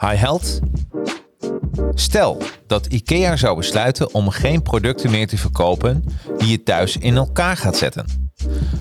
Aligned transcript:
Hi 0.00 0.14
Health. 0.14 0.60
Stel 1.94 2.42
dat 2.66 2.86
IKEA 2.86 3.36
zou 3.36 3.56
besluiten 3.56 4.14
om 4.14 4.30
geen 4.30 4.62
producten 4.62 5.10
meer 5.10 5.26
te 5.26 5.36
verkopen 5.36 6.04
die 6.38 6.48
je 6.48 6.62
thuis 6.62 6.96
in 6.96 7.16
elkaar 7.16 7.56
gaat 7.56 7.76
zetten. 7.76 8.28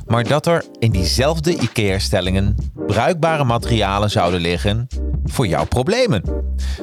Maar 0.08 0.24
dat 0.24 0.46
er 0.46 0.66
in 0.78 0.92
diezelfde 0.92 1.56
IKEA-stellingen 1.56 2.56
bruikbare 2.88 3.44
materialen 3.44 4.10
zouden 4.10 4.40
liggen 4.40 4.88
voor 5.26 5.48
jouw 5.48 5.66
problemen. 5.66 6.24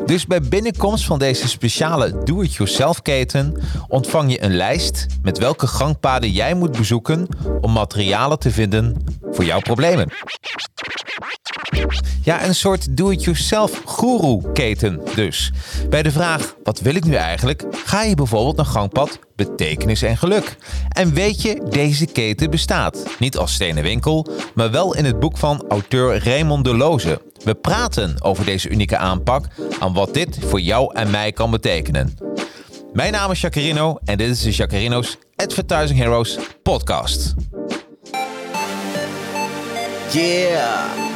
Dus 0.07 0.27
bij 0.27 0.41
binnenkomst 0.41 1.05
van 1.05 1.19
deze 1.19 1.49
speciale 1.49 2.19
do-it-yourself 2.25 3.03
keten 3.03 3.63
ontvang 3.89 4.33
je 4.33 4.43
een 4.43 4.57
lijst 4.57 5.07
met 5.23 5.39
welke 5.39 5.67
gangpaden 5.67 6.31
jij 6.31 6.55
moet 6.55 6.77
bezoeken 6.77 7.29
om 7.61 7.73
materialen 7.73 8.39
te 8.39 8.51
vinden 8.51 9.05
voor 9.31 9.45
jouw 9.45 9.61
problemen. 9.61 10.09
Ja, 12.23 12.45
een 12.45 12.55
soort 12.55 12.97
do-it-yourself 12.97 13.83
guru-keten 13.85 15.01
dus. 15.15 15.53
Bij 15.89 16.03
de 16.03 16.13
vraag, 16.13 16.55
wat 16.63 16.81
wil 16.81 16.95
ik 16.95 17.05
nu 17.05 17.15
eigenlijk, 17.15 17.65
ga 17.71 18.03
je 18.03 18.15
bijvoorbeeld 18.15 18.57
naar 18.57 18.67
gangpad 18.67 19.19
betekenis 19.37 20.03
en 20.03 20.17
geluk. 20.17 20.57
En 20.89 21.15
weet 21.15 21.43
je, 21.43 21.67
deze 21.71 22.07
keten 22.07 22.51
bestaat. 22.51 23.05
Niet 23.19 23.37
als 23.37 23.53
stenen 23.53 23.83
winkel, 23.83 24.27
maar 24.55 24.71
wel 24.71 24.95
in 24.95 25.05
het 25.05 25.21
boek 25.21 25.39
van 25.39 25.65
auteur 25.69 26.25
Raymond 26.25 26.65
Deloze. 26.65 27.21
We 27.45 27.55
praten 27.55 28.23
over 28.23 28.45
deze 28.45 28.69
unieke 28.69 28.97
aanpak 28.97 29.47
en 29.81 29.93
wat 29.93 30.15
dit 30.15 30.39
voor 30.41 30.61
jou 30.61 30.95
en 30.95 31.11
mij 31.11 31.33
kan 31.33 31.51
betekenen. 31.51 32.19
Mijn 32.93 33.13
naam 33.13 33.31
is 33.31 33.41
Jacarino 33.41 33.99
en 34.05 34.17
dit 34.17 34.31
is 34.31 34.43
de 34.43 34.51
Jacarino's 34.51 35.19
Advertising 35.37 35.99
Heroes 35.99 36.39
podcast. 36.63 37.35
Yeah, 40.13 41.16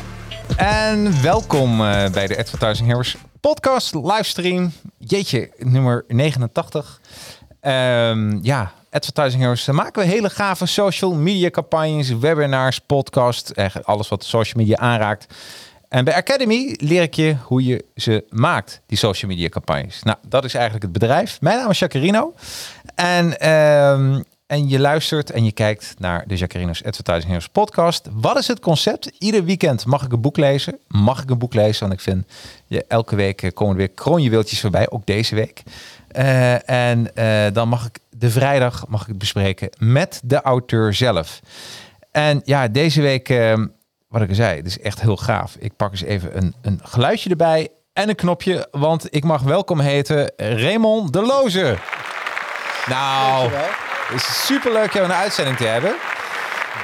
En 0.57 1.21
welkom 1.21 1.81
uh, 1.81 2.09
bij 2.09 2.27
de 2.27 2.37
Advertising 2.37 2.87
Heroes 2.87 3.15
podcast, 3.39 3.93
livestream. 3.93 4.71
Jeetje, 4.97 5.51
nummer 5.57 6.05
89. 6.07 7.01
Um, 7.61 8.39
ja, 8.43 8.71
Advertising 8.91 9.41
Heroes. 9.41 9.65
Dan 9.65 9.75
maken 9.75 10.01
we 10.01 10.07
hele 10.07 10.29
gave 10.29 10.65
social 10.65 11.13
media 11.13 11.49
campagnes, 11.49 12.09
webinars, 12.09 12.79
podcast, 12.79 13.49
echt 13.49 13.85
alles 13.85 14.07
wat 14.07 14.23
social 14.23 14.63
media 14.63 14.77
aanraakt. 14.77 15.33
En 15.89 16.05
bij 16.05 16.15
Academy 16.15 16.75
leer 16.79 17.01
ik 17.01 17.13
je 17.13 17.35
hoe 17.43 17.65
je 17.65 17.85
ze 17.95 18.25
maakt, 18.29 18.81
die 18.85 18.97
social 18.97 19.31
media 19.31 19.49
campagnes. 19.49 20.03
Nou, 20.03 20.17
dat 20.27 20.43
is 20.43 20.53
eigenlijk 20.53 20.83
het 20.83 20.93
bedrijf. 20.93 21.41
Mijn 21.41 21.57
naam 21.57 21.69
is 21.69 21.79
Jacarino. 21.79 22.33
En 22.95 23.49
um, 23.49 24.23
en 24.51 24.69
je 24.69 24.79
luistert 24.79 25.31
en 25.31 25.45
je 25.45 25.51
kijkt 25.51 25.95
naar 25.97 26.23
de 26.27 26.35
Jacarino's 26.35 26.83
Advertising 26.83 27.25
Heroes 27.25 27.47
podcast. 27.47 28.07
Wat 28.11 28.37
is 28.37 28.47
het 28.47 28.59
concept? 28.59 29.11
Ieder 29.17 29.43
weekend 29.43 29.85
mag 29.85 30.03
ik 30.03 30.11
een 30.11 30.21
boek 30.21 30.37
lezen. 30.37 30.79
Mag 30.87 31.23
ik 31.23 31.29
een 31.29 31.37
boek 31.37 31.53
lezen? 31.53 31.79
Want 31.79 31.93
ik 31.93 31.99
vind 31.99 32.25
je 32.67 32.85
elke 32.87 33.15
week 33.15 33.41
eh, 33.41 33.51
komen 33.53 33.73
er 33.73 33.77
weer 33.77 33.89
kroonjuweeltjes 33.89 34.61
voorbij, 34.61 34.89
ook 34.89 35.05
deze 35.05 35.35
week. 35.35 35.63
Uh, 36.17 36.69
en 36.69 37.11
uh, 37.15 37.53
dan 37.53 37.67
mag 37.67 37.85
ik 37.85 37.99
de 38.09 38.29
vrijdag 38.29 38.87
mag 38.87 39.01
ik 39.01 39.07
het 39.07 39.17
bespreken 39.17 39.69
met 39.77 40.21
de 40.23 40.41
auteur 40.41 40.93
zelf. 40.93 41.39
En 42.11 42.41
ja, 42.45 42.67
deze 42.67 43.01
week, 43.01 43.27
wat 44.07 44.21
ik 44.21 44.29
al 44.29 44.35
zei, 44.35 44.57
het 44.57 44.65
is 44.65 44.79
echt 44.79 45.01
heel 45.01 45.17
gaaf. 45.17 45.55
Ik 45.59 45.75
pak 45.75 45.91
eens 45.91 46.03
even 46.03 46.37
een, 46.37 46.53
een 46.61 46.79
geluidje 46.83 47.29
erbij 47.29 47.69
en 47.93 48.09
een 48.09 48.15
knopje, 48.15 48.67
want 48.71 49.15
ik 49.15 49.23
mag 49.23 49.41
welkom 49.41 49.79
heten 49.79 50.31
Raymond 50.37 51.13
de 51.13 51.21
Loze. 51.21 51.77
Nou, 52.87 53.51
het 54.11 54.21
is 54.21 54.45
super 54.45 54.71
leuk 54.71 54.93
jou 54.93 55.05
een 55.05 55.13
uitzending 55.13 55.57
te 55.57 55.65
hebben. 55.65 55.95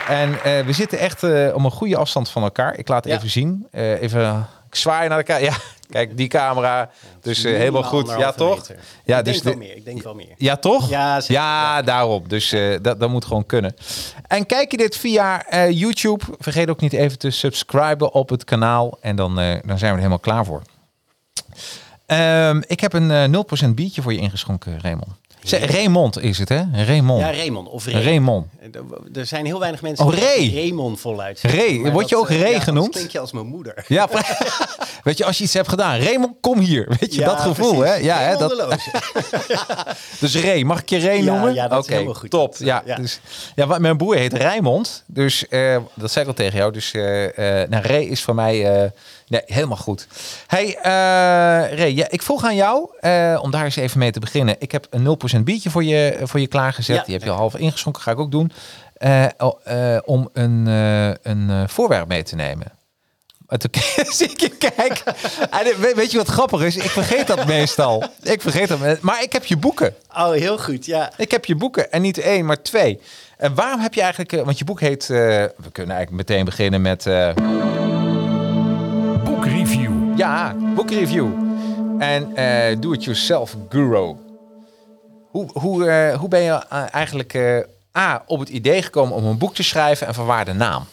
En 0.08 0.30
uh, 0.30 0.66
we 0.66 0.74
zitten 0.74 1.00
echt 1.00 1.24
uh, 1.24 1.56
om 1.56 1.66
een 1.66 1.72
goede 1.72 1.98
afstand 1.98 2.30
van 2.30 2.44
elkaar. 2.44 2.78
Ik 2.78 2.88
laat 2.88 3.04
het 3.04 3.14
ja. 3.14 3.18
even 3.18 3.30
zien. 3.30 3.68
Uh, 3.72 4.02
even 4.02 4.48
ik 4.70 4.76
zwaai 4.76 5.10
naar 5.10 5.18
de 5.18 5.24
camera. 5.24 5.56
Ja, 5.90 5.94
kijk, 5.94 6.18
die 6.18 6.28
camera. 6.28 6.90
Dus 7.22 7.44
helemaal 7.44 7.84
goed. 7.84 8.14
Ja, 8.18 8.32
toch? 8.32 8.58
Meter. 8.58 8.76
Ja, 9.06 9.18
ik 9.20 9.26
dus 9.26 9.42
denk 9.42 9.58
wel 9.58 9.68
meer. 9.68 9.76
Ik 9.76 9.86
denk 9.86 10.04
wel 10.04 10.14
meer. 10.14 10.34
Ja, 10.38 10.56
toch? 10.56 10.90
Ja, 10.90 11.20
zeker. 11.22 11.36
ja 11.36 11.82
daarom. 11.82 12.28
Dus 12.28 12.56
dat, 12.82 13.00
dat 13.00 13.10
moet 13.10 13.26
gewoon 13.26 13.46
kunnen. 13.46 13.76
En 14.28 14.46
kijk 14.46 14.72
je 14.72 14.78
dit 14.78 14.98
via 14.98 15.44
YouTube, 15.70 16.24
vergeet 16.40 16.70
ook 16.70 16.82
niet 16.82 16.94
even 16.94 17.18
te 17.18 17.30
subscriben 17.30 18.14
op 18.14 18.30
het 18.30 18.44
kanaal. 18.44 18.98
En 19.02 19.16
dan, 19.16 19.36
dan 19.36 19.78
zijn 19.78 19.80
we 19.80 19.86
er 19.86 19.96
helemaal 19.96 20.20
klaar 20.20 20.46
voor. 20.46 20.62
Um, 22.08 22.64
ik 22.68 22.80
heb 22.80 22.94
een 22.94 23.46
0% 23.66 23.70
biertje 23.74 24.02
voor 24.02 24.14
je 24.14 24.20
ingeschonken, 24.20 24.80
Raymond. 24.82 25.18
Raymond 25.52 26.22
is 26.22 26.38
het, 26.38 26.50
hè? 26.50 26.64
Raymond. 26.86 27.22
Ja, 27.22 27.32
Raymond. 27.32 27.70
Of 27.70 27.86
Ray. 27.86 28.04
Raymond. 28.04 28.46
Er 29.14 29.26
zijn 29.26 29.46
heel 29.46 29.60
weinig 29.60 29.82
mensen 29.82 30.06
oh, 30.06 30.14
Ray. 30.14 30.38
die 30.38 30.54
Raymond 30.54 31.00
voluit 31.00 31.42
Ray. 31.42 31.92
Word 31.92 32.10
je 32.10 32.18
ook 32.18 32.30
Ray 32.30 32.52
ja, 32.52 32.60
genoemd? 32.60 32.94
Dat 32.94 33.12
je 33.12 33.20
als 33.20 33.32
mijn 33.32 33.46
moeder. 33.46 33.86
Ja, 33.88 34.10
weet 35.04 35.18
je, 35.18 35.26
als 35.26 35.38
je 35.38 35.44
iets 35.44 35.54
hebt 35.54 35.70
gedaan. 35.70 36.00
Raymond, 36.00 36.36
kom 36.42 36.60
hier. 36.60 36.86
Weet 37.00 37.14
je, 37.16 37.20
ja, 37.20 37.26
dat 37.26 37.40
gevoel, 37.40 37.78
precies. 37.78 37.96
hè? 37.96 38.02
Ja, 38.04 38.20
hè? 38.20 38.38
Dat... 38.38 38.78
dus 40.20 40.36
Ray, 40.36 40.64
mag 40.64 40.82
ik 40.82 40.90
je 40.90 41.00
Ray 41.00 41.18
ja, 41.18 41.24
noemen? 41.24 41.54
Ja, 41.54 41.68
dat 41.68 41.72
okay, 41.72 41.82
is 41.82 41.88
helemaal 41.88 42.14
goed. 42.14 42.30
top. 42.30 42.56
Ja. 42.58 42.84
Dus, 42.96 43.20
ja, 43.56 43.78
mijn 43.78 43.98
broer 43.98 44.16
heet 44.16 44.34
Raymond. 44.34 45.04
Dus 45.06 45.46
uh, 45.50 45.78
dat 45.94 46.12
zei 46.12 46.24
ik 46.24 46.32
al 46.32 46.38
tegen 46.38 46.58
jou. 46.58 46.72
Dus 46.72 46.94
uh, 46.94 47.24
uh, 47.24 47.30
nou, 47.70 47.84
Ray 47.84 48.04
is 48.04 48.24
voor 48.24 48.36
mij... 48.36 48.92
Nee, 49.28 49.42
helemaal 49.46 49.78
goed. 49.78 50.08
Hey, 50.48 50.68
uh, 50.68 51.78
Ray, 51.78 51.96
ja, 51.96 52.08
ik 52.10 52.22
vroeg 52.22 52.44
aan 52.44 52.56
jou, 52.56 52.90
uh, 53.02 53.40
om 53.42 53.52
daar 53.52 53.64
eens 53.64 53.76
even 53.76 54.00
mee 54.00 54.12
te 54.12 54.20
beginnen. 54.20 54.56
Ik 54.60 54.72
heb 54.72 54.88
een 54.90 55.18
0% 55.40 55.44
biertje 55.44 55.70
voor 55.70 55.84
je, 55.84 56.20
voor 56.24 56.40
je 56.40 56.48
klaargezet. 56.48 56.96
Ja, 56.96 57.04
Die 57.04 57.14
heb 57.14 57.24
je 57.24 57.30
al 57.30 57.38
half 57.38 57.56
ingeschonken, 57.56 58.02
ga 58.02 58.12
ik 58.12 58.20
ook 58.20 58.32
doen. 58.32 58.52
Uh, 59.00 59.26
om 60.06 60.30
een, 60.34 60.66
een 61.22 61.70
voorwerp 61.70 62.08
mee 62.08 62.24
te 62.24 62.36
nemen. 62.36 62.72
Toen 63.48 63.70
je 64.36 64.50
kijken. 64.58 65.16
en 65.50 65.96
weet 65.96 66.12
je 66.12 66.18
wat 66.18 66.28
grappig 66.28 66.62
is? 66.62 66.76
Ik 66.76 66.90
vergeet 66.90 67.28
dat 67.28 67.46
meestal. 67.46 68.04
Ik 68.22 68.42
vergeet 68.42 68.68
dat. 68.68 69.02
Maar 69.02 69.24
ik 69.24 69.34
heb 69.34 69.46
je 69.46 69.58
boeken. 69.58 69.96
Oh, 70.16 70.32
heel 70.32 70.58
goed, 70.58 70.86
ja. 70.86 71.12
Ik 71.18 71.32
heb 71.32 71.46
je 71.46 71.56
boeken. 71.56 71.92
En 71.92 72.02
niet 72.02 72.18
één, 72.18 72.46
maar 72.46 72.62
twee. 72.62 73.00
En 73.38 73.56
waarom 73.56 73.80
heb 73.80 73.94
je 73.94 74.02
eigenlijk... 74.02 74.46
Want 74.46 74.58
je 74.58 74.66
boek 74.66 74.80
heet... 74.80 75.08
we 75.08 75.72
kunnen 75.72 75.96
eigenlijk 75.96 76.28
meteen 76.28 76.46
beginnen 76.46 76.82
met... 76.82 77.06
Boekreview. 79.48 80.18
Ja, 80.18 80.56
boekreview. 80.76 81.28
En 82.00 82.32
uh, 82.36 82.82
do-it-yourself 82.82 83.56
guru. 83.70 84.16
Hoe, 85.30 85.50
hoe, 85.54 85.86
uh, 85.86 86.20
hoe 86.20 86.30
ben 86.30 86.42
je 86.42 86.62
uh, 86.74 86.84
eigenlijk 86.92 87.66
A, 87.98 88.24
op 88.26 88.40
het 88.40 88.50
idee 88.50 88.82
gekomen 88.82 89.16
om 89.16 89.26
een 89.26 89.38
boek 89.38 89.56
te 89.56 89.64
schrijven 89.64 90.08
en 90.08 90.14
van 90.14 90.26
waar 90.26 90.46
de 90.46 90.54
naam? 90.54 90.86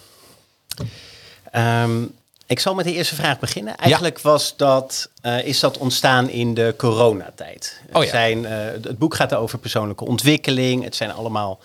Um, 1.57 2.15
ik 2.47 2.61
zal 2.61 2.75
met 2.75 2.85
de 2.85 2.93
eerste 2.93 3.15
vraag 3.15 3.39
beginnen. 3.39 3.77
Eigenlijk 3.77 4.17
ja. 4.17 4.23
was 4.23 4.57
dat, 4.57 5.11
is 5.45 5.61
dat 5.61 5.79
ontstaan 5.79 6.29
in 6.29 6.55
de 6.55 6.75
coronatijd. 6.77 7.81
Oh, 7.93 8.05
ja. 8.05 8.11
zijn, 8.11 8.45
het 8.45 8.99
boek 8.99 9.15
gaat 9.15 9.35
over 9.35 9.59
persoonlijke 9.59 10.05
ontwikkeling. 10.05 10.85
Het 10.85 10.97
zijn 10.97 11.13
allemaal 11.13 11.59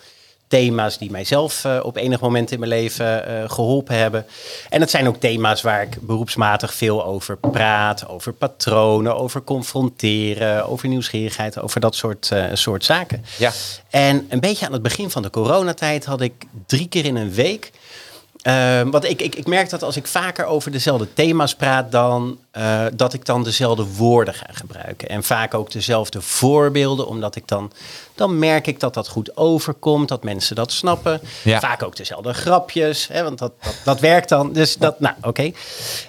thema's 0.50 0.98
die 0.98 1.10
mijzelf 1.10 1.64
uh, 1.64 1.80
op 1.82 1.96
enig 1.96 2.20
moment 2.20 2.50
in 2.50 2.58
mijn 2.58 2.70
leven 2.70 3.28
uh, 3.28 3.50
geholpen 3.50 3.96
hebben. 3.96 4.26
En 4.68 4.80
het 4.80 4.90
zijn 4.90 5.08
ook 5.08 5.16
thema's 5.16 5.62
waar 5.62 5.82
ik 5.82 5.96
beroepsmatig 6.00 6.74
veel 6.74 7.04
over 7.04 7.36
praat. 7.36 8.08
Over 8.08 8.32
patronen, 8.32 9.16
over 9.16 9.42
confronteren, 9.44 10.66
over 10.66 10.88
nieuwsgierigheid, 10.88 11.60
over 11.60 11.80
dat 11.80 11.94
soort, 11.94 12.30
uh, 12.32 12.44
soort 12.52 12.84
zaken. 12.84 13.24
Ja. 13.38 13.52
En 13.90 14.26
een 14.28 14.40
beetje 14.40 14.66
aan 14.66 14.72
het 14.72 14.82
begin 14.82 15.10
van 15.10 15.22
de 15.22 15.30
coronatijd 15.30 16.04
had 16.04 16.20
ik 16.20 16.32
drie 16.66 16.88
keer 16.88 17.04
in 17.04 17.16
een 17.16 17.32
week 17.32 17.70
Ehm, 18.42 18.90
want 18.90 19.04
ik, 19.04 19.22
ik, 19.22 19.34
ik 19.34 19.46
merk 19.46 19.70
dat 19.70 19.82
als 19.82 19.96
ik 19.96 20.06
vaker 20.06 20.44
over 20.44 20.70
dezelfde 20.70 21.12
thema's 21.12 21.54
praat, 21.54 21.92
dan 21.92 22.38
eh, 22.50 22.84
dat 22.94 23.12
ik 23.12 23.24
dan 23.26 23.44
dezelfde 23.44 23.86
woorden 23.96 24.34
ga 24.34 24.46
gebruiken. 24.52 25.08
En 25.08 25.22
vaak 25.22 25.54
ook 25.54 25.70
dezelfde 25.70 26.20
voorbeelden, 26.20 27.06
omdat 27.06 27.36
ik 27.36 27.48
dan, 27.48 27.72
dan 28.14 28.38
merk 28.38 28.66
ik 28.66 28.80
dat 28.80 28.94
dat 28.94 29.08
goed 29.08 29.36
overkomt, 29.36 30.08
dat 30.08 30.24
mensen 30.24 30.56
dat 30.56 30.72
snappen. 30.72 31.20
Ja. 31.42 31.60
Vaak 31.60 31.82
ook 31.82 31.96
dezelfde 31.96 32.32
grapjes, 32.32 33.08
hè, 33.08 33.22
want 33.22 33.38
dat, 33.38 33.52
dat, 33.62 33.74
dat 33.84 34.00
werkt 34.00 34.28
dan. 34.28 34.52
Dus 34.52 34.76
dat, 34.76 35.00
nou 35.00 35.14
oké. 35.22 35.50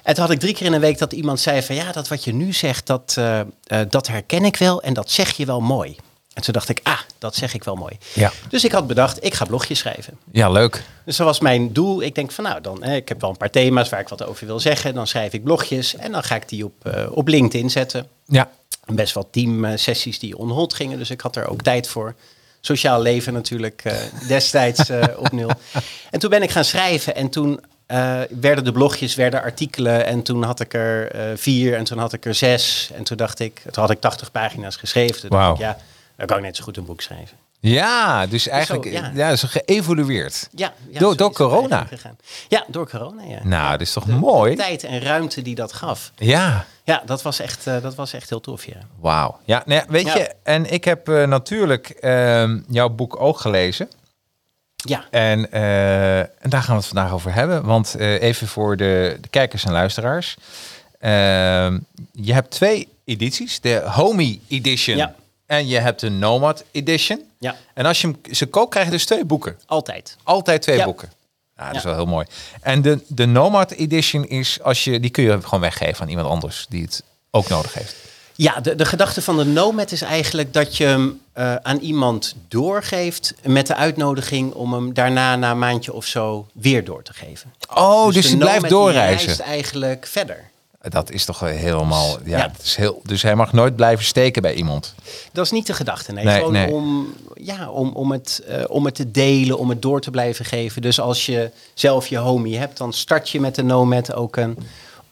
En 0.03 0.13
toen 0.13 0.23
had 0.23 0.33
ik 0.33 0.39
drie 0.39 0.53
keer 0.53 0.65
in 0.65 0.73
een 0.73 0.79
week 0.79 0.97
dat 0.97 1.13
iemand 1.13 1.39
zei 1.39 1.61
van 1.61 1.75
ja, 1.75 1.91
dat 1.91 2.07
wat 2.07 2.23
je 2.23 2.33
nu 2.33 2.53
zegt, 2.53 2.87
dat, 2.87 3.15
eh, 3.17 3.39
eh, 3.39 3.45
dat 3.89 4.07
herken 4.07 4.45
ik 4.45 4.57
wel 4.57 4.81
en 4.81 4.93
dat 4.93 5.11
zeg 5.11 5.31
je 5.31 5.45
wel 5.45 5.61
mooi. 5.61 5.95
En 6.41 6.47
toen 6.47 6.55
dacht 6.55 6.69
ik, 6.69 6.79
ah, 6.83 6.99
dat 7.17 7.35
zeg 7.35 7.53
ik 7.53 7.63
wel 7.63 7.75
mooi. 7.75 7.97
Ja. 8.13 8.31
Dus 8.49 8.63
ik 8.63 8.71
had 8.71 8.87
bedacht, 8.87 9.23
ik 9.23 9.33
ga 9.33 9.45
blogjes 9.45 9.79
schrijven. 9.79 10.17
Ja, 10.31 10.49
leuk. 10.49 10.83
Dus 11.05 11.17
dat 11.17 11.27
was 11.27 11.39
mijn 11.39 11.73
doel. 11.73 12.01
Ik 12.01 12.15
denk 12.15 12.31
van 12.31 12.43
nou, 12.43 12.61
dan, 12.61 12.83
hè, 12.83 12.95
ik 12.95 13.09
heb 13.09 13.21
wel 13.21 13.29
een 13.29 13.37
paar 13.37 13.49
thema's 13.49 13.89
waar 13.89 13.99
ik 13.99 14.07
wat 14.07 14.23
over 14.23 14.45
wil 14.47 14.59
zeggen. 14.59 14.93
Dan 14.93 15.07
schrijf 15.07 15.33
ik 15.33 15.43
blogjes 15.43 15.95
en 15.95 16.11
dan 16.11 16.23
ga 16.23 16.35
ik 16.35 16.49
die 16.49 16.65
op, 16.65 16.85
eh, 16.85 17.11
op 17.11 17.27
LinkedIn 17.27 17.69
zetten. 17.69 18.07
Ja. 18.25 18.49
Best 18.85 19.13
wel 19.13 19.29
teamsessies 19.31 20.19
die 20.19 20.37
on 20.37 20.49
hold 20.49 20.73
gingen, 20.73 20.97
dus 20.97 21.09
ik 21.09 21.21
had 21.21 21.35
er 21.35 21.47
ook 21.47 21.61
tijd 21.61 21.87
voor. 21.87 22.15
Sociaal 22.61 23.01
leven 23.01 23.33
natuurlijk 23.33 23.81
eh, 23.83 23.95
destijds 24.27 24.89
eh, 24.89 25.03
op 25.17 25.31
nul. 25.31 25.51
En 26.11 26.19
toen 26.19 26.29
ben 26.29 26.43
ik 26.43 26.51
gaan 26.51 26.65
schrijven 26.65 27.15
en 27.15 27.29
toen 27.29 27.59
eh, 27.91 28.19
werden 28.39 28.63
de 28.63 28.71
blogjes, 28.71 29.15
werden 29.15 29.41
artikelen 29.41 30.05
en 30.05 30.23
toen 30.23 30.43
had 30.43 30.59
ik 30.59 30.73
er 30.73 31.11
eh, 31.11 31.21
vier 31.35 31.75
en 31.75 31.83
toen 31.83 31.97
had 31.97 32.13
ik 32.13 32.25
er 32.25 32.33
zes. 32.33 32.89
En 32.93 33.03
toen 33.03 33.17
dacht 33.17 33.39
ik, 33.39 33.61
toen 33.71 33.83
had 33.83 33.89
ik 33.89 34.01
80 34.01 34.31
pagina's 34.31 34.75
geschreven. 34.75 35.19
Toen 35.21 35.29
dacht 35.29 35.41
Wauw. 35.41 35.53
ik, 35.53 35.59
ja, 35.59 35.77
dan 36.21 36.29
kan 36.29 36.37
ik 36.37 36.43
net 36.43 36.55
zo 36.55 36.63
goed 36.63 36.77
een 36.77 36.85
boek 36.85 37.01
schrijven. 37.01 37.37
Ja, 37.59 38.27
dus 38.27 38.47
eigenlijk 38.47 38.85
ja. 38.91 39.11
ja. 39.15 39.29
is 39.29 39.43
geëvolueerd. 39.43 40.49
Ja, 40.55 40.73
ja, 40.89 40.99
Door- 40.99 41.17
door 41.17 41.31
corona? 41.33 41.87
Ja, 42.47 42.63
door 42.67 42.89
corona, 42.89 43.23
ja. 43.23 43.39
Nou, 43.43 43.71
dat 43.71 43.81
is 43.81 43.93
toch 43.93 44.03
De 44.03 44.11
mooi? 44.11 44.55
tijd 44.55 44.83
en 44.83 44.99
ruimte 45.01 45.41
die 45.41 45.55
dat 45.55 45.73
gaf. 45.73 46.11
Ja. 46.15 46.65
Ja, 46.83 47.01
dat 47.05 47.21
was 47.21 47.39
echt, 47.39 47.67
eh, 47.67 47.81
dat 47.81 47.95
was 47.95 48.13
echt 48.13 48.29
heel 48.29 48.39
tof, 48.39 48.65
ja. 48.65 48.77
Wauw. 48.99 49.37
Ja, 49.45 49.63
nou 49.65 49.79
ja, 49.81 49.85
weet 49.91 50.13
je, 50.13 50.33
en 50.43 50.71
ik 50.71 50.83
heb 50.83 51.09
eh, 51.09 51.23
natuurlijk 51.27 51.89
ehm, 51.89 52.59
jouw 52.69 52.89
boek 52.89 53.19
ook 53.21 53.39
gelezen. 53.39 53.89
Ja, 54.75 55.03
En, 55.11 55.51
eh, 55.51 56.19
en 56.19 56.49
daar 56.49 56.61
gaan 56.61 56.75
we 56.75 56.81
het 56.81 56.91
vandaag 56.91 57.11
over 57.11 57.33
hebben. 57.33 57.63
Want 57.65 57.95
even 57.95 58.47
voor 58.47 58.77
de, 58.77 59.17
de 59.21 59.27
kijkers 59.27 59.63
en 59.65 59.71
luisteraars. 59.71 60.35
Ehm, 60.99 61.79
je 62.11 62.33
hebt 62.33 62.51
twee 62.51 62.87
edities. 63.05 63.59
De 63.59 63.81
Homie 63.85 64.41
Edition 64.47 64.97
Ja. 64.97 65.15
En 65.51 65.67
je 65.67 65.79
hebt 65.79 65.99
de 65.99 66.09
Nomad 66.09 66.63
Edition. 66.71 67.21
ja, 67.39 67.55
En 67.73 67.85
als 67.85 68.01
je 68.01 68.07
hem 68.07 68.33
ze 68.35 68.45
koopt, 68.45 68.69
krijg 68.69 68.85
je 68.85 68.91
dus 68.91 69.05
twee 69.05 69.25
boeken. 69.25 69.57
altijd. 69.65 70.15
Altijd 70.23 70.61
twee 70.61 70.77
Ja. 70.77 70.85
boeken. 70.85 71.11
Ja, 71.57 71.67
dat 71.67 71.75
is 71.75 71.83
wel 71.83 71.95
heel 71.95 72.05
mooi. 72.05 72.25
En 72.61 72.81
de, 72.81 72.99
de 73.07 73.25
Nomad 73.25 73.71
Edition 73.71 74.27
is, 74.27 74.61
als 74.61 74.83
je, 74.83 74.99
die 74.99 75.09
kun 75.09 75.23
je 75.23 75.41
gewoon 75.41 75.59
weggeven 75.59 76.01
aan 76.01 76.09
iemand 76.09 76.27
anders 76.27 76.65
die 76.69 76.81
het 76.83 77.03
ook 77.31 77.47
nodig 77.49 77.73
heeft. 77.73 77.95
Ja, 78.35 78.59
de, 78.59 78.75
de 78.75 78.85
gedachte 78.85 79.21
van 79.21 79.37
de 79.37 79.45
Nomad 79.45 79.91
is 79.91 80.01
eigenlijk 80.01 80.53
dat 80.53 80.77
je 80.77 80.83
hem 80.85 81.21
eh, 81.33 81.55
aan 81.55 81.77
iemand 81.77 82.35
doorgeeft 82.47 83.33
met 83.43 83.67
de 83.67 83.75
uitnodiging 83.75 84.53
om 84.53 84.73
hem 84.73 84.93
daarna 84.93 85.35
na 85.35 85.51
een 85.51 85.59
maandje 85.59 85.93
of 85.93 86.05
zo 86.05 86.47
weer 86.53 86.83
door 86.85 87.03
te 87.03 87.13
geven. 87.13 87.53
Oh, 87.73 88.11
dus, 88.13 88.27
die 88.27 88.37
blijft 88.37 88.61
die 88.61 88.69
doorreizen. 88.69 89.25
reist 89.27 89.39
eigenlijk 89.39 90.07
verder. 90.07 90.49
Dat 90.89 91.11
is 91.11 91.25
toch 91.25 91.39
helemaal. 91.39 92.17
Ja, 92.25 92.37
Ja. 92.37 92.51
Het 92.51 92.61
is 92.63 92.75
heel, 92.75 93.01
dus 93.03 93.21
hij 93.21 93.35
mag 93.35 93.53
nooit 93.53 93.75
blijven 93.75 94.05
steken 94.05 94.41
bij 94.41 94.53
iemand. 94.53 94.93
Dat 95.31 95.45
is 95.45 95.51
niet 95.51 95.67
de 95.67 95.73
gedachte, 95.73 96.11
nee. 96.11 96.25
Nee, 96.25 96.35
Gewoon 96.37 96.51
nee. 96.51 96.71
Om, 96.71 97.13
ja, 97.33 97.69
om, 97.69 97.91
om, 97.93 98.11
het, 98.11 98.41
eh, 98.47 98.63
om 98.67 98.85
het 98.85 98.95
te 98.95 99.11
delen, 99.11 99.57
om 99.57 99.69
het 99.69 99.81
door 99.81 100.01
te 100.01 100.11
blijven 100.11 100.45
geven. 100.45 100.81
Dus 100.81 100.99
als 100.99 101.25
je 101.25 101.51
zelf 101.73 102.07
je 102.07 102.17
homie 102.17 102.57
hebt, 102.57 102.77
dan 102.77 102.93
start 102.93 103.29
je 103.29 103.39
met 103.39 103.55
de 103.55 103.63
Nomad 103.63 104.13
ook 104.13 104.35
een 104.37 104.57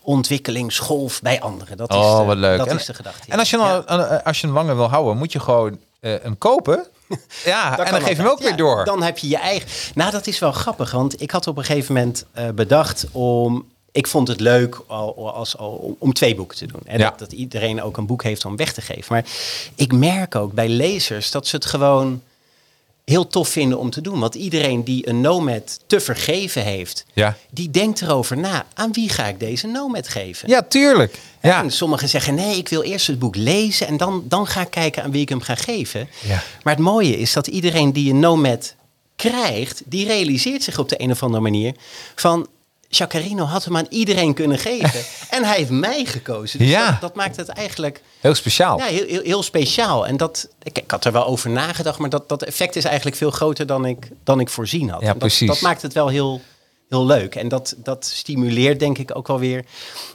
ontwikkelingsgolf 0.02 1.22
bij 1.22 1.42
anderen. 1.42 1.78
Dat 1.78 1.90
is 1.90 1.96
Oh, 1.96 2.20
de, 2.20 2.26
wat 2.26 2.38
leuk. 2.38 2.58
Dat 2.58 2.68
En- 2.68 2.76
is 2.78 2.86
de 2.86 2.94
gedachte. 2.94 3.24
ja. 3.28 3.34
En 3.34 3.40
als 3.40 3.50
je, 3.50 3.58
dan, 3.58 3.68
Ja. 4.00 4.22
als 4.24 4.40
je 4.42 4.46
hem 4.48 4.56
langer 4.56 4.76
wil 4.76 4.90
houden, 4.90 5.18
moet 5.18 5.32
je 5.32 5.40
gewoon 5.40 5.78
eh, 6.00 6.14
hem 6.22 6.38
kopen. 6.38 6.86
Ja, 7.46 7.78
en 7.86 7.92
dan 7.92 8.02
geef 8.02 8.10
je 8.16 8.22
hem 8.22 8.32
ook 8.32 8.40
weer 8.40 8.56
door. 8.56 8.86
Dan 8.86 9.04
heb 9.04 9.18
je 9.18 9.28
je 9.28 9.38
eigen. 9.38 9.70
Nou, 9.96 10.12
dat 10.12 10.28
is 10.28 10.40
wel 10.40 10.52
grappig, 10.52 10.92
want 10.92 11.22
ik 11.22 11.32
had 11.32 11.48
op 11.48 11.58
een 11.58 11.64
gegeven 11.64 11.94
moment 11.96 12.26
eh, 12.32 12.50
bedacht 12.50 13.06
om. 13.12 13.66
Ik 14.00 14.08
vond 14.08 14.28
het 14.28 14.40
leuk 14.40 14.82
al, 14.88 15.32
als, 15.34 15.58
al, 15.58 15.70
om- 15.72 15.96
om 16.00 16.14
twee 16.14 16.36
boeken 16.36 16.58
te 16.58 16.66
doen. 16.68 16.82
En 16.86 17.00
Ja. 17.00 17.10
dat, 17.10 17.20
dat 17.20 17.32
iedereen 17.32 17.82
ook 17.82 17.98
een 17.98 18.06
boek 18.06 18.24
heeft 18.24 18.46
om 18.46 18.56
weg 18.56 18.74
te 18.74 18.82
geven. 18.82 19.06
Maar 19.14 19.26
ik 19.76 19.94
merk 19.94 20.36
ook 20.36 20.54
bij 20.54 20.70
lezers 20.70 21.32
dat 21.32 21.48
ze 21.48 21.56
het 21.56 21.66
gewoon 21.66 22.22
heel 23.06 23.28
tof 23.28 23.48
vinden 23.50 23.80
om 23.80 23.90
te 23.90 24.02
doen. 24.02 24.20
Want 24.20 24.36
iedereen 24.36 24.84
die 24.84 25.08
een 25.10 25.22
Nomad 25.22 25.80
te 25.88 26.00
vergeven 26.00 26.64
heeft, 26.64 27.06
Ja. 27.14 27.38
die 27.50 27.72
denkt 27.72 28.02
erover 28.02 28.38
na. 28.38 28.66
Aan 28.74 28.92
wie 28.94 29.10
ga 29.10 29.26
ik 29.28 29.40
deze 29.40 29.68
Nomad 29.68 30.08
geven? 30.08 30.50
Ja, 30.50 30.62
tuurlijk. 30.62 31.20
Ja. 31.42 31.64
En 31.64 31.72
sommigen 31.72 32.10
zeggen 32.10 32.36
nee, 32.36 32.58
ik 32.58 32.70
wil 32.70 32.82
eerst 32.82 33.08
het 33.08 33.20
boek 33.20 33.36
lezen 33.36 33.88
en 33.88 33.98
dan, 33.98 34.24
dan 34.28 34.48
ga 34.48 34.62
ik 34.62 34.70
kijken 34.70 35.04
aan 35.04 35.12
wie 35.12 35.22
ik 35.22 35.30
hem 35.30 35.42
ga 35.42 35.56
geven. 35.56 36.08
Ja. 36.28 36.44
Maar 36.64 36.74
het 36.76 36.84
mooie 36.84 37.18
is 37.18 37.34
dat 37.34 37.48
iedereen 37.48 37.94
die 37.94 38.10
een 38.14 38.20
Nomad 38.20 38.76
krijgt, 39.16 39.82
die 39.86 40.06
realiseert 40.08 40.64
zich 40.64 40.80
op 40.80 40.90
de 40.90 41.02
een 41.02 41.12
of 41.12 41.24
andere 41.24 41.42
manier 41.44 41.74
van 42.16 42.48
Chacarino 42.90 43.44
had 43.44 43.64
hem 43.64 43.78
aan 43.78 43.86
iedereen 43.90 44.34
kunnen 44.34 44.58
geven. 44.60 45.02
en 45.36 45.44
hij 45.44 45.58
heeft 45.58 45.70
mij 45.70 46.06
gekozen. 46.06 46.60
Dus 46.60 46.68
Ja. 46.68 46.92
dat, 46.92 47.02
dat 47.02 47.16
maakt 47.16 47.36
het 47.36 47.48
eigenlijk 47.50 48.02
Heel 48.20 48.36
speciaal. 48.36 48.78
ja, 48.78 48.86
heel, 48.86 49.06
heel, 49.08 49.22
heel 49.22 49.44
speciaal. 49.44 50.08
En 50.08 50.18
dat, 50.18 50.50
ik, 50.64 50.78
ik 50.78 50.92
had 50.92 51.06
er 51.06 51.12
wel 51.12 51.26
over 51.26 51.50
nagedacht, 51.50 52.00
maar 52.00 52.10
dat, 52.10 52.30
dat 52.30 52.44
effect 52.44 52.76
is 52.76 52.84
eigenlijk 52.84 53.16
veel 53.18 53.32
groter 53.32 53.66
dan 53.66 53.86
ik, 53.86 54.10
dan 54.24 54.40
ik 54.40 54.50
voorzien 54.50 54.90
had. 54.90 55.02
Ja, 55.02 55.08
dat, 55.08 55.18
precies. 55.18 55.48
dat 55.48 55.62
maakt 55.62 55.82
het 55.82 55.94
wel 55.94 56.08
heel, 56.08 56.42
heel 56.90 57.06
leuk. 57.06 57.36
En 57.36 57.48
dat, 57.48 57.76
dat 57.78 58.06
stimuleert 58.06 58.80
denk 58.80 58.98
ik 58.98 59.16
ook 59.16 59.28
wel 59.28 59.40
weer 59.40 59.66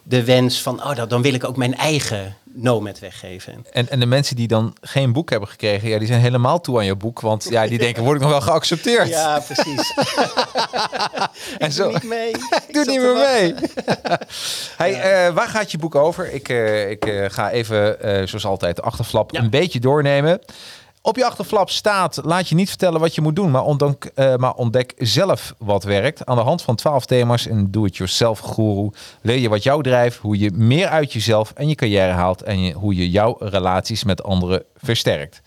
de 0.03 0.25
wens 0.25 0.62
van, 0.62 0.85
oh, 0.85 0.97
dat, 0.97 1.11
dan 1.11 1.23
wil 1.23 1.35
ik 1.35 1.44
ook 1.44 1.56
mijn 1.56 1.75
eigen 1.75 2.37
Nomad 2.56 2.99
weggeven. 2.99 3.67
En, 3.73 3.91
en 3.91 4.00
de 4.00 4.06
mensen 4.06 4.37
die 4.37 4.49
dan 4.49 4.76
geen 4.81 5.12
boek 5.12 5.31
hebben 5.31 5.49
gekregen, 5.49 5.88
ja, 5.88 5.99
die 5.99 6.06
zijn 6.06 6.21
helemaal 6.21 6.61
toe 6.61 6.79
aan 6.79 6.85
je 6.85 6.97
boek. 6.97 7.21
Want 7.21 7.47
ja, 7.50 7.67
die 7.67 7.79
denken, 7.79 8.03
word 8.03 8.17
ik 8.17 8.23
nog 8.23 8.31
wel 8.31 8.41
geaccepteerd? 8.41 9.09
Ja, 9.09 9.38
precies. 9.38 9.94
en 11.59 11.73
zo. 11.73 11.82
Doe 11.82 11.93
niet 11.93 12.09
mee. 12.09 12.31
Ik 12.69 12.75
doe 12.75 12.85
niet 12.85 13.00
meer 13.00 13.15
mee. 13.15 13.55
hey, 14.76 15.00
eh, 15.00 15.35
waar 15.35 15.49
gaat 15.49 15.71
je 15.71 15.79
boek 15.79 15.94
over? 15.94 16.32
Ik, 16.32 16.49
eh, 16.49 16.91
ik 16.91 17.06
eh, 17.06 17.31
ga 17.31 17.50
even, 17.50 17.97
zoals 18.29 18.47
altijd, 18.47 18.76
de 18.76 18.82
achterflap 18.82 19.32
Ja. 19.32 19.41
een 19.41 19.50
beetje 19.50 19.81
doornemen. 19.81 20.41
Op 21.06 21.17
je 21.17 21.25
achterflap 21.25 21.71
staat, 21.71 22.21
laat 22.23 22.49
je 22.49 22.55
niet 22.55 22.69
vertellen 22.69 23.01
wat 23.01 23.15
je 23.15 23.21
moet 23.21 23.37
doen, 23.37 23.51
maar 23.51 23.65
ontdek, 23.65 24.11
eh, 24.15 24.37
maar 24.37 24.55
ontdek 24.55 24.95
zelf 24.99 25.55
wat 25.59 25.85
werkt. 25.85 26.27
Aan 26.27 26.37
de 26.37 26.43
hand 26.43 26.62
van 26.62 26.77
12 26.77 27.06
thema's 27.06 27.47
en 27.47 27.71
do-it-yourself 27.71 28.39
guru 28.39 28.91
leer 29.21 29.39
je 29.39 29.49
wat 29.49 29.62
jou 29.62 29.83
drijft, 29.83 30.19
hoe 30.19 30.39
je 30.39 30.51
meer 30.51 30.89
uit 30.89 31.12
jezelf 31.12 31.53
en 31.55 31.69
je 31.69 31.75
carrière 31.75 32.12
haalt 32.12 32.43
en 32.43 32.73
hoe 32.73 32.95
je 32.95 33.11
jouw 33.11 33.37
relaties 33.39 34.05
met 34.05 34.23
anderen 34.23 34.64
versterkt. 34.76 35.43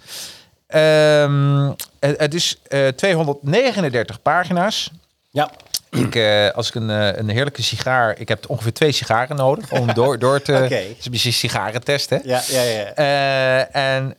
Ehm, 0.67 1.72
het, 2.00 2.34
is 2.34 2.58
eh, 2.67 2.88
239 2.88 4.22
pagina's. 4.22 4.91
Ja, 5.29 5.51
Ik, 6.06 6.15
eh, 6.15 6.50
als 6.50 6.67
ik 6.67 6.75
een, 6.75 6.89
eh, 6.89 7.17
een 7.17 7.29
heerlijke 7.29 7.63
sigaar... 7.63 8.20
Ik 8.20 8.27
heb 8.27 8.50
ongeveer 8.50 8.74
twee 8.74 8.91
sigaren 8.91 9.36
nodig 9.36 9.72
om 9.72 9.94
door, 9.94 10.20
door 10.25 10.41
te... 10.41 10.53
Oké. 10.53 10.75
Het 10.75 10.96
is 11.00 11.06
een 11.06 11.12
beetje 11.12 11.27
een 11.27 11.34
sigarentest, 11.34 12.10
hè? 12.10 12.17
ja, 12.24 12.41
ja. 12.48 12.62
ja. 12.62 12.94
Eh, 12.94 13.75
en 13.75 14.15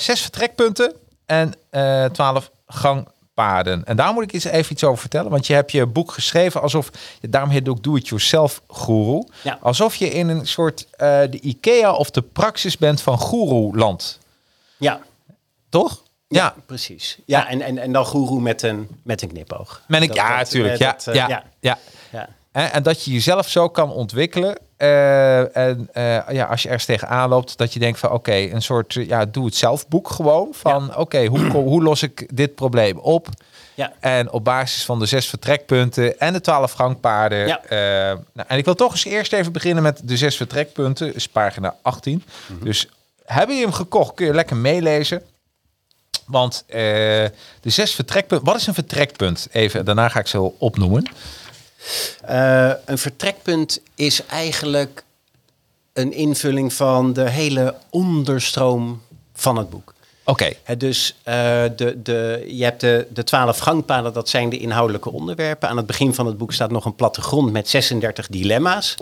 zes 0.00 0.20
vertrekpunten 0.20 0.92
en 1.26 1.54
twaalf 2.12 2.50
gangpaden. 2.66 3.84
En 3.84 3.96
daar 3.96 4.12
moet 4.12 4.22
ik 4.22 4.32
eens 4.32 4.44
even 4.44 4.72
iets 4.72 4.84
over 4.84 5.00
vertellen. 5.00 5.30
Want 5.30 5.46
je 5.46 5.54
hebt 5.54 5.72
je 5.72 5.86
boek 5.86 6.12
geschreven 6.12 6.62
alsof... 6.62 6.90
Daarom 7.20 7.50
heet 7.50 7.58
het 7.58 7.68
ook 7.68 7.82
Do-It-Yourself 7.82 8.62
Guru. 8.68 9.26
Ja. 9.42 9.58
Alsof 9.62 9.94
je 9.94 10.10
in 10.10 10.28
een 10.28 10.46
soort 10.46 10.86
de 10.96 11.38
IKEA 11.40 11.92
of 11.92 12.10
de 12.10 12.22
praxis 12.22 12.78
bent 12.78 13.00
van 13.00 13.20
Guru-land. 13.20 14.18
ja. 14.76 15.00
Toch? 15.68 16.02
Ja. 16.34 16.54
precies. 16.66 17.18
Ja, 17.26 17.48
en, 17.48 17.60
en, 17.62 17.78
en 17.78 17.92
dan 17.92 18.04
goeroe 18.04 18.40
met 18.40 18.62
een, 18.62 18.88
met 19.02 19.22
een 19.22 19.28
knipoog. 19.28 19.82
Men 19.86 20.02
ik, 20.02 20.08
Dat- 20.08 20.16
ja, 20.16 20.36
natuurlijk. 20.36 20.72
eh, 20.74 20.78
Ja, 20.80 20.96
eh, 21.04 21.14
ja, 21.14 21.28
ja, 21.28 21.42
ja. 21.60 21.78
ja. 22.12 22.28
Hè, 22.52 22.64
En 22.64 22.82
dat 22.82 23.04
je 23.04 23.10
jezelf 23.12 23.48
zo 23.48 23.68
kan 23.68 23.90
ontwikkelen. 23.92 24.58
eh, 24.76 25.56
en 25.56 25.88
ja, 26.30 26.44
als 26.44 26.62
je 26.62 26.68
ergens 26.68 26.84
tegenaan 26.86 27.28
loopt, 27.28 27.58
dat 27.58 27.72
je 27.72 27.78
denkt 27.78 27.98
van 27.98 28.10
oké, 28.10 28.32
een 28.34 28.62
soort 28.62 28.92
ja, 28.92 29.24
doe 29.24 29.44
het 29.44 29.54
zelf 29.54 29.88
boek 29.88 30.10
gewoon. 30.10 30.48
Van 30.52 30.96
oké, 30.96 31.24
hoe, 31.26 31.40
hoe 31.50 31.82
los 31.82 32.02
ik 32.02 32.36
dit 32.36 32.54
probleem 32.54 32.98
op? 32.98 33.28
Ja. 33.74 33.92
En 34.00 34.30
op 34.30 34.44
basis 34.44 34.84
van 34.84 34.98
de 34.98 35.06
zes 35.06 35.26
vertrekpunten 35.28 36.18
en 36.18 36.32
de 36.32 36.40
twaalf 36.40 36.72
gangpaarden. 36.72 37.46
Ja. 37.46 37.60
nou, 38.32 38.48
en 38.48 38.58
ik 38.58 38.64
wil 38.64 38.74
toch 38.74 38.92
eens 38.92 39.04
eerst 39.04 39.32
even 39.32 39.52
beginnen 39.52 39.82
met 39.82 40.00
de 40.04 40.16
zes 40.16 40.36
vertrekpunten. 40.36 41.14
is 41.14 41.28
pagina 41.28 41.76
18. 41.82 42.24
Mhm. 42.46 42.64
Dus 42.64 42.88
hebben 43.24 43.56
je 43.56 43.62
hem 43.62 43.72
gekocht, 43.72 44.14
kun 44.14 44.26
je 44.26 44.34
lekker 44.34 44.56
meelezen. 44.56 45.22
Want 46.26 46.64
eh, 46.66 46.78
de 47.60 47.70
zes 47.70 47.94
vertrekpunten. 47.94 48.46
Wat 48.46 48.56
is 48.56 48.66
een 48.66 48.74
vertrekpunt? 48.74 49.48
Even, 49.52 49.84
daarna 49.84 50.08
ga 50.08 50.18
ik 50.18 50.26
ze 50.26 50.58
opnoemen. 50.58 51.10
Eh, 52.24 52.72
een 52.84 52.98
vertrekpunt 52.98 53.80
is 53.94 54.26
eigenlijk 54.26 55.04
een 55.92 56.12
invulling 56.12 56.72
van 56.72 57.12
de 57.12 57.30
hele 57.30 57.74
onderstroom 57.90 59.02
van 59.34 59.56
het 59.56 59.70
boek. 59.70 59.94
Oké. 60.24 60.52
Dus 60.78 61.14
eh, 61.22 61.62
de, 61.76 62.02
de, 62.02 62.44
je 62.48 62.64
hebt 62.64 62.80
de, 62.80 63.06
de 63.10 63.24
twaalf 63.24 63.58
gangpaden, 63.58 64.12
dat 64.12 64.28
zijn 64.28 64.48
de 64.48 64.58
inhoudelijke 64.58 65.12
onderwerpen. 65.12 65.68
Aan 65.68 65.76
het 65.76 65.86
begin 65.86 66.14
van 66.14 66.26
het 66.26 66.38
boek 66.38 66.52
staat 66.52 66.70
nog 66.70 66.84
een 66.84 66.94
plattegrond 66.94 67.52
met 67.52 67.68
36 67.68 68.26
dilemma's. 68.26 68.94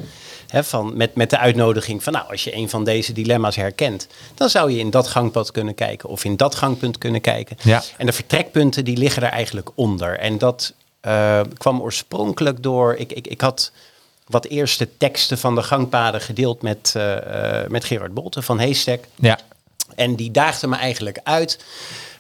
Hè, 0.46 0.64
van, 0.64 0.96
met, 0.96 1.14
met 1.14 1.30
de 1.30 1.38
uitnodiging 1.38 2.02
van, 2.02 2.12
nou, 2.12 2.30
als 2.30 2.44
je 2.44 2.54
een 2.54 2.68
van 2.68 2.84
deze 2.84 3.12
dilemma's 3.12 3.56
herkent, 3.56 4.06
dan 4.34 4.48
zou 4.48 4.70
je 4.70 4.78
in 4.78 4.90
dat 4.90 5.08
gangpad 5.08 5.50
kunnen 5.50 5.74
kijken 5.74 6.08
of 6.08 6.24
in 6.24 6.36
dat 6.36 6.54
gangpunt 6.54 6.98
kunnen 6.98 7.20
kijken. 7.20 7.56
Ja. 7.62 7.82
En 7.96 8.06
de 8.06 8.12
vertrekpunten, 8.12 8.84
die 8.84 8.96
liggen 8.96 9.22
er 9.22 9.32
eigenlijk 9.32 9.70
onder. 9.74 10.18
En 10.18 10.38
dat 10.38 10.72
eh, 11.00 11.40
kwam 11.56 11.80
oorspronkelijk 11.80 12.62
door, 12.62 12.94
ik, 12.94 13.12
ik, 13.12 13.26
ik 13.26 13.40
had 13.40 13.72
wat 14.26 14.44
eerste 14.46 14.88
teksten 14.96 15.38
van 15.38 15.54
de 15.54 15.62
gangpaden 15.62 16.20
gedeeld 16.20 16.62
met, 16.62 16.92
eh, 16.96 17.66
met 17.68 17.84
Gerard 17.84 18.14
Bolte 18.14 18.42
van 18.42 18.58
Heestek. 18.58 19.08
Ja. 19.14 19.38
En 19.94 20.16
die 20.16 20.30
daagde 20.30 20.66
me 20.66 20.76
eigenlijk 20.76 21.20
uit. 21.22 21.58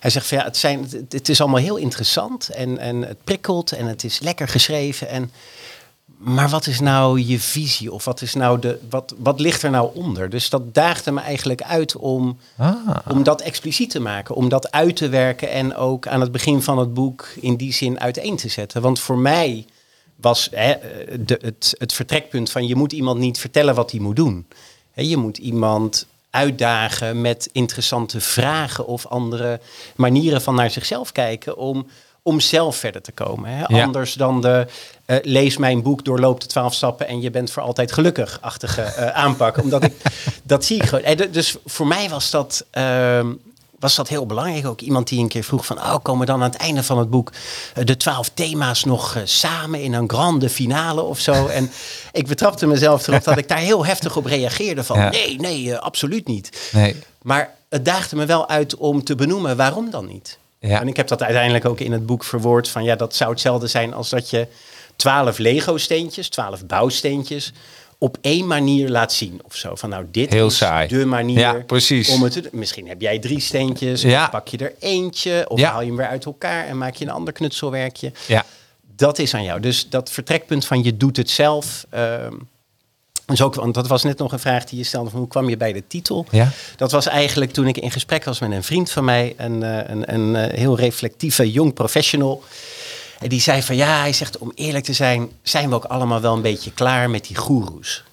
Hij 0.00 0.10
zegt 0.10 0.26
van 0.26 0.38
ja, 0.38 0.44
het, 0.44 0.56
zijn, 0.56 0.86
het, 0.90 1.12
het 1.12 1.28
is 1.28 1.40
allemaal 1.40 1.60
heel 1.60 1.76
interessant 1.76 2.48
en, 2.48 2.78
en 2.78 3.02
het 3.02 3.24
prikkelt 3.24 3.72
en 3.72 3.86
het 3.86 4.04
is 4.04 4.20
lekker 4.20 4.48
geschreven. 4.48 5.08
En, 5.08 5.30
maar 6.18 6.48
wat 6.48 6.66
is 6.66 6.80
nou 6.80 7.20
je 7.20 7.40
visie 7.40 7.92
of 7.92 8.04
wat, 8.04 8.22
is 8.22 8.34
nou 8.34 8.58
de, 8.58 8.78
wat, 8.90 9.14
wat 9.18 9.40
ligt 9.40 9.62
er 9.62 9.70
nou 9.70 9.90
onder? 9.94 10.30
Dus 10.30 10.48
dat 10.50 10.74
daagde 10.74 11.12
me 11.12 11.20
eigenlijk 11.20 11.62
uit 11.62 11.96
om, 11.96 12.38
Ah. 12.56 12.96
om 13.08 13.22
dat 13.22 13.40
expliciet 13.40 13.90
te 13.90 14.00
maken, 14.00 14.34
om 14.34 14.48
dat 14.48 14.70
uit 14.70 14.96
te 14.96 15.08
werken 15.08 15.50
en 15.50 15.74
ook 15.74 16.06
aan 16.06 16.20
het 16.20 16.32
begin 16.32 16.62
van 16.62 16.78
het 16.78 16.94
boek 16.94 17.28
in 17.40 17.56
die 17.56 17.72
zin 17.72 18.00
uiteen 18.00 18.36
te 18.36 18.48
zetten. 18.48 18.82
Want 18.82 19.00
voor 19.00 19.18
mij 19.18 19.66
was 20.16 20.48
hè, 20.50 20.74
de, 21.24 21.38
het, 21.42 21.74
het 21.78 21.92
vertrekpunt 21.92 22.50
van 22.50 22.66
je 22.66 22.74
moet 22.76 22.92
iemand 22.92 23.18
niet 23.18 23.38
vertellen 23.38 23.74
wat 23.74 23.90
hij 23.90 24.00
moet 24.00 24.16
doen. 24.16 24.46
Je 24.94 25.16
moet 25.16 25.38
iemand 25.38 26.06
uitdagen 26.30 27.20
met 27.20 27.48
interessante 27.52 28.20
vragen 28.20 28.86
of 28.86 29.06
andere 29.06 29.60
manieren 29.96 30.42
van 30.42 30.54
naar 30.54 30.70
zichzelf 30.70 31.12
kijken 31.12 31.56
om, 31.56 31.86
om 32.22 32.40
zelf 32.40 32.76
verder 32.76 33.02
te 33.02 33.12
komen. 33.12 33.50
Hè. 33.50 33.64
Ja. 33.66 33.84
Anders 33.84 34.14
dan 34.14 34.40
de 34.40 34.66
eh, 35.04 35.16
lees 35.22 35.56
mijn 35.56 35.82
boek, 35.82 36.04
doorloop 36.04 36.40
de 36.40 36.46
twaalf 36.46 36.74
stappen 36.74 37.08
en 37.08 37.20
je 37.20 37.30
bent 37.30 37.50
voor 37.50 37.62
altijd 37.62 37.92
gelukkig-achtige 37.92 38.82
eh, 38.82 39.06
aanpak. 39.06 39.62
Omdat 39.62 39.84
ik, 39.84 39.94
dat 40.42 40.64
zie 40.64 40.76
ik 40.76 40.88
gewoon. 40.88 41.16
Dus 41.30 41.56
voor 41.66 41.86
mij 41.86 42.08
was 42.08 42.30
dat, 42.30 42.66
ehm, 42.70 43.32
was 43.80 43.94
dat 43.94 44.08
heel 44.08 44.26
belangrijk. 44.26 44.66
Ook 44.66 44.80
iemand 44.80 45.08
die 45.08 45.20
een 45.20 45.28
keer 45.28 45.44
vroeg 45.44 45.66
van, 45.66 45.78
oh, 45.78 45.96
komen 46.02 46.26
dan 46.26 46.42
aan 46.42 46.50
het 46.50 46.60
einde 46.60 46.82
van 46.82 46.98
het 46.98 47.10
boek 47.10 47.32
eh, 47.74 47.84
de 47.84 47.96
twaalf 47.96 48.30
thema's 48.34 48.84
nog 48.84 49.16
eh, 49.16 49.22
samen 49.24 49.82
in 49.82 49.92
een 49.92 50.08
grande 50.10 50.50
finale 50.50 51.02
of 51.02 51.18
zo. 51.18 51.46
En 51.46 51.70
ik 52.12 52.26
betrapte 52.26 52.66
mezelf 52.66 53.06
erop 53.06 53.24
dat 53.24 53.38
ik 53.38 53.48
daar 53.48 53.58
heel 53.58 53.86
heftig 53.86 54.16
op 54.16 54.24
reageerde 54.24 54.84
van, 54.84 54.98
Ja. 54.98 55.10
nee, 55.10 55.40
nee, 55.40 55.72
eh, 55.74 55.78
absoluut 55.78 56.26
niet. 56.26 56.70
Nee. 56.72 56.96
Maar 57.22 57.54
het 57.68 57.84
daagde 57.84 58.16
me 58.16 58.26
wel 58.26 58.48
uit 58.48 58.76
om 58.76 59.04
te 59.04 59.14
benoemen 59.14 59.56
waarom 59.56 59.90
dan 59.90 60.06
niet. 60.06 60.38
Ja. 60.58 60.80
En 60.80 60.88
ik 60.88 60.96
heb 60.96 61.08
dat 61.08 61.22
uiteindelijk 61.22 61.64
ook 61.64 61.80
in 61.80 61.92
het 61.92 62.06
boek 62.06 62.24
verwoord 62.24 62.68
van 62.68 62.84
ja, 62.84 62.96
dat 62.96 63.14
zou 63.14 63.30
hetzelfde 63.30 63.66
zijn 63.66 63.94
als 63.94 64.08
dat 64.08 64.30
je 64.30 64.46
twaalf 64.96 65.38
Lego-steentjes, 65.38 66.28
twaalf 66.28 66.66
bouwsteentjes 66.66 67.52
op 68.02 68.18
één 68.20 68.46
manier 68.46 68.88
laat 68.88 69.12
zien 69.12 69.40
of 69.44 69.54
zo. 69.56 69.74
Van 69.74 69.88
nou, 69.88 70.04
dit 70.10 70.32
Heel 70.32 70.46
is 70.46 70.56
saai. 70.56 70.88
de 70.88 71.04
manier 71.06 71.38
Ja, 71.38 71.52
precies. 71.66 72.08
om 72.08 72.22
het 72.22 72.32
te 72.32 72.40
doen. 72.40 72.50
Misschien 72.54 72.88
heb 72.88 73.00
jij 73.00 73.18
drie 73.18 73.40
steentjes, 73.40 74.02
Ja. 74.02 74.24
of 74.24 74.30
pak 74.30 74.48
je 74.48 74.56
er 74.58 74.72
eentje, 74.78 75.44
of 75.48 75.58
Ja. 75.60 75.70
haal 75.70 75.80
je 75.80 75.86
hem 75.86 75.96
weer 75.96 76.06
uit 76.06 76.24
elkaar 76.24 76.66
en 76.66 76.78
maak 76.78 76.94
je 76.94 77.04
een 77.04 77.10
ander 77.10 77.32
knutselwerkje. 77.32 78.12
Ja. 78.26 78.44
Dat 78.96 79.18
is 79.18 79.34
aan 79.34 79.42
jou. 79.44 79.60
Dus 79.60 79.88
dat 79.88 80.10
vertrekpunt 80.10 80.64
van 80.66 80.82
je 80.82 80.96
doet 80.96 81.16
het 81.16 81.30
zelf. 81.30 81.86
ehm, 81.90 82.34
dus 83.26 83.42
ook, 83.42 83.54
want 83.54 83.74
dat 83.74 83.86
was 83.86 84.02
net 84.02 84.18
nog 84.18 84.32
een 84.32 84.38
vraag 84.38 84.64
die 84.64 84.78
je 84.78 84.84
stelde 84.84 85.10
van 85.10 85.18
hoe 85.18 85.28
kwam 85.28 85.48
je 85.48 85.56
bij 85.56 85.72
de 85.72 85.82
titel? 85.86 86.26
Ja. 86.30 86.48
Dat 86.76 86.92
was 86.92 87.06
eigenlijk 87.06 87.52
toen 87.52 87.66
ik 87.66 87.76
in 87.78 87.90
gesprek 87.90 88.24
was 88.24 88.38
met 88.40 88.50
een 88.50 88.62
vriend 88.62 88.90
van 88.90 89.04
mij, 89.04 89.34
een, 89.36 89.62
eh, 89.62 89.78
een, 89.90 90.14
een 90.14 90.36
eh, 90.36 90.58
heel 90.58 90.76
reflectieve 90.78 91.50
jong 91.50 91.74
professional. 91.74 92.42
En 93.20 93.28
die 93.28 93.40
zei 93.40 93.62
van 93.62 93.76
ja, 93.76 94.00
hij 94.00 94.12
zegt 94.12 94.38
om 94.38 94.52
eerlijk 94.54 94.84
te 94.84 94.92
zijn, 94.92 95.30
zijn 95.42 95.68
we 95.68 95.74
ook 95.74 95.84
allemaal 95.84 96.20
wel 96.20 96.34
een 96.34 96.42
beetje 96.42 96.72
klaar 96.72 97.10
met 97.10 97.26
die 97.26 97.36
goeroes. 97.36 98.04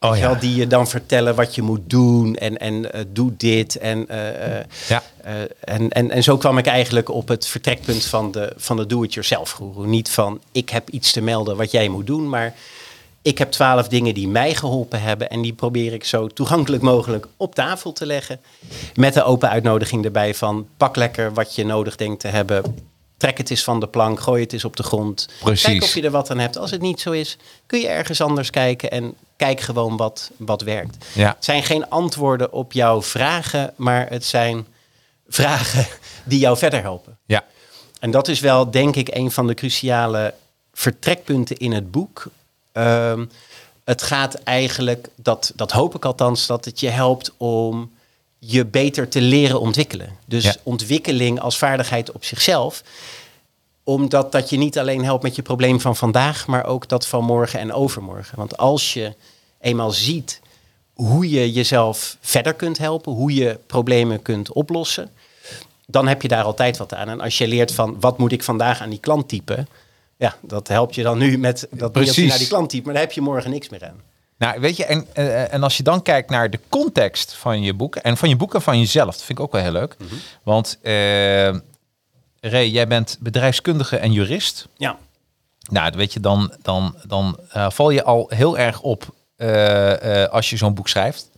Oh 0.00 0.16
ja. 0.16 0.34
die 0.34 0.54
je 0.54 0.66
dan 0.66 0.88
vertellen 0.88 1.34
wat 1.34 1.54
je 1.54 1.62
moet 1.62 1.80
doen 1.84 2.36
en, 2.36 2.58
en 2.58 2.92
eh, 2.92 3.04
doe 3.08 3.36
dit. 3.36 3.76
En, 3.76 4.08
eh, 4.08 4.64
Ja. 4.88 5.02
eh, 5.22 5.34
en, 5.60 5.88
en, 5.90 6.10
en 6.10 6.22
zo 6.22 6.36
kwam 6.36 6.58
ik 6.58 6.66
eigenlijk 6.66 7.08
op 7.08 7.28
het 7.28 7.46
vertrekpunt 7.46 8.04
van 8.04 8.32
de, 8.32 8.52
van 8.56 8.76
de 8.76 8.86
do-it-yourself 8.86 9.50
guru. 9.50 9.86
Niet 9.86 10.10
van 10.10 10.40
ik 10.52 10.68
heb 10.70 10.90
iets 10.90 11.12
te 11.12 11.20
melden 11.20 11.56
wat 11.56 11.70
jij 11.70 11.88
moet 11.88 12.06
doen, 12.06 12.28
maar 12.28 12.54
ik 13.22 13.38
heb 13.38 13.50
twaalf 13.50 13.88
dingen 13.88 14.14
die 14.14 14.28
mij 14.28 14.54
geholpen 14.54 15.02
hebben 15.02 15.30
en 15.30 15.42
die 15.42 15.52
probeer 15.52 15.92
ik 15.92 16.04
zo 16.04 16.26
toegankelijk 16.26 16.82
mogelijk 16.82 17.26
op 17.36 17.54
tafel 17.54 17.92
te 17.92 18.06
leggen. 18.06 18.40
Met 18.94 19.14
de 19.14 19.22
open 19.24 19.48
uitnodiging 19.48 20.04
erbij 20.04 20.34
van 20.34 20.66
pak 20.76 20.96
lekker 20.96 21.34
wat 21.34 21.54
je 21.54 21.64
nodig 21.64 21.96
denkt 21.96 22.20
te 22.20 22.28
hebben. 22.28 22.89
Trek 23.20 23.38
het 23.38 23.50
eens 23.50 23.64
van 23.64 23.80
de 23.80 23.86
plank, 23.86 24.20
gooi 24.20 24.42
het 24.42 24.52
eens 24.52 24.64
op 24.64 24.76
de 24.76 24.82
grond. 24.82 25.28
Precies. 25.40 25.64
Kijk 25.64 25.82
of 25.82 25.94
je 25.94 26.02
er 26.02 26.10
wat 26.10 26.30
aan 26.30 26.38
hebt. 26.38 26.56
Als 26.56 26.70
het 26.70 26.80
niet 26.80 27.00
zo 27.00 27.10
is, 27.10 27.36
kun 27.66 27.80
je 27.80 27.88
ergens 27.88 28.20
anders 28.20 28.50
kijken 28.50 28.90
en 28.90 29.14
kijk 29.36 29.60
gewoon 29.60 29.96
wat, 29.96 30.30
wat 30.36 30.62
werkt. 30.62 31.04
Ja. 31.12 31.28
Het 31.34 31.44
zijn 31.44 31.62
geen 31.62 31.88
antwoorden 31.88 32.52
op 32.52 32.72
jouw 32.72 33.02
vragen, 33.02 33.72
maar 33.76 34.06
het 34.08 34.24
zijn 34.24 34.66
vragen 35.28 35.86
die 36.24 36.38
jou 36.38 36.56
verder 36.56 36.80
helpen. 36.80 37.18
Ja. 37.26 37.44
En 37.98 38.10
dat 38.10 38.28
is 38.28 38.40
wel, 38.40 38.70
denk 38.70 38.96
ik, 38.96 39.14
een 39.14 39.30
van 39.30 39.46
de 39.46 39.54
cruciale 39.54 40.34
vertrekpunten 40.72 41.56
in 41.56 41.72
het 41.72 41.90
boek. 41.90 42.26
Ehm, 42.72 43.24
het 43.84 44.02
gaat 44.02 44.34
eigenlijk, 44.34 45.08
dat, 45.14 45.52
dat 45.56 45.72
hoop 45.72 45.94
ik 45.94 46.04
althans, 46.04 46.46
dat 46.46 46.64
het 46.64 46.80
je 46.80 46.88
helpt 46.88 47.32
om 47.36 47.90
je 48.42 48.64
beter 48.66 49.08
te 49.08 49.20
leren 49.20 49.60
ontwikkelen. 49.60 50.16
Dus 50.26 50.44
Ja. 50.44 50.54
ontwikkeling 50.62 51.40
als 51.40 51.58
vaardigheid 51.58 52.12
op 52.12 52.24
zichzelf. 52.24 52.82
Omdat 53.84 54.32
dat 54.32 54.50
je 54.50 54.56
niet 54.56 54.78
alleen 54.78 55.04
helpt 55.04 55.22
met 55.22 55.36
je 55.36 55.42
probleem 55.42 55.80
van 55.80 55.96
vandaag, 55.96 56.46
maar 56.46 56.64
ook 56.66 56.88
dat 56.88 57.06
van 57.06 57.24
morgen 57.24 57.60
en 57.60 57.72
overmorgen. 57.72 58.38
Want 58.38 58.56
als 58.56 58.92
je 58.92 59.14
eenmaal 59.60 59.90
ziet 59.90 60.40
hoe 60.94 61.30
je 61.30 61.52
jezelf 61.52 62.16
verder 62.20 62.54
kunt 62.54 62.78
helpen, 62.78 63.12
hoe 63.12 63.34
je 63.34 63.58
problemen 63.66 64.22
kunt 64.22 64.52
oplossen, 64.52 65.10
dan 65.86 66.08
heb 66.08 66.22
je 66.22 66.28
daar 66.28 66.44
altijd 66.44 66.76
wat 66.76 66.94
aan. 66.94 67.08
En 67.08 67.20
als 67.20 67.38
je 67.38 67.48
leert 67.48 67.72
van 67.72 67.96
wat 68.00 68.18
moet 68.18 68.32
ik 68.32 68.42
vandaag 68.42 68.80
aan 68.80 68.90
die 68.90 68.98
klant 69.00 69.28
typen, 69.28 69.68
ja, 70.16 70.36
dat 70.40 70.68
helpt 70.68 70.94
je 70.94 71.02
dan 71.02 71.18
nu 71.18 71.38
met 71.38 71.66
dat 71.70 71.92
Precies. 71.92 72.28
naar 72.28 72.38
die 72.38 72.48
klant 72.48 72.68
typen, 72.70 72.84
maar 72.86 72.94
daar 72.94 73.04
heb 73.04 73.12
je 73.12 73.20
morgen 73.20 73.50
niks 73.50 73.68
meer 73.68 73.84
aan. 73.84 74.00
Nou, 74.40 74.60
weet 74.60 74.76
je, 74.76 74.84
en, 74.84 75.06
eh, 75.12 75.52
en 75.52 75.62
als 75.62 75.76
je 75.76 75.82
dan 75.82 76.02
kijkt 76.02 76.30
naar 76.30 76.50
de 76.50 76.60
context 76.68 77.32
van 77.32 77.62
je 77.62 77.74
boek 77.74 77.96
en 77.96 78.16
van 78.16 78.28
je 78.28 78.36
boek 78.36 78.54
en 78.54 78.62
van 78.62 78.78
jezelf, 78.78 79.14
dat 79.14 79.24
vind 79.24 79.38
ik 79.38 79.44
ook 79.44 79.52
wel 79.52 79.62
heel 79.62 79.72
leuk. 79.72 79.96
Mhm. 79.98 80.14
Want 80.42 80.78
eh 80.82 81.54
Ray, 82.40 82.68
jij 82.68 82.86
bent 82.86 83.16
bedrijfskundige 83.20 83.96
en 83.96 84.12
jurist. 84.12 84.68
Ja, 84.76 84.96
Nou, 85.70 85.92
weet 85.96 86.12
je, 86.12 86.20
dan, 86.20 86.52
dan, 86.62 86.94
dan 87.06 87.38
eh, 87.52 87.70
val 87.70 87.90
je 87.90 88.04
al 88.04 88.30
heel 88.34 88.58
erg 88.58 88.80
op 88.80 89.14
eh, 89.36 90.22
eh, 90.22 90.30
als 90.30 90.50
je 90.50 90.56
zo'n 90.56 90.74
boek 90.74 90.88
schrijft. 90.88 91.28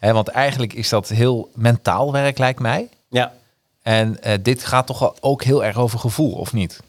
ja, 0.00 0.12
want 0.12 0.28
eigenlijk 0.28 0.72
is 0.72 0.88
dat 0.88 1.08
heel 1.08 1.50
mentaal 1.54 2.12
werk, 2.12 2.38
lijkt 2.38 2.60
mij. 2.60 2.88
ja, 3.08 3.32
En 3.82 4.22
eh, 4.22 4.38
dit 4.42 4.64
gaat 4.64 4.86
toch 4.86 5.14
ook 5.20 5.42
heel 5.42 5.64
erg 5.64 5.76
over 5.78 5.98
gevoel, 5.98 6.32
of 6.32 6.52
niet? 6.52 6.80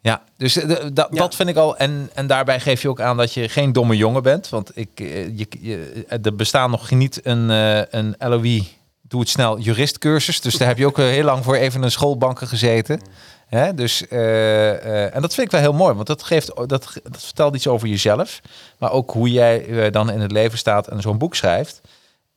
Ja. 0.00 0.22
Dus 0.36 0.56
eh, 0.56 0.68
de- 0.68 0.92
da- 0.92 1.08
Ja. 1.10 1.18
dat 1.18 1.34
vind 1.34 1.48
ik 1.48 1.56
al. 1.56 1.76
En, 1.76 2.10
en 2.14 2.26
daarbij 2.26 2.60
geef 2.60 2.82
je 2.82 2.88
ook 2.88 3.00
aan 3.00 3.16
dat 3.16 3.32
je 3.34 3.48
geen 3.48 3.72
domme 3.72 3.96
jongen 3.96 4.22
bent. 4.22 4.48
Want 4.48 4.70
ik, 4.74 4.88
eh, 4.94 5.38
je, 5.38 5.46
je, 5.60 6.04
er 6.22 6.36
bestaan 6.36 6.70
nog 6.70 6.90
niet 6.90 7.20
een, 7.22 7.50
eh, 7.50 7.80
een 7.90 8.14
LOE, 8.18 8.62
doe 9.02 9.20
het 9.20 9.28
snel, 9.28 9.58
juristcursus. 9.58 10.40
Dus 10.40 10.56
daar 10.56 10.68
heb 10.68 10.78
je 10.78 10.86
ook 10.86 10.98
eh, 10.98 11.04
heel 11.04 11.24
lang 11.24 11.44
voor 11.44 11.54
even 11.54 11.82
in 11.82 11.90
schoolbanken 11.90 12.48
gezeten. 12.48 13.00
Hè? 13.46 13.74
Dus, 13.74 14.08
eh, 14.08 14.70
eh, 14.70 15.14
en 15.14 15.20
dat 15.22 15.34
vind 15.34 15.46
ik 15.46 15.52
wel 15.52 15.60
heel 15.60 15.72
mooi, 15.72 15.94
want 15.94 16.06
dat, 16.06 16.22
geeft, 16.22 16.46
dat, 16.56 16.68
dat 16.68 16.90
vertelt 17.24 17.54
iets 17.54 17.66
over 17.66 17.88
jezelf. 17.88 18.40
Maar 18.78 18.90
ook 18.92 19.10
hoe 19.10 19.30
jij 19.30 19.66
eh, 19.66 19.92
dan 19.92 20.10
in 20.10 20.20
het 20.20 20.32
leven 20.32 20.58
staat 20.58 20.86
en 20.88 21.00
zo'n 21.00 21.18
boek 21.18 21.34
schrijft. 21.34 21.80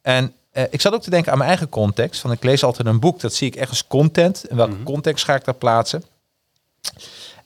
En 0.02 0.34
eh, 0.52 0.64
ik 0.70 0.82
zat 0.82 0.94
ook 0.94 1.02
te 1.02 1.10
denken 1.10 1.32
aan 1.32 1.38
mijn 1.38 1.50
eigen 1.50 1.70
context. 1.70 2.22
Van 2.22 2.32
ik 2.32 2.44
lees 2.44 2.64
altijd 2.64 2.88
een 2.88 3.00
boek, 3.00 3.20
dat 3.20 3.34
zie 3.34 3.48
ik 3.48 3.56
echt 3.56 3.70
als 3.70 3.88
content. 3.88 4.46
In 4.50 4.56
welke 4.56 4.84
context 4.84 5.26
ga 5.26 5.36
ik 5.36 5.46
dat 5.46 5.58
plaatsen? 5.58 6.04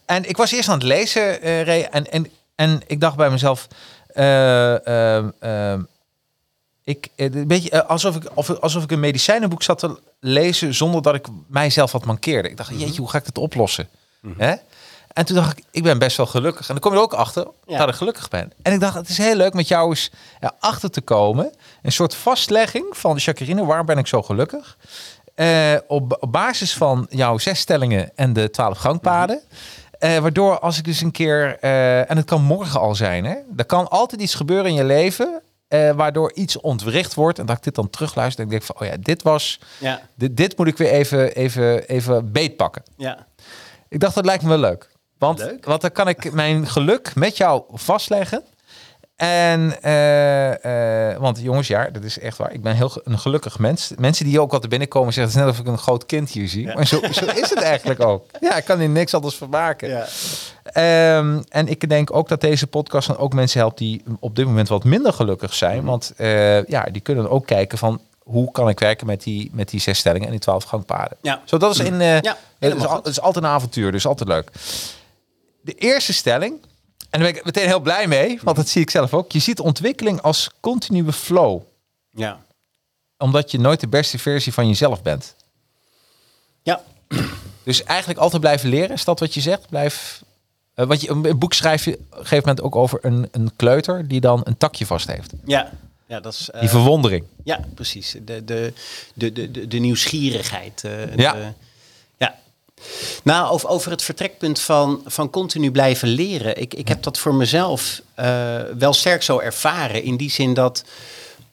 En 0.06 0.30
ik 0.30 0.38
was 0.38 0.52
eerst 0.52 0.70
aan 0.70 0.78
het 0.78 0.88
lezen, 0.88 1.40
Ray, 1.64 1.88
en, 1.92 2.12
en, 2.12 2.32
en 2.56 2.82
ik 2.88 3.00
dacht 3.00 3.16
bij 3.16 3.30
mezelf, 3.30 3.68
eh, 4.16 4.88
ehm, 4.88 5.30
ehm, 5.40 5.82
ik, 6.84 7.08
eh, 7.16 7.34
een 7.34 7.48
beetje 7.48 7.86
alsof 7.86 8.16
ik, 8.16 8.24
of, 8.34 8.50
alsof 8.50 8.84
ik 8.84 8.92
een 8.92 9.00
medicijnenboek 9.00 9.64
zat 9.64 9.80
te 9.80 10.00
lezen 10.20 10.74
zonder 10.74 11.02
dat 11.02 11.16
ik 11.16 11.28
mijzelf 11.48 11.92
wat 11.92 12.06
mankeerde. 12.06 12.50
Ik 12.50 12.58
dacht, 12.58 12.80
jeetje, 12.80 13.02
hoe 13.02 13.10
ga 13.10 13.18
ik 13.18 13.26
dit 13.26 13.38
oplossen? 13.38 13.90
Hè? 14.38 14.56
En 15.14 15.26
toen 15.26 15.36
dacht 15.36 15.58
ik, 15.58 15.64
ik 15.72 15.84
ben 15.84 16.00
best 16.00 16.18
wel 16.18 16.26
gelukkig. 16.26 16.68
En 16.68 16.74
dan 16.74 16.80
kom 16.80 16.92
je 16.92 16.98
er 16.98 17.04
ook 17.04 17.14
achter 17.14 17.48
Ja. 17.66 17.78
dat 17.78 17.88
ik 17.90 17.96
gelukkig 17.96 18.30
ben. 18.30 18.52
En 18.62 18.74
ik 18.74 18.80
dacht, 18.80 18.96
het 18.96 19.10
is 19.10 19.18
heel 19.18 19.36
leuk 19.36 19.54
met 19.54 19.68
jou 19.68 19.90
eens 19.90 20.12
achter 20.60 20.90
te 20.90 21.02
komen. 21.02 21.54
Een 21.82 21.92
soort 21.92 22.16
vastlegging 22.16 22.86
van 22.92 23.16
Jacqueline, 23.16 23.66
waar 23.66 23.86
ben 23.86 23.98
ik 23.98 24.08
zo 24.08 24.22
gelukkig? 24.24 24.78
Op, 25.88 26.18
op 26.20 26.32
basis 26.32 26.74
van 26.74 27.08
jouw 27.10 27.38
zes 27.38 27.60
stellingen 27.60 28.12
en 28.16 28.34
de 28.34 28.50
twaalf 28.50 28.78
gangpaden. 28.78 29.42
Eh, 30.00 30.18
waardoor 30.18 30.60
als 30.60 30.78
ik 30.78 30.84
dus 30.84 31.02
een 31.02 31.12
keer, 31.12 31.58
eh, 31.60 32.10
en 32.10 32.18
het 32.18 32.26
kan 32.26 32.42
morgen 32.42 32.80
al 32.80 32.96
zijn, 32.96 33.26
hè? 33.26 33.36
Er 33.58 33.66
kan 33.66 33.90
altijd 33.90 34.22
iets 34.22 34.36
gebeuren 34.36 34.66
in 34.66 34.74
je 34.74 34.84
leven 34.84 35.42
eh, 35.68 35.92
waardoor 35.92 36.34
iets 36.34 36.60
ontwricht 36.60 37.14
wordt. 37.14 37.40
En 37.40 37.46
dat 37.46 37.58
ik 37.58 37.64
dit 37.64 37.76
dan 37.76 37.90
terugluister 37.90 38.40
en 38.40 38.46
ik 38.46 38.52
denk 38.52 38.64
van, 38.64 38.76
oh 38.80 38.88
ja, 38.94 38.98
dit 39.00 39.22
was, 39.24 39.60
Ja, 39.78 40.02
dit, 40.16 40.38
dit 40.38 40.58
moet 40.58 40.68
ik 40.68 40.78
weer 40.78 40.92
even, 40.92 41.36
even, 41.36 41.88
even 41.88 42.32
beetpakken. 42.32 42.84
ja. 42.98 43.26
Ik 43.90 44.00
dacht, 44.00 44.16
dat 44.16 44.26
lijkt 44.26 44.44
me 44.44 44.50
wel 44.50 44.58
leuk. 44.58 44.90
Want, 45.18 45.40
Leuk. 45.40 45.66
want 45.66 45.82
dan 45.82 45.92
kan 45.92 46.08
ik 46.08 46.34
mijn 46.34 46.68
geluk 46.68 47.16
met 47.16 47.38
jou 47.38 47.64
vastleggen. 47.74 48.44
En, 49.16 49.82
eh, 49.82 51.12
eh, 51.12 51.18
want 51.20 51.40
jongens, 51.42 51.68
ja, 51.68 51.90
dat 51.90 52.04
is 52.04 52.20
echt 52.20 52.38
waar. 52.38 52.52
Ik 52.54 52.62
ben 52.62 52.76
heel 52.76 52.90
ge- 52.90 53.02
een 53.04 53.20
gelukkig 53.20 53.60
mens. 53.60 53.92
Mensen 53.98 54.26
die 54.26 54.40
ook 54.40 54.52
altijd 54.52 54.70
binnenkomen 54.70 55.14
zeggen, 55.14 55.34
het 55.34 55.42
is 55.42 55.46
net 55.48 55.60
of 55.60 55.66
ik 55.68 55.72
een 55.80 55.84
groot 55.84 56.06
kind 56.06 56.30
hier 56.30 56.48
zie. 56.48 56.66
Maar 56.74 56.88
zo, 56.88 57.00
zo 57.12 57.26
is 57.26 57.50
het 57.50 57.62
eigenlijk 57.62 58.00
ook. 58.04 58.26
Ja, 58.40 58.56
ik 58.56 58.66
kan 58.66 58.80
hier 58.80 58.90
niks 58.90 59.14
anders 59.14 59.36
van 59.36 59.50
maken. 59.50 59.90
ja. 59.90 60.06
Ehm, 60.64 61.42
en 61.50 61.68
ik 61.68 61.90
denk 61.90 62.16
ook 62.16 62.28
dat 62.28 62.42
deze 62.42 62.68
podcast 62.68 63.08
dan 63.08 63.18
ook 63.18 63.34
mensen 63.34 63.60
helpt 63.60 63.78
die 63.78 64.04
op 64.20 64.36
dit 64.36 64.46
moment 64.46 64.68
wat 64.68 64.84
minder 64.84 65.14
gelukkig 65.14 65.54
zijn. 65.54 65.78
Mhm. 65.78 65.86
Want 65.86 66.14
eh, 66.18 66.64
ja, 66.66 66.84
die 66.84 67.02
kunnen 67.02 67.30
ook 67.30 67.46
kijken 67.46 67.78
van 67.78 68.02
hoe 68.24 68.52
kan 68.52 68.70
ik 68.70 68.80
werken 68.80 69.08
met 69.08 69.24
die, 69.24 69.50
met 69.54 69.70
die 69.70 69.80
zes 69.80 69.98
stellingen 70.00 70.26
en 70.26 70.32
die 70.32 70.40
twaalf 70.42 70.64
gangpaden. 70.64 71.18
Ja. 71.22 71.42
Zo, 71.46 71.58
dat 71.58 71.72
is 71.74 71.80
in. 71.80 72.00
Ja, 72.00 72.38
het, 72.60 72.76
is, 72.76 72.86
al- 72.86 72.96
het 72.98 73.08
is 73.08 73.22
altijd 73.22 73.46
een 73.46 73.52
avontuur, 73.52 73.92
dus 73.92 74.08
altijd 74.08 74.30
leuk. 74.30 74.52
De 75.62 75.74
eerste 75.74 76.14
stelling, 76.14 76.54
en 77.16 77.22
daar 77.22 77.32
ben 77.32 77.40
ik 77.40 77.46
meteen 77.46 77.68
heel 77.68 77.80
blij 77.80 78.08
mee, 78.08 78.40
want 78.44 78.58
dat 78.58 78.68
zie 78.68 78.82
ik 78.82 78.90
zelf 78.90 79.14
ook. 79.14 79.32
Je 79.32 79.40
ziet 79.40 79.60
ontwikkeling 79.60 80.22
als 80.22 80.50
continue 80.60 81.12
flow, 81.14 81.62
Ja. 82.12 82.40
omdat 83.18 83.52
je 83.52 83.60
nooit 83.60 83.80
de 83.80 83.88
beste 83.88 84.18
versie 84.20 84.54
van 84.54 84.68
jezelf 84.68 85.02
bent. 85.02 85.36
Ja. 86.64 86.82
Dus 87.64 87.84
eigenlijk 87.84 88.20
altijd 88.20 88.42
blijven 88.42 88.70
leren, 88.70 88.90
is 88.96 89.04
dat 89.06 89.20
wat 89.20 89.34
je 89.34 89.42
zegt? 89.42 89.70
Blijf. 89.70 90.24
eh, 90.74 90.86
wat 90.86 91.02
je, 91.02 91.10
een 91.10 91.40
boek 91.40 91.54
schrijf 91.54 91.86
je 91.86 91.92
op 91.94 92.00
een 92.12 92.18
gegeven 92.18 92.38
moment 92.38 92.62
ook 92.62 92.76
over 92.76 93.00
een, 93.02 93.28
een 93.32 93.52
kleuter 93.56 94.08
die 94.08 94.22
dan 94.22 94.42
een 94.44 94.58
takje 94.58 94.86
vast 94.86 95.08
heeft. 95.08 95.34
Ja. 95.46 95.72
Ja, 96.08 96.20
dat 96.20 96.34
is... 96.34 96.50
eh, 96.50 96.60
Die 96.60 96.70
verwondering. 96.70 97.26
Ja, 97.44 97.60
precies. 97.74 98.16
De, 98.26 98.44
de, 98.46 98.74
de, 99.14 99.32
de, 99.52 99.68
de, 99.68 99.78
nieuwsgierigheid. 99.78 100.84
eh, 100.84 101.16
Ja. 101.16 101.32
de- 101.34 101.40
ja. 101.40 101.54
Nou, 103.24 103.64
over, 103.64 103.92
het 103.92 104.04
vertrekpunt 104.04 104.60
van, 104.60 105.02
van 105.06 105.30
continu 105.30 105.72
blijven 105.72 106.08
leren. 106.08 106.62
Ik, 106.62 106.74
ik 106.74 106.88
heb 106.88 107.04
dat 107.04 107.18
voor 107.18 107.36
mezelf 107.36 108.02
eh, 108.16 108.56
wel 108.78 108.94
sterk 108.94 109.24
zo 109.24 109.40
ervaren. 109.40 110.04
In 110.04 110.18
die 110.18 110.32
zin 110.32 110.54
dat 110.54 110.84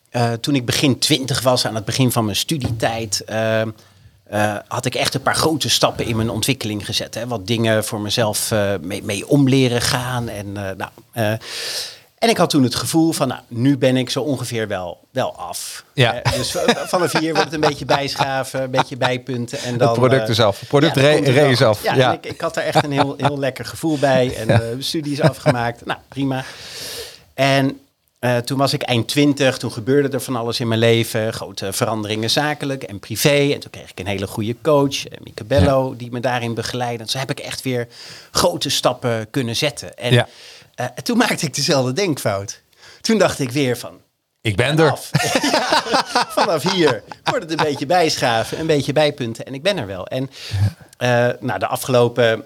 eh, 0.09 0.33
toen 0.33 0.55
ik 0.55 0.65
begin 0.65 0.99
twintig 0.99 1.41
was, 1.41 1.65
aan 1.65 1.75
het 1.75 1.85
begin 1.85 2.11
van 2.11 2.25
mijn 2.25 2.37
studietijd... 2.37 3.23
eh, 3.23 3.61
had 4.67 4.85
ik 4.85 4.95
echt 4.95 5.13
een 5.13 5.21
paar 5.21 5.35
grote 5.35 5.69
stappen 5.69 6.05
in 6.05 6.15
mijn 6.15 6.29
ontwikkeling 6.29 6.85
gezet. 6.85 7.15
Hè? 7.15 7.27
Wat 7.27 7.47
dingen 7.47 7.85
voor 7.85 8.01
mezelf 8.01 8.53
mee, 8.81 9.03
mee 9.03 9.27
om 9.27 9.49
leren 9.49 9.81
gaan. 9.81 10.29
En, 10.29 10.51
nou, 10.51 10.89
en 12.23 12.29
ik 12.29 12.37
had 12.37 12.49
toen 12.49 12.63
het 12.63 12.75
gevoel 12.75 13.11
van, 13.11 13.27
nou, 13.27 13.41
nu 13.47 13.77
ben 13.77 13.97
ik 13.97 14.09
zo 14.09 14.21
ongeveer 14.21 14.67
wel, 14.67 15.07
wel 15.11 15.35
af. 15.37 15.83
Ja. 15.93 16.21
Eh, 16.21 16.31
dus 16.33 16.55
vanaf 16.85 17.11
hier 17.19 17.33
wordt 17.33 17.45
het 17.45 17.53
een 17.53 17.69
beetje 17.69 17.85
bijschaven, 17.85 18.61
een 18.61 18.71
beetje 18.71 18.97
bijpunten. 18.97 19.59
En 19.59 19.77
dan, 19.77 19.87
Het 19.89 19.97
product 19.97 20.29
eh, 20.29 20.35
zelf. 20.35 20.59
Het 20.59 20.69
product 20.69 20.95
re- 20.97 21.47
je 21.47 21.55
zelf. 21.55 21.77
goed. 21.77 21.85
Ja, 21.85 21.95
Ja. 21.95 22.09
en 22.11 22.13
Ik, 22.17 22.25
ik 22.25 22.41
had 22.41 22.53
daar 22.53 22.63
echt 22.63 22.83
een 22.83 22.91
heel, 22.91 23.13
heel 23.27 23.39
lekker 23.39 23.65
gevoel 23.65 23.97
bij. 23.97 24.35
En 24.37 24.47
de 24.47 24.75
studie 24.79 25.11
is 25.13 25.21
afgemaakt. 25.21 25.85
Nou, 25.85 25.99
prima. 26.07 26.43
En 27.33 27.79
eh, 28.19 28.37
toen 28.37 28.57
was 28.57 28.73
ik 28.73 28.81
eind 28.81 29.07
twintig, 29.07 29.57
toen 29.57 29.71
gebeurde 29.71 30.09
er 30.09 30.21
van 30.21 30.35
alles 30.35 30.59
in 30.59 30.67
mijn 30.67 30.79
leven. 30.79 31.33
Grote 31.33 31.73
veranderingen 31.73 32.29
zakelijk 32.29 32.83
en 32.83 32.99
privé. 32.99 33.51
En 33.53 33.59
toen 33.59 33.71
kreeg 33.71 33.89
ik 33.91 33.99
een 33.99 34.07
hele 34.07 34.27
goede 34.27 34.55
coach, 34.61 34.95
Mieke 35.23 35.43
Bello, 35.43 35.95
die 35.97 36.11
me 36.11 36.19
daarin 36.19 36.53
begeleidde. 36.53 37.03
En 37.03 37.09
zo 37.09 37.17
heb 37.17 37.29
ik 37.31 37.39
echt 37.39 37.61
weer 37.61 37.87
grote 38.31 38.69
stappen 38.69 39.27
kunnen 39.29 39.55
zetten. 39.55 39.97
En 39.97 40.13
Ja. 40.13 40.27
Eh, 40.75 40.85
toen 40.85 41.17
maakte 41.17 41.45
ik 41.45 41.55
dezelfde 41.55 41.93
denkfout. 41.93 42.61
Toen 43.01 43.17
dacht 43.17 43.39
ik 43.39 43.51
weer 43.51 43.77
van, 43.77 43.99
Ik 44.41 44.55
ben 44.55 44.79
er. 44.79 44.99
Ja, 45.41 45.83
vanaf 46.37 46.71
hier 46.71 47.03
wordt 47.23 47.49
het 47.49 47.51
een 47.59 47.65
beetje 47.65 47.85
bijschaven, 47.85 48.59
een 48.59 48.67
beetje 48.67 48.93
bijpunten 48.93 49.45
en 49.45 49.53
ik 49.53 49.61
ben 49.63 49.77
er 49.77 49.87
wel. 49.87 50.07
En 50.07 50.29
eh, 50.97 51.29
nou, 51.39 51.59
de 51.59 51.67
afgelopen 51.67 52.43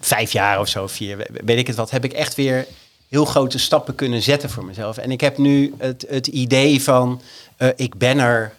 vijf 0.00 0.32
jaar 0.32 0.60
of 0.60 0.68
zo, 0.68 0.86
vier, 0.86 1.16
we- 1.16 1.26
weet 1.44 1.58
ik 1.58 1.66
het 1.66 1.76
wat, 1.76 1.90
heb 1.90 2.04
ik 2.04 2.12
echt 2.12 2.34
weer 2.34 2.66
heel 3.08 3.24
grote 3.24 3.58
stappen 3.58 3.94
kunnen 3.94 4.22
zetten 4.22 4.50
voor 4.50 4.64
mezelf. 4.64 4.96
En 4.98 5.10
ik 5.10 5.20
heb 5.20 5.38
nu 5.38 5.74
het, 5.78 6.04
het 6.08 6.26
idee 6.26 6.82
van 6.82 7.22
eh, 7.56 7.68
ik 7.76 7.94
ben 7.98 8.18
er, 8.18 8.52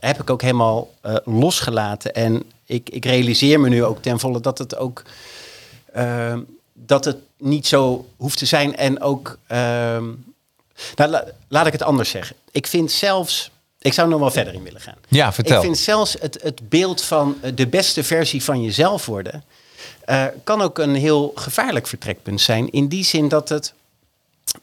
heb 0.00 0.20
ik 0.20 0.30
ook 0.30 0.42
helemaal 0.42 0.94
losgelaten. 1.24 2.14
En 2.14 2.42
ik, 2.66 2.90
ik 2.90 3.04
realiseer 3.04 3.60
me 3.60 3.68
nu 3.68 3.84
ook 3.84 4.02
ten 4.02 4.18
volle 4.20 4.40
dat 4.40 4.58
het 4.58 4.76
ook 4.76 5.02
dat 6.74 7.04
het 7.04 7.16
niet 7.38 7.66
zo 7.66 8.08
hoeft 8.16 8.38
te 8.38 8.46
zijn. 8.46 8.76
En 8.76 9.00
ook, 9.00 9.38
ehm, 9.46 10.04
nou, 10.96 11.10
la- 11.10 11.24
laat 11.48 11.66
ik 11.66 11.72
het 11.72 11.82
anders 11.82 12.10
zeggen. 12.10 12.36
Ik 12.50 12.66
vind 12.66 12.92
zelfs, 12.92 13.50
ik 13.78 13.92
zou 13.92 14.08
nog 14.08 14.20
wel 14.20 14.30
verder 14.30 14.54
in 14.54 14.62
willen 14.62 14.80
gaan. 14.80 14.96
Ja, 15.08 15.32
vertel. 15.32 15.56
Ik 15.56 15.62
vind 15.62 15.78
zelfs 15.78 16.16
het, 16.20 16.38
het 16.42 16.68
beeld 16.68 17.02
van 17.02 17.38
eh, 17.40 17.50
de 17.54 17.66
beste 17.66 18.04
versie 18.04 18.44
van 18.44 18.62
jezelf 18.62 19.06
worden, 19.06 19.44
eh, 20.04 20.24
kan 20.44 20.60
ook 20.62 20.78
een 20.78 20.94
heel 20.94 21.32
gevaarlijk 21.34 21.86
vertrekpunt 21.86 22.40
zijn. 22.40 22.70
In 22.70 22.88
die 22.88 23.04
zin 23.04 23.28
dat 23.28 23.48
het, 23.48 23.72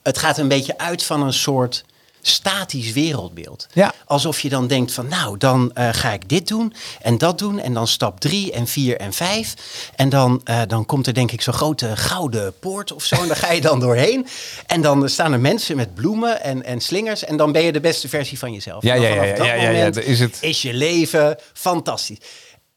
het 0.01 0.17
gaat 0.17 0.37
een 0.37 0.47
beetje 0.47 0.77
uit 0.77 1.03
van 1.03 1.21
een 1.23 1.33
soort 1.33 1.83
statisch 2.21 2.91
wereldbeeld. 2.91 3.67
Ja. 3.73 3.93
Alsof 4.05 4.39
je 4.39 4.49
dan 4.49 4.67
denkt 4.67 4.91
van 4.91 5.07
nou, 5.07 5.37
dan 5.37 5.71
eh, 5.73 5.89
ga 5.91 6.11
ik 6.11 6.29
dit 6.29 6.47
doen 6.47 6.73
en 7.01 7.17
dat 7.17 7.37
doen. 7.37 7.59
En 7.59 7.73
dan 7.73 7.87
stap 7.87 8.19
drie 8.19 8.51
en 8.51 8.67
vier 8.67 8.97
en 8.97 9.13
vijf. 9.13 9.53
En 9.95 10.09
dan, 10.09 10.41
eh, 10.43 10.61
dan 10.67 10.85
komt 10.85 11.07
er 11.07 11.13
denk 11.13 11.31
ik 11.31 11.41
zo'n 11.41 11.53
grote 11.53 11.97
gouden 11.97 12.53
poort 12.59 12.91
of 12.91 13.03
zo. 13.03 13.15
En 13.15 13.27
daar 13.27 13.37
ga 13.37 13.51
je 13.51 13.61
dan 13.61 13.79
doorheen. 13.79 14.27
En 14.65 14.81
dan 14.81 15.09
staan 15.09 15.33
er 15.33 15.39
mensen 15.39 15.75
met 15.75 15.93
bloemen 15.93 16.41
en, 16.41 16.63
en 16.63 16.81
slingers. 16.81 17.23
En 17.23 17.37
dan 17.37 17.51
ben 17.51 17.63
je 17.63 17.71
de 17.71 17.79
beste 17.79 18.09
versie 18.09 18.39
van 18.39 18.53
jezelf. 18.53 18.83
Ja, 18.83 18.93
ja, 18.93 19.07
ja, 19.07 19.23
ja, 19.23 19.35
dat 19.35 19.45
ja, 19.45 19.53
ja, 19.53 19.91
is 19.95 20.19
het. 20.19 20.37
is 20.41 20.61
je 20.61 20.73
leven 20.73 21.37
fantastisch. 21.53 22.19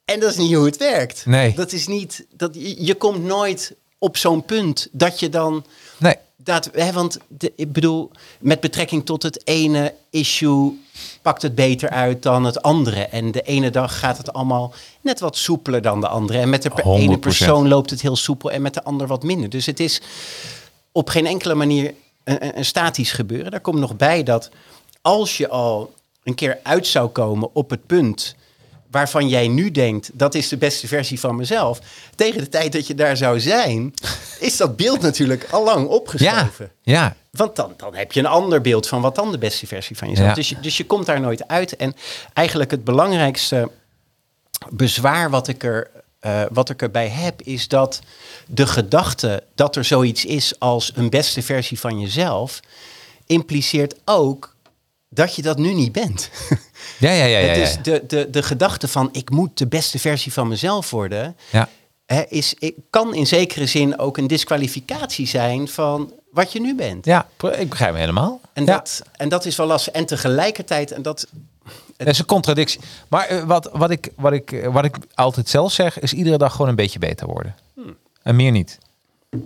En 0.04 0.20
dat 0.20 0.30
is 0.30 0.36
niet 0.36 0.54
hoe 0.54 0.64
het 0.64 0.76
werkt. 0.76 1.26
Nee. 1.26 1.54
Dat 1.54 1.72
is 1.72 1.86
niet, 1.86 2.26
dat, 2.30 2.54
je, 2.54 2.84
je 2.84 2.94
komt 2.94 3.24
nooit 3.24 3.74
op 3.98 4.16
zo'n 4.16 4.44
punt 4.44 4.88
dat 4.92 5.20
je 5.20 5.28
dan 5.28 5.64
Nee. 5.98 6.14
Dat, 6.44 6.70
hè, 6.72 6.92
want 6.92 7.18
de, 7.28 7.52
ik 7.56 7.72
bedoel, 7.72 8.10
met 8.40 8.60
betrekking 8.60 9.06
tot 9.06 9.22
het 9.22 9.46
ene 9.46 9.94
issue 10.10 10.72
pakt 11.22 11.42
het 11.42 11.54
beter 11.54 11.88
uit 11.88 12.22
dan 12.22 12.44
het 12.44 12.62
andere. 12.62 13.04
En 13.04 13.32
de 13.32 13.42
ene 13.42 13.70
dag 13.70 13.98
gaat 13.98 14.16
het 14.16 14.32
allemaal 14.32 14.74
net 15.00 15.20
wat 15.20 15.36
soepeler 15.36 15.82
dan 15.82 16.00
de 16.00 16.08
andere. 16.08 16.38
En 16.38 16.48
met 16.48 16.62
de 16.62 16.70
per- 16.70 16.86
ene 16.86 17.16
100%. 17.16 17.20
persoon 17.20 17.68
loopt 17.68 17.90
het 17.90 18.00
heel 18.00 18.16
soepel 18.16 18.50
en 18.50 18.62
met 18.62 18.74
de 18.74 18.84
ander 18.84 19.06
wat 19.06 19.22
minder. 19.22 19.48
Dus 19.48 19.66
het 19.66 19.80
is 19.80 20.00
op 20.92 21.08
geen 21.08 21.26
enkele 21.26 21.54
manier 21.54 21.94
een 22.24 22.64
statisch 22.64 23.12
gebeuren. 23.12 23.50
Daar 23.50 23.60
komt 23.60 23.78
nog 23.78 23.96
bij 23.96 24.22
dat 24.22 24.50
als 25.02 25.36
je 25.36 25.48
al 25.48 25.94
een 26.22 26.34
keer 26.34 26.58
uit 26.62 26.86
zou 26.86 27.08
komen 27.08 27.48
op 27.52 27.70
het 27.70 27.86
punt 27.86 28.34
waarvan 28.94 29.28
jij 29.28 29.48
nu 29.48 29.70
denkt, 29.70 30.10
dat 30.12 30.34
is 30.34 30.48
de 30.48 30.56
beste 30.56 30.86
versie 30.86 31.20
van 31.20 31.36
mezelf. 31.36 31.80
Tegen 32.14 32.40
de 32.40 32.48
tijd 32.48 32.72
dat 32.72 32.86
je 32.86 32.94
daar 32.94 33.16
zou 33.16 33.40
zijn, 33.40 33.94
is 34.40 34.56
dat 34.56 34.76
beeld 34.76 35.00
natuurlijk 35.00 35.46
al 35.50 35.64
lang 35.64 35.80
Ja. 35.88 35.94
opgeschoven. 35.94 36.70
Ja. 36.82 37.16
Want 37.30 37.56
dan, 37.56 37.74
dan 37.76 37.94
heb 37.94 38.12
je 38.12 38.20
een 38.20 38.26
ander 38.26 38.60
beeld 38.60 38.88
van 38.88 39.00
wat 39.00 39.14
dan 39.14 39.30
de 39.30 39.38
beste 39.38 39.66
versie 39.66 39.96
van 39.96 40.08
jezelf. 40.08 40.28
Ja. 40.28 40.34
Dus, 40.34 40.48
je, 40.48 40.60
dus 40.60 40.76
je 40.76 40.86
komt 40.86 41.06
daar 41.06 41.20
nooit 41.20 41.48
uit. 41.48 41.76
En 41.76 41.94
eigenlijk 42.32 42.70
het 42.70 42.84
belangrijkste 42.84 43.70
bezwaar 44.70 45.30
wat 45.30 45.48
ik, 45.48 45.62
er, 45.64 45.90
eh, 46.20 46.42
wat 46.50 46.70
ik 46.70 46.82
erbij 46.82 47.08
heb, 47.08 47.42
is 47.42 47.68
dat 47.68 48.00
de 48.46 48.66
gedachte 48.66 49.42
dat 49.54 49.76
er 49.76 49.84
zoiets 49.84 50.24
is 50.24 50.58
als 50.58 50.92
een 50.94 51.10
beste 51.10 51.42
versie 51.42 51.80
van 51.80 52.00
jezelf, 52.00 52.60
impliceert 53.26 53.94
ook 54.04 54.53
dat 55.14 55.34
je 55.34 55.42
dat 55.42 55.58
nu 55.58 55.72
niet 55.74 55.92
bent. 55.92 56.30
Ja, 56.98 57.10
ja, 57.20 57.24
ja, 57.24 57.38
ja. 57.38 57.46
Het 57.48 57.56
ja. 57.56 57.62
is 57.62 57.76
de, 57.82 58.04
de, 58.06 58.30
de 58.30 58.42
gedachte 58.42 58.88
van 58.88 59.08
ik 59.12 59.30
moet 59.30 59.58
de 59.58 59.66
beste 59.66 59.98
versie 59.98 60.32
van 60.32 60.48
mezelf 60.48 60.90
worden, 60.90 61.36
Ja. 61.52 61.68
hè, 62.06 62.22
is, 62.28 62.54
ik- 62.58 62.76
kan 62.90 63.14
in 63.14 63.26
zekere 63.26 63.66
zin 63.66 63.98
ook 63.98 64.16
een 64.16 64.26
disqualificatie 64.26 65.26
zijn 65.26 65.68
van 65.68 66.12
wat 66.30 66.52
je 66.52 66.60
nu 66.60 66.74
bent. 66.74 67.04
Ja, 67.04 67.28
ik 67.58 67.68
begrijp 67.70 67.92
me 67.92 67.98
helemaal. 67.98 68.40
En, 68.52 68.64
ja. 68.64 68.72
dat, 68.76 69.02
en 69.16 69.28
dat 69.28 69.44
is 69.44 69.56
wel 69.56 69.66
lastig. 69.66 69.92
En 69.92 70.06
tegelijkertijd, 70.06 70.90
en 70.92 71.02
dat, 71.02 71.26
Dat 71.96 72.06
is 72.06 72.18
een 72.18 72.24
contradictie. 72.24 72.80
Maar 73.08 73.26
eh, 73.26 73.42
wat, 73.42 73.70
wat, 73.72 73.90
ik, 73.90 74.08
wat, 74.16 74.32
ik, 74.32 74.52
eh, 74.52 74.72
wat 74.72 74.84
ik 74.84 74.96
altijd 75.14 75.48
zelf 75.48 75.72
zeg, 75.72 75.98
is 76.00 76.12
iedere 76.12 76.38
dag 76.38 76.52
gewoon 76.52 76.68
een 76.68 76.74
beetje 76.76 76.98
beter 76.98 77.26
worden. 77.26 77.54
Hmm. 77.74 77.96
En 78.22 78.36
meer 78.36 78.50
niet. 78.50 78.78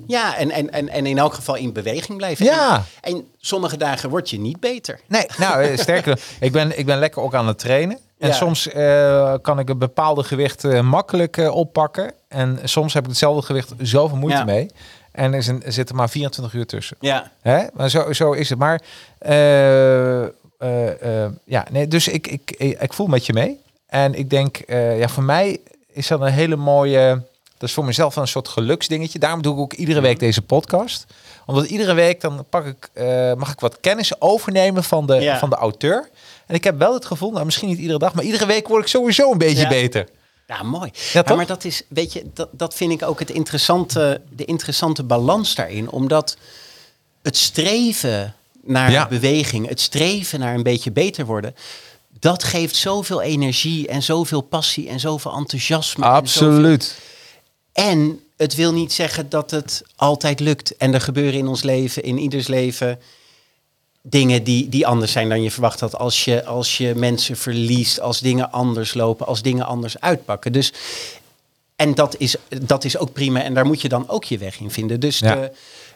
Ja, 0.07 0.37
en, 0.37 0.51
en, 0.51 0.71
en, 0.73 0.89
en 0.89 1.07
in 1.07 1.19
elk 1.19 1.35
geval 1.35 1.55
in 1.57 1.73
beweging 1.73 2.19
blijven. 2.19 2.45
Ja. 2.45 2.85
En, 3.01 3.15
en 3.15 3.25
sommige 3.39 3.77
dagen 3.77 4.11
word 4.11 4.31
je 4.31 4.39
niet 4.41 4.61
beter. 4.61 5.01
Nee, 5.07 5.27
nou, 5.39 5.63
eh, 5.63 5.79
sterker 5.79 6.21
ik 6.41 6.53
ben, 6.53 6.79
ik 6.79 6.87
ben 6.87 6.99
lekker 6.99 7.23
ook 7.23 7.35
aan 7.35 7.47
het 7.47 7.59
trainen. 7.59 7.99
En 8.19 8.29
Ja. 8.29 8.35
soms 8.35 8.69
eh, 8.69 9.35
kan 9.43 9.59
ik 9.59 9.69
een 9.69 9.79
bepaalde 9.79 10.23
gewicht 10.23 10.65
eh, 10.65 10.81
makkelijk 10.81 11.37
oppakken. 11.37 12.13
En 12.29 12.59
soms 12.65 12.95
heb 12.95 13.03
ik 13.03 13.09
hetzelfde 13.09 13.43
gewicht 13.43 13.73
zoveel 13.79 14.17
moeite 14.17 14.39
Ja. 14.39 14.45
mee. 14.45 14.71
En 15.13 15.33
er, 15.33 15.39
is 15.39 15.47
een, 15.47 15.63
er 15.65 15.73
zitten 15.73 15.97
maar 15.97 16.09
24 16.11 16.53
uur 16.55 16.67
tussen. 16.67 16.97
Ja, 17.01 17.31
Hè? 17.41 17.65
Maar 17.75 17.91
zo, 17.91 18.13
zo 18.13 18.33
is 18.33 18.49
het. 18.49 18.59
Maar 18.59 18.81
ja, 21.45 21.67
nee, 21.71 21.89
dus 21.89 22.09
ik, 22.09 22.27
ik, 22.27 22.55
ik, 22.59 22.81
ik 22.81 22.93
voel 22.93 23.07
met 23.07 23.27
je 23.27 23.33
mee. 23.33 23.61
En 23.87 24.15
ik 24.15 24.31
denk, 24.31 24.61
ja, 24.99 25.09
voor 25.09 25.23
mij 25.23 25.59
is 25.93 26.07
dat 26.09 26.21
een 26.21 26.33
hele 26.33 26.57
mooie 26.57 27.23
Dat 27.59 27.69
is 27.69 27.75
voor 27.75 27.85
mezelf 27.85 28.17
een 28.17 28.29
soort 28.29 28.49
geluksdingetje. 28.49 29.19
Daarom 29.19 29.43
doe 29.43 29.55
ik 29.55 29.61
ook 29.61 29.73
iedere 29.73 30.01
week 30.01 30.19
deze 30.19 30.43
podcast. 30.43 31.05
Omdat 31.47 31.67
iedere 31.67 31.95
week 31.95 32.21
dan 32.21 32.45
pak 32.51 32.67
ik, 32.67 32.89
eh, 32.93 33.33
mag 33.35 33.53
ik 33.53 33.61
wat 33.61 33.81
kennis 33.81 34.21
overnemen 34.21 34.85
van 34.85 35.07
de, 35.07 35.15
Ja. 35.15 35.39
van 35.39 35.51
de 35.51 35.57
auteur. 35.57 36.09
En 36.47 36.55
ik 36.55 36.65
heb 36.65 36.79
wel 36.79 36.95
het 36.95 37.05
gevoel, 37.05 37.31
nou 37.31 37.45
misschien 37.45 37.69
niet 37.69 37.79
iedere 37.79 37.99
dag, 37.99 38.15
maar 38.15 38.25
iedere 38.25 38.47
week 38.47 38.69
word 38.69 38.83
ik 38.83 38.89
sowieso 38.89 39.33
een 39.33 39.39
beetje 39.39 39.63
Ja. 39.63 39.69
beter. 39.69 40.09
Ja, 40.47 40.63
mooi. 40.63 40.91
Ja, 41.13 41.23
maar 41.37 41.47
dat 41.47 41.65
is, 41.65 41.83
weet 41.89 42.13
je, 42.13 42.27
dat, 42.35 42.49
dat 42.53 42.75
vind 42.75 42.93
ik 42.93 43.03
ook 43.03 43.19
het 43.19 43.31
interessante, 43.31 44.21
de 44.37 44.45
interessante 44.45 45.03
balans 45.03 45.55
daarin. 45.55 45.91
Omdat 45.91 46.37
het 47.23 47.37
streven 47.37 48.35
naar 48.63 48.91
Ja. 48.91 49.09
beweging, 49.09 49.69
het 49.69 49.81
streven 49.81 50.41
naar 50.41 50.55
een 50.55 50.63
beetje 50.63 50.91
beter 50.93 51.27
worden, 51.27 51.55
dat 52.21 52.45
geeft 52.45 52.77
zoveel 52.77 53.23
energie 53.23 53.89
en 53.89 54.03
zoveel 54.03 54.41
passie 54.41 54.89
en 54.89 55.01
zoveel 55.01 55.33
enthousiasme. 55.33 56.05
en 56.05 56.11
zoveel- 56.11 56.49
Absoluut. 56.49 56.99
En 57.79 58.21
het 58.37 58.55
wil 58.55 58.73
niet 58.73 58.93
zeggen 58.93 59.29
dat 59.29 59.51
het 59.51 59.83
altijd 59.97 60.41
lukt. 60.41 60.77
En 60.77 60.95
er 60.95 61.01
gebeuren 61.01 61.39
in 61.39 61.47
ons 61.47 61.63
leven, 61.63 62.03
in 62.03 62.19
ieders 62.19 62.47
leven, 62.47 62.99
dingen 64.03 64.45
die, 64.45 64.69
die 64.69 64.87
anders 64.87 65.13
zijn 65.13 65.29
dan 65.29 65.43
je 65.43 65.51
verwacht 65.51 65.81
had. 65.81 65.97
Als 65.99 66.25
je, 66.25 66.45
als 66.45 66.77
je 66.79 66.95
mensen 66.95 67.37
verliest, 67.37 68.01
als 68.01 68.21
dingen 68.21 68.53
anders 68.53 68.95
lopen, 68.95 69.27
als 69.27 69.43
dingen 69.43 69.67
anders 69.67 70.01
uitpakken. 70.01 70.53
Dus, 70.53 70.73
en 71.77 71.95
dat 71.95 72.15
is, 72.19 72.37
dat 72.63 72.85
is 72.85 72.97
ook 72.97 73.13
prima. 73.13 73.43
En 73.43 73.55
daar 73.55 73.67
moet 73.67 73.81
je 73.81 73.89
dan 73.89 74.09
ook 74.09 74.25
je 74.25 74.39
weg 74.39 74.61
in 74.61 74.71
vinden. 74.71 75.01
Dus 75.01 75.19
Ja. 75.19 75.35
de, 75.35 75.51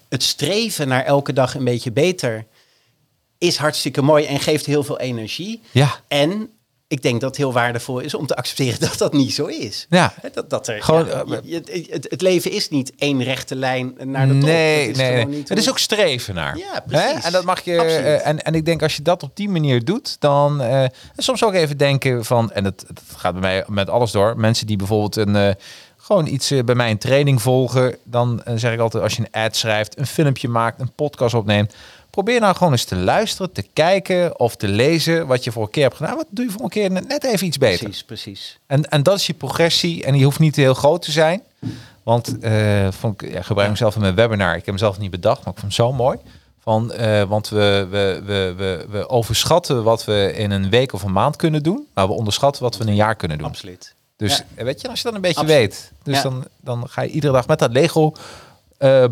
het 0.09 0.23
streven 0.23 0.89
naar 0.89 1.05
elke 1.05 1.33
dag 1.33 1.55
een 1.55 1.65
beetje 1.65 1.93
beter 1.93 2.47
is 3.39 3.57
hartstikke 3.57 4.03
mooi 4.03 4.25
en 4.25 4.41
geeft 4.41 4.67
heel 4.67 4.85
veel 4.85 4.99
energie. 4.99 5.61
Ja. 5.71 6.01
En 6.09 6.51
ik 6.93 7.03
denk 7.03 7.21
dat 7.21 7.29
het 7.31 7.39
heel 7.39 7.53
waardevol 7.53 7.99
is 7.99 8.15
om 8.15 8.27
te 8.27 8.37
accepteren 8.37 8.81
dat 8.81 8.99
dat 8.99 9.13
niet 9.13 9.35
zo 9.35 9.47
is. 9.47 9.87
Ja. 9.91 10.15
Dat, 10.33 10.51
dat 10.51 10.69
er, 10.69 10.83
Gewoon, 10.83 11.07
ja, 11.07 11.25
eh, 11.25 11.39
je- 11.43 11.87
het, 11.91 12.07
het 12.11 12.21
leven 12.21 12.51
is 12.51 12.69
niet 12.69 12.93
één 12.99 13.23
rechte 13.23 13.55
lijn 13.57 13.95
naar 14.05 14.27
de 14.27 14.33
top. 14.33 14.43
Nee, 14.43 14.87
Dat 14.87 14.97
is 14.97 15.03
nee, 15.03 15.27
niet 15.27 15.49
Het 15.49 15.59
is 15.59 15.71
ook 15.71 15.79
streven 15.79 16.35
naar. 16.35 16.57
Ja, 16.57 16.73
Hè? 16.73 16.81
precies. 16.87 17.25
En 17.25 17.33
dat 17.33 17.45
mag 17.45 17.61
je. 17.61 17.77
Eh, 17.77 18.27
en, 18.27 18.43
en 18.43 18.55
ik 18.55 18.65
denk 18.65 18.83
als 18.83 18.97
je 18.97 19.03
dat 19.03 19.23
op 19.23 19.37
die 19.37 19.49
manier 19.49 19.85
doet, 19.85 20.17
dan 20.21 20.61
eh, 20.61 20.85
soms 21.17 21.45
ook 21.45 21.55
even 21.55 21.77
denken 21.77 22.25
van. 22.25 22.51
En 22.53 22.65
dat, 22.65 22.85
dat 22.89 23.03
gaat 23.17 23.33
bij 23.33 23.41
mij 23.41 23.65
met 23.67 23.89
alles 23.91 24.11
door. 24.11 24.37
Mensen 24.37 24.67
die 24.67 24.77
bijvoorbeeld 24.77 25.17
een. 25.17 25.57
gewoon 25.97 26.27
iets 26.27 26.53
bij 26.65 26.75
mij 26.75 26.91
een 26.91 26.99
training 26.99 27.43
volgen. 27.43 27.97
Dan 28.05 28.43
zeg 28.55 28.73
ik 28.73 28.81
altijd: 28.81 29.03
als 29.03 29.17
je 29.17 29.23
een 29.31 29.43
ad 29.43 29.57
schrijft, 29.57 29.99
een 29.99 30.07
filmpje 30.07 30.49
maakt, 30.49 30.81
een 30.81 30.93
podcast 30.95 31.35
opneemt. 31.35 31.75
Probeer 32.13 32.41
nou 32.41 32.57
gewoon 32.57 32.73
eens 32.73 32.85
te 32.85 32.97
luisteren, 32.97 33.53
te 33.53 33.63
kijken 33.73 34.39
of 34.41 34.57
te 34.57 34.69
lezen 34.69 35.27
wat 35.27 35.45
je 35.45 35.53
voor 35.53 35.63
een 35.63 35.71
keer 35.71 35.83
hebt 35.83 35.97
gedaan. 35.97 36.17
Wat 36.17 36.27
doe 36.31 36.45
je 36.45 36.51
voor 36.51 36.63
een 36.63 36.69
keer 36.69 36.91
net 36.91 37.25
even 37.25 37.47
iets 37.47 37.59
beter? 37.59 37.85
Precies, 37.85 38.05
precies. 38.05 38.59
En, 38.67 38.89
en 38.89 39.03
dat 39.03 39.19
is 39.19 39.27
je 39.27 39.35
progressie. 39.35 40.05
En 40.05 40.13
die 40.13 40.25
hoeft 40.25 40.39
niet 40.39 40.57
heel 40.57 40.75
groot 40.75 41.03
te 41.03 41.11
zijn. 41.13 41.43
Want 42.03 42.39
eh 42.39 42.89
vond 42.91 43.23
ik 43.23 43.33
ja, 43.33 43.43
gebruik 43.43 43.69
hem 43.69 43.77
zelf 43.77 43.95
in 43.95 44.01
mijn 44.01 44.15
webinar. 44.15 44.51
Ik 44.51 44.57
heb 44.57 44.67
hem 44.67 44.79
zelf 44.79 44.99
niet 44.99 45.11
bedacht, 45.11 45.45
maar 45.45 45.55
ik 45.55 45.61
vond 45.61 45.77
hem 45.77 45.87
zo 45.87 45.93
mooi. 45.93 46.19
Van, 46.61 46.93
eh, 46.93 47.23
want 47.23 47.49
we, 47.49 47.87
we, 47.91 48.23
we, 48.25 48.55
we, 48.57 48.87
we 48.91 49.09
overschatten 49.09 49.83
wat 49.83 50.05
we 50.05 50.33
in 50.37 50.51
een 50.51 50.71
week 50.71 50.93
of 50.93 51.03
een 51.03 51.13
maand 51.13 51.37
kunnen 51.37 51.63
doen. 51.63 51.87
Maar 51.95 52.07
we 52.07 52.13
onderschatten 52.13 52.63
wat 52.63 52.77
we 52.77 52.83
in 52.83 52.89
een 52.89 52.95
jaar 52.95 53.17
kunnen 53.17 53.39
doen. 53.39 53.47
Absoluut. 53.47 53.95
Dus 54.17 54.37
Ja. 54.37 54.45
eh, 54.55 54.65
weet 54.65 54.81
je, 54.81 54.89
als 54.89 54.99
je 54.99 55.05
dat 55.05 55.15
een 55.15 55.21
beetje 55.21 55.41
Absoluut. 55.41 55.61
weet. 55.61 55.93
Dus 56.03 56.17
Ja. 56.17 56.23
dan, 56.23 56.45
dan 56.61 56.89
ga 56.89 57.03
je 57.03 57.11
iedere 57.11 57.33
dag 57.33 57.47
met 57.47 57.59
dat 57.59 57.73
Lego 57.73 58.13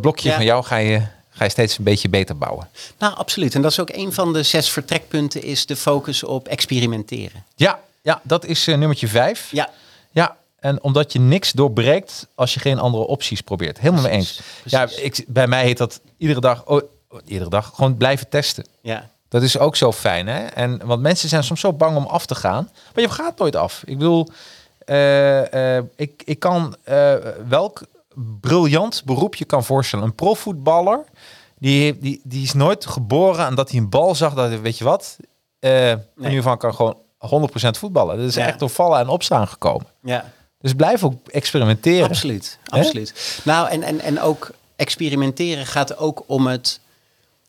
blokje 0.00 0.32
van 0.32 0.44
jou 0.44 0.64
ga 0.64 0.76
je, 0.76 1.02
ga 1.40 1.46
je 1.46 1.52
steeds 1.52 1.78
een 1.78 1.84
beetje 1.84 2.08
beter 2.08 2.38
bouwen. 2.38 2.68
Nou, 2.98 3.16
absoluut. 3.16 3.54
En 3.54 3.62
dat 3.62 3.70
is 3.70 3.80
ook 3.80 3.90
een 3.92 4.12
van 4.12 4.32
de 4.32 4.42
zes 4.42 4.70
vertrekpunten, 4.70 5.42
is 5.42 5.66
de 5.66 5.76
focus 5.76 6.24
op 6.24 6.48
experimenteren. 6.48 7.44
Ja, 7.54 7.80
ja 8.02 8.20
dat 8.22 8.44
is 8.44 8.66
eh, 8.66 8.76
nummertje 8.76 9.08
vijf. 9.08 9.48
Ja, 9.50 9.70
Ja, 10.10 10.36
en 10.58 10.82
omdat 10.82 11.12
je 11.12 11.18
niks 11.18 11.52
doorbreekt 11.52 12.26
als 12.34 12.54
je 12.54 12.60
geen 12.60 12.78
andere 12.78 13.06
opties 13.06 13.40
probeert. 13.40 13.78
Helemaal 13.78 14.02
mee 14.02 14.12
eens. 14.12 14.40
Precies, 14.60 14.96
Ja, 14.96 15.02
ik, 15.02 15.24
bij 15.28 15.46
mij 15.46 15.62
heet 15.62 15.78
dat 15.78 16.00
iedere 16.16 16.40
dag, 16.40 16.66
oh, 16.66 16.82
oh, 17.08 17.20
iedere 17.24 17.50
dag, 17.50 17.72
gewoon 17.74 17.96
blijven 17.96 18.28
testen. 18.28 18.66
ja. 18.80 19.08
Dat 19.28 19.42
is 19.42 19.58
ook 19.58 19.76
zo 19.76 19.92
fijn, 19.92 20.26
hè? 20.26 20.46
En, 20.46 20.86
want 20.86 21.02
mensen 21.02 21.28
zijn 21.28 21.44
soms 21.44 21.60
zo 21.60 21.72
bang 21.72 21.96
om 21.96 22.06
af 22.06 22.26
te 22.26 22.34
gaan. 22.34 22.70
Maar 22.94 23.04
je 23.04 23.10
gaat 23.10 23.38
nooit 23.38 23.56
af. 23.56 23.82
Ik 23.84 23.98
bedoel, 23.98 24.28
eh, 24.78 25.76
eh, 25.76 25.84
ik, 25.96 26.22
ik 26.24 26.38
kan 26.38 26.76
welk 27.48 27.82
briljant 28.40 29.02
beroep 29.04 29.34
je 29.34 29.44
kan 29.44 29.64
voorstellen. 29.64 30.04
Een 30.04 30.14
profvoetballer, 30.14 31.04
die, 31.60 31.98
die, 31.98 32.20
die 32.24 32.42
is 32.42 32.52
nooit 32.52 32.86
geboren 32.86 33.44
aan 33.44 33.54
dat 33.54 33.70
hij 33.70 33.78
een 33.78 33.88
bal 33.88 34.14
zag. 34.14 34.34
Dat, 34.34 34.48
hij, 34.48 34.60
weet 34.60 34.78
je 34.78 34.84
wat, 34.84 35.16
van 35.60 36.04
nu 36.14 36.42
van 36.42 36.58
kan 36.58 36.74
gewoon 36.74 36.96
100% 37.48 37.50
voetballen. 37.78 38.16
Dat 38.16 38.26
is 38.26 38.34
Ja. 38.34 38.46
echt 38.46 38.58
door 38.58 38.68
vallen 38.70 38.98
en 39.00 39.08
opstaan 39.08 39.48
gekomen. 39.48 39.86
ja. 40.02 40.32
Dus 40.62 40.72
blijf 40.74 41.04
ook 41.04 41.28
experimenteren. 41.28 42.08
Absoluut, 42.08 42.58
absoluut. 42.66 43.40
Nou, 43.44 43.68
en, 43.68 43.82
en, 43.82 44.00
en 44.00 44.20
ook 44.20 44.50
experimenteren 44.76 45.66
gaat 45.66 45.96
ook 45.98 46.22
om 46.26 46.46
het 46.46 46.80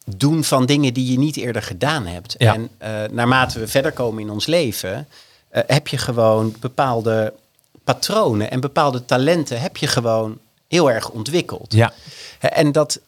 doen 0.06 0.44
van 0.44 0.66
dingen 0.66 0.94
die 0.94 1.12
je 1.12 1.18
niet 1.18 1.38
eerder 1.38 1.62
gedaan 1.62 2.06
hebt. 2.06 2.36
Ja. 2.38 2.54
En 2.54 2.70
eh, 2.78 2.90
naarmate 3.12 3.60
we 3.60 3.68
verder 3.68 3.92
komen 3.92 4.24
in 4.24 4.30
ons 4.30 4.46
leven, 4.46 5.08
eh, 5.50 5.64
heb 5.68 5.88
je 5.88 5.98
gewoon 5.98 6.56
bepaalde 6.60 7.34
patronen 7.84 8.52
en 8.52 8.60
bepaalde 8.60 9.06
talenten 9.06 9.62
heb 9.62 9.78
je 9.78 9.88
gewoon 9.88 10.38
heel 10.68 10.92
erg 10.92 11.10
ontwikkeld. 11.10 11.74
Ja, 11.74 11.94
En 12.40 12.72
dat 12.72 13.00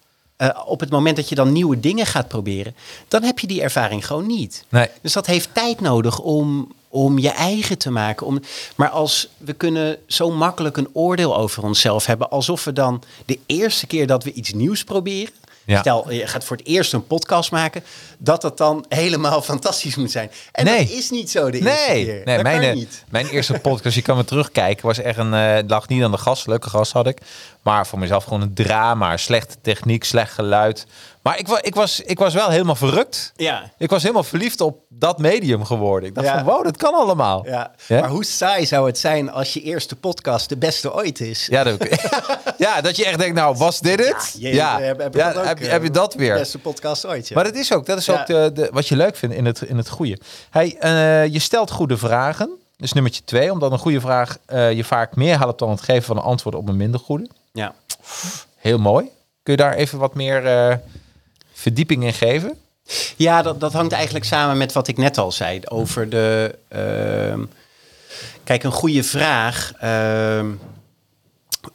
eh, 0.43 0.61
op 0.65 0.79
het 0.79 0.89
moment 0.89 1.15
dat 1.15 1.29
je 1.29 1.35
dan 1.35 1.51
nieuwe 1.51 1.79
dingen 1.79 2.05
gaat 2.05 2.27
proberen, 2.27 2.75
dan 3.07 3.23
heb 3.23 3.39
je 3.39 3.47
die 3.47 3.61
ervaring 3.61 4.07
gewoon 4.07 4.27
niet. 4.27 4.65
nee. 4.69 4.87
Dus 5.01 5.13
dat 5.13 5.25
heeft 5.25 5.49
tijd 5.53 5.81
nodig 5.81 6.19
om, 6.19 6.71
om 6.87 7.19
je 7.19 7.29
eigen 7.29 7.77
te 7.77 7.91
maken. 7.91 8.25
Om, 8.27 8.39
maar 8.75 8.89
als 8.89 9.29
we 9.37 9.53
kunnen 9.53 9.97
zo 10.07 10.31
makkelijk 10.31 10.77
een 10.77 10.89
oordeel 10.93 11.37
over 11.37 11.63
onszelf 11.63 12.05
hebben, 12.05 12.29
alsof 12.29 12.63
we 12.63 12.73
dan 12.73 13.03
de 13.25 13.39
eerste 13.45 13.87
keer 13.87 14.07
dat 14.07 14.23
we 14.23 14.33
iets 14.33 14.53
nieuws 14.53 14.83
proberen. 14.83 15.33
Ja. 15.65 15.79
Stel, 15.79 16.11
je 16.11 16.27
gaat 16.27 16.43
voor 16.43 16.57
het 16.57 16.65
eerst 16.67 16.93
een 16.93 17.07
podcast 17.07 17.51
maken, 17.51 17.83
dat 18.17 18.43
het 18.43 18.57
dan 18.57 18.85
helemaal 18.89 19.41
fantastisch 19.51 19.95
moet 19.95 20.11
zijn. 20.11 20.31
En 20.51 20.65
Nee. 20.65 20.77
dat 20.85 20.89
is 20.95 21.09
niet 21.09 21.31
zo 21.31 21.49
de 21.51 21.57
eerste 21.57 21.91
Nee, 21.91 22.05
keer. 22.05 22.21
nee 22.25 22.35
dat 22.35 22.43
mijn, 22.43 22.59
kan 22.59 22.69
eh, 22.69 22.75
niet. 22.75 23.03
mijn 23.09 23.27
eerste 23.27 23.53
podcast, 23.53 23.95
je 23.95 24.01
kan 24.01 24.17
me 24.17 24.25
terugkijken, 24.25 24.85
was 24.85 24.97
echt 24.99 25.17
een, 25.17 25.33
eh, 25.33 25.57
lag 25.67 25.87
niet 25.87 26.03
aan 26.03 26.11
de 26.11 26.17
gast, 26.17 26.47
leuke 26.47 26.69
gast 26.69 26.91
had 26.91 27.07
ik. 27.07 27.17
Maar 27.61 27.87
voor 27.87 27.99
mezelf 27.99 28.23
gewoon 28.23 28.41
een 28.41 28.53
drama, 28.53 29.17
slechte 29.17 29.55
techniek, 29.61 30.03
slecht 30.03 30.33
geluid. 30.33 30.85
Maar 31.23 31.39
ik, 31.39 31.47
ik, 31.47 31.75
was, 31.75 31.99
ik 32.01 32.19
was 32.19 32.33
wel 32.33 32.49
helemaal 32.49 32.75
verrukt. 32.75 33.31
Ja. 33.35 33.71
Ik 33.77 33.89
was 33.89 34.01
helemaal 34.01 34.23
verliefd 34.23 34.61
op 34.61 34.77
dat 34.89 35.17
medium 35.19 35.65
geworden. 35.65 36.09
Ik 36.09 36.15
dacht 36.15 36.27
Ja. 36.27 36.33
van, 36.33 36.43
wow, 36.53 36.63
dat 36.63 36.77
kan 36.77 36.93
allemaal. 36.93 37.45
Ja. 37.45 37.71
Ja? 37.87 37.99
Maar 37.99 38.09
hoe 38.09 38.25
saai 38.25 38.65
zou 38.65 38.87
het 38.87 38.97
zijn 38.97 39.31
als 39.31 39.53
je 39.53 39.61
eerste 39.61 39.95
podcast 39.95 40.49
de 40.49 40.57
beste 40.57 40.93
ooit 40.93 41.19
is? 41.19 41.45
Ja, 41.49 41.63
dat, 41.63 41.87
ja, 42.57 42.81
dat 42.81 42.95
je 42.95 43.05
echt 43.05 43.17
denkt, 43.17 43.35
nou, 43.35 43.57
was 43.57 43.79
dit 43.79 44.05
het? 44.07 44.35
je- 44.37 44.53
Ja, 44.53 44.79
heb- 44.79 44.99
heb 44.99 45.13
je 45.13 45.19
Ja, 45.19 45.27
dat 45.33 45.37
ook, 45.41 45.47
heb, 45.47 45.57
je- 45.59 45.65
eh, 45.65 45.71
heb 45.71 45.83
je 45.83 45.91
dat 45.91 46.13
weer? 46.13 46.33
Beste 46.33 46.59
podcast 46.59 47.05
ooit, 47.05 47.27
ja. 47.27 47.35
Maar 47.35 47.43
dat 47.43 47.55
is 47.55 47.73
ook, 47.73 47.85
dat 47.85 47.97
is 47.97 48.09
ook 48.09 48.25
de, 48.25 48.51
de, 48.53 48.69
wat 48.73 48.87
je 48.87 48.95
leuk 48.95 49.15
vindt 49.15 49.35
in 49.35 49.45
het, 49.45 49.61
in 49.61 49.77
het 49.77 49.89
goede. 49.89 50.19
Hey, 50.49 50.75
eh, 50.79 51.25
je 51.33 51.39
stelt 51.39 51.71
goede 51.71 51.97
vragen. 51.97 52.47
Dat 52.47 52.87
is 52.87 52.93
nummertje 52.93 53.23
twee, 53.23 53.51
omdat 53.51 53.71
een 53.71 53.79
goede 53.79 54.01
vraag 54.01 54.37
eh, 54.45 54.71
je 54.71 54.83
vaak 54.83 55.15
meer 55.15 55.37
helpt 55.39 55.59
dan 55.59 55.69
het 55.69 55.81
geven 55.81 56.03
van 56.03 56.17
een 56.17 56.23
antwoord 56.23 56.55
op 56.55 56.67
een 56.69 56.77
minder 56.77 56.99
goede. 56.99 57.29
ja. 57.51 57.73
Heel 58.57 58.77
mooi. 58.77 59.09
Kun 59.43 59.53
je 59.53 59.59
daar 59.61 59.73
even 59.73 59.99
wat 59.99 60.13
meer 60.13 60.45
verdieping 61.53 62.03
in 62.03 62.13
geven? 62.13 62.57
Ja, 63.15 63.41
dat, 63.41 63.59
dat 63.59 63.73
hangt 63.73 63.93
eigenlijk 63.93 64.25
samen 64.25 64.57
met 64.57 64.71
wat 64.73 64.87
ik 64.87 64.97
net 64.97 65.17
al 65.17 65.31
zei 65.31 65.59
over 65.63 66.09
de. 66.09 66.55
ehm, 66.67 67.43
kijk, 68.43 68.63
een 68.63 68.71
goede 68.71 69.03
vraag. 69.03 69.73
ehm, 69.79 70.51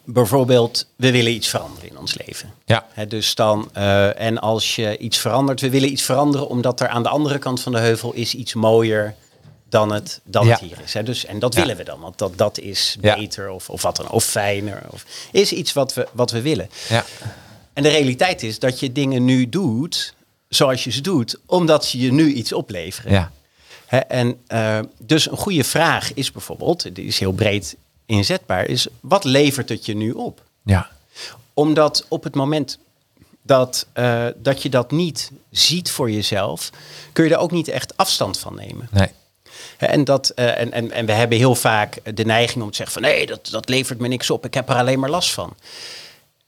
bijvoorbeeld, 0.05 0.87
we 0.95 1.11
willen 1.11 1.31
iets 1.31 1.47
veranderen 1.47 1.89
in 1.89 1.97
ons 1.97 2.17
leven. 2.25 2.53
Ja. 2.65 2.85
Dus 3.07 3.35
dan, 3.35 3.69
eh, 3.73 4.19
en 4.21 4.39
als 4.39 4.75
je 4.75 4.97
iets 4.97 5.17
verandert, 5.17 5.61
we 5.61 5.69
willen 5.69 5.91
iets 5.91 6.03
veranderen 6.03 6.47
omdat 6.47 6.79
er 6.79 6.87
aan 6.87 7.03
de 7.03 7.09
andere 7.09 7.37
kant 7.37 7.61
van 7.61 7.71
de 7.71 7.79
heuvel 7.79 8.13
is 8.13 8.33
iets 8.35 8.53
mooier 8.53 9.15
dan 9.69 9.91
het, 9.91 10.21
dan 10.23 10.45
Ja. 10.45 10.51
het 10.51 10.59
hier 10.59 10.77
is. 10.83 10.93
Hè. 10.93 11.03
Dus, 11.03 11.25
en 11.25 11.39
dat 11.39 11.53
Ja. 11.53 11.59
willen 11.61 11.77
we 11.77 11.83
dan, 11.83 11.99
want 11.99 12.17
dat, 12.17 12.37
dat 12.37 12.59
is 12.59 12.97
beter 13.01 13.49
of, 13.49 13.69
of 13.69 13.81
wat 13.81 13.95
dan, 13.95 14.09
of 14.09 14.23
fijner. 14.25 14.81
Of, 14.89 15.05
is 15.31 15.51
iets 15.51 15.73
wat 15.73 15.93
we, 15.93 16.07
wat 16.11 16.31
we 16.31 16.41
willen. 16.41 16.69
Ja. 16.89 17.05
En 17.79 17.85
de 17.85 17.91
realiteit 17.91 18.43
is 18.43 18.59
dat 18.59 18.79
je 18.79 18.91
dingen 18.91 19.25
nu 19.25 19.49
doet 19.49 20.13
zoals 20.47 20.83
je 20.83 20.91
ze 20.91 21.01
doet, 21.01 21.39
omdat 21.45 21.85
ze 21.85 21.99
je 21.99 22.11
nu 22.11 22.33
iets 22.33 22.53
opleveren. 22.53 23.11
Ja. 23.11 23.31
En 24.07 24.39
eh, 24.47 24.79
dus 24.97 25.31
een 25.31 25.37
goede 25.37 25.63
vraag 25.63 26.13
is 26.13 26.31
bijvoorbeeld, 26.31 26.95
die 26.95 27.05
is 27.05 27.19
heel 27.19 27.31
breed 27.31 27.75
inzetbaar, 28.05 28.65
is 28.65 28.87
wat 28.99 29.23
levert 29.23 29.69
het 29.69 29.85
je 29.85 29.95
nu 29.95 30.11
op? 30.11 30.43
Ja. 30.63 30.89
Omdat 31.53 32.05
op 32.07 32.23
het 32.23 32.35
moment 32.35 32.79
dat, 33.41 33.87
eh, 33.93 34.25
dat 34.35 34.61
je 34.61 34.69
dat 34.69 34.91
niet 34.91 35.31
ziet 35.51 35.91
voor 35.91 36.11
jezelf, 36.11 36.69
kun 37.13 37.23
je 37.23 37.33
er 37.33 37.39
ook 37.39 37.51
niet 37.51 37.67
echt 37.67 37.97
afstand 37.97 38.39
van 38.39 38.55
nemen. 38.55 38.89
Nee. 38.91 39.09
En, 39.77 40.03
dat, 40.03 40.29
eh, 40.29 40.59
en, 40.59 40.71
en, 40.71 40.91
en 40.91 41.05
we 41.05 41.11
hebben 41.11 41.37
heel 41.37 41.55
vaak 41.55 42.15
de 42.15 42.25
neiging 42.25 42.63
om 42.63 42.69
te 42.69 42.75
zeggen 42.75 43.01
van 43.01 43.11
nee, 43.11 43.25
dat, 43.25 43.47
dat 43.51 43.69
levert 43.69 43.99
me 43.99 44.07
niks 44.07 44.29
op, 44.29 44.45
ik 44.45 44.53
heb 44.53 44.69
er 44.69 44.75
alleen 44.75 44.99
maar 44.99 45.09
last 45.09 45.31
van. 45.31 45.55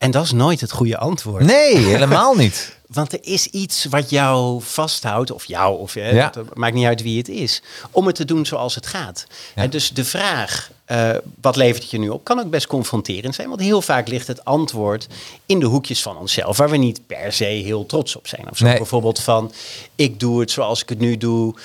En 0.01 0.11
dat 0.11 0.23
is 0.23 0.31
nooit 0.31 0.61
het 0.61 0.71
goede 0.71 0.97
antwoord. 0.97 1.43
Nee, 1.45 1.77
helemaal 1.93 2.33
niet. 2.35 2.75
Want 2.87 3.13
er 3.13 3.19
is 3.21 3.47
iets 3.47 3.85
wat 3.89 4.09
jou 4.09 4.61
vasthoudt, 4.63 5.31
of 5.31 5.45
jou, 5.45 5.79
of 5.79 5.93
hè, 5.93 6.09
Ja. 6.09 6.31
het 6.35 6.55
maakt 6.57 6.73
niet 6.73 6.85
uit 6.85 7.01
wie 7.01 7.17
het 7.17 7.29
is, 7.29 7.61
om 7.91 8.05
het 8.05 8.15
te 8.15 8.25
doen 8.25 8.45
zoals 8.45 8.75
het 8.75 8.85
gaat. 8.85 9.25
Ja. 9.55 9.61
En 9.61 9.69
dus 9.69 9.89
de 9.89 10.05
vraag, 10.05 10.71
eh, 10.85 11.09
wat 11.41 11.55
levert 11.55 11.81
het 11.81 11.91
je 11.91 11.99
nu 11.99 12.09
op, 12.09 12.23
kan 12.23 12.39
ook 12.39 12.49
best 12.49 12.67
confronterend 12.67 13.35
zijn. 13.35 13.47
Want 13.49 13.61
heel 13.61 13.81
vaak 13.81 14.07
ligt 14.07 14.27
het 14.27 14.45
antwoord 14.45 15.07
in 15.45 15.59
de 15.59 15.65
hoekjes 15.65 16.01
van 16.01 16.17
onszelf, 16.17 16.57
waar 16.57 16.69
we 16.69 16.77
niet 16.77 17.01
per 17.07 17.33
se 17.33 17.43
heel 17.45 17.85
trots 17.85 18.15
op 18.15 18.27
zijn. 18.27 18.49
Of 18.51 18.57
zo. 18.57 18.65
Nee. 18.65 18.77
Bijvoorbeeld 18.77 19.19
van, 19.19 19.51
ik 19.95 20.19
doe 20.19 20.39
het 20.39 20.51
zoals 20.51 20.81
ik 20.81 20.89
het 20.89 20.99
nu 20.99 21.17
doe, 21.17 21.55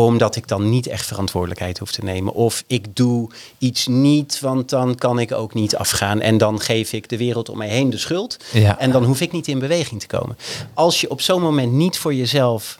omdat 0.00 0.36
ik 0.36 0.48
dan 0.48 0.70
niet 0.70 0.86
echt 0.86 1.06
verantwoordelijkheid 1.06 1.78
hoef 1.78 1.92
te 1.92 2.04
nemen. 2.04 2.32
Of 2.34 2.64
ik 2.66 2.96
doe 2.96 3.30
iets 3.58 3.86
niet, 3.86 4.40
want 4.40 4.68
dan 4.68 4.94
kan 4.94 5.18
ik 5.18 5.32
ook 5.32 5.54
niet 5.54 5.76
afgaan. 5.76 6.20
En 6.20 6.38
dan 6.38 6.60
geef 6.60 6.92
ik 6.92 7.08
de 7.08 7.16
wereld 7.16 7.48
om 7.48 7.58
mij 7.58 7.68
heen 7.68 7.90
de 7.90 7.98
schuld. 7.98 8.36
Ja. 8.52 8.78
En 8.78 8.90
dan 8.90 9.04
hoef 9.04 9.20
ik 9.20 9.32
niet 9.32 9.48
in 9.48 9.58
beweging 9.58 10.00
te 10.00 10.06
komen. 10.06 10.36
Als 10.74 11.00
je 11.00 11.10
op 11.10 11.20
zo'n 11.20 11.42
moment 11.42 11.72
niet 11.72 11.98
voor 11.98 12.14
jezelf 12.14 12.78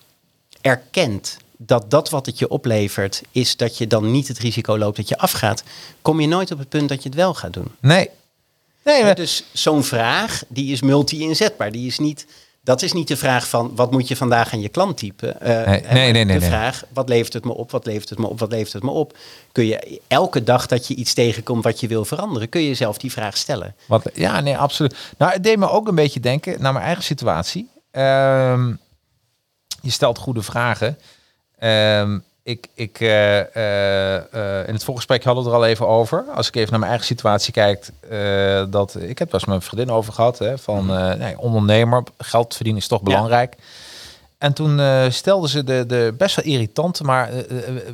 erkent 0.60 1.36
dat 1.56 1.90
dat 1.90 2.10
wat 2.10 2.26
het 2.26 2.38
je 2.38 2.48
oplevert, 2.48 3.22
is 3.32 3.56
dat 3.56 3.78
je 3.78 3.86
dan 3.86 4.10
niet 4.10 4.28
het 4.28 4.38
risico 4.38 4.78
loopt 4.78 4.96
dat 4.96 5.08
je 5.08 5.18
afgaat, 5.18 5.62
kom 6.02 6.20
je 6.20 6.26
nooit 6.28 6.50
op 6.50 6.58
het 6.58 6.68
punt 6.68 6.88
dat 6.88 7.02
je 7.02 7.08
het 7.08 7.18
wel 7.18 7.34
gaat 7.34 7.52
doen. 7.52 7.68
Nee. 7.80 8.08
Nee, 8.84 9.02
maar- 9.02 9.14
Dus 9.14 9.44
zo'n 9.52 9.84
vraag, 9.84 10.42
die 10.48 10.72
is 10.72 10.80
multi-inzetbaar. 10.80 11.72
Die 11.72 11.86
is 11.86 11.98
niet, 11.98 12.26
dat 12.64 12.82
is 12.82 12.92
niet 12.92 13.08
de 13.08 13.16
vraag 13.16 13.48
van, 13.48 13.72
wat 13.74 13.90
moet 13.90 14.08
je 14.08 14.16
vandaag 14.16 14.52
aan 14.52 14.60
je 14.60 14.68
klant 14.68 14.96
typen? 14.96 15.40
Eh, 15.40 15.66
Nee, 15.66 15.82
nee, 15.92 16.12
nee, 16.12 16.24
nee, 16.24 16.38
De 16.38 16.46
vraag, 16.46 16.84
wat 16.92 17.08
levert 17.08 17.32
het 17.32 17.44
me 17.44 17.52
op, 17.54 17.70
wat 17.70 17.86
levert 17.86 18.08
het 18.08 18.18
me 18.18 18.26
op, 18.26 18.38
wat 18.38 18.50
levert 18.50 18.72
het 18.72 18.82
me 18.82 18.90
op? 18.90 19.16
Kun 19.52 19.66
je 19.66 20.00
elke 20.08 20.42
dag 20.42 20.66
dat 20.66 20.86
je 20.86 20.94
iets 20.94 21.14
tegenkomt 21.14 21.64
wat 21.64 21.80
je 21.80 21.86
wil 21.86 22.04
veranderen, 22.04 22.48
kun 22.48 22.60
je 22.60 22.66
jezelf 22.68 22.98
die 22.98 23.12
vraag 23.12 23.36
stellen. 23.36 23.74
Wat, 23.86 24.10
ja, 24.14 24.40
nee, 24.40 24.56
absoluut. 24.56 24.96
Nou, 25.18 25.32
het 25.32 25.42
deed 25.42 25.58
me 25.58 25.70
ook 25.70 25.88
een 25.88 25.94
beetje 25.94 26.20
denken 26.20 26.62
naar 26.62 26.72
mijn 26.72 26.84
eigen 26.84 27.04
situatie. 27.04 27.68
Ehm, 27.90 28.68
je 29.82 29.90
stelt 29.90 30.18
goede 30.18 30.42
vragen. 30.42 30.98
Ehm, 31.58 32.18
ik, 32.42 32.68
ik, 32.74 33.00
eh, 33.00 33.38
eh, 33.56 34.16
eh, 34.16 34.68
in 34.68 34.74
het 34.74 34.84
voorgesprek 34.84 35.24
hadden 35.24 35.44
we 35.44 35.50
er 35.50 35.56
al 35.56 35.64
even 35.64 35.88
over. 35.88 36.24
Als 36.34 36.48
ik 36.48 36.54
even 36.54 36.70
naar 36.70 36.78
mijn 36.78 36.90
eigen 36.90 37.08
situatie 37.08 37.52
kijk, 37.52 37.88
dat 38.70 38.96
ik 39.00 39.18
heb 39.18 39.18
het 39.18 39.32
eens 39.32 39.44
met 39.44 39.46
mijn 39.46 39.62
vriendin 39.62 39.90
over 39.90 40.12
gehad. 40.12 40.38
Hè, 40.38 40.58
van 40.58 40.86
nee, 41.18 41.38
ondernemer, 41.38 42.02
geld 42.18 42.54
verdienen 42.54 42.82
is 42.82 42.88
toch 42.88 43.02
belangrijk. 43.02 43.54
En 44.38 44.52
toen 44.52 44.80
eh 44.80 45.04
stelde 45.08 45.48
ze 45.48 45.64
de, 45.64 45.86
de 45.86 46.14
best 46.18 46.36
wel 46.36 46.44
irritante, 46.44 47.04
maar 47.04 47.30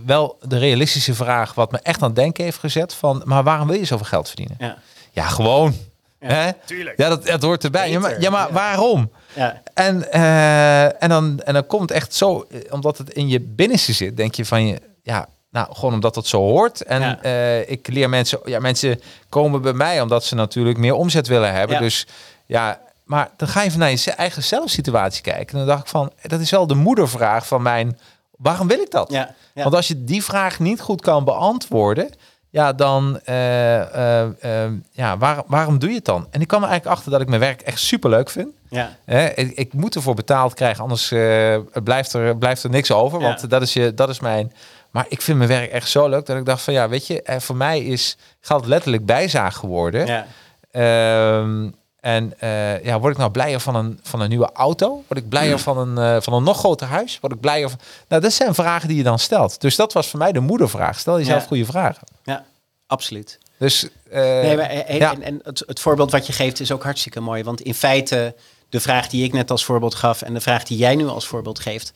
wel 0.06 0.38
de 0.42 0.58
realistische 0.58 1.14
vraag, 1.14 1.54
wat 1.54 1.72
me 1.72 1.78
echt 1.82 2.02
aan 2.02 2.08
het 2.08 2.16
denken 2.16 2.44
heeft 2.44 2.58
gezet: 2.58 2.94
van, 2.94 3.22
maar 3.24 3.42
waarom 3.42 3.68
wil 3.68 3.78
je 3.78 3.84
zoveel 3.84 4.06
geld 4.06 4.26
verdienen? 4.26 4.56
Ja. 4.58 4.78
Ja, 5.10 5.26
gewoon. 5.26 5.74
Ja, 6.20 6.28
hè? 6.28 6.50
tuurlijk. 6.64 6.98
Ja, 6.98 7.08
dat, 7.08 7.26
dat 7.26 7.42
hoort 7.42 7.64
erbij. 7.64 7.90
Ja, 7.90 8.00
maar, 8.00 8.20
ja, 8.20 8.30
maar 8.30 8.52
waarom? 8.52 9.10
Ja. 9.34 9.62
En, 9.74 10.12
eh, 10.12 11.02
en, 11.02 11.08
dan, 11.08 11.40
en 11.44 11.54
dan 11.54 11.66
komt 11.66 11.82
het 11.82 11.90
echt 11.90 12.14
zo, 12.14 12.46
eh, 12.50 12.72
omdat 12.72 12.98
het 12.98 13.10
in 13.10 13.28
je 13.28 13.40
binnenste 13.40 13.92
zit, 13.92 14.16
denk 14.16 14.34
je 14.34 14.44
van 14.44 14.66
je, 14.66 14.80
ja, 15.02 15.28
nou, 15.50 15.74
gewoon 15.74 15.94
omdat 15.94 16.14
het 16.14 16.26
zo 16.26 16.38
hoort. 16.38 16.82
En 16.82 17.00
Ja. 17.00 17.22
eh, 17.22 17.70
ik 17.70 17.88
leer 17.88 18.08
mensen, 18.08 18.40
ja, 18.44 18.60
mensen 18.60 19.00
komen 19.28 19.62
bij 19.62 19.72
mij 19.72 20.00
omdat 20.00 20.24
ze 20.24 20.34
natuurlijk 20.34 20.78
meer 20.78 20.94
omzet 20.94 21.26
willen 21.26 21.52
hebben. 21.54 21.76
Ja. 21.76 21.82
Dus 21.82 22.06
ja, 22.46 22.80
maar 23.04 23.30
dan 23.36 23.48
ga 23.48 23.62
je 23.62 23.70
van 23.70 23.80
naar 23.80 23.90
je 23.90 24.10
eigen 24.10 24.42
zelfsituatie 24.42 25.22
kijken. 25.22 25.52
En 25.52 25.58
dan 25.58 25.66
dacht 25.66 25.82
ik 25.82 25.88
van, 25.88 26.12
dat 26.22 26.40
is 26.40 26.50
wel 26.50 26.66
de 26.66 26.74
moedervraag 26.74 27.46
van 27.46 27.62
mijn, 27.62 27.98
waarom 28.36 28.68
wil 28.68 28.80
ik 28.80 28.90
dat? 28.90 29.10
Ja. 29.12 29.34
Want 29.54 29.74
als 29.74 29.88
je 29.88 30.04
die 30.04 30.24
vraag 30.24 30.58
niet 30.58 30.80
goed 30.80 31.00
kan 31.00 31.24
beantwoorden, 31.24 32.10
ja, 32.50 32.72
dan, 32.72 33.20
ja, 34.92 35.16
waar, 35.18 35.42
waarom 35.46 35.78
doe 35.78 35.88
je 35.88 35.94
het 35.96 36.04
dan? 36.04 36.26
En 36.30 36.40
ik 36.40 36.48
kwam 36.48 36.62
er 36.62 36.68
eigenlijk 36.68 36.98
achter 36.98 37.12
dat 37.12 37.20
ik 37.20 37.28
mijn 37.28 37.40
werk 37.40 37.60
echt 37.60 37.80
super 37.80 38.10
leuk 38.10 38.30
vind. 38.30 38.48
Ja. 38.70 38.96
Ik, 39.34 39.50
ik 39.56 39.72
moet 39.72 39.94
ervoor 39.94 40.14
betaald 40.14 40.54
krijgen, 40.54 40.82
anders 40.82 41.10
eh, 41.10 41.56
blijft, 41.84 42.12
er, 42.12 42.36
blijft 42.36 42.62
er 42.62 42.70
niks 42.70 42.90
over. 42.92 43.20
Want 43.20 43.40
Ja. 43.40 43.46
dat, 43.46 43.62
is 43.62 43.72
je, 43.72 43.94
dat 43.94 44.08
is 44.08 44.20
mijn. 44.20 44.52
Maar 44.90 45.06
ik 45.08 45.22
vind 45.22 45.38
mijn 45.38 45.50
werk 45.50 45.70
echt 45.70 45.88
zo 45.90 46.08
leuk 46.08 46.26
dat 46.26 46.36
ik 46.36 46.44
dacht 46.44 46.62
van 46.62 46.72
ja, 46.74 46.88
weet 46.88 47.06
je, 47.06 47.22
eh, 47.22 47.38
voor 47.40 47.56
mij 47.56 47.80
is 47.84 48.16
geld 48.40 48.66
letterlijk 48.66 49.06
bijzaag 49.06 49.56
geworden. 49.56 50.06
Ja. 50.06 50.26
Ehm, 50.70 51.68
en 52.00 52.32
eh, 52.38 52.84
ja, 52.84 52.98
word 53.00 53.12
ik 53.12 53.18
nou 53.18 53.30
blijer 53.30 53.60
van 53.60 53.74
een, 53.74 54.00
van 54.02 54.20
een 54.20 54.28
nieuwe 54.28 54.50
auto? 54.52 55.04
Word 55.08 55.20
ik 55.20 55.28
blijer 55.28 55.58
van, 55.58 55.78
een, 55.98 56.22
van 56.22 56.32
een 56.32 56.42
nog 56.42 56.58
groter 56.58 56.86
huis? 56.86 57.18
Word 57.20 57.32
ik 57.32 57.40
blijer 57.40 57.70
van... 57.70 57.78
Nou, 58.08 58.22
dat 58.22 58.32
zijn 58.32 58.54
vragen 58.54 58.88
die 58.88 58.96
je 58.96 59.02
dan 59.02 59.18
stelt. 59.18 59.60
Dus 59.60 59.76
dat 59.76 59.92
was 59.92 60.08
voor 60.08 60.18
mij 60.18 60.32
de 60.32 60.40
moedervraag. 60.40 60.98
Stel 60.98 61.18
jezelf 61.18 61.40
Ja. 61.40 61.46
goede 61.46 61.64
vragen. 61.64 62.06
ja, 62.24 62.44
absoluut. 62.86 63.38
Dus 63.58 63.86
Nee, 64.10 64.56
maar, 64.56 64.74
ja. 64.94 65.12
en, 65.12 65.22
en 65.22 65.40
het, 65.42 65.62
het 65.66 65.80
voorbeeld 65.80 66.10
wat 66.10 66.26
je 66.26 66.32
geeft 66.32 66.60
is 66.60 66.72
ook 66.72 66.82
hartstikke 66.82 67.20
mooi. 67.20 67.42
Want 67.44 67.60
in 67.60 67.74
feite, 67.74 68.34
de 68.68 68.80
vraag 68.80 69.08
die 69.08 69.24
ik 69.24 69.32
net 69.32 69.50
als 69.50 69.64
voorbeeld 69.64 69.94
gaf 69.94 70.22
en 70.22 70.34
de 70.34 70.40
vraag 70.40 70.64
die 70.64 70.78
jij 70.78 70.96
nu 70.96 71.06
als 71.06 71.26
voorbeeld 71.26 71.58
geeft, 71.58 71.92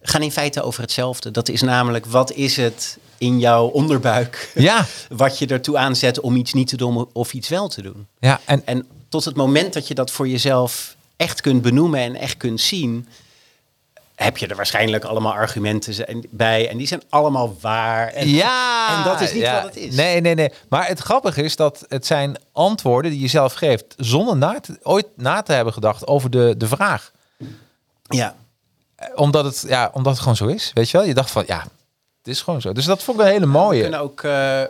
gaan 0.00 0.22
in 0.22 0.32
feite 0.32 0.62
over 0.62 0.80
hetzelfde. 0.80 1.30
Dat 1.30 1.48
is 1.48 1.62
namelijk, 1.62 2.06
wat 2.06 2.32
is 2.32 2.56
het 2.56 2.98
in 3.18 3.38
jouw 3.38 3.66
onderbuik 3.66 4.52
ja, 4.54 4.86
wat 5.08 5.38
je 5.38 5.46
ertoe 5.46 5.78
aanzet 5.78 6.20
om 6.20 6.36
iets 6.36 6.52
niet 6.52 6.68
te 6.68 6.76
doen 6.76 7.08
of 7.12 7.32
iets 7.32 7.48
wel 7.48 7.68
te 7.68 7.82
doen? 7.82 8.06
ja, 8.20 8.40
en 8.44 8.62
En 8.66 8.86
tot 9.08 9.24
het 9.24 9.36
moment 9.36 9.72
dat 9.72 9.88
je 9.88 9.94
dat 9.94 10.10
voor 10.10 10.28
jezelf 10.28 10.96
echt 11.16 11.40
kunt 11.40 11.62
benoemen 11.62 12.00
en 12.00 12.14
echt 12.16 12.36
kunt 12.36 12.60
zien, 12.60 13.08
heb 14.16 14.36
je 14.36 14.46
er 14.46 14.56
waarschijnlijk 14.56 15.04
allemaal 15.04 15.32
argumenten 15.32 16.24
bij. 16.30 16.68
En 16.70 16.76
die 16.76 16.86
zijn 16.86 17.02
allemaal 17.08 17.56
waar. 17.60 18.08
En, 18.08 18.28
ja, 18.28 18.98
en 18.98 19.04
dat 19.04 19.20
is 19.20 19.32
niet 19.32 19.42
ja. 19.42 19.54
wat 19.62 19.74
het 19.74 19.76
is. 19.76 19.94
Nee, 19.94 20.20
nee, 20.20 20.34
nee. 20.34 20.52
Maar 20.68 20.86
het 20.86 20.98
grappige 20.98 21.42
is 21.42 21.56
dat 21.56 21.84
het 21.88 22.06
zijn 22.06 22.36
antwoorden 22.52 23.10
die 23.10 23.20
je 23.20 23.28
zelf 23.28 23.52
geeft, 23.52 23.94
zonder 23.96 24.36
na 24.36 24.60
te, 24.60 24.78
ooit 24.82 25.06
na 25.16 25.42
te 25.42 25.52
hebben 25.52 25.72
gedacht 25.72 26.06
over 26.06 26.30
de, 26.30 26.54
de 26.56 26.66
vraag. 26.68 27.10
Ja, 28.02 28.34
Eh, 28.96 29.08
Omdat 29.14 29.44
het, 29.44 29.64
ja, 29.68 29.90
omdat 29.92 30.12
het 30.12 30.20
gewoon 30.20 30.36
zo 30.36 30.46
is. 30.46 30.70
Weet 30.74 30.90
je 30.90 30.96
wel? 30.98 31.06
Je 31.06 31.14
dacht 31.14 31.30
van 31.30 31.44
ja, 31.46 31.58
het 32.18 32.28
is 32.34 32.42
gewoon 32.42 32.60
zo. 32.60 32.72
Dus 32.72 32.84
dat 32.84 33.02
vond 33.02 33.18
ik 33.18 33.24
een 33.24 33.30
hele 33.30 33.44
We 33.46 33.50
mooie. 33.52 33.80
kunnen 33.82 34.00
ook, 34.00 34.22
eh, 34.22 34.62
eh, 34.62 34.68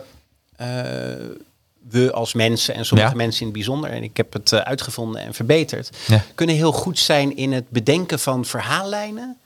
we 1.89 2.11
als 2.11 2.33
mensen 2.33 2.73
en 2.75 2.85
sommige 2.85 3.09
Ja. 3.09 3.15
mensen 3.15 3.39
in 3.39 3.45
het 3.47 3.55
bijzonder, 3.55 3.89
en 3.91 4.03
ik 4.03 4.17
heb 4.17 4.33
het 4.33 4.51
eh, 4.51 4.59
uitgevonden 4.59 5.21
en 5.21 5.33
verbeterd, 5.33 5.89
Ja. 6.07 6.23
kunnen 6.35 6.55
heel 6.55 6.71
goed 6.71 6.99
zijn 6.99 7.35
in 7.37 7.51
het 7.51 7.69
bedenken 7.69 8.19
van 8.19 8.45
verhaallijnen 8.45 9.37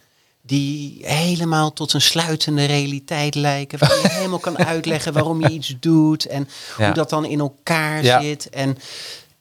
die 0.41 0.97
helemaal 1.05 1.73
tot 1.73 1.93
een 1.93 2.01
sluitende 2.01 2.65
realiteit 2.65 3.35
lijken. 3.35 3.79
Waar 3.79 3.99
je 4.01 4.07
helemaal 4.17 4.39
kan 4.39 4.57
uitleggen 4.57 5.13
waarom 5.13 5.41
je 5.41 5.49
iets 5.49 5.75
doet 5.79 6.25
en 6.25 6.47
Ja. 6.77 6.85
hoe 6.85 6.93
dat 6.93 7.09
dan 7.09 7.25
in 7.25 7.39
elkaar 7.39 8.03
zit. 8.21 8.49
En, 8.49 8.77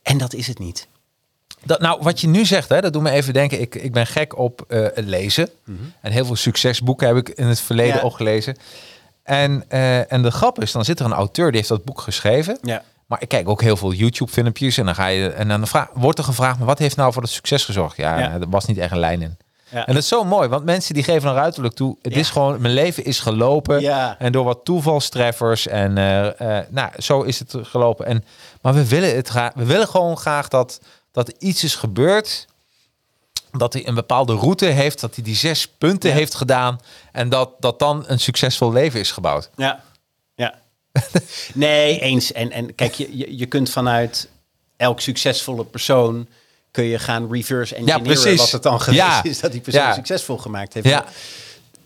en 0.02 0.18
dat 0.18 0.34
is 0.34 0.46
het 0.46 0.58
niet. 0.58 0.86
Dat, 1.64 1.80
nou, 1.80 2.02
wat 2.02 2.20
je 2.20 2.26
nu 2.26 2.44
zegt, 2.46 2.68
hè, 2.68 2.80
dat 2.80 2.92
doet 2.92 3.02
me 3.02 3.10
even 3.10 3.32
denken. 3.32 3.60
Ik, 3.60 3.74
ik 3.74 3.92
ben 3.92 4.06
gek 4.06 4.38
op 4.38 4.64
het 4.68 5.04
lezen. 5.04 5.48
En 6.00 6.12
heel 6.12 6.24
veel 6.24 6.36
succesboeken 6.36 7.06
heb 7.06 7.16
ik 7.16 7.28
in 7.28 7.46
het 7.46 7.60
verleden 7.60 8.02
ook 8.02 8.16
gelezen. 8.16 8.56
En, 9.30 9.64
eh, 9.68 10.12
en 10.12 10.22
de 10.22 10.30
grap 10.30 10.62
is, 10.62 10.72
dan 10.72 10.84
zit 10.84 10.98
er 11.00 11.04
een 11.06 11.12
auteur 11.12 11.46
die 11.46 11.56
heeft 11.56 11.68
dat 11.68 11.84
boek 11.84 12.00
geschreven. 12.00 12.58
Ja. 12.62 12.82
Maar 13.06 13.22
ik 13.22 13.28
kijk 13.28 13.48
ook 13.48 13.62
heel 13.62 13.76
veel 13.76 13.92
YouTube-filmpjes. 13.92 14.76
En 14.78 14.84
dan, 14.84 14.94
ga 14.94 15.06
je, 15.06 15.28
en 15.28 15.48
dan 15.48 15.66
vraag, 15.66 15.88
wordt 15.94 16.18
er 16.18 16.24
gevraagd, 16.24 16.58
maar 16.58 16.66
wat 16.66 16.78
heeft 16.78 16.96
nou 16.96 17.12
voor 17.12 17.22
het 17.22 17.30
succes 17.30 17.64
gezorgd? 17.64 17.96
Ja, 17.96 18.18
Ja. 18.18 18.32
er 18.32 18.48
was 18.48 18.64
niet 18.66 18.78
echt 18.78 18.92
een 18.92 18.98
lijn 18.98 19.22
in. 19.22 19.36
Ja. 19.68 19.86
En 19.86 19.94
dat 19.94 20.02
is 20.02 20.08
zo 20.08 20.24
mooi, 20.24 20.48
want 20.48 20.64
mensen 20.64 20.94
die 20.94 21.02
geven 21.02 21.34
naar 21.34 21.42
uiterlijk 21.42 21.74
toe. 21.74 21.96
Het 22.02 22.12
Ja. 22.14 22.18
is 22.20 22.30
gewoon, 22.30 22.60
mijn 22.60 22.74
leven 22.74 23.04
is 23.04 23.20
gelopen. 23.20 23.80
Ja. 23.80 24.16
En 24.18 24.32
door 24.32 24.44
wat 24.44 24.60
toevalstreffers. 24.64 25.66
En 25.66 25.98
eh, 25.98 26.58
eh, 26.58 26.64
nou, 26.70 26.90
zo 26.98 27.22
is 27.22 27.38
het 27.38 27.54
gelopen. 27.62 28.06
En, 28.06 28.24
maar 28.62 28.74
we 28.74 28.88
willen, 28.88 29.16
het 29.16 29.32
we 29.54 29.64
willen 29.64 29.88
gewoon 29.88 30.16
graag 30.16 30.48
dat, 30.48 30.80
dat 31.12 31.28
iets 31.38 31.64
is 31.64 31.74
gebeurd. 31.74 32.46
Dat 33.52 33.72
hij 33.72 33.88
een 33.88 33.94
bepaalde 33.94 34.34
route 34.34 34.66
heeft. 34.66 35.00
Dat 35.00 35.14
hij 35.14 35.24
die 35.24 35.36
zes 35.36 35.68
punten 35.68 36.10
Ja. 36.10 36.16
heeft 36.16 36.34
gedaan. 36.34 36.80
En 37.12 37.28
dat, 37.28 37.50
dat 37.58 37.78
dan 37.78 38.04
een 38.06 38.20
succesvol 38.20 38.72
leven 38.72 39.00
is 39.00 39.10
gebouwd. 39.10 39.50
Ja, 39.56 39.82
ja. 40.34 40.54
nee, 41.54 42.00
eens. 42.00 42.32
En, 42.32 42.50
en 42.50 42.74
kijk, 42.74 42.94
je, 42.94 43.16
je, 43.16 43.36
je 43.38 43.46
kunt 43.46 43.70
vanuit 43.70 44.28
elk 44.76 45.00
succesvolle 45.00 45.64
persoon 45.64 46.26
kun 46.70 46.84
je 46.84 46.98
gaan 46.98 47.32
reverse 47.32 47.74
engineeren 47.74 48.02
precies. 48.02 48.38
wat 48.40 48.50
het 48.50 48.62
dan 48.62 48.80
geweest 48.80 49.02
Ja. 49.02 49.22
is 49.22 49.40
dat 49.40 49.52
die 49.52 49.60
persoon 49.60 49.82
Ja. 49.82 49.94
succesvol 49.94 50.36
gemaakt 50.38 50.74
heeft. 50.74 50.86
Ja. 50.86 51.04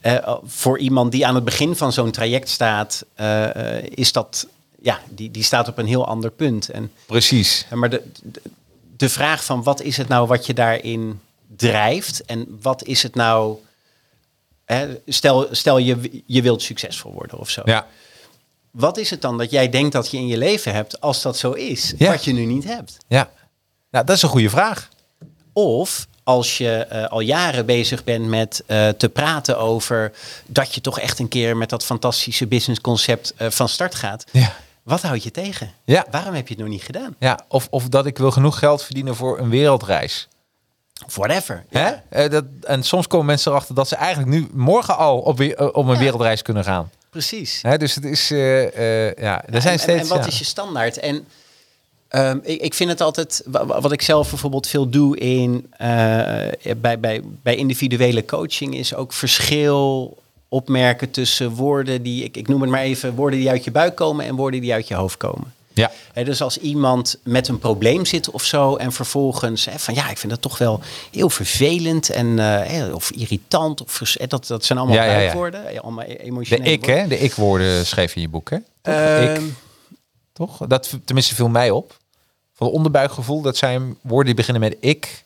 Eh, 0.01 0.37
voor 0.45 0.79
iemand 0.79 1.13
die 1.13 1.27
aan 1.27 1.35
het 1.35 1.45
begin 1.45 1.77
van 1.77 1.93
zo'n 1.93 2.11
traject 2.11 2.49
staat, 2.49 3.05
eh, 3.15 3.77
eh, 3.79 3.85
is 3.95 4.13
dat, 4.13 4.47
ja, 4.81 5.01
die, 5.09 5.31
die 5.31 5.43
staat 5.43 5.69
op 5.69 5.79
een 5.79 5.87
heel 5.87 6.07
ander 6.07 6.31
punt. 6.31 6.69
En, 6.69 6.93
Precies. 7.07 7.67
maar 7.71 7.91
de, 7.91 8.03
de, 8.23 8.43
de 8.97 9.09
vraag 9.09 9.45
van 9.45 9.63
wat 9.63 9.81
is 9.83 9.97
het 9.97 10.09
nou 10.09 10.27
wat 10.27 10.47
je 10.47 10.55
daarin 10.55 11.21
drijft 11.57 12.25
en 12.25 12.59
wat 12.63 12.85
is 12.85 13.03
het 13.03 13.15
nou, 13.15 13.57
hè, 14.65 14.99
stel, 15.07 15.49
stel 15.51 15.79
je, 15.79 16.23
je 16.27 16.43
wilt 16.43 16.63
succesvol 16.63 17.13
worden 17.13 17.39
of 17.39 17.51
zo. 17.51 17.63
Ja. 17.65 17.87
Wat 18.71 18.97
is 18.99 19.11
het 19.11 19.23
dan 19.23 19.39
dat 19.39 19.51
jij 19.51 19.69
denkt 19.69 19.93
dat 19.93 20.11
je 20.11 20.17
in 20.17 20.27
je 20.27 20.39
leven 20.39 20.73
hebt 20.73 21.01
als 21.01 21.23
dat 21.23 21.37
zo 21.39 21.53
is, 21.53 21.95
Ja. 21.97 22.11
wat 22.11 22.25
je 22.25 22.33
nu 22.33 22.45
niet 22.45 22.65
hebt? 22.65 22.97
Ja. 23.09 23.31
Nou, 23.91 24.05
dat 24.05 24.17
is 24.17 24.23
een 24.23 24.29
goede 24.29 24.51
vraag. 24.51 24.89
Of 25.53 26.07
als 26.23 26.59
je 26.59 26.71
eh, 26.77 27.07
al 27.07 27.21
jaren 27.21 27.67
bezig 27.67 28.05
bent 28.05 28.27
met 28.27 28.63
eh, 28.67 28.89
te 28.89 29.09
praten 29.09 29.59
over 29.59 30.13
dat 30.47 30.75
je 30.75 30.81
toch 30.81 31.01
echt 31.01 31.19
een 31.19 31.29
keer 31.29 31.57
met 31.57 31.69
dat 31.71 31.85
fantastische 31.85 32.47
businessconcept 32.47 33.35
eh, 33.37 33.51
van 33.51 33.69
start 33.69 33.95
gaat. 33.95 34.25
Ja. 34.33 34.53
Wat 34.83 35.03
houd 35.03 35.23
je 35.23 35.31
tegen? 35.31 35.73
Ja. 35.85 36.07
Waarom 36.11 36.35
heb 36.35 36.49
je 36.49 36.55
het 36.55 36.63
nog 36.63 36.73
niet 36.73 36.83
gedaan? 36.83 37.17
Ja, 37.19 37.45
of, 37.49 37.67
of 37.71 37.89
dat 37.89 38.07
ik 38.07 38.19
wil 38.19 38.31
genoeg 38.31 38.59
geld 38.59 38.83
verdienen 38.83 39.17
voor 39.17 39.39
een 39.39 39.51
wereldreis. 39.51 40.29
Whatever. 41.15 41.65
Hè? 41.69 41.91
Eh, 42.09 42.31
dat, 42.31 42.45
en 42.63 42.83
soms 42.83 43.07
komen 43.07 43.27
mensen 43.27 43.51
erachter 43.51 43.75
dat 43.75 43.89
ze 43.89 43.97
eigenlijk 43.97 44.31
nu 44.31 44.49
morgen 44.53 44.97
al 44.97 45.19
op, 45.19 45.41
eh, 45.41 45.69
op 45.73 45.87
een 45.87 45.99
wereldreis 45.99 46.43
kunnen 46.43 46.65
gaan. 46.65 46.91
Precies. 47.11 47.59
Hè? 47.63 47.79
Dus 47.79 47.95
het 47.95 48.05
is, 48.05 48.31
eh, 48.31 49.15
ja, 49.15 49.45
er 49.45 49.61
zijn 49.61 49.75
en, 49.75 49.81
steeds... 49.81 50.11
en, 50.11 50.17
wat 50.17 50.27
is 50.27 50.39
je 50.39 50.45
standaard? 50.45 50.99
En 50.99 51.27
ehm, 52.09 52.39
ik, 52.43 52.61
ik 52.61 52.75
vind 52.75 52.91
het 52.91 53.01
altijd, 53.01 53.43
wa- 53.47 53.67
wa- 53.67 53.81
wat 53.81 53.93
ik 53.93 54.03
zelf 54.03 54.29
bijvoorbeeld 54.31 54.67
veel 54.67 54.89
doe 54.89 55.19
in, 55.19 55.73
bij, 56.77 57.01
bij, 57.01 57.23
bij 57.43 57.57
individuele 57.57 58.25
coaching, 58.25 58.75
is 58.77 58.95
ook 58.95 59.13
verschil 59.13 60.17
opmerken 60.49 61.11
tussen 61.11 61.51
woorden 61.51 62.03
die, 62.03 62.25
ik, 62.25 62.37
ik 62.37 62.49
noem 62.49 62.61
het 62.61 62.71
maar 62.71 62.81
even, 62.81 63.15
woorden 63.15 63.39
die 63.39 63.51
uit 63.51 63.65
je 63.65 63.71
buik 63.71 63.95
komen 63.95 64.25
en 64.27 64.35
woorden 64.35 64.61
die 64.61 64.73
uit 64.73 64.89
je 64.89 64.95
hoofd 64.95 65.17
komen. 65.17 65.55
Ja, 65.75 65.91
dus 66.25 66.43
als 66.43 66.59
iemand 66.59 67.19
met 67.23 67.49
een 67.49 67.59
probleem 67.59 68.05
zit 68.05 68.31
of 68.31 68.45
zo 68.45 68.77
en 68.77 68.93
vervolgens 68.93 69.69
van 69.77 69.95
ja, 69.95 70.11
ik 70.11 70.19
vind 70.19 70.33
dat 70.33 70.43
toch 70.43 70.59
wel 70.59 70.81
heel 71.11 71.31
vervelend 71.31 72.11
en 72.11 72.39
eh, 72.39 72.95
of 72.95 73.11
irritant 73.11 73.83
of 73.83 73.99
dat, 74.29 74.47
dat 74.47 74.65
zijn 74.65 74.79
allemaal 74.79 74.97
Ja, 74.97 75.05
ja, 75.05 75.19
ja. 75.19 75.81
allemaal 75.81 76.05
e- 76.05 76.07
de 76.07 76.19
emotionele 76.19 76.71
ik, 76.71 76.85
hè? 76.85 77.07
De 77.07 77.19
ik-woorden 77.19 77.87
schreef 77.87 78.11
je 78.11 78.17
in 78.17 78.23
je 78.23 78.29
boek, 78.29 78.51
hè? 78.51 78.57
Toch? 78.83 78.95
Ehm, 78.95 79.35
ik, 79.35 79.53
toch? 80.33 80.59
Dat 80.67 80.99
tenminste 81.05 81.35
viel 81.35 81.49
mij 81.49 81.71
op. 81.71 81.97
Van 82.55 82.67
onderbuikgevoel, 82.67 83.41
dat 83.41 83.57
zijn 83.57 83.97
woorden 84.01 84.27
die 84.27 84.35
beginnen 84.35 84.63
met 84.63 84.77
ik. 84.81 85.25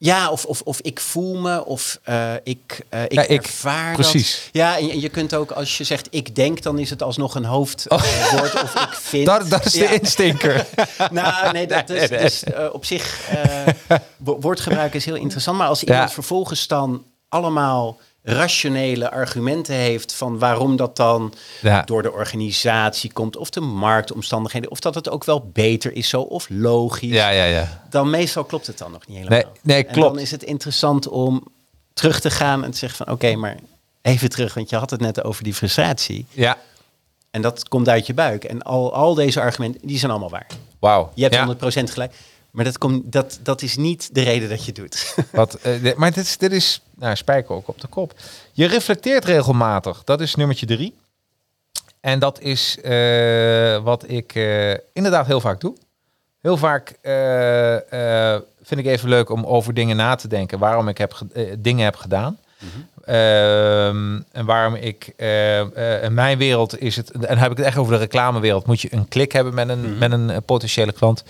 Ja, 0.00 0.30
of, 0.30 0.44
of, 0.44 0.60
of 0.64 0.80
ik 0.80 1.00
voel 1.00 1.36
me, 1.36 1.64
of 1.64 1.98
eh, 2.02 2.32
ik, 2.42 2.80
eh, 2.88 3.02
ik 3.02 3.12
Ja, 3.12 3.22
ik. 3.22 3.42
ervaar 3.46 3.94
Precies. 3.94 4.32
dat. 4.44 4.48
Ja, 4.52 4.78
en 4.78 5.00
je, 5.00 5.08
kunt 5.08 5.34
ook, 5.34 5.50
als 5.50 5.78
je 5.78 5.84
zegt 5.84 6.06
ik 6.10 6.34
denk, 6.34 6.62
dan 6.62 6.78
is 6.78 6.90
het 6.90 7.02
alsnog 7.02 7.34
een 7.34 7.44
hoofdwoord. 7.44 8.62
of 8.62 8.74
ik 8.74 8.88
vind. 9.10 9.26
Dat, 9.26 9.50
dat 9.50 9.64
is 9.64 9.74
Ja. 9.74 9.88
de 9.88 9.98
instinker. 10.00 10.66
Nou, 11.10 11.52
nee, 11.52 11.66
dat 11.76 11.90
is, 11.90 12.08
dus, 12.08 12.44
eh, 12.44 12.66
op 12.72 12.84
zich, 12.84 13.28
eh, 13.30 13.98
wo- 14.16 14.38
woordgebruik 14.40 14.94
is 14.94 15.04
heel 15.04 15.14
interessant. 15.14 15.58
Maar 15.58 15.68
als 15.68 15.82
iemand 15.84 16.08
Ja. 16.08 16.14
vervolgens 16.14 16.66
dan 16.66 17.04
allemaal 17.28 17.98
rationele 18.22 19.10
argumenten 19.10 19.74
heeft 19.74 20.14
van 20.14 20.38
waarom 20.38 20.76
dat 20.76 20.96
dan 20.96 21.34
Ja. 21.62 21.82
door 21.82 22.02
de 22.02 22.12
organisatie 22.12 23.12
komt, 23.12 23.36
of 23.36 23.50
de 23.50 23.60
marktomstandigheden, 23.60 24.70
of 24.70 24.80
dat 24.80 24.94
het 24.94 25.08
ook 25.10 25.24
wel 25.24 25.50
beter 25.52 25.92
is 25.92 26.08
zo, 26.08 26.20
of 26.20 26.46
logisch 26.50 27.10
Ja, 27.10 27.28
ja, 27.28 27.44
ja. 27.44 27.82
dan 27.90 28.10
meestal 28.10 28.44
klopt 28.44 28.66
het 28.66 28.78
dan 28.78 28.92
nog 28.92 29.06
niet 29.06 29.16
helemaal. 29.16 29.38
Nee, 29.38 29.46
nee, 29.62 29.86
En 29.86 29.92
klopt. 29.92 30.08
dan 30.14 30.18
is 30.22 30.30
het 30.30 30.42
interessant 30.42 31.08
om 31.08 31.44
terug 31.92 32.20
te 32.20 32.30
gaan 32.30 32.64
en 32.64 32.70
te 32.70 32.76
zeggen 32.78 33.04
van 33.04 33.14
oké, 33.14 33.34
maar 33.36 33.56
even 34.02 34.28
terug, 34.28 34.54
want 34.54 34.70
je 34.70 34.76
had 34.76 34.90
het 34.90 35.00
net 35.00 35.24
over 35.24 35.44
die 35.44 35.54
frustratie. 35.54 36.26
Ja, 36.30 36.56
En 37.30 37.42
dat 37.42 37.68
komt 37.68 37.88
uit 37.88 38.06
je 38.06 38.14
buik. 38.14 38.44
En 38.44 38.62
al, 38.62 38.94
al 38.94 39.14
deze 39.14 39.40
argumenten, 39.40 39.80
die 39.86 39.98
zijn 39.98 40.10
allemaal 40.10 40.30
waar. 40.30 40.46
wauw. 40.78 41.10
Je 41.14 41.22
hebt 41.22 41.34
ja. 41.34 41.46
100% 41.86 41.90
gelijk. 41.92 42.14
Maar 42.58 42.66
dat, 42.66 42.78
komt, 42.78 43.12
dat, 43.12 43.38
dat 43.42 43.62
is 43.62 43.76
niet 43.76 44.14
de 44.14 44.22
reden 44.22 44.48
dat 44.48 44.64
je 44.64 44.72
doet. 44.72 45.14
Wat, 45.32 45.54
eh, 45.54 45.94
maar 45.96 46.12
dit 46.12 46.24
is, 46.24 46.38
dit 46.38 46.52
is 46.52 46.80
nou, 46.94 47.16
spijker 47.16 47.54
ook 47.54 47.68
op 47.68 47.80
de 47.80 47.86
kop. 47.86 48.14
Je 48.52 48.66
reflecteert 48.66 49.24
regelmatig. 49.24 50.04
Dat 50.04 50.20
is 50.20 50.34
nummertje 50.34 50.66
drie. 50.66 50.94
En 52.00 52.18
dat 52.18 52.40
is 52.40 52.80
eh, 52.80 53.82
wat 53.82 54.10
ik 54.10 54.34
eh, 54.34 54.70
inderdaad 54.92 55.26
heel 55.26 55.40
vaak 55.40 55.60
doe. 55.60 55.76
Heel 56.40 56.56
vaak 56.56 56.98
vind 58.62 58.80
ik 58.80 58.86
even 58.86 59.08
leuk 59.08 59.30
om 59.30 59.44
over 59.46 59.74
dingen 59.74 59.96
na 59.96 60.14
te 60.14 60.28
denken. 60.28 60.58
Waarom 60.58 60.88
ik 60.88 60.98
heb 60.98 61.12
ge- 61.12 61.56
dingen 61.58 61.84
heb 61.84 61.96
gedaan. 61.96 62.38
Ehm, 63.04 64.20
en 64.32 64.44
waarom 64.44 64.74
ik 64.74 65.12
eh, 65.16 65.60
eh, 65.60 66.02
in 66.04 66.14
mijn 66.14 66.38
wereld 66.38 66.80
is 66.80 66.96
het, 66.96 67.10
en 67.10 67.20
dan 67.20 67.36
heb 67.38 67.50
ik 67.50 67.56
het 67.56 67.66
echt 67.66 67.76
over 67.76 67.92
de 67.92 67.98
reclamewereld, 67.98 68.66
moet 68.66 68.80
je 68.80 68.94
een 68.94 69.08
klik 69.08 69.32
hebben 69.32 69.54
met 69.54 69.68
een, 69.68 69.98
met 69.98 70.12
een 70.12 70.30
eh, 70.30 70.36
potentiële 70.46 70.92
klant. 70.92 71.24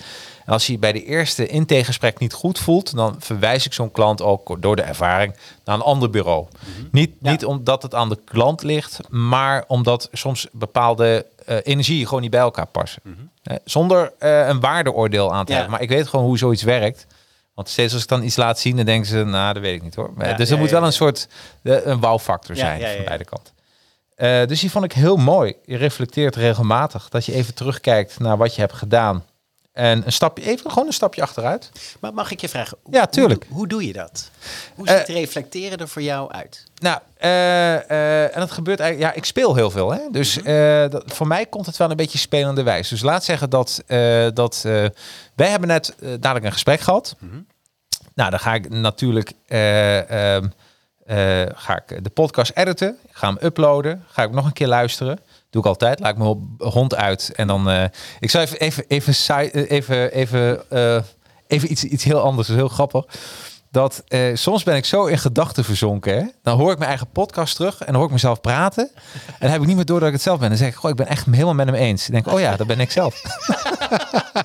En 0.45 0.53
als 0.53 0.65
je 0.67 0.71
je 0.73 0.79
bij 0.79 0.91
de 0.91 1.03
eerste 1.05 1.47
intakegesprek 1.47 2.19
niet 2.19 2.33
goed 2.33 2.59
voelt, 2.59 2.95
dan 2.95 3.15
verwijs 3.19 3.65
ik 3.65 3.73
zo'n 3.73 3.91
klant 3.91 4.21
ook 4.21 4.61
door 4.61 4.75
de 4.75 4.81
ervaring 4.81 5.35
naar 5.65 5.75
een 5.75 5.81
ander 5.81 6.09
bureau. 6.09 6.47
Niet, 6.91 7.11
Ja. 7.21 7.31
niet 7.31 7.45
omdat 7.45 7.81
het 7.83 7.95
aan 7.95 8.09
de 8.09 8.19
klant 8.25 8.63
ligt, 8.63 8.99
maar 9.09 9.63
omdat 9.67 10.09
soms 10.11 10.47
bepaalde 10.51 11.25
eh 11.45 11.57
energieën 11.63 12.05
gewoon 12.07 12.21
niet 12.21 12.31
bij 12.31 12.39
elkaar 12.39 12.65
passen. 12.67 13.01
Eh, 13.43 13.55
zonder 13.65 14.11
eh, 14.19 14.47
een 14.47 14.59
waardeoordeel 14.59 15.33
aan 15.33 15.45
te 15.45 15.51
Ja. 15.51 15.57
hebben. 15.57 15.73
Maar 15.75 15.83
ik 15.83 15.89
weet 15.89 16.07
gewoon 16.07 16.25
hoe 16.25 16.37
zoiets 16.37 16.63
werkt. 16.63 17.05
Want 17.59 17.71
steeds 17.71 17.93
als 17.93 18.01
ik 18.01 18.07
dan 18.07 18.23
iets 18.23 18.35
laat 18.35 18.59
zien, 18.59 18.75
dan 18.75 18.85
denken 18.85 19.07
ze, 19.09 19.23
nou, 19.23 19.53
dat 19.53 19.61
weet 19.61 19.75
ik 19.75 19.81
niet 19.83 19.95
hoor. 19.95 20.11
Ja, 20.17 20.33
dus 20.33 20.49
er 20.49 20.55
ja, 20.55 20.61
moet 20.61 20.69
wel 20.71 20.83
een 20.83 20.93
soort 20.93 21.27
eh, 21.63 21.85
een 21.85 21.99
wow-factor 21.99 22.55
zijn 22.55 22.81
van 22.95 23.05
beide 23.05 23.25
kanten. 23.25 23.53
Eh, 24.15 24.45
dus 24.47 24.59
die 24.59 24.71
vond 24.71 24.85
ik 24.85 24.91
heel 24.93 25.15
mooi. 25.17 25.55
Je 25.65 25.77
reflecteert 25.77 26.35
regelmatig. 26.35 27.09
Dat 27.09 27.25
je 27.25 27.33
even 27.33 27.53
terugkijkt 27.53 28.19
naar 28.19 28.37
wat 28.37 28.55
je 28.55 28.61
hebt 28.61 28.73
gedaan. 28.73 29.23
En 29.71 30.05
een 30.05 30.11
stapje, 30.11 30.45
even 30.45 30.71
gewoon 30.71 30.87
een 30.87 30.93
stapje 30.93 31.21
achteruit. 31.21 31.71
maar 31.99 32.13
mag 32.13 32.31
ik 32.31 32.41
je 32.41 32.49
vragen? 32.49 32.77
hoe- 32.83 32.93
Ja, 32.95 33.05
tuurlijk. 33.05 33.45
Hoe, 33.47 33.57
hoe 33.57 33.67
doe 33.67 33.85
je 33.87 33.93
dat? 33.93 34.29
Hoe 34.75 34.87
Eh, 34.87 34.97
ziet 34.97 35.07
reflecteren 35.07 35.77
er 35.77 35.87
voor 35.87 36.01
jou 36.01 36.31
uit? 36.31 36.63
Nou, 36.81 36.99
en 37.17 38.39
dat 38.39 38.51
gebeurt 38.51 38.79
eigenlijk. 38.79 39.11
Ja, 39.11 39.17
ik 39.17 39.25
speel 39.25 39.55
heel 39.55 39.71
veel. 39.71 39.91
Hè? 39.93 39.99
Dus 40.11 40.33
dat, 40.89 41.03
voor 41.05 41.27
mij 41.27 41.45
komt 41.45 41.65
het 41.65 41.77
wel 41.77 41.89
een 41.89 41.95
beetje 41.95 42.17
spelende 42.17 42.63
wijs. 42.63 42.89
Dus 42.89 43.01
laat 43.01 43.23
zeggen 43.23 43.49
dat, 43.49 43.83
dat 44.33 44.61
wij 45.35 45.49
hebben 45.49 45.67
net 45.67 45.95
dadelijk 45.99 46.45
een 46.45 46.51
gesprek 46.51 46.79
gehad. 46.79 47.15
Nou, 48.19 48.31
dan 48.31 48.39
ga 48.39 48.53
ik 48.53 48.69
natuurlijk 48.69 49.31
eh, 49.47 50.35
ehm, 50.35 50.47
eh, 51.05 51.41
ga 51.55 51.81
ik 51.85 52.03
de 52.03 52.09
podcast 52.09 52.51
editen. 52.55 52.97
Ga 53.11 53.27
hem 53.27 53.37
uploaden. 53.41 54.03
Ga 54.07 54.23
ik 54.23 54.31
nog 54.31 54.45
een 54.45 54.53
keer 54.53 54.67
luisteren. 54.67 55.19
Doe 55.49 55.61
ik 55.61 55.67
altijd. 55.67 55.99
Laat 55.99 56.11
ik 56.11 56.17
mijn 56.17 56.57
hond 56.57 56.95
uit. 56.95 57.31
En 57.35 57.47
dan. 57.47 57.69
eh, 57.69 57.83
ik 58.19 58.29
zal 58.29 58.41
even, 58.41 58.59
even, 58.59 58.85
even, 58.87 59.13
even, 59.69 60.11
even, 60.11 60.61
even 61.47 61.71
iets, 61.71 61.83
iets 61.83 62.03
heel 62.03 62.19
anders. 62.19 62.47
Dat 62.47 62.55
is 62.55 62.61
heel 62.61 62.71
grappig. 62.71 63.05
Dat 63.71 64.03
soms 64.33 64.63
ben 64.63 64.75
ik 64.75 64.85
zo 64.85 65.05
in 65.05 65.17
gedachten 65.17 65.63
verzonken. 65.63 66.13
Hè? 66.13 66.25
Dan 66.43 66.57
hoor 66.57 66.71
ik 66.71 66.77
mijn 66.77 66.89
eigen 66.89 67.09
podcast 67.11 67.55
terug 67.55 67.79
en 67.79 67.85
dan 67.85 67.95
hoor 67.95 68.05
ik 68.05 68.11
mezelf 68.11 68.41
praten. 68.41 68.89
En 69.25 69.35
dan 69.39 69.49
heb 69.49 69.61
ik 69.61 69.67
niet 69.67 69.75
meer 69.75 69.85
door 69.85 69.99
dat 69.99 70.07
ik 70.07 70.13
het 70.13 70.23
zelf 70.23 70.39
ben. 70.39 70.49
Dan 70.49 70.57
zeg 70.57 70.67
ik, 70.67 70.75
goh, 70.75 70.89
ik 70.89 70.95
ben 70.95 71.07
echt 71.07 71.25
helemaal 71.25 71.53
met 71.53 71.65
hem 71.65 71.75
eens. 71.75 72.05
Denk 72.05 72.27
oh 72.27 72.39
ja, 72.39 72.55
dat 72.55 72.67
ben 72.67 72.79
ik 72.79 72.91
zelf. 72.91 73.21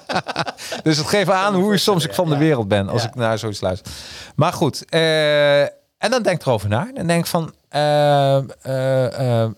dus 0.84 0.96
het 0.96 1.06
geeft 1.06 1.30
aan 1.30 1.54
hoe 1.54 1.76
soms 1.76 2.04
ik 2.04 2.14
van 2.14 2.28
de 2.28 2.36
wereld 2.36 2.68
ben 2.68 2.88
als 2.88 3.04
ik 3.04 3.14
naar 3.14 3.38
zoiets 3.38 3.60
luister. 3.60 3.92
Maar 4.34 4.52
goed, 4.52 4.84
eh, 4.88 5.60
en 5.62 6.10
dan 6.10 6.22
denk 6.22 6.40
ik 6.40 6.46
erover 6.46 6.68
na. 6.68 6.90
Dan 6.94 7.06
denk 7.06 7.20
ik 7.20 7.26
van, 7.30 7.54
eh, 7.68 8.36
eh, 8.36 9.50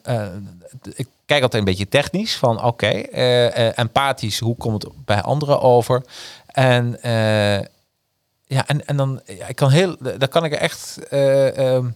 ik 0.95 1.07
kijk 1.27 1.43
altijd 1.43 1.63
een 1.63 1.69
beetje 1.69 1.89
technisch 1.89 2.37
van, 2.37 2.65
oké, 2.65 2.87
empathisch, 3.75 4.39
hoe 4.39 4.57
komt 4.57 4.83
het 4.83 4.93
bij 5.05 5.23
anderen 5.23 5.61
over? 5.61 6.03
En 6.47 6.99
ja, 8.49 8.67
en, 8.67 8.87
en 8.87 8.97
dan 8.97 9.21
ja, 9.25 9.47
ik 9.47 9.57
kan 9.57 9.71
heel, 9.71 9.97
dan 10.19 10.29
kan 10.29 10.45
ik 10.45 10.53
er 10.53 10.59
echt. 10.59 10.99
eh, 11.11 11.59
ehm, 11.75 11.87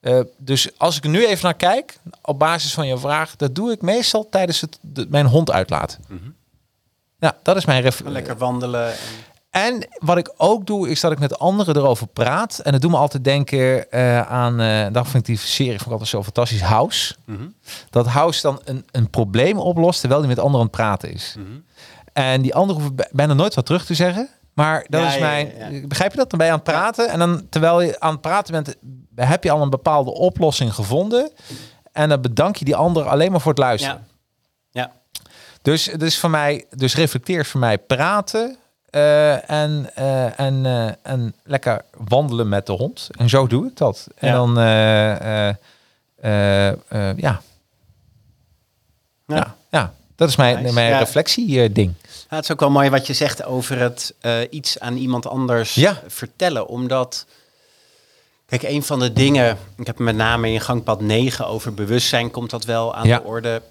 eh, 0.00 0.20
dus 0.36 0.68
als 0.78 0.96
ik 0.96 1.04
nu 1.04 1.26
even 1.26 1.44
naar 1.44 1.54
kijk, 1.54 1.98
op 2.22 2.38
basis 2.38 2.74
van 2.74 2.86
je 2.86 2.98
vraag, 2.98 3.36
dat 3.36 3.54
doe 3.54 3.72
ik 3.72 3.82
meestal 3.82 4.28
tijdens 4.30 4.60
het 4.60 4.78
de- 4.80 5.06
mijn 5.08 5.26
hond 5.26 5.50
uitlaten. 5.50 6.04
Ja, 7.20 7.36
dat 7.42 7.56
is 7.56 7.64
mijn 7.64 7.82
ref. 7.82 8.02
Lekker 8.04 8.36
wandelen. 8.36 8.86
En, 8.88 8.96
En 9.50 9.88
wat 9.98 10.16
ik 10.16 10.32
ook 10.36 10.66
doe, 10.66 10.88
is 10.90 11.00
dat 11.00 11.12
ik 11.12 11.18
met 11.18 11.38
anderen 11.38 11.76
erover 11.76 12.06
praat. 12.06 12.58
En 12.58 12.72
dat 12.72 12.80
doet 12.80 12.90
me 12.90 12.96
altijd 12.96 13.24
denken 13.24 13.90
eh, 13.90 14.20
aan, 14.20 14.60
eh 14.60 14.86
dat 14.92 15.04
vind 15.08 15.14
ik 15.16 15.24
die 15.24 15.38
serie 15.46 15.72
ik 15.74 15.86
altijd 15.86 16.08
zo 16.08 16.22
fantastisch, 16.22 16.60
House. 16.62 17.14
Dat 17.90 18.06
House 18.06 18.42
dan 18.42 18.60
een, 18.64 18.86
een 18.90 19.10
probleem 19.10 19.58
oplost 19.58 20.00
terwijl 20.00 20.20
hij 20.20 20.28
met 20.28 20.38
anderen 20.38 20.60
aan 20.60 20.66
het 20.66 20.76
praten 20.76 21.12
is. 21.12 21.36
En 22.12 22.42
die 22.42 22.54
anderen 22.54 22.74
hoeven 22.80 22.96
bij- 22.96 23.08
bijna 23.12 23.34
nooit 23.34 23.54
wat 23.54 23.66
terug 23.66 23.84
te 23.84 23.94
zeggen. 23.94 24.28
Maar 24.54 24.86
dat 24.88 25.00
Ja, 25.00 25.08
is 25.14 25.18
mijn. 25.18 25.52
ja, 25.58 25.68
ja. 25.68 25.86
Begrijp 25.86 26.10
je 26.10 26.16
dat? 26.16 26.30
Dan 26.30 26.38
ben 26.38 26.46
je 26.48 26.52
aan 26.54 26.60
het 26.64 26.72
praten. 26.72 27.08
En 27.08 27.18
dan 27.18 27.46
terwijl 27.48 27.80
je 27.80 28.00
aan 28.00 28.12
het 28.12 28.20
praten 28.20 28.52
bent, 28.52 28.76
heb 29.14 29.44
je 29.44 29.50
al 29.50 29.62
een 29.62 29.70
bepaalde 29.70 30.10
oplossing 30.14 30.74
gevonden. 30.74 31.30
En 31.92 32.08
dan 32.08 32.20
bedank 32.20 32.56
je 32.56 32.64
die 32.64 32.76
ander 32.76 33.08
alleen 33.08 33.30
maar 33.30 33.40
voor 33.40 33.50
het 33.52 33.60
luisteren. 33.60 34.06
Dus, 35.62 35.84
dus 35.84 36.18
voor 36.18 36.30
mij, 36.30 36.64
dus 36.76 36.94
reflecteer 36.94 37.40
is 37.40 37.48
voor 37.48 37.60
mij 37.60 37.78
praten 37.78 38.56
eh, 38.90 39.50
en, 39.50 39.90
eh, 39.94 40.40
en, 40.40 40.66
eh, 40.66 40.88
en 41.02 41.34
lekker 41.44 41.84
wandelen 42.08 42.48
met 42.48 42.66
de 42.66 42.72
hond. 42.72 43.08
En 43.18 43.28
zo 43.28 43.46
doe 43.46 43.66
ik 43.66 43.76
dat. 43.76 44.06
En 44.16 44.28
Ja. 44.28 44.34
dan, 44.34 44.58
eh, 44.58 45.48
eh, 45.48 45.56
ja. 47.16 47.40
Ja. 49.26 49.36
Ja. 49.36 49.56
ja, 49.70 49.94
dat 50.16 50.28
is 50.28 50.36
mijn, 50.36 50.62
Nice. 50.62 50.74
mijn 50.74 50.98
reflectie-ding. 50.98 51.92
Ja, 52.30 52.36
het 52.36 52.44
is 52.44 52.50
ook 52.50 52.60
wel 52.60 52.70
mooi 52.70 52.90
wat 52.90 53.06
je 53.06 53.12
zegt 53.14 53.44
over 53.44 53.78
het 53.78 54.14
iets 54.50 54.78
aan 54.80 54.96
iemand 54.96 55.26
anders 55.26 55.86
vertellen. 56.06 56.66
Omdat, 56.66 57.26
kijk, 58.46 58.62
een 58.62 58.82
van 58.82 58.98
de 59.00 59.12
dingen, 59.12 59.58
ik 59.76 59.86
heb 59.86 59.98
met 59.98 60.16
name 60.16 60.50
in 60.50 60.60
gangpad 60.60 61.00
9 61.00 61.46
over 61.46 61.74
bewustzijn, 61.74 62.30
komt 62.30 62.50
dat 62.50 62.64
wel 62.64 62.94
aan 62.94 63.06
de 63.08 63.22
orde. 63.22 63.62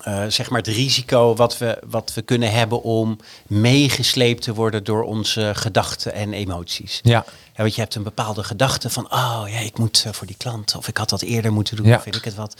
Eh, 0.00 0.24
zeg 0.28 0.50
maar 0.50 0.58
het 0.58 0.74
risico 0.74 1.34
wat 1.34 1.58
we, 1.58 1.82
wat 1.86 2.12
we 2.14 2.22
kunnen 2.22 2.52
hebben 2.52 2.82
om 2.82 3.18
meegesleept 3.46 4.42
te 4.42 4.54
worden 4.54 4.84
door 4.84 5.02
onze 5.02 5.50
gedachten 5.54 6.12
en 6.12 6.32
emoties. 6.32 7.00
Ja, 7.02 7.24
Ja, 7.54 7.62
want 7.62 7.74
je 7.74 7.80
hebt 7.80 7.94
een 7.94 8.02
bepaalde 8.02 8.42
gedachte 8.44 8.90
van, 8.90 9.04
oh 9.12 9.42
ja, 9.46 9.58
ik 9.58 9.78
moet 9.78 10.02
eh, 10.06 10.12
voor 10.12 10.26
die 10.26 10.36
klant, 10.36 10.74
of 10.76 10.88
ik 10.88 10.96
had 10.96 11.08
dat 11.08 11.22
eerder 11.22 11.52
moeten 11.52 11.76
doen, 11.76 11.86
Ja. 11.86 11.96
of 11.96 12.04
weet 12.04 12.14
ik 12.16 12.24
het 12.24 12.34
wat. 12.34 12.54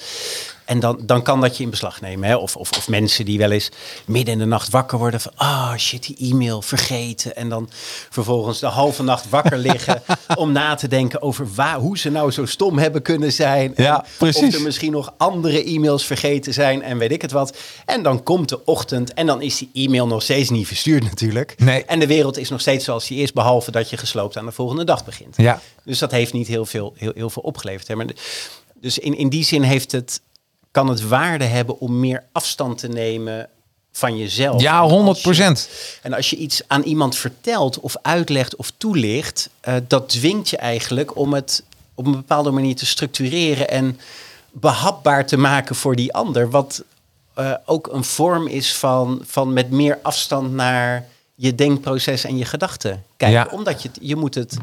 En 0.64 0.80
dan, 0.80 1.00
dan 1.02 1.22
kan 1.22 1.40
dat 1.40 1.56
je 1.56 1.62
in 1.62 1.70
beslag 1.70 2.00
nemen. 2.00 2.28
Hè? 2.28 2.36
Of, 2.36 2.56
of, 2.56 2.70
of 2.70 2.88
mensen 2.88 3.24
die 3.24 3.38
wel 3.38 3.50
eens 3.50 3.70
midden 4.04 4.32
in 4.34 4.38
de 4.40 4.44
nacht 4.44 4.70
wakker 4.70 4.98
worden 4.98 5.20
van, 5.20 5.32
ah 5.34 5.76
shit, 5.76 6.02
die 6.06 6.16
e-mail 6.32 6.62
vergeten. 6.62 7.36
En 7.36 7.48
dan 7.48 7.70
vervolgens 8.10 8.58
de 8.60 8.66
halve 8.66 9.02
nacht 9.02 9.28
wakker 9.28 9.58
liggen 9.68 10.02
om 10.36 10.52
na 10.52 10.74
te 10.74 10.88
denken 10.88 11.22
over 11.22 11.54
waar, 11.54 11.78
hoe 11.78 11.98
ze 11.98 12.10
nou 12.10 12.30
zo 12.30 12.46
stom 12.46 12.78
hebben 12.78 13.02
kunnen 13.02 13.32
zijn. 13.32 13.72
Ja, 13.76 14.04
precies. 14.18 14.42
Of 14.48 14.54
er 14.54 14.62
misschien 14.62 14.92
nog 14.92 15.14
andere 15.16 15.64
e-mails 15.64 16.04
vergeten 16.04 16.52
zijn 16.52 16.82
en 16.82 16.98
weet 16.98 17.12
ik 17.12 17.22
het 17.22 17.32
wat. 17.32 17.56
En 17.86 18.02
dan 18.02 18.22
komt 18.22 18.48
de 18.48 18.64
ochtend 18.64 19.14
en 19.14 19.26
dan 19.26 19.42
is 19.42 19.58
die 19.58 19.70
e-mail 19.86 20.06
nog 20.06 20.22
steeds 20.22 20.50
niet 20.50 20.66
verstuurd 20.66 21.02
natuurlijk. 21.04 21.54
Nee. 21.58 21.84
En 21.84 21.98
de 21.98 22.06
wereld 22.06 22.38
is 22.38 22.48
nog 22.48 22.60
steeds 22.60 22.84
zoals 22.84 23.06
die 23.06 23.22
is, 23.22 23.32
behalve 23.32 23.70
dat 23.70 23.90
je 23.90 23.96
gesloopt 23.96 24.36
aan 24.36 24.46
de 24.46 24.52
volgende 24.52 24.81
dag 24.84 25.04
begint. 25.04 25.36
Ja. 25.36 25.60
Dus 25.84 25.98
dat 25.98 26.10
heeft 26.10 26.32
niet 26.32 26.46
heel 26.46 26.66
veel, 26.66 26.92
heel, 26.96 27.12
heel 27.14 27.30
veel 27.30 27.42
opgeleverd. 27.42 27.88
Hè. 27.88 27.94
Maar 27.96 28.06
de- 28.06 28.16
dus 28.74 28.98
in, 28.98 29.16
in 29.16 29.28
die 29.28 29.44
zin 29.44 29.62
heeft 29.62 29.92
het, 29.92 30.20
kan 30.70 30.88
het 30.88 31.08
waarde 31.08 31.44
hebben 31.44 31.80
om 31.80 32.00
meer 32.00 32.24
afstand 32.32 32.78
te 32.78 32.88
nemen 32.88 33.48
van 33.92 34.16
jezelf. 34.18 34.60
Ja, 34.60 34.74
En 34.74 34.80
als 34.80 34.90
100 34.92 35.16
je- 35.16 35.22
procent. 35.22 35.68
En 36.02 36.12
als 36.12 36.30
je 36.30 36.36
iets 36.36 36.62
aan 36.66 36.82
iemand 36.82 37.16
vertelt 37.16 37.80
of 37.80 37.96
uitlegt 38.02 38.56
of 38.56 38.72
toelicht, 38.76 39.48
eh, 39.60 39.74
dat 39.88 40.08
dwingt 40.08 40.48
je 40.50 40.56
eigenlijk 40.56 41.16
om 41.16 41.32
het 41.32 41.62
op 41.94 42.06
een 42.06 42.12
bepaalde 42.12 42.50
manier 42.50 42.76
te 42.76 42.86
structureren 42.86 43.68
en 43.70 44.00
behapbaar 44.50 45.26
te 45.26 45.36
maken 45.36 45.74
voor 45.76 45.96
die 45.96 46.12
ander. 46.14 46.50
Wat 46.50 46.82
eh, 47.34 47.52
ook 47.64 47.86
een 47.92 48.04
vorm 48.04 48.46
is 48.46 48.74
van, 48.74 49.22
van 49.26 49.52
met 49.52 49.70
meer 49.70 49.98
afstand 50.02 50.52
naar 50.52 51.06
je 51.42 51.54
denkproces 51.54 52.24
en 52.24 52.36
je 52.36 52.44
gedachten 52.44 53.04
kijken. 53.16 53.38
Ja. 53.38 53.48
Omdat 53.50 53.82
je, 53.82 53.88
het- 53.88 53.98
je 54.00 54.16
moet 54.16 54.34
het. 54.34 54.56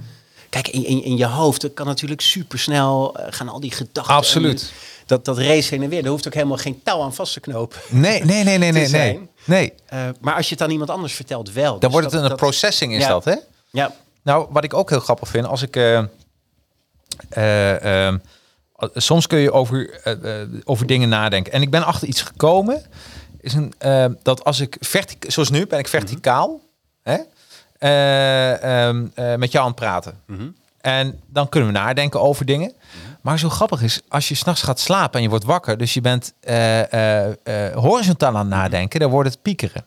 Kijk, 0.50 0.68
in, 0.68 0.86
in, 0.86 1.04
in 1.04 1.18
je 1.18 1.26
hoofd 1.26 1.62
dat 1.62 1.74
kan 1.74 1.86
natuurlijk 1.86 2.22
supersnel 2.22 3.16
eh, 3.18 3.26
gaan 3.30 3.50
al 3.50 3.60
die 3.60 3.72
gedachten. 3.72 4.14
Absoluut. 4.16 4.62
en 4.62 4.68
Dat, 5.06 5.26
dat 5.26 5.38
race 5.38 5.70
heen 5.74 5.84
en 5.84 5.90
weer. 5.90 6.02
Daar 6.02 6.12
hoeft 6.12 6.28
ook 6.28 6.34
helemaal 6.34 6.58
geen 6.58 6.80
touw 6.84 7.02
aan 7.02 7.14
vast 7.14 7.34
te 7.34 7.40
knopen. 7.40 7.78
Nee, 7.90 8.24
nee, 8.24 8.44
nee, 8.44 8.58
nee, 8.58 8.58
nee, 8.58 8.72
nee. 8.72 8.86
zijn. 8.88 9.30
Nee, 9.44 9.74
Eh, 9.86 10.00
maar 10.22 10.36
als 10.36 10.48
je 10.50 10.54
het 10.54 10.64
aan 10.64 10.70
iemand 10.72 10.90
anders 10.90 11.14
vertelt, 11.14 11.52
wel. 11.52 11.72
dan 11.72 11.80
Dus 11.80 11.90
wordt 11.92 12.06
het 12.06 12.14
dat- 12.16 12.24
een 12.24 12.30
dat- 12.30 12.38
processing 12.38 12.94
is 12.96 13.02
ja. 13.02 13.08
dat, 13.10 13.26
hè? 13.26 13.36
Ja, 13.72 13.94
Nou, 14.24 14.48
wat 14.50 14.64
ik 14.64 14.74
ook 14.74 14.90
heel 14.90 15.00
grappig 15.00 15.30
vind, 15.30 15.46
als 15.46 15.62
ik. 15.62 15.76
eh, 17.30 18.14
soms 18.94 19.28
kun 19.28 19.40
je 19.40 19.52
over, 19.52 20.02
over 20.64 20.86
dingen 20.86 21.10
nadenken. 21.10 21.54
En 21.54 21.62
ik 21.62 21.70
ben 21.70 21.84
achter 21.86 22.08
iets 22.08 22.22
gekomen. 22.22 22.86
Is 23.42 23.54
een, 23.54 23.74
dat 24.24 24.44
als 24.44 24.60
ik 24.60 24.78
verticaal, 24.80 25.32
zoals 25.32 25.50
nu 25.50 25.68
ben 25.68 25.80
ik 25.80 25.88
verticaal, 25.88 26.60
hè, 27.10 27.18
eh, 27.80 28.88
ehm, 28.88 29.08
eh, 29.14 29.36
met 29.36 29.52
jou 29.52 29.64
aan 29.64 29.72
het 29.72 29.80
praten. 29.80 30.22
En 30.82 31.20
dan 31.28 31.50
kunnen 31.50 31.70
we 31.70 31.78
nadenken 31.78 32.22
over 32.22 32.46
dingen. 32.46 32.74
Maar 33.22 33.40
zo 33.40 33.50
grappig 33.50 33.82
is, 33.82 34.02
als 34.08 34.28
je 34.28 34.36
s'nachts 34.36 34.62
gaat 34.62 34.80
slapen 34.80 35.14
en 35.14 35.22
je 35.22 35.30
wordt 35.30 35.46
wakker, 35.46 35.78
dus 35.78 35.94
je 35.94 36.02
bent 36.02 36.34
eh, 36.40 37.74
horizontaal 37.74 38.30
aan 38.30 38.40
het 38.40 38.48
nadenken, 38.48 39.00
dan 39.00 39.10
wordt 39.10 39.30
het 39.30 39.42
piekeren. 39.42 39.86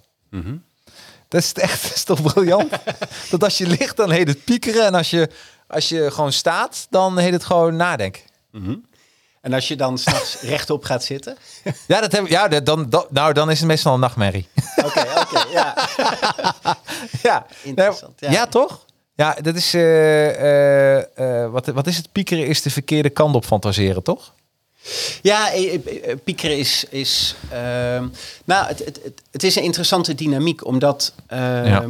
Dat 1.28 1.40
is 1.42 1.52
echt, 1.52 1.82
dat 1.88 1.94
is 1.94 2.04
toch 2.04 2.22
briljant? 2.22 2.70
dat 3.30 3.44
als 3.44 3.58
je 3.58 3.66
ligt, 3.66 3.96
dan 3.96 4.10
heet 4.10 4.28
het 4.28 4.44
piekeren. 4.44 4.86
En 4.86 4.94
als 4.94 5.10
je, 5.10 5.28
als 5.66 5.88
je 5.88 6.10
gewoon 6.10 6.32
staat, 6.32 6.86
dan 6.90 7.18
heet 7.18 7.32
het 7.32 7.44
gewoon 7.44 7.76
nadenken. 7.76 8.22
En 9.42 9.52
als 9.52 9.68
je 9.68 9.76
dan 9.76 9.98
s'nachts 9.98 10.40
rechtop 10.54 10.84
gaat 10.84 11.04
zitten. 11.04 11.36
Ja, 11.86 12.00
dat 12.00 12.12
heb, 12.12 12.26
ja 12.26 12.48
dan, 12.48 12.92
nou, 13.10 13.32
dan 13.32 13.50
is 13.50 13.58
het 13.58 13.68
meestal 13.68 13.94
een 13.94 14.00
nachtmerrie. 14.00 14.48
Oké, 14.84 15.00
oké, 15.20 15.44
ja. 15.52 15.88
ja. 17.28 17.46
Interessant, 17.62 18.20
Ja. 18.20 18.30
ja. 18.30 18.46
toch? 18.46 18.84
Ja, 19.14 19.36
dat 19.42 19.54
is... 19.56 19.74
eh, 19.74 20.98
eh, 20.98 21.42
eh, 21.44 21.50
wat, 21.50 21.66
wat 21.66 21.86
is 21.86 21.96
het? 21.96 22.12
Piekeren 22.12 22.46
is 22.46 22.62
de 22.62 22.70
verkeerde 22.70 23.10
kant 23.10 23.34
op 23.34 23.44
fantaseren, 23.44 24.02
toch? 24.02 24.32
Ja, 25.22 25.50
piekeren 26.24 26.58
is... 26.58 26.84
is 26.90 27.34
ehm, 27.50 28.06
nou, 28.44 28.66
het, 28.66 28.78
het, 28.78 29.00
het, 29.04 29.22
het 29.30 29.42
is 29.42 29.56
een 29.56 29.62
interessante 29.62 30.14
dynamiek, 30.14 30.66
omdat... 30.66 31.14
ehm, 31.26 31.66
Ja. 31.66 31.84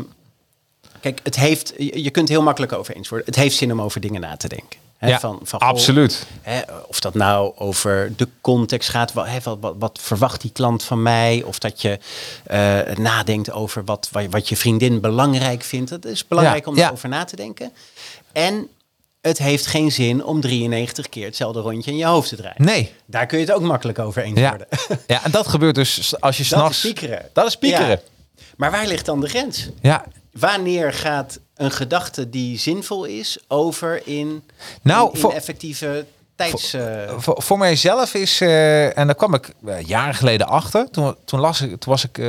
Kijk, 1.00 1.20
het 1.22 1.36
heeft, 1.36 1.72
je 1.78 2.02
je 2.02 2.10
kunt 2.10 2.28
heel 2.28 2.42
makkelijk 2.42 2.72
over 2.72 2.94
eens 2.96 3.08
worden. 3.08 3.26
Het 3.26 3.36
heeft 3.36 3.56
zin 3.56 3.72
om 3.72 3.80
over 3.82 4.00
dingen 4.00 4.20
na 4.20 4.36
te 4.36 4.48
denken. 4.48 4.78
Ja, 5.08 5.20
van, 5.20 5.38
van, 5.42 5.60
goh, 5.60 5.68
absoluut. 5.68 6.26
Of 6.86 7.00
dat 7.00 7.14
nou 7.14 7.52
over 7.56 8.12
de 8.16 8.28
context 8.40 8.88
gaat, 8.88 9.12
wat, 9.12 9.26
wat, 9.42 9.58
wat, 9.60 9.74
wat 9.78 9.98
verwacht 10.02 10.40
die 10.40 10.50
klant 10.52 10.82
van 10.82 11.02
mij? 11.02 11.42
Of 11.46 11.58
dat 11.58 11.82
je 11.82 11.98
eh, 12.44 12.78
nadenkt 12.96 13.50
over 13.50 13.84
wat, 13.84 14.08
wat, 14.12 14.24
wat 14.30 14.48
je 14.48 14.56
vriendin 14.56 15.00
belangrijk 15.00 15.62
vindt. 15.62 15.90
Het 15.90 16.04
is 16.04 16.26
belangrijk 16.26 16.64
Ja, 16.64 16.70
om 16.70 16.76
ja. 16.76 16.86
erover 16.86 17.08
na 17.08 17.24
te 17.24 17.36
denken. 17.36 17.72
En 18.32 18.68
het 19.20 19.38
heeft 19.38 19.66
geen 19.66 19.92
zin 19.92 20.24
om 20.24 20.40
93 20.40 21.08
keer 21.08 21.24
hetzelfde 21.24 21.60
rondje 21.60 21.90
in 21.90 21.96
je 21.96 22.04
hoofd 22.06 22.28
te 22.28 22.36
draaien. 22.36 22.64
Nee. 22.64 22.92
Daar 23.06 23.26
kun 23.26 23.38
je 23.38 23.44
het 23.44 23.54
ook 23.54 23.62
makkelijk 23.62 23.98
over 23.98 24.22
eens 24.22 24.40
worden. 24.40 24.66
ja, 25.06 25.24
en 25.24 25.30
dat 25.30 25.48
gebeurt 25.48 25.74
dus 25.74 26.20
als 26.20 26.36
je 26.36 26.42
Dat 26.42 26.52
s'nachts... 26.52 26.84
is 26.84 26.92
piekeren. 26.92 27.28
Dat 27.32 27.46
is 27.46 27.56
piekeren. 27.56 28.00
Maar 28.56 28.70
waar 28.70 28.86
ligt 28.86 29.06
dan 29.06 29.20
de 29.20 29.28
grens? 29.28 29.68
Ja, 29.80 30.04
Wanneer 30.32 30.92
gaat 30.92 31.38
een 31.54 31.70
gedachte 31.70 32.30
die 32.30 32.58
zinvol 32.58 33.04
is 33.04 33.38
over 33.48 34.06
in, 34.06 34.42
Nou, 34.82 35.08
in, 35.08 35.14
in 35.14 35.20
voor- 35.20 35.32
effectieve 35.32 36.06
tijds... 36.36 36.72
eh, 36.74 37.18
voor, 37.18 37.42
voor 37.42 37.58
mijzelf 37.58 38.14
is, 38.14 38.40
eh, 38.40 38.98
en 38.98 39.06
daar 39.06 39.14
kwam 39.14 39.34
ik 39.34 39.54
eh, 39.66 39.80
jaren 39.80 40.14
geleden 40.14 40.46
achter. 40.46 40.90
Toen, 40.90 41.14
toen, 41.24 41.40
las 41.40 41.60
ik, 41.60 41.68
toen 41.80 41.92
was 41.92 42.04
ik, 42.04 42.18
eh, 42.18 42.26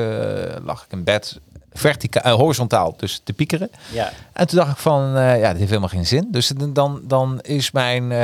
lag 0.63 0.83
ik 0.85 0.91
in 0.91 1.03
bed 1.03 1.39
verticaal, 1.73 2.23
eh, 2.23 2.33
horizontaal, 2.33 2.93
dus 2.97 3.21
te 3.23 3.33
piekeren. 3.33 3.69
ja. 3.91 4.11
En 4.33 4.47
toen 4.47 4.57
dacht 4.57 4.71
ik 4.71 4.77
van, 4.77 5.15
eh, 5.17 5.39
ja, 5.39 5.47
dit 5.49 5.57
heeft 5.57 5.67
helemaal 5.69 5.89
geen 5.89 6.05
zin. 6.07 6.27
Dus 6.31 6.51
dan, 6.69 7.01
dan 7.03 7.39
is 7.41 7.71
mijn, 7.71 8.03
eh 8.03 8.17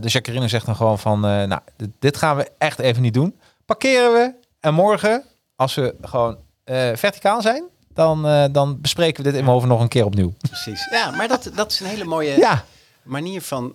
de 0.00 0.08
Jacqueline 0.08 0.48
zegt 0.48 0.66
dan 0.66 0.76
gewoon 0.76 0.98
van, 0.98 1.24
eh, 1.26 1.42
nou, 1.44 1.60
dit, 1.76 1.88
dit 1.98 2.16
gaan 2.16 2.36
we 2.36 2.50
echt 2.58 2.78
even 2.78 3.02
niet 3.02 3.14
doen. 3.14 3.38
Parkeren 3.66 4.12
we 4.12 4.32
en 4.60 4.74
morgen, 4.74 5.24
als 5.56 5.74
we 5.74 5.94
gewoon 6.02 6.36
eh, 6.64 6.88
verticaal 6.94 7.42
zijn, 7.42 7.64
dan, 7.96 8.26
eh, 8.26 8.44
dan 8.52 8.80
bespreken 8.80 9.16
we 9.16 9.22
dit 9.30 9.38
in 9.38 9.44
mijn 9.44 9.54
hoofd 9.56 9.66
nog 9.66 9.80
een 9.80 9.88
keer 9.88 10.04
opnieuw. 10.04 10.34
Precies. 10.48 10.88
Ja, 10.90 11.10
maar 11.10 11.28
dat, 11.28 11.50
dat 11.54 11.72
is 11.72 11.80
een 11.80 11.86
hele 11.86 12.04
mooie 12.04 12.36
Ja, 12.38 12.64
manier 13.02 13.42
van 13.42 13.72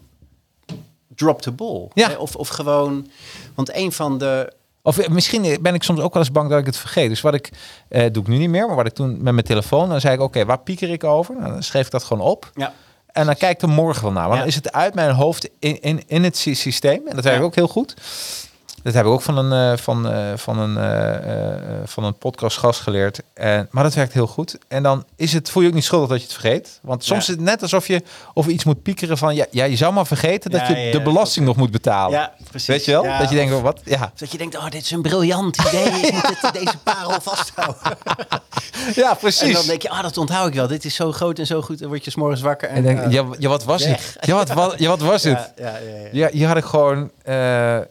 drop 1.16 1.42
the 1.42 1.52
ball. 1.52 1.88
Ja. 1.94 2.10
Hè? 2.10 2.16
Of, 2.16 2.36
of 2.36 2.48
gewoon, 2.48 3.08
want 3.56 3.76
een 3.76 3.92
van 3.92 4.18
de... 4.18 4.54
Of 4.84 4.98
eh, 4.98 5.08
misschien 5.10 5.58
ben 5.62 5.74
ik 5.74 5.84
soms 5.84 6.00
ook 6.00 6.14
wel 6.14 6.24
eens 6.24 6.32
bang 6.32 6.50
dat 6.50 6.60
ik 6.60 6.66
het 6.66 6.78
vergeet. 6.78 7.10
Dus 7.10 7.22
wat 7.22 7.34
ik, 7.34 7.50
eh, 7.88 8.06
doe 8.12 8.22
ik 8.24 8.30
nu 8.30 8.38
niet 8.38 8.50
meer, 8.50 8.68
maar 8.68 8.76
wat 8.76 8.86
ik 8.86 8.94
toen 8.94 9.12
met 9.12 9.34
mijn 9.34 9.46
telefoon, 9.46 9.90
dan 9.90 10.02
zei 10.02 10.14
ik, 10.14 10.22
oké, 10.22 10.46
waar 10.46 10.60
pieker 10.60 10.90
ik 10.90 11.04
over? 11.04 11.36
Nou, 11.36 11.52
dan 11.52 11.64
schreef 11.64 11.86
ik 11.86 11.92
dat 11.92 12.04
gewoon 12.04 12.28
op. 12.28 12.52
Ja, 12.56 12.74
En 13.08 13.26
dan 13.26 13.36
kijk 13.36 13.56
ik 13.56 13.62
er 13.62 13.70
morgen 13.70 14.04
wel 14.04 14.12
naar. 14.12 14.22
Want 14.24 14.34
Ja. 14.34 14.40
dan 14.40 14.48
is 14.48 14.56
het 14.56 14.72
uit 14.72 14.94
mijn 14.94 15.12
hoofd 15.12 15.50
in, 15.60 15.82
in, 15.82 16.04
in 16.08 16.24
het 16.24 16.38
sy- 16.38 16.54
systeem. 16.54 17.08
En 17.08 17.16
dat 17.16 17.24
werkt 17.24 17.40
Ja. 17.40 17.46
ook 17.46 17.56
heel 17.56 17.68
goed. 17.68 17.94
Dat 18.84 18.94
heb 18.94 19.06
ik 19.06 19.12
ook 19.12 19.22
van 19.22 19.38
een, 19.38 19.74
eh, 19.74 19.78
van, 19.84 20.10
eh, 20.12 20.32
van 20.36 20.60
een, 20.60 20.78
eh, 20.78 21.72
van 21.86 22.04
een 22.04 22.18
podcastgast 22.18 22.80
geleerd. 22.82 23.22
En, 23.34 23.68
maar 23.72 23.84
dat 23.84 23.94
werkt 23.94 24.14
heel 24.14 24.28
goed. 24.28 24.58
En 24.68 24.84
dan 24.84 25.06
is 25.16 25.34
het, 25.34 25.50
voel 25.50 25.64
je 25.64 25.70
ook 25.70 25.76
niet 25.76 25.84
schuldig 25.84 26.10
dat 26.10 26.18
je 26.18 26.24
het 26.24 26.34
vergeet. 26.34 26.80
Want 26.82 27.04
soms 27.04 27.26
Ja. 27.26 27.32
is 27.32 27.38
het 27.40 27.46
net 27.50 27.62
alsof 27.62 27.88
je 27.88 28.04
of 28.34 28.48
iets 28.48 28.64
moet 28.64 28.82
piekeren 28.84 29.18
van... 29.18 29.36
Ja, 29.36 29.46
ja 29.52 29.64
je 29.64 29.76
zou 29.76 29.94
maar 29.94 30.06
vergeten 30.08 30.52
dat 30.52 30.62
Ja, 30.68 30.70
je 30.76 30.86
ja, 30.86 30.92
de 30.92 31.02
belasting 31.02 31.46
nog 31.46 31.56
moet 31.56 31.72
betalen. 31.72 32.20
ja 32.20 32.34
precies. 32.50 32.68
Weet 32.68 32.86
je 32.86 32.92
wel? 32.92 33.04
Ja, 33.04 33.20
dat 33.20 33.30
je 33.30 33.36
denkt, 33.36 33.54
oh, 33.54 33.62
wat? 33.62 33.80
Ja, 33.84 34.12
dat 34.16 34.32
je 34.32 34.38
denkt, 34.38 34.58
oh, 34.58 34.70
dit 34.70 34.82
is 34.82 34.92
een 34.92 35.02
briljant 35.02 35.58
idee. 35.68 35.86
Ik 35.86 36.12
moet 36.14 36.42
het, 36.42 36.54
deze 36.54 36.78
parel 36.84 37.22
vasthouden. 37.22 37.98
ja 38.96 39.14
precies. 39.14 39.42
En 39.48 39.54
dan 39.54 39.66
denk 39.66 39.82
je, 39.82 39.90
ah, 39.90 40.02
dat 40.02 40.18
onthoud 40.18 40.48
ik 40.48 40.54
wel. 40.54 40.68
Dit 40.68 40.86
is 40.86 40.96
zo 40.96 41.12
groot 41.12 41.40
en 41.40 41.46
zo 41.46 41.62
goed. 41.62 41.80
Dan 41.80 41.88
word 41.88 42.06
je 42.06 42.12
's 42.12 42.16
morgens 42.16 42.42
wakker. 42.42 42.70
En, 42.70 42.76
En 42.76 42.84
denk, 42.84 43.00
eh, 43.00 43.12
ja, 43.12 43.26
ja, 43.40 43.50
wat 43.50 43.64
was 43.64 43.86
weg. 43.86 44.14
het? 44.14 44.26
Ja, 44.26 44.36
wat, 44.36 44.50
wat, 44.54 44.74
ja, 44.80 44.88
wat 44.88 45.00
was 45.02 45.24
het? 45.32 45.52
ja, 45.56 45.66
ja, 45.66 45.78
ja, 45.78 45.98
ja. 46.02 46.08
Ja, 46.12 46.30
hier 46.32 46.48
had 46.48 46.58
ik 46.58 46.64
gewoon 46.66 47.12
eh, 47.24 47.34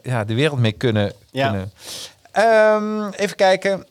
ja, 0.03 0.23
de 0.25 0.33
wereld 0.33 0.59
mee 0.59 0.71
kunnen. 0.81 1.13
Ja. 1.31 1.49
kunnen. 1.49 1.71
Ehm, 2.31 3.09
even 3.21 3.35
kijken. 3.35 3.85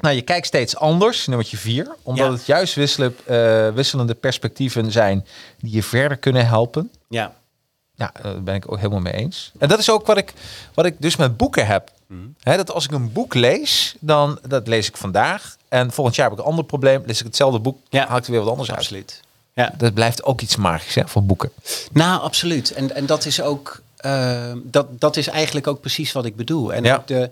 Nou, 0.00 0.14
je 0.14 0.22
kijkt 0.22 0.46
steeds 0.46 0.76
anders, 0.76 1.26
nummertje 1.26 1.56
4. 1.56 1.94
Omdat 2.02 2.26
Ja. 2.26 2.32
het 2.32 2.46
juist 2.46 2.74
wisselen, 2.74 3.16
eh, 3.24 3.68
wisselende 3.68 4.14
perspectieven 4.14 4.92
zijn 4.92 5.26
die 5.60 5.72
je 5.74 5.82
verder 5.82 6.16
kunnen 6.16 6.46
helpen. 6.46 6.90
Ja. 7.08 7.34
Ja, 7.94 8.10
eh, 8.14 8.22
daar 8.22 8.42
ben 8.42 8.54
ik 8.54 8.72
ook 8.72 8.76
helemaal 8.76 9.00
mee 9.00 9.12
eens. 9.12 9.52
En 9.58 9.68
dat 9.68 9.78
is 9.78 9.90
ook 9.90 10.06
wat 10.06 10.16
ik, 10.16 10.32
wat 10.74 10.84
ik 10.86 10.94
dus 10.98 11.16
met 11.16 11.36
boeken 11.36 11.66
heb. 11.66 11.90
Mhm. 12.06 12.56
Dat 12.56 12.70
als 12.70 12.84
ik 12.84 12.90
een 12.90 13.12
boek 13.12 13.34
lees, 13.34 13.94
dan 14.00 14.38
dat 14.48 14.66
lees 14.66 14.88
ik 14.88 14.96
vandaag. 14.96 15.56
En 15.68 15.92
volgend 15.92 16.16
jaar 16.16 16.28
heb 16.28 16.38
ik 16.38 16.44
een 16.44 16.50
ander 16.50 16.64
probleem. 16.64 17.02
Lees 17.06 17.18
ik 17.18 17.26
hetzelfde 17.26 17.58
boek, 17.58 17.78
Ja. 17.88 18.06
haal 18.06 18.16
ik 18.16 18.24
er 18.24 18.30
weer 18.30 18.40
wat 18.40 18.50
anders 18.50 18.70
uit. 18.70 18.78
Absoluut. 18.78 19.20
Ja. 19.54 19.72
Dat 19.76 19.94
blijft 19.94 20.24
ook 20.24 20.40
iets 20.40 20.56
magisch 20.56 20.94
hè, 20.94 21.08
voor 21.08 21.22
boeken. 21.24 21.50
Nou, 21.92 22.20
absoluut. 22.20 22.70
En, 22.72 22.94
en 22.94 23.06
dat 23.06 23.24
is 23.24 23.40
ook, 23.40 23.80
eh, 24.06 24.52
dat, 24.62 24.86
dat 25.00 25.16
is 25.16 25.28
eigenlijk 25.28 25.66
ook 25.66 25.80
precies 25.80 26.12
wat 26.12 26.24
ik 26.24 26.36
bedoel. 26.36 26.72
En 26.74 26.84
Ja. 26.84 26.96
ook 26.96 27.06
de, 27.06 27.30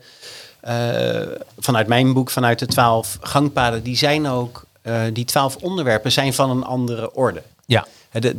eh, 0.60 1.40
vanuit 1.58 1.86
mijn 1.86 2.12
boek, 2.12 2.30
vanuit 2.30 2.58
de 2.58 2.66
twaalf 2.66 3.18
gangpaden, 3.20 3.82
die 3.82 3.96
zijn 3.96 4.26
ook, 4.28 4.64
eh, 4.82 5.00
die 5.12 5.24
twaalf 5.24 5.56
onderwerpen 5.56 6.12
zijn 6.12 6.34
van 6.34 6.50
een 6.50 6.64
andere 6.64 7.14
orde. 7.14 7.42
Ja, 7.66 7.86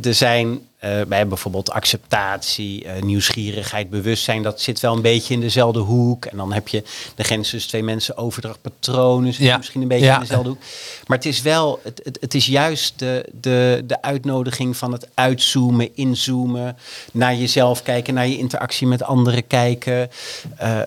Er 0.02 0.14
zijn 0.14 0.60
eh, 0.76 0.90
wij 0.90 0.98
hebben 1.08 1.28
bijvoorbeeld 1.28 1.70
acceptatie, 1.70 2.84
eh, 2.84 3.02
nieuwsgierigheid, 3.02 3.90
bewustzijn. 3.90 4.42
Dat 4.42 4.60
zit 4.60 4.80
wel 4.80 4.94
een 4.94 5.02
beetje 5.02 5.34
in 5.34 5.40
dezelfde 5.40 5.78
hoek. 5.78 6.24
En 6.24 6.36
dan 6.36 6.52
heb 6.52 6.68
je 6.68 6.82
de 7.14 7.24
grens 7.24 7.50
tussen 7.50 7.68
twee 7.70 7.82
mensen, 7.82 8.16
overdrachtpatronen. 8.16 9.32
Zit 9.34 9.46
Ja. 9.46 9.56
misschien 9.56 9.82
een 9.82 9.88
beetje 9.88 10.04
Ja. 10.04 10.14
in 10.14 10.20
dezelfde 10.20 10.48
hoek. 10.48 10.58
Maar 11.06 11.16
het 11.16 11.26
is 11.26 11.42
wel, 11.42 11.80
het, 11.82 12.00
het, 12.04 12.18
het 12.20 12.34
is 12.34 12.46
juist 12.46 12.98
de, 12.98 13.24
de, 13.40 13.84
de 13.86 14.02
uitnodiging 14.02 14.76
van 14.76 14.92
het 14.92 15.08
uitzoomen, 15.14 15.96
inzoomen. 15.96 16.76
Naar 17.12 17.34
jezelf 17.34 17.82
kijken, 17.82 18.14
naar 18.14 18.28
je 18.28 18.38
interactie 18.38 18.86
met 18.86 19.02
anderen 19.02 19.46
kijken. 19.46 20.10
eh, 20.56 20.80
eh, 20.80 20.86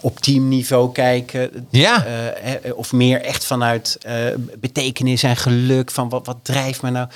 op 0.00 0.18
teamniveau 0.20 0.92
kijken. 0.92 1.66
Ja. 1.70 2.04
Eh, 2.04 2.76
of 2.76 2.92
meer 2.92 3.20
echt 3.22 3.44
vanuit 3.44 3.98
eh, 4.02 4.14
betekenis 4.58 5.22
en 5.22 5.36
geluk. 5.36 5.90
Van 5.90 6.08
wat, 6.08 6.26
wat 6.26 6.38
drijft 6.42 6.82
me 6.82 6.90
nou? 6.90 7.08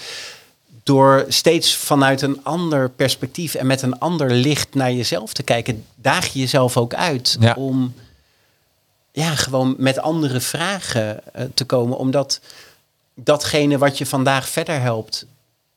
Door 0.85 1.25
steeds 1.29 1.77
vanuit 1.77 2.23
een 2.23 2.41
ander 2.45 2.91
perspectief 2.91 3.55
en 3.55 3.67
met 3.67 3.83
een 3.83 3.99
ander 3.99 4.31
licht 4.31 4.75
naar 4.75 4.93
jezelf 4.93 5.33
te 5.33 5.43
kijken, 5.43 5.85
daag 5.95 6.27
je 6.33 6.39
jezelf 6.39 6.77
ook 6.77 6.95
uit 6.95 7.37
Ja. 7.41 7.55
om 7.59 7.95
ja, 9.13 9.35
gewoon 9.35 9.75
met 9.79 9.99
andere 9.99 10.41
vragen 10.41 11.35
eh, 11.35 11.45
te 11.55 11.65
komen. 11.65 11.97
Omdat 11.99 12.41
datgene 13.15 13.79
wat 13.79 13.99
je 13.99 14.07
vandaag 14.07 14.49
verder 14.49 14.81
helpt, 14.81 15.27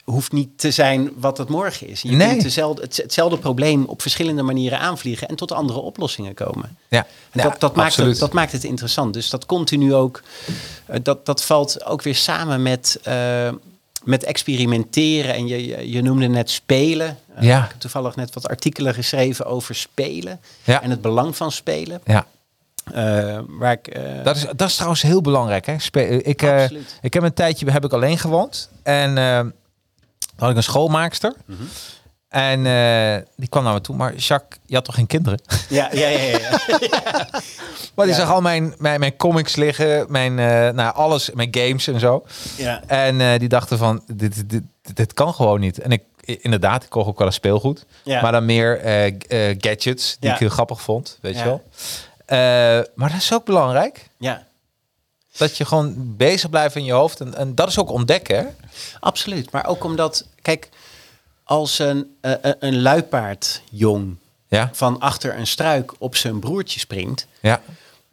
hoeft 0.04 0.32
niet 0.32 0.50
te 0.56 0.72
zijn 0.72 1.12
wat 1.16 1.38
het 1.38 1.50
morgen 1.50 1.88
is. 1.88 2.02
Je 2.02 2.12
Nee. 2.12 2.28
kunt 2.30 2.42
dezelfde, 2.42 2.82
het, 2.82 2.98
hetzelfde 2.98 3.38
probleem 3.38 3.86
op 3.86 4.02
verschillende 4.02 4.42
manieren 4.44 4.80
aanvliegen 4.80 5.28
en 5.28 5.36
tot 5.36 5.52
andere 5.52 5.80
oplossingen 5.80 6.34
komen. 6.34 6.78
Ja, 6.88 6.98
En 7.32 7.42
ja, 7.42 7.50
dat, 7.50 7.60
dat, 7.60 7.76
maakt 7.76 7.96
het, 7.96 8.20
dat 8.20 8.34
maakt 8.34 8.52
het 8.52 8.64
interessant. 8.64 9.14
Dus 9.14 9.30
dat 9.30 9.46
continu 9.46 9.94
ook, 9.94 10.22
eh, 10.86 11.00
dat, 11.04 11.26
dat 11.26 11.44
valt 11.44 11.86
ook 11.86 12.02
weer 12.02 12.16
samen 12.16 12.62
met, 12.62 13.00
eh, 13.04 13.50
met 14.08 14.24
experimenteren. 14.24 15.34
En 15.34 15.48
je, 15.48 15.68
je, 15.68 15.92
je 15.92 16.02
noemde 16.02 16.28
net 16.28 16.50
spelen. 16.50 17.18
Eh, 17.36 17.44
Ja. 17.44 17.64
Ik 17.64 17.70
heb 17.70 17.80
toevallig 17.80 18.16
net 18.16 18.34
wat 18.34 18.48
artikelen 18.48 18.94
geschreven 18.94 19.46
over 19.46 19.76
spelen 19.76 20.40
Ja. 20.64 20.82
en 20.82 20.90
het 20.90 21.02
belang 21.02 21.36
van 21.36 21.52
spelen. 21.52 22.02
Ja, 22.06 22.26
Eh, 22.94 23.40
waar 23.48 23.72
ik, 23.72 23.88
eh, 23.88 24.24
dat 24.24 24.36
is, 24.36 24.46
dat 24.56 24.68
is 24.68 24.74
trouwens 24.76 25.02
heel 25.02 25.22
belangrijk. 25.22 25.66
Hè? 25.66 25.80
Spe- 25.80 26.08
ik, 26.24 26.42
ik 27.02 27.14
heb 27.14 27.24
een 27.24 27.34
tijdje 27.34 27.72
heb 27.72 27.86
ik 27.86 27.94
alleen 27.94 28.18
gewoond. 28.18 28.70
En 28.84 29.18
had 30.36 30.50
ik 30.50 30.56
een 30.56 30.64
schoolmaakster. 30.64 31.34
Mhm. 31.46 31.62
En 32.30 32.66
eh, 32.66 33.26
die 33.36 33.50
kwam 33.50 33.64
naar 33.64 33.74
me 33.74 33.82
toe. 33.82 33.96
Maar 33.96 34.16
Jacques, 34.16 34.60
je 34.66 34.76
had 34.76 34.86
toch 34.86 34.96
geen 34.96 35.08
kinderen? 35.08 35.40
ja, 35.70 35.90
ja, 35.92 36.08
ja, 36.08 36.38
ja. 36.38 36.60
Maar 37.96 38.06
die 38.06 38.16
Ja. 38.16 38.22
zag 38.22 38.32
al 38.32 38.42
mijn, 38.42 38.74
mijn, 38.78 39.00
mijn 39.00 39.16
comics 39.16 39.56
liggen. 39.56 40.06
Mijn, 40.12 40.40
eh, 40.40 40.70
nou, 40.74 40.96
alles. 40.96 41.32
Mijn 41.32 41.48
games 41.52 41.88
en 41.88 42.00
zo. 42.00 42.26
ja. 42.58 42.84
En 42.88 43.22
eh, 43.22 43.40
die 43.40 43.50
dachten 43.50 43.78
van, 43.78 44.04
dit, 44.14 44.50
dit, 44.50 44.62
dit, 44.94 45.14
kan 45.14 45.34
gewoon 45.34 45.60
niet. 45.60 45.80
En 45.80 45.92
ik, 45.92 46.04
inderdaad, 46.26 46.84
ik 46.84 46.90
kocht 46.90 47.08
ook 47.08 47.18
wel 47.18 47.28
eens 47.28 47.36
speelgoed. 47.36 47.86
Maar 48.06 48.32
dan 48.32 48.46
meer 48.46 48.80
gadgets, 49.58 50.18
die 50.20 50.32
ik 50.32 50.38
heel 50.38 50.50
grappig 50.50 50.82
vond. 50.82 51.18
Weet 51.22 51.38
je 51.38 51.44
wel. 51.44 51.64
Maar 52.96 53.10
dat 53.12 53.18
is 53.22 53.34
ook 53.34 53.46
belangrijk. 53.46 54.08
ja. 54.18 54.46
Dat 55.38 55.58
je 55.58 55.66
gewoon 55.66 55.94
bezig 56.18 56.50
blijft 56.50 56.76
in 56.76 56.84
je 56.84 56.92
hoofd. 56.92 57.20
En, 57.20 57.36
en 57.36 57.56
dat 57.56 57.68
is 57.68 57.80
ook 57.80 57.90
ontdekken. 57.90 58.56
Absoluut. 59.00 59.52
Maar 59.52 59.66
ook 59.66 59.84
omdat, 59.84 60.26
kijk, 60.42 60.70
als 61.48 61.80
een, 61.80 62.16
eh, 62.22 62.34
een 62.60 62.82
luipaardjong 62.82 64.16
Ja, 64.48 64.70
van 64.74 65.00
achter 65.00 65.38
een 65.38 65.48
struik 65.48 65.94
op 65.98 66.16
zijn 66.16 66.40
broertje 66.40 66.80
springt, 66.80 67.28
ja. 67.42 67.62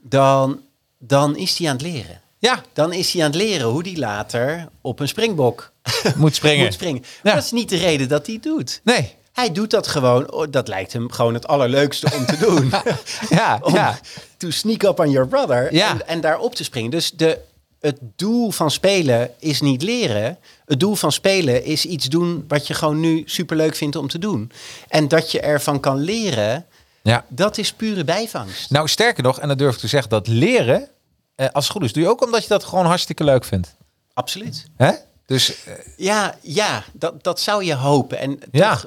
dan, 0.02 0.60
dan 0.98 1.36
is 1.36 1.58
hij 1.58 1.68
aan 1.68 1.72
het 1.76 1.82
leren. 1.82 2.20
Ja, 2.38 2.62
Dan 2.72 2.92
is 2.92 3.12
hij 3.12 3.22
aan 3.24 3.30
het 3.30 3.40
leren 3.40 3.66
hoe 3.66 3.82
hij 3.82 3.96
later 3.96 4.68
op 4.80 5.00
een 5.00 5.08
springbok 5.08 5.72
moet 6.16 6.34
springen. 6.34 6.64
moet 6.64 6.74
springen. 6.74 7.02
Ja. 7.02 7.08
Maar 7.22 7.34
dat 7.34 7.44
is 7.44 7.50
niet 7.52 7.68
de 7.68 7.76
reden 7.76 8.08
dat 8.08 8.26
hij 8.26 8.34
het 8.34 8.44
doet. 8.44 8.80
Nee. 8.84 9.14
Hij 9.32 9.52
doet 9.52 9.70
dat 9.70 9.86
gewoon, 9.86 10.46
dat 10.50 10.68
lijkt 10.68 10.92
hem 10.92 11.12
gewoon 11.12 11.34
het 11.34 11.46
allerleukste 11.46 12.08
om 12.14 12.26
te 12.26 12.36
doen. 12.38 12.72
Ja, 13.38 13.58
om 13.62 13.74
ja. 13.74 13.98
to 14.36 14.50
sneak 14.50 14.82
up 14.82 14.98
on 15.00 15.10
your 15.10 15.28
brother 15.28 15.74
Ja. 15.74 15.90
en, 15.90 16.06
en 16.08 16.20
daar 16.20 16.38
op 16.38 16.54
te 16.54 16.64
springen. 16.64 16.90
Dus 16.90 17.10
de, 17.10 17.38
het 17.84 17.98
doel 18.16 18.50
van 18.50 18.70
spelen 18.70 19.30
is 19.38 19.60
niet 19.60 19.82
leren. 19.82 20.38
Het 20.64 20.80
doel 20.80 20.94
van 20.94 21.12
spelen 21.12 21.64
is 21.64 21.84
iets 21.84 22.06
doen 22.06 22.44
wat 22.48 22.66
je 22.66 22.74
gewoon 22.74 23.00
nu 23.00 23.22
superleuk 23.26 23.74
vindt 23.76 23.96
om 23.96 24.08
te 24.08 24.18
doen. 24.18 24.52
En 24.88 25.08
dat 25.08 25.30
je 25.30 25.40
ervan 25.40 25.80
kan 25.80 25.98
leren, 26.00 26.66
ja. 27.02 27.24
dat 27.28 27.58
is 27.58 27.72
pure 27.72 28.04
bijvangst. 28.04 28.70
Nou, 28.70 28.88
sterker 28.88 29.22
nog, 29.22 29.40
en 29.40 29.48
dat 29.48 29.58
durf 29.58 29.74
ik 29.74 29.80
te 29.80 29.86
zeggen, 29.86 30.10
dat 30.10 30.26
leren, 30.26 30.88
eh, 31.34 31.46
als 31.52 31.64
het 31.64 31.72
goed 31.72 31.84
is, 31.84 31.92
doe 31.92 32.02
je 32.02 32.08
ook 32.08 32.22
omdat 32.24 32.42
je 32.42 32.48
dat 32.48 32.64
gewoon 32.64 32.86
hartstikke 32.86 33.24
leuk 33.24 33.44
vindt. 33.44 33.74
Absoluut. 34.14 34.66
Hè? 34.76 34.90
Dus, 35.26 35.64
eh, 35.64 35.72
Ja, 35.96 36.34
ja 36.40 36.84
dat, 36.92 37.24
dat 37.24 37.40
zou 37.40 37.64
je 37.64 37.74
hopen. 37.74 38.18
En 38.18 38.38
Ja. 38.52 38.70
toch 38.70 38.86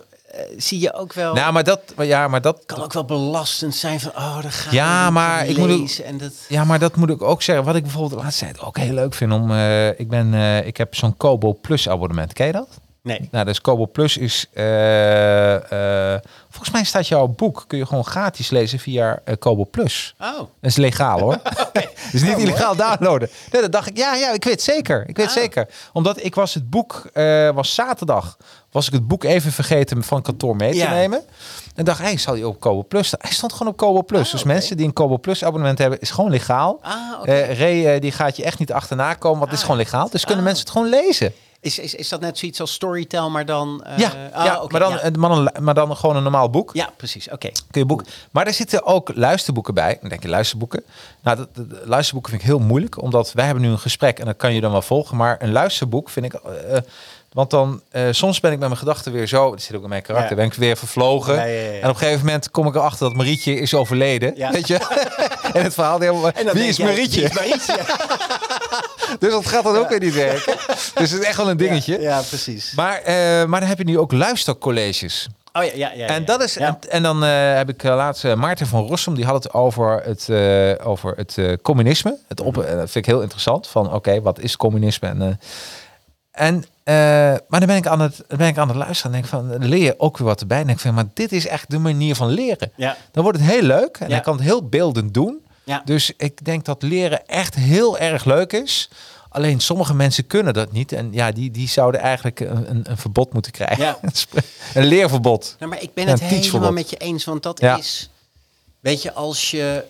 zie 0.57 0.79
je 0.79 0.93
ook 0.93 1.13
wel... 1.13 1.33
nou, 1.33 1.53
maar 1.53 1.63
dat, 1.63 1.81
ja, 1.97 2.27
maar 2.27 2.41
dat, 2.41 2.63
kan 2.65 2.83
ook 2.83 2.93
wel 2.93 3.05
belastend 3.05 3.75
zijn 3.75 3.99
van, 3.99 4.11
oh, 4.11 4.41
dan 4.41 4.51
ga 4.51 4.71
Ja, 4.71 5.09
maar 5.09 5.47
ik 5.47 5.57
moet 5.57 6.01
en 6.01 6.17
dat... 6.17 6.33
Ja, 6.47 6.63
maar 6.63 6.79
dat 6.79 6.95
moet 6.95 7.09
ik 7.09 7.21
ook 7.21 7.41
zeggen. 7.41 7.65
Wat 7.65 7.75
ik 7.75 7.81
bijvoorbeeld 7.81 8.13
de 8.13 8.23
laatste 8.23 8.45
tijd 8.45 8.61
ook 8.61 8.77
heel 8.77 8.93
leuk 8.93 9.13
vind 9.13 9.31
om. 9.31 9.51
eh, 9.51 9.99
ik 9.99 10.09
ben, 10.09 10.33
eh, 10.33 10.65
ik 10.65 10.77
heb 10.77 10.95
zo'n 10.95 11.17
Kobo 11.17 11.53
Plus 11.61 11.89
abonnement. 11.89 12.33
Ken 12.33 12.45
je 12.45 12.51
dat? 12.51 12.67
Nee. 13.07 13.27
Nou, 13.31 13.45
dus 13.45 13.61
Kobo 13.61 13.85
Plus 13.85 14.17
is. 14.17 14.45
eh, 14.53 15.55
eh, 16.13 16.21
volgens 16.49 16.71
mij 16.71 16.83
staat 16.83 17.07
jouw 17.07 17.27
boek. 17.27 17.63
Kun 17.67 17.77
je 17.77 17.85
gewoon 17.85 18.05
gratis 18.05 18.49
lezen 18.49 18.79
via 18.79 19.19
eh, 19.23 19.35
Kobo 19.39 19.65
Plus. 19.65 20.15
Oh, 20.19 20.37
Dat 20.37 20.47
is 20.61 20.75
legaal 20.75 21.19
hoor. 21.19 21.37
dus 22.11 22.21
niet 22.21 22.35
Oh, 22.35 22.41
illegaal 22.41 22.75
downloaden. 22.75 23.29
Nee, 23.51 23.61
dat 23.61 23.71
dacht 23.71 23.87
ik. 23.89 23.97
Ja, 23.97 24.15
ja, 24.15 24.31
ik 24.33 24.43
weet 24.43 24.61
zeker. 24.61 25.03
Ik 25.07 25.17
weet 25.17 25.27
Ah. 25.27 25.31
zeker. 25.33 25.67
Omdat 25.93 26.23
ik 26.23 26.35
was 26.35 26.53
het 26.53 26.69
boek, 26.69 27.09
was 27.53 27.73
zaterdag, 27.73 28.37
was 28.71 28.87
ik 28.87 28.93
het 28.93 29.07
boek 29.07 29.23
even 29.23 29.51
vergeten 29.51 30.03
van 30.03 30.21
kantoor 30.21 30.55
mee 30.55 30.71
te 30.71 30.77
Ja. 30.77 30.91
nemen. 30.93 31.21
En 31.75 31.85
dacht, 31.85 31.99
hey, 31.99 32.17
zal 32.17 32.33
hij 32.33 32.43
op 32.43 32.59
Kobo 32.59 32.83
Plus 32.83 33.07
staan? 33.07 33.19
Hij 33.23 33.31
stond 33.31 33.53
gewoon 33.53 33.67
op 33.71 33.77
Kobo 33.77 34.01
Plus. 34.03 34.25
Ah, 34.25 34.31
dus 34.31 34.43
mensen 34.43 34.77
die 34.77 34.85
een 34.85 34.93
Kobo 34.93 35.17
Plus 35.17 35.43
abonnement 35.43 35.77
hebben, 35.77 35.99
is 35.99 36.11
gewoon 36.11 36.31
legaal. 36.31 36.79
Ah, 36.81 37.23
Ray 37.57 37.99
die 37.99 38.11
gaat 38.11 38.37
je 38.37 38.43
echt 38.43 38.59
niet 38.59 38.71
achterna 38.73 39.13
komen, 39.13 39.37
want 39.39 39.49
het 39.51 39.59
is 39.59 39.65
gewoon 39.65 39.79
legaal. 39.81 40.09
Dus 40.09 40.21
kunnen 40.21 40.39
Ah. 40.39 40.45
mensen 40.45 40.63
het 40.65 40.73
gewoon 40.73 40.89
lezen. 40.89 41.33
Is, 41.68 41.80
is, 41.80 41.95
is 41.95 42.09
dat 42.09 42.20
net 42.20 42.38
zoiets 42.38 42.59
als 42.59 42.74
Storytel, 42.74 43.30
maar 43.30 43.45
dan... 43.45 43.84
eh, 43.84 43.97
ja, 43.97 44.11
ah, 44.34 44.45
ja, 44.45 44.61
oké, 44.61 44.72
maar, 44.72 44.82
dan, 44.82 44.91
ja. 44.91 44.99
eh, 44.99 45.11
maar, 45.11 45.30
dan, 45.30 45.49
maar 45.59 45.74
dan 45.74 45.95
gewoon 45.97 46.15
een 46.15 46.24
normaal 46.24 46.49
boek. 46.49 46.70
Ja, 46.74 46.89
precies. 46.97 47.30
Oké. 47.30 47.49
Kun 47.72 47.82
je 47.82 47.86
boek. 47.86 48.03
Maar 48.32 48.47
er 48.47 48.53
zitten 48.53 48.86
ook 48.86 49.11
luisterboeken 49.15 49.74
bij. 49.74 49.97
Dan 50.01 50.09
denk 50.09 50.22
je 50.24 50.30
luisterboeken. 50.30 50.84
Nou, 51.22 51.45
de 51.53 51.82
luisterboeken 51.86 52.32
vind 52.32 52.43
ik 52.43 52.47
heel 52.47 52.59
moeilijk, 52.59 53.01
omdat 53.01 53.32
wij 53.34 53.45
hebben 53.45 53.63
nu 53.63 53.70
een 53.70 53.80
gesprek 53.80 54.20
en 54.20 54.26
dat 54.26 54.38
kan 54.38 54.53
je 54.53 54.61
dan 54.61 54.72
wel 54.72 54.82
volgen. 54.82 55.18
Maar 55.18 55.36
een 55.39 55.51
luisterboek 55.51 56.09
vind 56.09 56.26
ik. 56.26 56.34
eh, 56.34 56.78
want 57.32 57.49
dan 57.49 57.82
eh, 57.91 58.03
soms 58.11 58.39
ben 58.39 58.51
ik 58.51 58.59
met 58.59 58.68
mijn 58.68 58.80
gedachten 58.80 59.11
weer 59.11 59.28
zo. 59.28 59.49
Dat 59.51 59.61
zit 59.61 59.76
ook 59.76 59.84
in 59.84 59.89
mijn 59.89 60.01
karakter. 60.01 60.30
Ja. 60.30 60.36
Ben 60.36 60.45
ik 60.45 60.53
weer 60.53 60.78
vervlogen. 60.78 61.36
Ja, 61.36 61.43
ja, 61.43 61.61
ja. 61.61 61.72
En 61.72 61.89
op 61.89 61.95
een 61.95 61.95
gegeven 61.95 62.26
moment 62.26 62.51
kom 62.51 62.68
ik 62.68 62.76
erachter 62.76 63.07
dat 63.07 63.15
Marietje 63.15 63.53
is 63.59 63.74
overleden. 63.74 64.36
Ja. 64.36 64.51
Weet 64.51 64.68
je? 64.68 64.78
en 65.53 65.63
het 65.63 65.74
verhaal 65.74 65.99
helemaal. 65.99 66.32
En 66.32 66.45
dan 66.45 66.53
Wie 66.55 66.68
is 66.68 66.78
Marietje? 66.78 67.20
wie 67.20 67.30
is 67.30 67.36
Marietje? 67.36 67.76
Dus 69.19 69.31
dat 69.31 69.45
gaat 69.45 69.63
dan 69.63 69.75
ook 69.75 69.89
weer 69.89 69.99
niet 69.99 70.13
werken. 70.13 70.55
Dus 70.95 71.11
het 71.11 71.21
is 71.21 71.27
echt 71.27 71.37
wel 71.37 71.49
een 71.49 71.57
dingetje. 71.57 72.01
Ja, 72.01 72.21
precies. 72.21 72.73
Maar, 72.75 73.01
eh, 73.01 73.15
maar 73.45 73.59
dan 73.59 73.69
heb 73.69 73.77
je 73.77 73.83
nu 73.83 73.99
ook 73.99 74.11
luistercolleges. 74.11 75.27
Oh 75.53 75.63
ja, 75.63 75.71
ja, 75.75 75.91
ja. 75.93 76.07
En 76.07 76.25
dat 76.25 76.43
is 76.43 76.57
en, 76.57 76.77
en 76.89 77.03
dan 77.03 77.23
eh, 77.23 77.53
heb 77.53 77.69
ik 77.69 77.83
eh, 77.83 77.95
laatst 77.95 78.35
Maarten 78.35 78.67
van 78.67 78.85
Rossum 78.85 79.15
die 79.15 79.25
had 79.25 79.43
het 79.43 79.53
over 79.53 80.01
het 80.03 80.29
over 80.81 81.13
het 81.15 81.61
communisme. 81.61 82.17
Het 82.27 82.41
op, 82.41 82.55
dat 82.55 82.65
vind 82.65 82.95
ik 82.95 83.05
heel 83.05 83.21
interessant. 83.21 83.67
Van 83.67 83.93
oké, 83.93 84.21
wat 84.21 84.39
is 84.39 84.57
communisme? 84.57 85.07
En, 85.07 85.39
en 86.31 86.63
maar 87.47 87.59
dan 87.59 87.65
ben 87.67 87.75
ik 87.75 87.87
aan 87.87 87.99
het 87.99 88.23
ben 88.27 88.47
ik 88.47 88.57
aan 88.57 88.67
het 88.67 88.77
luisteren 88.77 89.13
en 89.13 89.21
denk 89.21 89.31
van 89.31 89.67
leer 89.67 89.83
je 89.83 89.99
ook 89.99 90.17
weer 90.17 90.27
wat 90.27 90.41
erbij. 90.41 90.59
En 90.59 90.67
denk 90.67 90.79
van 90.79 90.93
maar 90.93 91.07
dit 91.13 91.31
is 91.31 91.47
echt 91.47 91.69
de 91.71 91.79
manier 91.79 92.15
van 92.15 92.27
leren. 92.27 92.71
Ja. 92.75 92.97
Dan 93.11 93.23
wordt 93.23 93.39
het 93.39 93.49
heel 93.49 93.61
leuk 93.61 93.97
en 93.97 94.11
hij 94.11 94.19
kan 94.19 94.35
het 94.35 94.43
heel 94.43 94.67
beeldend 94.67 95.13
doen. 95.13 95.46
Ja. 95.68 95.82
Dus 95.86 96.11
ik 96.18 96.45
denk 96.45 96.65
dat 96.65 96.82
leren 96.82 97.28
echt 97.28 97.55
heel 97.55 97.97
erg 97.97 98.26
leuk 98.26 98.53
is. 98.53 98.89
Alleen 99.30 99.59
sommige 99.59 99.93
mensen 99.93 100.28
kunnen 100.28 100.53
dat 100.53 100.72
niet. 100.72 100.91
En 100.91 101.13
ja, 101.13 101.32
die, 101.32 101.51
die 101.51 101.68
zouden 101.68 102.01
eigenlijk 102.01 102.39
een, 102.39 102.70
een, 102.70 102.89
een 102.89 102.97
verbod 102.97 103.34
moeten 103.34 103.51
krijgen. 103.51 103.84
Ja. 103.84 103.99
een 104.74 104.86
leerverbod. 104.86 105.55
Nou, 105.59 105.72
maar 105.72 105.82
ik 105.82 105.93
ben 105.93 106.07
het 106.07 106.20
helemaal 106.20 106.72
met 106.72 106.89
je 106.89 106.97
eens, 106.97 107.24
want 107.26 107.43
dat 107.43 107.59
Ja. 107.59 107.78
is... 107.78 108.09
Weet 108.80 109.01
je, 109.01 109.13
als 109.13 109.51
je... 109.51 109.84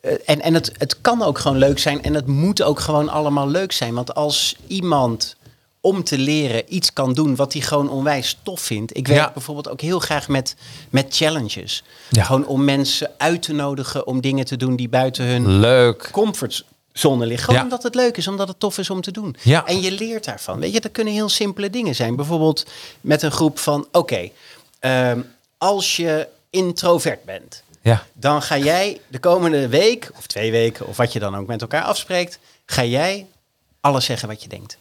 Eh, 0.00 0.12
En, 0.26 0.40
en 0.40 0.54
het, 0.54 0.72
het 0.78 1.00
kan 1.00 1.22
ook 1.22 1.38
gewoon 1.38 1.56
leuk 1.58 1.78
zijn 1.78 2.02
en 2.02 2.14
het 2.14 2.26
moet 2.26 2.62
ook 2.62 2.80
gewoon 2.80 3.08
allemaal 3.08 3.48
leuk 3.48 3.72
zijn. 3.72 3.94
Want 3.94 4.14
als 4.14 4.56
iemand 4.66 5.36
om 5.80 6.04
te 6.04 6.18
leren 6.18 6.74
iets 6.74 6.92
kan 6.92 7.12
doen 7.14 7.36
wat 7.36 7.52
hij 7.52 7.62
gewoon 7.62 7.90
onwijs 7.90 8.38
tof 8.42 8.60
vindt. 8.60 8.96
Ik 8.96 9.06
werk 9.08 9.20
Ja. 9.20 9.30
bijvoorbeeld 9.32 9.68
ook 9.68 9.80
heel 9.80 9.98
graag 9.98 10.28
met, 10.28 10.54
met 10.90 11.06
challenges. 11.16 11.82
Ja. 12.10 12.24
Gewoon 12.24 12.46
om 12.46 12.64
mensen 12.64 13.10
uit 13.18 13.42
te 13.42 13.52
nodigen 13.52 14.06
om 14.06 14.20
dingen 14.20 14.44
te 14.44 14.56
doen 14.56 14.76
die 14.76 14.88
buiten 14.88 15.24
hun 15.24 15.58
Leuk. 15.58 16.08
comfortzone 16.12 17.26
liggen. 17.26 17.44
Gewoon 17.44 17.56
Ja. 17.58 17.62
omdat 17.64 17.82
het 17.82 17.94
leuk 17.94 18.16
is, 18.16 18.28
omdat 18.28 18.48
het 18.48 18.60
tof 18.60 18.78
is 18.78 18.90
om 18.90 19.00
te 19.00 19.10
doen. 19.10 19.36
Ja. 19.42 19.66
En 19.66 19.80
je 19.80 19.92
leert 19.92 20.24
daarvan. 20.24 20.60
Weet 20.60 20.72
je, 20.72 20.80
dat 20.80 20.92
kunnen 20.92 21.12
heel 21.14 21.28
simpele 21.28 21.70
dingen 21.70 21.94
zijn. 21.94 22.16
Bijvoorbeeld 22.16 22.66
met 23.00 23.22
een 23.22 23.32
groep 23.32 23.58
van, 23.58 23.86
oké, 23.92 24.28
ehm, 24.78 25.20
als 25.58 25.96
je 25.96 26.28
introvert 26.50 27.24
bent, 27.24 27.62
Ja. 27.82 28.06
dan 28.12 28.42
ga 28.42 28.58
jij 28.58 29.00
de 29.08 29.18
komende 29.18 29.68
week 29.68 30.10
of 30.16 30.26
twee 30.26 30.50
weken 30.50 30.86
of 30.86 30.96
wat 30.96 31.12
je 31.12 31.18
dan 31.18 31.36
ook 31.36 31.46
met 31.46 31.60
elkaar 31.60 31.82
afspreekt, 31.84 32.38
ga 32.66 32.84
jij 32.84 33.26
alles 33.80 34.04
zeggen 34.04 34.28
wat 34.28 34.42
je 34.42 34.48
denkt. 34.48 34.78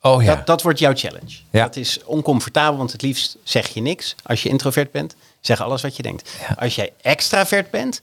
Oh 0.00 0.22
ja. 0.22 0.34
Dat, 0.34 0.46
dat 0.46 0.62
wordt 0.62 0.78
jouw 0.78 0.94
challenge. 0.94 1.36
Ja. 1.50 1.62
Dat 1.62 1.76
is 1.76 2.04
oncomfortabel, 2.04 2.78
want 2.78 2.92
het 2.92 3.02
liefst 3.02 3.36
zeg 3.42 3.68
je 3.68 3.80
niks. 3.80 4.14
Als 4.22 4.42
je 4.42 4.48
introvert 4.48 4.90
bent, 4.90 5.14
zeg 5.40 5.60
alles 5.60 5.82
wat 5.82 5.96
je 5.96 6.02
denkt. 6.02 6.30
Ja. 6.48 6.54
Als 6.58 6.74
jij 6.74 6.92
extravert 7.02 7.70
bent, 7.70 8.00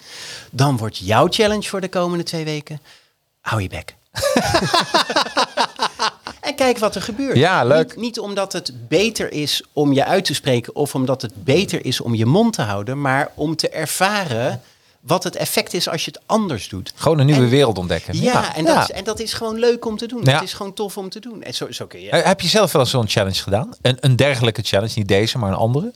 dan 0.51 0.77
wordt 0.77 0.97
jouw 0.97 1.27
challenge 1.29 1.69
voor 1.69 1.81
de 1.81 1.89
komende 1.89 2.23
twee 2.23 2.43
weken... 2.43 2.81
hou 3.41 3.61
je 3.61 3.69
bek. 3.69 3.95
en 6.41 6.55
kijk 6.55 6.77
wat 6.77 6.95
er 6.95 7.01
gebeurt. 7.01 7.37
Ja, 7.37 7.63
leuk. 7.63 7.87
Niet, 7.87 7.95
niet 7.95 8.19
omdat 8.19 8.53
het 8.53 8.87
beter 8.87 9.31
is 9.31 9.63
om 9.73 9.93
je 9.93 10.05
uit 10.05 10.25
te 10.25 10.33
spreken... 10.33 10.75
of 10.75 10.95
omdat 10.95 11.21
het 11.21 11.43
beter 11.43 11.85
is 11.85 12.01
om 12.01 12.15
je 12.15 12.25
mond 12.25 12.53
te 12.53 12.61
houden... 12.61 13.01
maar 13.01 13.31
om 13.35 13.55
te 13.55 13.69
ervaren 13.69 14.61
wat 15.05 15.23
het 15.23 15.35
effect 15.35 15.73
is 15.73 15.89
als 15.89 16.05
je 16.05 16.11
het 16.11 16.21
anders 16.25 16.69
doet. 16.69 16.91
Gewoon 16.95 17.19
een 17.19 17.25
nieuwe 17.25 17.41
En- 17.43 17.49
wereld 17.49 17.77
ontdekken. 17.77 18.21
Ja, 18.21 18.55
en, 18.55 18.65
dat 18.65 18.73
Ja. 18.75 18.81
Is, 18.81 18.91
en 18.91 19.03
dat 19.03 19.19
is 19.19 19.33
gewoon 19.33 19.59
leuk 19.59 19.85
om 19.85 19.97
te 19.97 20.07
doen. 20.07 20.21
Ja. 20.23 20.33
Het 20.33 20.43
is 20.43 20.53
gewoon 20.53 20.73
tof 20.73 20.97
om 20.97 21.09
te 21.09 21.19
doen. 21.19 21.43
En 21.43 21.53
zo, 21.53 21.71
zo 21.71 21.85
kun 21.85 22.01
je. 22.01 22.09
Eh, 22.09 22.25
Heb 22.25 22.41
je 22.41 22.47
zelf 22.47 22.71
wel 22.71 22.81
eens 22.81 22.91
zo'n 22.91 23.07
challenge 23.07 23.41
gedaan? 23.43 23.69
Een, 23.81 23.97
een 23.99 24.15
dergelijke 24.15 24.61
challenge, 24.61 24.93
niet 24.95 25.07
deze, 25.07 25.37
maar 25.37 25.49
een 25.49 25.55
andere? 25.57 25.93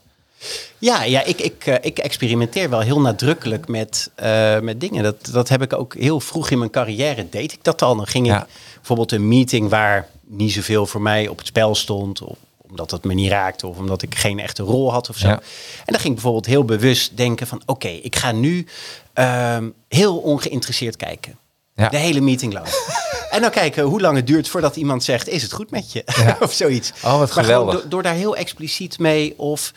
Ja, 0.77 1.03
ja 1.03 1.23
ik, 1.23 1.39
ik, 1.41 1.65
eh, 1.65 1.75
ik 1.81 1.99
experimenteer 1.99 2.69
wel 2.69 2.79
heel 2.79 2.99
nadrukkelijk 3.01 3.67
met, 3.67 4.09
eh, 4.15 4.59
met 4.59 4.79
dingen. 4.79 5.03
Dat, 5.03 5.25
dat 5.31 5.49
heb 5.49 5.61
ik 5.61 5.73
ook 5.73 5.95
heel 5.95 6.19
vroeg 6.19 6.49
in 6.49 6.57
mijn 6.57 6.71
carrière, 6.71 7.29
deed 7.29 7.51
ik 7.53 7.63
dat 7.63 7.81
al. 7.81 7.95
Dan 7.95 8.07
ging 8.07 8.27
Ja. 8.27 8.41
ik 8.41 8.47
bijvoorbeeld 8.75 9.11
een 9.11 9.27
meeting 9.27 9.69
waar 9.69 10.07
niet 10.25 10.51
zoveel 10.51 10.85
voor 10.85 11.01
mij 11.01 11.27
op 11.27 11.37
het 11.37 11.47
spel 11.47 11.75
stond... 11.75 12.21
Of, 12.21 12.37
omdat 12.69 12.91
het 12.91 13.03
me 13.03 13.13
niet 13.13 13.31
raakte 13.31 13.67
of 13.67 13.77
omdat 13.77 14.01
ik 14.01 14.15
geen 14.15 14.39
echte 14.39 14.63
rol 14.63 14.91
had 14.91 15.09
of 15.09 15.17
zo. 15.17 15.27
Ja. 15.27 15.33
En 15.35 15.85
dan 15.85 15.95
ging 15.99 16.07
ik 16.07 16.13
bijvoorbeeld 16.13 16.45
heel 16.45 16.65
bewust 16.65 17.17
denken 17.17 17.47
van... 17.47 17.61
oké, 17.65 17.87
ik 17.87 18.15
ga 18.15 18.31
nu 18.31 18.67
ehm, 19.13 19.69
heel 19.87 20.17
ongeïnteresseerd 20.17 20.95
kijken. 20.95 21.37
Ja. 21.75 21.89
De 21.89 21.97
hele 21.97 22.19
meeting 22.21 22.53
lang. 22.53 22.67
en 23.31 23.41
dan 23.41 23.49
kijken 23.51 23.83
hoe 23.83 24.01
lang 24.01 24.15
het 24.15 24.27
duurt 24.27 24.47
voordat 24.47 24.75
iemand 24.75 25.03
zegt... 25.03 25.27
is 25.27 25.41
het 25.41 25.51
goed 25.53 25.71
met 25.71 25.91
je? 25.91 26.03
Ja. 26.05 26.37
of 26.45 26.53
zoiets. 26.53 26.91
Oh, 27.03 27.03
wat 27.03 27.17
Maar 27.19 27.27
gewoon 27.27 27.45
geweldig. 27.45 27.89
door, 27.89 28.03
daar 28.03 28.13
heel 28.13 28.35
expliciet 28.35 28.99
mee 28.99 29.33
of 29.39 29.73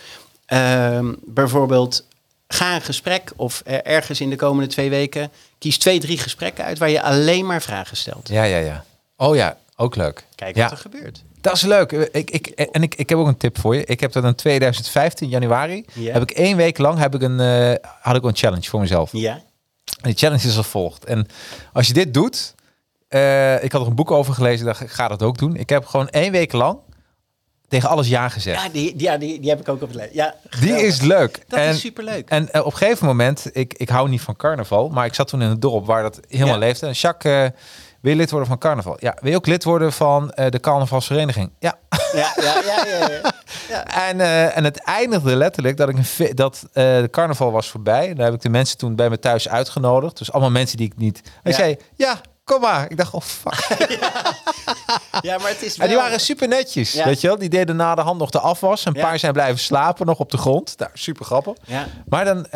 ehm, 0.47 1.13
bijvoorbeeld 1.25 2.05
ga 2.49 2.75
een 2.75 2.83
gesprek 2.83 3.33
of 3.37 3.63
er- 3.65 3.83
ergens 3.85 4.21
in 4.21 4.31
de 4.31 4.37
komende 4.37 4.71
twee 4.71 4.91
weken 4.91 5.31
kies 5.59 5.79
twee, 5.79 6.01
drie 6.01 6.19
gesprekken 6.19 6.65
uit 6.65 6.79
waar 6.79 6.91
je 6.91 7.03
alleen 7.03 7.47
maar 7.47 7.63
vragen 7.63 7.97
stelt. 7.97 8.29
Ja, 8.29 8.43
ja, 8.43 8.59
ja. 8.59 8.85
Oh 9.17 9.37
ja, 9.37 9.57
ook 9.77 9.97
leuk. 9.97 10.25
Kijk 10.35 10.57
ja. 10.57 10.63
wat 10.63 10.71
er 10.73 10.77
gebeurt. 10.79 11.23
Dat 11.43 11.55
is 11.55 11.63
leuk. 11.63 11.93
Ik, 11.93 12.31
ik, 12.31 12.47
en 12.47 12.83
ik, 12.83 12.95
ik 12.95 13.09
heb 13.09 13.19
ook 13.19 13.27
een 13.27 13.37
tip 13.37 13.59
voor 13.59 13.75
je. 13.77 13.85
Ik 13.85 14.01
heb 14.01 14.13
dat 14.13 14.25
in 14.25 14.35
2015, 14.35 15.29
januari, 15.29 15.85
Ja. 15.95 16.13
heb 16.13 16.23
ik 16.23 16.31
één 16.31 16.57
week 16.57 16.79
lang 16.79 16.99
heb 16.99 17.15
ik 17.15 17.23
een, 17.23 17.41
eh, 17.41 17.89
had 18.01 18.17
ik 18.17 18.23
een 18.23 18.37
challenge 18.37 18.69
voor 18.69 18.81
mezelf. 18.81 19.11
Ja, 19.13 19.33
En 19.33 19.43
die 20.03 20.15
challenge 20.17 20.47
is 20.49 20.57
als 20.57 20.67
volgt. 20.67 21.05
En 21.05 21.27
als 21.73 21.87
je 21.87 21.93
dit 21.93 22.15
doet, 22.15 22.55
eh, 23.09 23.65
ik 23.65 23.73
had 23.73 23.81
er 23.81 23.87
een 23.87 23.95
boek 23.95 24.11
over 24.11 24.35
gelezen, 24.35 24.67
dacht 24.67 24.81
ik 24.81 24.91
ga 24.91 25.09
dat 25.09 25.23
ook 25.23 25.39
doen. 25.39 25.57
Ik 25.57 25.69
heb 25.69 25.87
gewoon 25.87 26.09
één 26.09 26.33
week 26.33 26.53
lang 26.53 26.79
tegen 27.69 27.89
alles 27.89 28.09
ja 28.09 28.29
gezegd. 28.29 28.63
ja, 28.63 28.69
die, 28.69 28.97
die- 28.97 29.03
ja 29.07 29.17
die, 29.19 29.41
die 29.41 29.51
heb 29.51 29.61
ik 29.61 29.69
ook 29.69 29.83
op 29.83 29.91
de 29.91 29.97
lijst. 29.97 30.15
Ja, 30.15 30.35
die 30.61 30.73
is 30.73 31.01
leuk. 31.01 31.45
Dat 31.49 31.59
en, 31.59 31.69
is 31.69 31.81
superleuk. 31.81 32.29
En 32.29 32.53
eh, 32.53 32.61
op 32.67 32.73
een 32.73 32.79
gegeven 32.79 33.07
moment, 33.07 33.47
ik, 33.53 33.75
ik 33.77 33.89
hou 33.89 34.09
niet 34.09 34.21
van 34.21 34.37
carnaval, 34.37 34.89
maar 34.89 35.07
ik 35.07 35.15
zat 35.15 35.29
toen 35.29 35.43
in 35.43 35.49
een 35.51 35.61
dorp 35.61 35.87
waar 35.87 36.03
dat 36.03 36.21
helemaal 36.29 36.53
Ja. 36.55 36.59
leefde. 36.59 36.87
En 36.87 36.93
Jacques, 36.93 37.51
eh, 37.53 37.59
wil 38.03 38.11
je 38.13 38.17
lid 38.19 38.31
worden 38.31 38.49
van 38.49 38.59
carnaval? 38.59 38.97
Ja. 39.01 39.17
Wil 39.21 39.31
je 39.31 39.37
ook 39.37 39.47
lid 39.47 39.65
worden 39.65 39.93
van 39.93 40.31
eh, 40.33 40.51
de 40.51 40.61
carnavalsvereniging? 40.61 41.51
Ja. 41.59 41.79
Ja, 42.13 42.33
ja, 42.41 42.55
ja, 42.65 42.85
ja, 42.87 43.09
ja. 43.69 43.85
En, 44.09 44.21
eh, 44.21 44.57
en 44.57 44.65
het 44.65 44.79
eindigde 44.85 45.37
letterlijk 45.37 45.77
dat 45.77 45.89
ik 45.89 45.97
een 45.97 46.35
dat 46.35 46.63
eh, 46.73 46.85
de 46.85 47.09
carnaval 47.11 47.53
was 47.53 47.69
voorbij. 47.71 48.15
Daar 48.15 48.25
heb 48.25 48.35
ik 48.35 48.41
de 48.41 48.49
mensen 48.49 48.79
toen 48.79 48.97
bij 48.97 49.11
me 49.11 49.19
thuis 49.19 49.49
uitgenodigd. 49.49 50.19
Dus 50.19 50.33
allemaal 50.33 50.51
mensen 50.51 50.77
die 50.77 50.87
ik 50.87 50.97
niet. 50.97 51.21
Hij 51.43 51.53
Ja. 51.53 51.59
zei: 51.59 51.77
Ja, 51.95 52.21
kom 52.45 52.61
maar. 52.61 52.91
Ik 52.91 52.97
dacht: 52.97 53.13
Oh 53.15 53.21
fuck. 53.21 53.77
ja, 55.21 55.39
maar 55.39 55.49
het 55.49 55.63
is 55.63 55.77
En 55.79 55.89
die 55.89 55.97
waren 55.97 56.21
super 56.21 56.49
netjes. 56.49 56.93
Ja. 56.93 57.05
Weet 57.05 57.21
je 57.21 57.27
wel? 57.27 57.39
Die 57.39 57.49
deden 57.49 57.77
na 57.77 57.95
de 57.95 58.01
hand 58.01 58.19
nog 58.19 58.31
de 58.31 58.41
afwas. 58.41 58.85
Een 58.85 58.95
Ja. 58.95 59.03
paar 59.03 59.19
zijn 59.19 59.33
blijven 59.33 59.59
slapen 59.59 60.07
nog 60.07 60.19
op 60.19 60.31
de 60.31 60.39
grond. 60.39 60.79
Daar, 60.79 60.91
super 60.95 61.25
grappig. 61.25 61.55
Ja. 61.65 61.87
Maar 62.09 62.25
dan, 62.25 62.51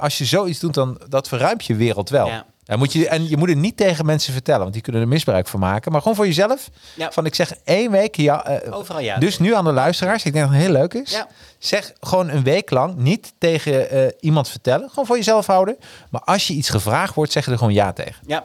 als 0.00 0.18
je 0.18 0.24
zoiets 0.24 0.58
doet, 0.60 0.74
dan 0.74 1.00
dat 1.08 1.28
verruimt 1.28 1.64
je 1.64 1.74
wereld 1.74 2.10
wel. 2.10 2.30
Ja. 2.66 2.72
En, 2.72 2.78
moet 2.78 2.92
je, 2.92 3.08
en 3.08 3.28
je 3.28 3.36
moet 3.36 3.48
het 3.48 3.58
niet 3.58 3.76
tegen 3.76 4.06
mensen 4.06 4.32
vertellen, 4.32 4.60
want 4.60 4.72
die 4.72 4.82
kunnen 4.82 5.02
er 5.02 5.08
misbruik 5.08 5.46
van 5.48 5.60
maken. 5.60 5.92
Maar 5.92 6.00
gewoon 6.00 6.16
voor 6.16 6.26
jezelf. 6.26 6.70
Ja. 6.94 7.10
Van 7.12 7.26
ik 7.26 7.34
zeg 7.34 7.52
één 7.64 7.90
week 7.90 8.16
ja. 8.16 8.44
eh, 8.46 8.74
Overal 8.76 9.00
ja. 9.00 9.18
Dus 9.18 9.38
nu 9.38 9.54
aan 9.54 9.64
de 9.64 9.72
luisteraars, 9.72 10.24
ik 10.24 10.32
denk 10.32 10.44
dat 10.44 10.54
het 10.54 10.62
heel 10.64 10.72
leuk 10.72 10.94
is. 10.94 11.10
Ja. 11.10 11.28
Zeg 11.58 11.92
gewoon 12.00 12.28
een 12.28 12.42
week 12.42 12.70
lang 12.70 12.96
niet 12.96 13.32
tegen 13.38 13.90
eh, 13.90 14.06
iemand 14.20 14.48
vertellen. 14.48 14.88
Gewoon 14.88 15.06
voor 15.06 15.16
jezelf 15.16 15.46
houden. 15.46 15.76
Maar 16.10 16.20
als 16.20 16.46
je 16.46 16.52
iets 16.54 16.68
gevraagd 16.68 17.14
wordt, 17.14 17.32
zeg 17.32 17.44
je 17.44 17.50
er 17.50 17.58
gewoon 17.58 17.72
ja 17.72 17.92
tegen. 17.92 18.22
Ja, 18.26 18.44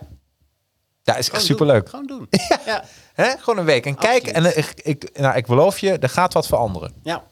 Dat 1.03 1.13
is 1.17 1.19
echt 1.19 1.25
gewoon 1.29 1.45
superleuk. 1.45 1.91
doen. 1.91 2.05
Gewoon 2.07 2.07
doen. 2.07 2.27
Ja. 2.65 2.83
Hè? 3.13 3.29
Gewoon 3.39 3.57
een 3.59 3.65
week. 3.65 3.85
En 3.85 3.95
kijk, 3.95 4.27
en 4.27 4.45
eh, 4.45 4.57
ik, 4.57 4.73
ik, 4.83 5.09
nou, 5.19 5.35
ik 5.35 5.45
beloof 5.45 5.79
je, 5.79 5.97
er 5.97 6.09
gaat 6.09 6.33
wat 6.33 6.47
veranderen. 6.47 6.93
Ja. 7.03 7.23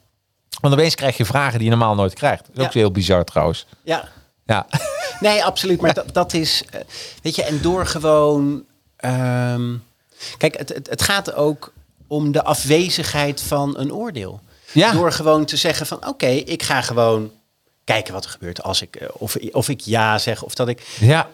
Want 0.60 0.74
opeens 0.74 0.94
krijg 0.94 1.16
je 1.16 1.24
vragen 1.24 1.58
die 1.58 1.64
je 1.64 1.70
normaal 1.76 1.94
nooit 1.94 2.14
krijgt. 2.14 2.46
Dat 2.46 2.56
is 2.56 2.64
ook 2.64 2.72
Ja. 2.72 2.78
heel 2.78 2.90
bizar 2.90 3.24
trouwens. 3.24 3.66
Ja. 3.82 4.08
Ja. 4.44 4.66
Nee, 5.20 5.44
absoluut. 5.44 5.80
Maar 5.80 5.94
dat, 5.94 6.14
dat 6.14 6.32
is, 6.32 6.62
eh, 6.70 6.80
weet 7.22 7.34
je, 7.34 7.42
en 7.42 7.60
door 7.62 7.86
gewoon. 7.86 8.64
ehm, 8.96 9.76
kijk, 10.38 10.58
het, 10.58 10.68
het, 10.68 10.88
het 10.90 11.02
gaat 11.02 11.34
ook 11.34 11.72
om 12.06 12.32
de 12.32 12.42
afwezigheid 12.44 13.40
van 13.42 13.78
een 13.78 13.92
oordeel. 13.92 14.40
Ja. 14.72 14.92
Door 14.92 15.12
gewoon 15.12 15.44
te 15.44 15.56
zeggen 15.56 15.86
van, 15.86 16.06
oké, 16.08 16.26
ik 16.26 16.62
ga 16.62 16.80
gewoon 16.82 17.30
kijken 17.84 18.12
wat 18.12 18.24
er 18.24 18.30
gebeurt 18.30 18.62
als 18.62 18.82
ik, 18.82 18.96
eh, 18.96 19.08
of, 19.12 19.36
of 19.52 19.68
ik 19.68 19.80
ja 19.80 20.18
zeg, 20.18 20.42
of 20.42 20.54
dat 20.54 20.68
ik. 20.68 20.96
Ja. 21.00 21.28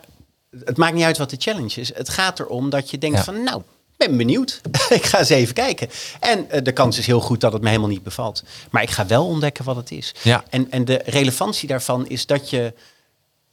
Het 0.64 0.76
maakt 0.76 0.94
niet 0.94 1.04
uit 1.04 1.18
wat 1.18 1.30
de 1.30 1.36
challenge 1.38 1.80
is. 1.80 1.94
Het 1.94 2.08
gaat 2.08 2.40
erom 2.40 2.70
dat 2.70 2.90
je 2.90 2.98
denkt 2.98 3.16
Ja. 3.16 3.24
van, 3.24 3.42
nou, 3.44 3.58
ik 3.98 4.06
ben 4.08 4.16
benieuwd. 4.16 4.60
ik 4.88 5.04
ga 5.04 5.18
eens 5.18 5.28
even 5.28 5.54
kijken. 5.54 5.88
En 6.20 6.50
eh, 6.50 6.62
de 6.62 6.72
kans 6.72 6.98
is 6.98 7.06
heel 7.06 7.20
goed 7.20 7.40
dat 7.40 7.52
het 7.52 7.62
me 7.62 7.68
helemaal 7.68 7.88
niet 7.90 8.02
bevalt. 8.02 8.42
Maar 8.70 8.82
ik 8.82 8.90
ga 8.90 9.06
wel 9.06 9.26
ontdekken 9.26 9.64
wat 9.64 9.76
het 9.76 9.90
is. 9.90 10.14
Ja. 10.22 10.44
En, 10.50 10.70
en 10.70 10.84
de 10.84 11.02
relevantie 11.04 11.68
daarvan 11.68 12.06
is 12.08 12.26
dat 12.26 12.50
je 12.50 12.72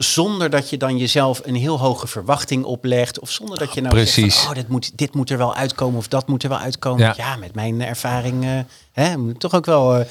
zonder 0.03 0.49
dat 0.49 0.69
je 0.69 0.77
dan 0.77 0.97
jezelf 0.97 1.41
een 1.43 1.55
heel 1.55 1.79
hoge 1.79 2.07
verwachting 2.07 2.63
oplegt. 2.63 3.19
Of 3.19 3.29
zonder 3.29 3.57
dat 3.57 3.73
je 3.73 3.81
nou 3.81 3.93
Precies. 3.93 4.35
van, 4.35 4.49
oh, 4.49 4.55
dit 4.55 4.67
moet, 4.67 4.97
dit 4.97 5.13
moet 5.13 5.29
er 5.29 5.37
wel 5.37 5.55
uitkomen 5.55 5.97
of 5.97 6.07
dat 6.07 6.27
moet 6.27 6.43
er 6.43 6.49
wel 6.49 6.57
uitkomen. 6.57 7.05
Ja. 7.05 7.13
Ja, 7.17 7.35
met 7.35 7.55
mijn 7.55 7.81
ervaring 7.81 8.43
eh, 8.43 8.59
hè, 8.91 9.17
moet 9.17 9.39
toch 9.39 9.53
ook 9.53 9.65
wel... 9.65 9.95
eh, 9.95 10.05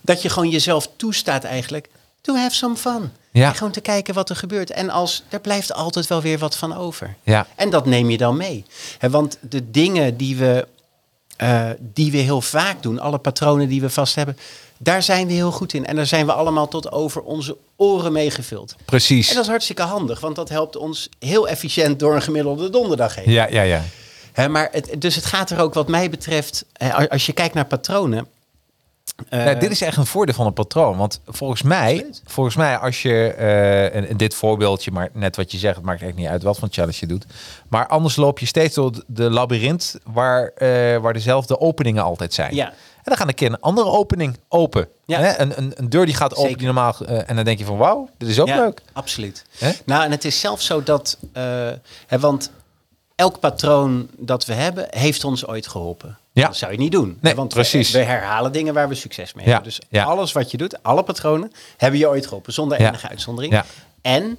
dat 0.00 0.22
je 0.22 0.28
gewoon 0.28 0.50
jezelf 0.50 0.88
toestaat 0.96 1.44
eigenlijk. 1.44 1.88
To 2.20 2.36
have 2.36 2.54
some 2.54 2.76
fun. 2.76 3.12
Ja. 3.30 3.48
En 3.48 3.54
gewoon 3.54 3.72
te 3.72 3.80
kijken 3.80 4.14
wat 4.14 4.30
er 4.30 4.36
gebeurt. 4.36 4.70
En 4.70 4.90
als, 4.90 5.22
er 5.28 5.40
blijft 5.40 5.72
altijd 5.72 6.06
wel 6.06 6.22
weer 6.22 6.38
wat 6.38 6.56
van 6.56 6.76
over. 6.76 7.16
Ja. 7.22 7.46
En 7.54 7.70
dat 7.70 7.86
neem 7.86 8.10
je 8.10 8.16
dan 8.16 8.36
mee. 8.36 8.64
Hè, 8.98 9.10
want 9.10 9.38
de 9.40 9.70
dingen 9.70 10.16
die 10.16 10.36
we, 10.36 10.66
eh, 11.36 11.70
die 11.80 12.10
we 12.10 12.16
heel 12.18 12.40
vaak 12.40 12.82
doen, 12.82 12.98
alle 12.98 13.18
patronen 13.18 13.68
die 13.68 13.80
we 13.80 13.90
vast 13.90 14.14
hebben, 14.14 14.38
daar 14.84 15.02
zijn 15.02 15.26
we 15.26 15.32
heel 15.32 15.50
goed 15.52 15.72
in. 15.74 15.86
En 15.86 15.96
daar 15.96 16.06
zijn 16.06 16.26
we 16.26 16.32
allemaal 16.32 16.68
tot 16.68 16.92
over 16.92 17.22
onze 17.22 17.56
oren 17.76 18.12
mee 18.12 18.30
gevuld. 18.30 18.74
Precies. 18.84 19.28
En 19.28 19.34
dat 19.34 19.44
is 19.44 19.50
hartstikke 19.50 19.82
handig, 19.82 20.20
want 20.20 20.36
dat 20.36 20.48
helpt 20.48 20.76
ons 20.76 21.08
heel 21.18 21.48
efficiënt 21.48 21.98
door 21.98 22.14
een 22.14 22.22
gemiddelde 22.22 22.70
donderdag 22.70 23.14
heen. 23.14 23.30
Ja, 23.30 23.46
ja, 23.50 23.62
ja. 23.62 23.82
Maar 24.48 24.68
het, 24.72 24.94
dus 24.98 25.14
het 25.14 25.24
gaat 25.26 25.50
er 25.50 25.60
ook 25.60 25.74
wat 25.74 25.88
mij 25.88 26.10
betreft, 26.10 26.64
als 27.08 27.26
je 27.26 27.32
kijkt 27.32 27.54
naar 27.54 27.66
patronen. 27.66 28.26
eh, 29.28 29.44
Ja, 29.46 29.54
dit 29.54 29.70
is 29.70 29.80
echt 29.80 29.96
een 29.96 30.06
voordeel 30.06 30.34
van 30.34 30.46
een 30.46 30.52
patroon. 30.52 30.96
Want 30.96 31.20
volgens 31.26 31.62
mij, 31.62 32.06
volgens 32.24 32.56
mij 32.56 32.76
als 32.78 33.02
je, 33.02 33.26
eh, 33.32 33.94
en, 33.94 34.08
en 34.08 34.16
dit 34.16 34.34
voorbeeldje, 34.34 34.90
maar 34.90 35.08
net 35.12 35.36
wat 35.36 35.52
je 35.52 35.58
zegt, 35.58 35.76
het 35.76 35.84
maakt 35.84 36.02
echt 36.02 36.14
niet 36.14 36.26
uit 36.26 36.42
wat 36.42 36.58
voor 36.58 36.68
challenge 36.70 36.96
je 37.00 37.06
doet. 37.06 37.24
Maar 37.68 37.86
anders 37.86 38.16
loop 38.16 38.38
je 38.38 38.46
steeds 38.46 38.74
door 38.74 38.92
de- 38.92 39.04
de 39.06 39.30
labyrint 39.30 39.96
waar, 40.12 40.52
eh, 40.56 40.96
waar 40.96 41.12
dezelfde 41.12 41.60
openingen 41.60 42.02
altijd 42.02 42.34
zijn. 42.34 42.54
Ja. 42.54 42.72
En 43.04 43.10
dan 43.10 43.16
gaat 43.16 43.28
een 43.28 43.34
keer 43.34 43.50
een 43.50 43.60
andere 43.60 43.86
opening 43.88 44.38
open. 44.48 44.88
Ja. 45.04 45.20
Hè? 45.20 45.38
Een, 45.38 45.58
een, 45.58 45.72
een 45.74 45.90
deur 45.90 46.06
die 46.06 46.14
gaat 46.14 46.30
open 46.30 46.42
Zeker. 46.42 46.58
die 46.58 46.66
normaal... 46.66 46.94
eh, 47.06 47.30
en 47.30 47.36
dan 47.36 47.44
denk 47.44 47.58
je 47.58 47.64
van 47.64 47.76
wauw, 47.76 48.08
dit 48.18 48.28
is 48.28 48.40
ook 48.40 48.46
ja, 48.46 48.56
leuk. 48.56 48.80
Absoluut. 48.92 49.44
Hè? 49.58 49.70
Nou, 49.84 50.04
en 50.04 50.10
het 50.10 50.24
is 50.24 50.40
zelfs 50.40 50.66
zo 50.66 50.82
dat, 50.82 51.18
eh, 51.32 51.42
hè, 52.06 52.18
want 52.18 52.50
elk 53.14 53.40
patroon 53.40 54.08
dat 54.16 54.44
we 54.44 54.52
hebben, 54.52 54.86
heeft 54.90 55.24
ons 55.24 55.46
ooit 55.46 55.66
geholpen. 55.66 56.18
Ja. 56.32 56.46
Dat 56.46 56.56
zou 56.56 56.72
je 56.72 56.78
niet 56.78 56.92
doen. 56.92 57.18
Nee, 57.20 57.34
want 57.34 57.54
precies. 57.54 57.90
We, 57.90 57.98
we 57.98 58.04
herhalen 58.04 58.52
dingen 58.52 58.74
waar 58.74 58.88
we 58.88 58.94
succes 58.94 59.34
mee 59.34 59.44
Ja, 59.46 59.52
hebben. 59.52 59.70
Dus 59.70 59.80
ja. 59.88 60.04
alles 60.04 60.32
wat 60.32 60.50
je 60.50 60.56
doet, 60.56 60.82
alle 60.82 61.02
patronen, 61.02 61.52
hebben 61.76 62.00
je 62.00 62.08
ooit 62.08 62.24
geholpen, 62.24 62.52
zonder 62.52 62.78
enige 62.78 63.08
uitzondering. 63.08 63.52
Ja. 63.52 63.64
En 64.02 64.38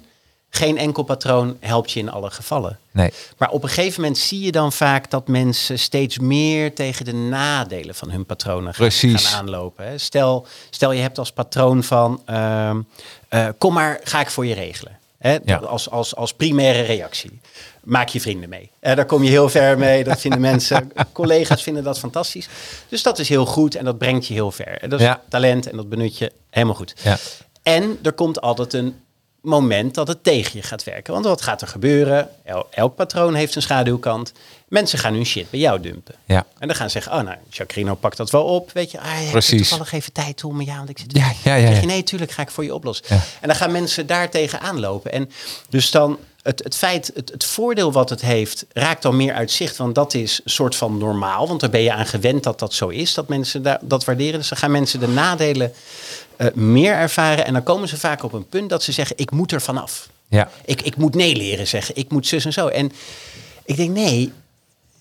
geen 0.50 0.78
enkel 0.78 1.02
patroon 1.02 1.56
helpt 1.60 1.92
je 1.92 2.00
in 2.00 2.10
alle 2.10 2.30
gevallen. 2.30 2.78
Nee. 2.90 3.10
Maar 3.38 3.50
op 3.50 3.62
een 3.62 3.68
gegeven 3.68 4.00
moment 4.00 4.18
zie 4.18 4.40
je 4.40 4.52
dan 4.52 4.72
vaak 4.72 5.10
dat 5.10 5.28
mensen 5.28 5.78
steeds 5.78 6.18
meer 6.18 6.74
tegen 6.74 7.04
de 7.04 7.12
nadelen 7.14 7.94
van 7.94 8.10
hun 8.10 8.26
patronen 8.26 8.74
gaan, 8.74 8.86
Precies. 8.86 9.26
gaan 9.26 9.38
aanlopen. 9.40 9.86
Hè. 9.86 9.98
Stel, 9.98 10.46
stel 10.70 10.92
je 10.92 11.00
hebt 11.02 11.18
als 11.18 11.32
patroon 11.32 11.82
van 11.84 12.22
ehm, 12.26 12.80
eh, 13.28 13.48
kom 13.58 13.72
maar, 13.74 14.00
ga 14.04 14.20
ik 14.20 14.30
voor 14.30 14.46
je 14.46 14.54
regelen. 14.54 14.98
Hè, 15.18 15.38
Ja. 15.44 15.56
als, 15.56 15.90
als, 15.90 16.14
als 16.16 16.32
primaire 16.34 16.82
reactie. 16.82 17.40
Maak 17.84 18.08
je 18.08 18.20
vrienden 18.20 18.48
mee. 18.48 18.70
Eh, 18.80 18.96
daar 18.96 19.06
kom 19.06 19.22
je 19.22 19.30
heel 19.30 19.48
ver 19.48 19.78
mee. 19.78 20.04
Dat 20.04 20.20
vinden 20.20 20.40
mensen, 20.50 20.92
collega's 21.12 21.62
vinden 21.62 21.84
dat 21.84 21.98
fantastisch. 21.98 22.48
Dus 22.88 23.02
dat 23.02 23.18
is 23.18 23.28
heel 23.28 23.46
goed 23.46 23.74
en 23.74 23.84
dat 23.84 23.98
brengt 23.98 24.26
je 24.26 24.34
heel 24.34 24.50
ver. 24.50 24.78
En 24.80 24.90
dat 24.90 25.00
is 25.00 25.06
Ja. 25.06 25.22
talent 25.28 25.70
en 25.70 25.76
dat 25.76 25.88
benut 25.88 26.18
je 26.18 26.32
helemaal 26.50 26.74
goed. 26.74 26.94
Ja. 27.02 27.16
En 27.62 27.98
er 28.02 28.12
komt 28.12 28.40
altijd 28.40 28.72
een 28.72 28.96
moment 29.46 29.94
dat 29.94 30.08
het 30.08 30.24
tegen 30.24 30.50
je 30.54 30.62
gaat 30.62 30.84
werken. 30.84 31.12
Want 31.12 31.24
wat 31.24 31.42
gaat 31.42 31.60
er 31.62 31.68
gebeuren? 31.68 32.28
El- 32.44 32.66
elk 32.70 32.94
patroon 32.94 33.34
heeft 33.34 33.54
een 33.54 33.62
schaduwkant. 33.62 34.32
Mensen 34.68 34.98
gaan 34.98 35.14
hun 35.14 35.26
shit 35.26 35.50
bij 35.50 35.60
jou 35.60 35.80
dumpen. 35.80 36.14
Ja. 36.24 36.46
En 36.58 36.66
dan 36.66 36.76
gaan 36.76 36.86
ze 36.86 36.92
zeggen, 36.92 37.12
oh 37.12 37.24
nou, 37.24 37.36
Chacrino 37.50 37.94
pakt 37.94 38.16
dat 38.16 38.30
wel 38.30 38.44
op. 38.44 38.72
Weet 38.72 38.90
je, 38.90 39.00
ah, 39.00 39.24
je 39.24 39.30
Precies. 39.30 39.68
toevallig 39.68 39.92
even 39.92 40.12
tijd 40.12 40.44
om 40.44 40.62
jou, 40.62 40.76
want 40.76 40.88
ik 40.88 40.98
zit... 40.98 41.16
Ja, 41.16 41.32
ja, 41.44 41.54
ja, 41.54 41.70
ja. 41.70 41.80
je, 41.80 41.86
nee, 41.86 42.02
tuurlijk 42.02 42.30
ga 42.30 42.42
ik 42.42 42.50
voor 42.50 42.64
je 42.64 42.74
oplossen. 42.74 43.06
Ja. 43.08 43.22
En 43.40 43.48
dan 43.48 43.56
gaan 43.56 43.72
mensen 43.72 44.06
daar 44.06 44.30
tegenaan 44.30 44.80
lopen. 44.80 45.12
En 45.12 45.30
dus 45.68 45.90
dan, 45.90 46.18
het, 46.42 46.64
het 46.64 46.76
feit, 46.76 47.10
het, 47.14 47.30
het 47.30 47.44
voordeel 47.44 47.92
wat 47.92 48.10
het 48.10 48.20
heeft, 48.20 48.66
raakt 48.72 49.02
dan 49.02 49.16
meer 49.16 49.34
uit 49.34 49.50
zicht. 49.50 49.76
Want 49.76 49.94
dat 49.94 50.14
is 50.14 50.40
een 50.44 50.50
soort 50.50 50.76
van 50.76 50.98
normaal. 50.98 51.48
Want 51.48 51.60
daar 51.60 51.70
ben 51.70 51.82
je 51.82 51.92
aan 51.92 52.06
gewend 52.06 52.42
dat 52.42 52.58
dat 52.58 52.74
zo 52.74 52.88
is, 52.88 53.14
dat 53.14 53.28
mensen 53.28 53.62
daar, 53.62 53.78
dat 53.82 54.04
waarderen. 54.04 54.38
Dus 54.38 54.48
dan 54.48 54.58
gaan 54.58 54.70
mensen 54.70 55.00
de 55.00 55.08
nadelen 55.08 55.72
eh, 56.36 56.54
meer 56.54 56.92
ervaren. 56.92 57.46
En 57.46 57.52
dan 57.52 57.62
komen 57.62 57.88
ze 57.88 57.98
vaak 57.98 58.22
op 58.22 58.32
een 58.32 58.48
punt 58.48 58.70
dat 58.70 58.82
ze 58.82 58.92
zeggen, 58.92 59.18
ik 59.18 59.30
moet 59.30 59.52
er 59.52 59.62
vanaf. 59.62 60.08
Ja. 60.28 60.50
Ik, 60.64 60.82
ik 60.82 60.96
moet 60.96 61.14
nee 61.14 61.36
leren 61.36 61.66
zeggen. 61.66 61.96
Ik 61.96 62.10
moet 62.10 62.26
zus 62.26 62.44
en 62.44 62.52
zo. 62.52 62.66
En 62.68 62.92
ik 63.64 63.76
denk, 63.76 63.90
nee, 63.90 64.32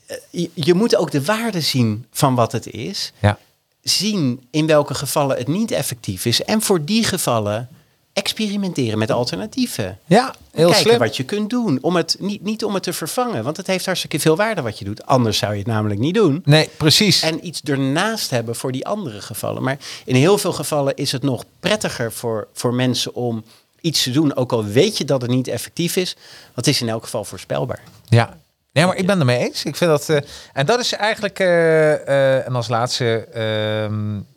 eh, 0.05 0.17
je, 0.29 0.49
je 0.53 0.73
moet 0.73 0.95
ook 0.95 1.11
de 1.11 1.23
waarde 1.23 1.61
zien 1.61 2.05
van 2.11 2.35
wat 2.35 2.51
het 2.51 2.67
is. 2.67 3.11
Ja. 3.19 3.37
Zien 3.81 4.47
in 4.51 4.67
welke 4.67 4.93
gevallen 4.93 5.37
het 5.37 5.47
niet 5.47 5.71
effectief 5.71 6.25
is. 6.25 6.43
En 6.43 6.61
voor 6.61 6.85
die 6.85 7.03
gevallen 7.03 7.69
experimenteren 8.15 8.97
met 8.97 9.11
alternatieven. 9.11 9.99
Ja, 10.05 10.35
heel 10.51 10.69
Kijken 10.69 10.85
slim. 10.89 10.99
wat 10.99 11.17
je 11.17 11.23
kunt 11.23 11.49
doen. 11.49 11.77
Om 11.81 11.95
het, 11.95 12.15
niet, 12.19 12.43
niet 12.43 12.63
om 12.63 12.73
het 12.73 12.83
te 12.83 12.93
vervangen. 12.93 13.43
Want 13.43 13.57
het 13.57 13.67
heeft 13.67 13.85
hartstikke 13.85 14.19
veel 14.19 14.35
waarde 14.35 14.61
wat 14.61 14.79
je 14.79 14.85
doet. 14.85 15.05
Anders 15.05 15.37
zou 15.37 15.51
je 15.51 15.57
het 15.57 15.67
namelijk 15.67 15.99
niet 15.99 16.13
doen. 16.13 16.41
Nee, 16.45 16.69
precies. 16.77 17.21
En 17.21 17.47
iets 17.47 17.61
ernaast 17.61 18.29
hebben 18.29 18.55
voor 18.55 18.71
die 18.71 18.85
andere 18.87 19.21
gevallen. 19.21 19.63
Maar 19.63 19.77
in 20.05 20.15
heel 20.15 20.37
veel 20.37 20.53
gevallen 20.53 20.95
is 20.95 21.11
het 21.11 21.21
nog 21.23 21.43
prettiger 21.59 22.11
voor, 22.11 22.47
voor 22.53 22.73
mensen 22.73 23.13
om 23.15 23.43
iets 23.81 24.03
te 24.03 24.11
doen. 24.11 24.35
Ook 24.35 24.51
al 24.51 24.63
weet 24.65 24.97
je 24.97 25.05
dat 25.05 25.21
het 25.21 25.31
niet 25.31 25.47
effectief 25.47 25.95
is. 25.95 26.13
Want 26.43 26.55
het 26.55 26.67
is 26.67 26.81
in 26.81 26.89
elk 26.89 27.03
geval 27.03 27.23
voorspelbaar. 27.23 27.81
Ja. 28.09 28.37
Nee, 28.71 28.85
maar 28.85 28.95
ik 28.95 29.05
ben 29.05 29.19
het 29.19 29.27
ermee 29.29 29.45
eens. 29.47 29.63
Ik 29.63 29.75
vind 29.75 29.89
dat. 29.89 30.09
eh, 30.09 30.17
en 30.53 30.65
dat 30.65 30.79
is 30.79 30.93
eigenlijk. 30.93 31.39
eh, 31.39 31.93
eh, 32.07 32.45
en 32.47 32.55
als 32.55 32.67
laatste. 32.67 33.27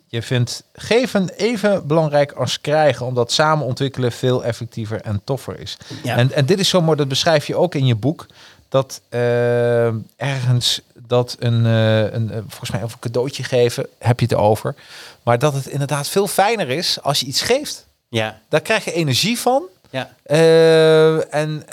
Je 0.09 0.21
vindt 0.21 0.63
geven 0.73 1.29
even 1.29 1.87
belangrijk 1.87 2.31
als 2.31 2.61
krijgen, 2.61 3.05
omdat 3.05 3.31
samen 3.31 3.65
ontwikkelen 3.65 4.11
veel 4.11 4.43
effectiever 4.43 5.01
en 5.01 5.21
toffer 5.23 5.59
is. 5.59 5.77
Ja. 6.03 6.17
En, 6.17 6.31
en 6.31 6.45
dit 6.45 6.59
is 6.59 6.69
zo 6.69 6.81
mooi, 6.81 6.97
dat 6.97 7.07
beschrijf 7.07 7.47
je 7.47 7.55
ook 7.55 7.75
in 7.75 7.85
je 7.85 7.95
boek. 7.95 8.25
Dat 8.69 9.01
eh, 9.09 9.87
ergens 10.15 10.81
dat 10.93 11.35
een, 11.39 11.65
eh, 11.65 12.13
een, 12.13 12.31
eh, 12.31 12.37
volgens 12.47 12.71
mij 12.71 12.83
over 12.83 12.95
een 12.95 13.11
cadeautje 13.11 13.43
geven, 13.43 13.87
heb 13.97 14.19
je 14.19 14.25
het 14.25 14.35
over. 14.35 14.75
Maar 15.23 15.39
dat 15.39 15.53
het 15.53 15.67
inderdaad 15.67 16.07
veel 16.07 16.27
fijner 16.27 16.69
is 16.69 17.01
als 17.01 17.19
je 17.19 17.25
iets 17.25 17.41
geeft. 17.41 17.85
Ja, 18.07 18.41
Daar 18.49 18.61
krijg 18.61 18.85
je 18.85 18.91
energie 18.91 19.39
van. 19.39 19.63
ja. 19.89 20.09
En, 21.29 21.63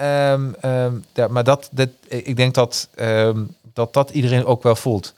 ja, 1.15 1.29
maar 1.29 1.45
dat, 1.45 1.69
dat, 1.73 1.89
ik 2.09 2.37
denk 2.37 2.55
dat, 2.55 2.89
ehm, 2.95 3.43
dat 3.73 3.93
dat 3.93 4.11
iedereen 4.11 4.45
ook 4.45 4.63
wel 4.63 4.77
voelt. 4.77 5.15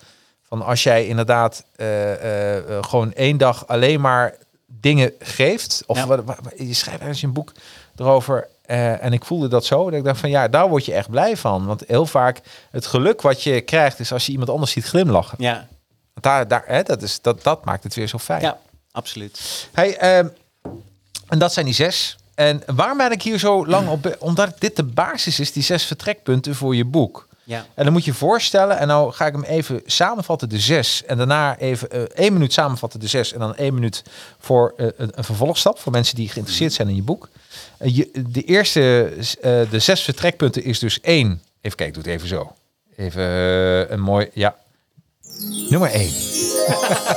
Van 0.48 0.62
als 0.62 0.82
jij 0.82 1.06
inderdaad 1.06 1.64
eh, 1.76 2.12
eh, 2.12 2.56
eh, 2.76 2.84
gewoon 2.84 3.12
één 3.12 3.36
dag 3.36 3.66
alleen 3.66 4.00
maar 4.00 4.34
dingen 4.66 5.12
geeft. 5.18 5.82
Of 5.86 5.96
Ja. 5.96 6.06
wat, 6.06 6.24
wat- 6.24 6.38
je 6.56 6.74
schrijft 6.74 7.00
ergens 7.00 7.22
een 7.22 7.32
boek 7.32 7.52
erover. 7.96 8.48
en 8.66 9.12
ik 9.12 9.24
voelde 9.24 9.48
dat 9.48 9.64
zo. 9.64 9.84
Dat 9.84 9.98
ik 9.98 10.04
dacht 10.04 10.20
van 10.20 10.30
ja, 10.30 10.48
daar 10.48 10.68
word 10.68 10.84
je 10.84 10.92
echt 10.94 11.10
blij 11.10 11.36
van. 11.36 11.66
Want 11.66 11.82
heel 11.86 12.06
vaak 12.06 12.40
het 12.70 12.86
geluk 12.86 13.22
wat 13.22 13.42
je 13.42 13.60
krijgt 13.60 14.00
is 14.00 14.12
als 14.12 14.26
je 14.26 14.32
iemand 14.32 14.50
anders 14.50 14.72
ziet 14.72 14.84
glimlachen. 14.84 15.36
Ja, 15.40 15.54
Want 16.12 16.26
daar, 16.26 16.48
daar, 16.48 16.62
hè, 16.66 16.82
dat, 16.82 17.02
is, 17.02 17.20
dat, 17.20 17.42
dat 17.42 17.64
maakt 17.64 17.82
het 17.84 17.94
weer 17.94 18.06
zo 18.06 18.18
fijn. 18.18 18.40
ja 18.40 18.58
absoluut. 18.92 19.68
Hey, 19.72 19.96
ehm, 19.96 20.26
en 21.28 21.38
dat 21.38 21.52
zijn 21.52 21.64
die 21.66 21.74
zes. 21.74 22.16
En 22.34 22.62
waarom 22.66 22.96
ben 22.98 23.12
ik 23.12 23.22
hier 23.22 23.38
zo 23.38 23.66
lang 23.66 23.88
op? 23.88 24.16
Omdat 24.18 24.54
dit 24.60 24.76
de 24.76 24.82
basis 24.84 25.40
is, 25.40 25.52
die 25.52 25.62
zes 25.62 25.84
vertrekpunten 25.84 26.54
voor 26.54 26.74
je 26.76 26.84
boek. 26.84 27.27
Ja. 27.48 27.66
En 27.74 27.84
dan 27.84 27.92
moet 27.92 28.04
je 28.04 28.14
voorstellen, 28.14 28.78
en 28.78 28.86
nou 28.86 29.12
ga 29.12 29.26
ik 29.26 29.32
hem 29.32 29.42
even 29.42 29.82
samenvatten, 29.84 30.48
de 30.48 30.58
zes. 30.58 31.04
En 31.04 31.16
daarna 31.16 31.58
even 31.58 31.90
eh, 31.90 32.02
één 32.02 32.32
minuut 32.32 32.52
samenvatten, 32.52 33.00
de 33.00 33.06
zes. 33.06 33.32
En 33.32 33.38
dan 33.38 33.56
één 33.56 33.74
minuut 33.74 34.02
voor 34.38 34.74
eh, 34.76 34.86
een, 34.96 35.24
vervolgstap, 35.24 35.78
voor 35.78 35.92
mensen 35.92 36.16
die 36.16 36.28
geïnteresseerd 36.28 36.72
zijn 36.72 36.88
in 36.88 36.94
je 36.94 37.02
boek. 37.02 37.28
De 38.28 38.42
eerste, 38.44 39.10
eh, 39.40 39.70
de 39.70 39.78
zes 39.78 40.02
vertrekpunten 40.02 40.64
is 40.64 40.78
dus 40.78 41.00
één. 41.00 41.42
Even 41.60 41.76
kijken, 41.76 41.94
doe 41.94 42.02
het 42.02 42.12
even 42.12 42.28
zo. 42.28 42.52
Even 42.96 43.22
een 43.92 44.00
mooi, 44.00 44.30
ja. 44.34 44.56
Nummer 45.70 45.90
één. 45.90 46.12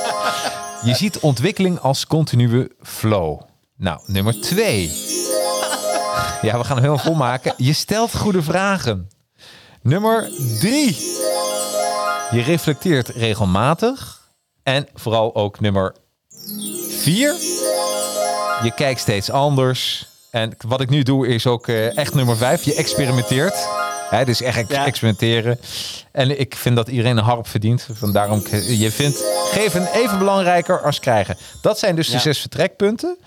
Je 0.88 0.93
ziet 0.95 1.19
ontwikkeling 1.19 1.79
als 1.79 2.07
continue 2.07 2.71
flow. 2.82 3.41
Nou, 3.77 3.99
nummer 4.05 4.41
twee. 4.41 4.88
Ja, 6.41 6.57
we 6.57 6.63
gaan 6.63 6.75
hem 6.75 6.86
helemaal 6.86 6.97
volmaken. 6.97 7.53
Je 7.57 7.73
stelt 7.73 8.15
goede 8.15 8.41
vragen. 8.41 9.09
Nummer 9.82 10.29
drie. 10.59 10.95
Je 12.32 12.41
reflecteert 12.45 13.07
regelmatig. 13.07 14.21
En 14.63 14.88
vooral 14.93 15.36
ook 15.36 15.59
nummer 15.59 15.95
vier. 16.89 17.34
Je 18.63 18.71
kijkt 18.75 18.99
steeds 18.99 19.29
anders. 19.29 20.07
En 20.32 20.55
wat 20.67 20.82
ik 20.82 20.89
nu 20.89 21.03
doe 21.03 21.27
is 21.27 21.47
ook 21.47 21.67
eh, 21.67 21.97
echt 21.97 22.13
nummer 22.13 22.38
vijf. 22.38 22.63
Je 22.63 22.75
experimenteert. 22.75 23.67
Hè, 24.09 24.25
dus 24.25 24.41
echt 24.41 24.69
Ja. 24.69 24.86
experimenteren. 24.86 25.59
En 26.11 26.39
ik 26.39 26.55
vind 26.55 26.75
dat 26.75 26.88
iedereen 26.88 27.17
een 27.17 27.23
harp 27.23 27.47
verdient. 27.47 27.88
Vandaar 27.93 28.32
om 28.32 28.43
je 28.67 28.91
vindt 28.91 29.23
geven 29.51 29.88
even 29.93 30.17
belangrijker 30.17 30.82
als 30.82 30.99
krijgen. 30.99 31.38
Dat 31.61 31.79
zijn 31.79 31.95
dus 31.95 32.09
de 32.09 32.19
zes 32.19 32.39
vertrekpunten. 32.39 33.17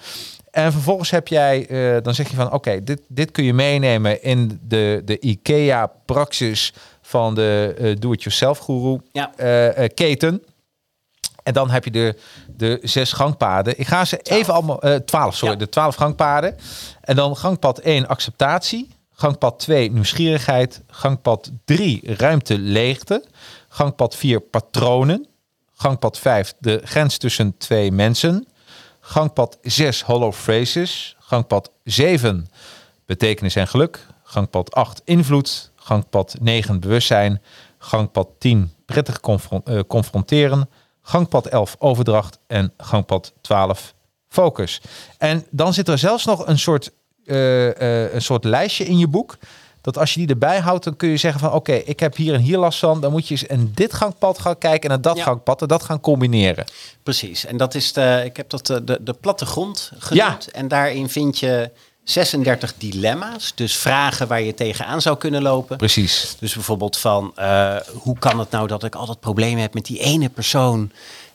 En 0.55 0.72
vervolgens 0.72 1.11
heb 1.11 1.28
jij, 1.28 1.66
eh, 1.68 2.02
dan 2.02 2.14
zeg 2.14 2.30
je 2.30 2.36
van 2.36 2.52
oké, 2.52 2.84
dit, 2.84 3.00
dit 3.09 3.30
kun 3.30 3.44
je 3.44 3.52
meenemen 3.55 4.22
in 4.22 4.61
de, 4.62 5.02
de 5.05 5.18
IKEA-praxis 5.20 6.72
van 7.02 7.34
de 7.34 7.74
eh 7.78 7.96
do-it-yourself 7.98 8.59
guru 8.59 9.00
Ja. 9.12 9.32
eh, 9.36 9.88
keten. 9.94 10.42
En 11.42 11.52
dan 11.52 11.70
heb 11.70 11.84
je 11.84 11.90
de, 11.90 12.18
de 12.57 12.78
zes 12.82 13.12
gangpaden. 13.12 13.78
Ik 13.80 13.86
ga 13.86 14.05
ze 14.05 14.18
even 14.22 14.55
allemaal, 14.55 14.80
12, 15.05 15.34
sorry, 15.36 15.52
Ja. 15.55 15.59
de 15.61 15.68
twaalf 15.68 15.94
gangpaden. 15.94 16.57
En 17.00 17.16
dan 17.16 17.36
gangpad 17.36 17.78
1, 17.78 18.07
acceptatie. 18.09 18.88
Gangpad 19.12 19.59
2, 19.59 19.90
nieuwsgierigheid. 19.90 20.82
Gangpad 20.86 21.50
3, 21.64 22.00
ruimte, 22.16 22.59
leegte. 22.59 23.24
Gangpad 23.68 24.16
4, 24.16 24.40
patronen. 24.40 25.26
Gangpad 25.76 26.18
5, 26.18 26.55
de 26.59 26.80
grens 26.84 27.16
tussen 27.18 27.55
twee 27.59 27.92
mensen. 27.92 28.46
Gangpad 29.07 29.59
6, 29.62 30.02
hollow 30.02 30.32
phrases. 30.32 31.16
Gangpad 31.18 31.70
7, 31.84 32.46
betekenis 33.07 33.57
en 33.57 33.68
geluk. 33.68 34.07
Gangpad 34.22 34.74
8, 34.74 35.02
invloed. 35.05 35.70
Gangpad 35.76 36.36
9, 36.40 36.80
bewustzijn. 36.80 37.42
Gangpad 37.78 38.28
10, 38.38 38.72
prettig 38.86 39.20
eh, 39.20 39.80
confronteren. 39.86 40.70
Gangpad 41.02 41.46
11, 41.46 41.76
overdracht. 41.78 42.38
En 42.46 42.72
gangpad 42.76 43.32
12, 43.40 43.94
focus. 44.28 44.80
En 45.18 45.46
dan 45.50 45.74
zit 45.74 45.88
er 45.88 45.98
zelfs 45.98 46.24
nog 46.24 46.46
een 46.46 46.59
soort, 46.59 46.92
eh, 47.24 48.05
eh, 48.05 48.12
een 48.12 48.22
soort 48.22 48.44
lijstje 48.44 48.84
in 48.84 48.98
je 48.98 49.09
boek. 49.09 49.36
Dat 49.85 49.99
als 49.99 50.14
je 50.14 50.20
die 50.20 50.28
erbij 50.28 50.59
houdt, 50.59 50.85
dan 50.85 50.97
kun 50.97 51.09
je 51.09 51.16
zeggen 51.16 51.41
van... 51.41 51.53
oké, 51.53 51.72
ik 51.72 52.01
heb 52.01 52.16
hier 52.16 52.35
en 52.35 52.41
hier 52.41 52.59
last 52.59 52.78
van. 52.78 53.01
Dan 53.01 53.11
moet 53.11 53.28
je 53.28 53.35
eens 53.35 53.43
in 53.45 53.72
dit 53.74 53.93
gangpad 53.93 54.39
gaan 54.39 54.59
kijken... 54.59 54.82
en 54.82 54.89
naar 54.89 55.01
dat 55.01 55.16
Ja. 55.16 55.22
gangpad 55.22 55.62
en 55.62 55.68
dat 55.68 55.82
gaan 55.82 56.01
combineren. 56.01 56.64
Precies. 57.03 57.45
En 57.47 57.57
dat 57.57 57.74
is 57.74 57.93
de, 57.93 58.22
ik 58.24 58.37
heb 58.37 58.51
dat 58.51 58.66
de, 58.66 58.85
de, 58.85 58.99
de 59.03 59.12
plattegrond 59.12 59.93
genoemd. 59.99 60.51
En 60.51 60.68
daarin 60.68 61.09
vind 61.09 61.39
je 61.39 61.70
36 62.05 62.74
dilemma's. 62.78 63.53
Dus 63.55 63.76
vragen 63.76 64.26
waar 64.28 64.43
je 64.43 64.55
tegenaan 64.55 65.03
zou 65.03 65.16
kunnen 65.16 65.43
lopen. 65.43 65.76
Precies. 65.76 66.37
Dus 66.39 66.55
bijvoorbeeld 66.55 66.97
van, 66.97 67.32
eh, 67.37 67.76
hoe 67.95 68.18
kan 68.18 68.39
het 68.39 68.51
nou 68.51 68.66
dat 68.66 68.85
ik 68.85 68.95
altijd 68.95 69.20
problemen 69.20 69.61
heb 69.61 69.74
met 69.74 69.87
die 69.87 69.99
ene 69.99 70.28
persoon? 70.28 70.91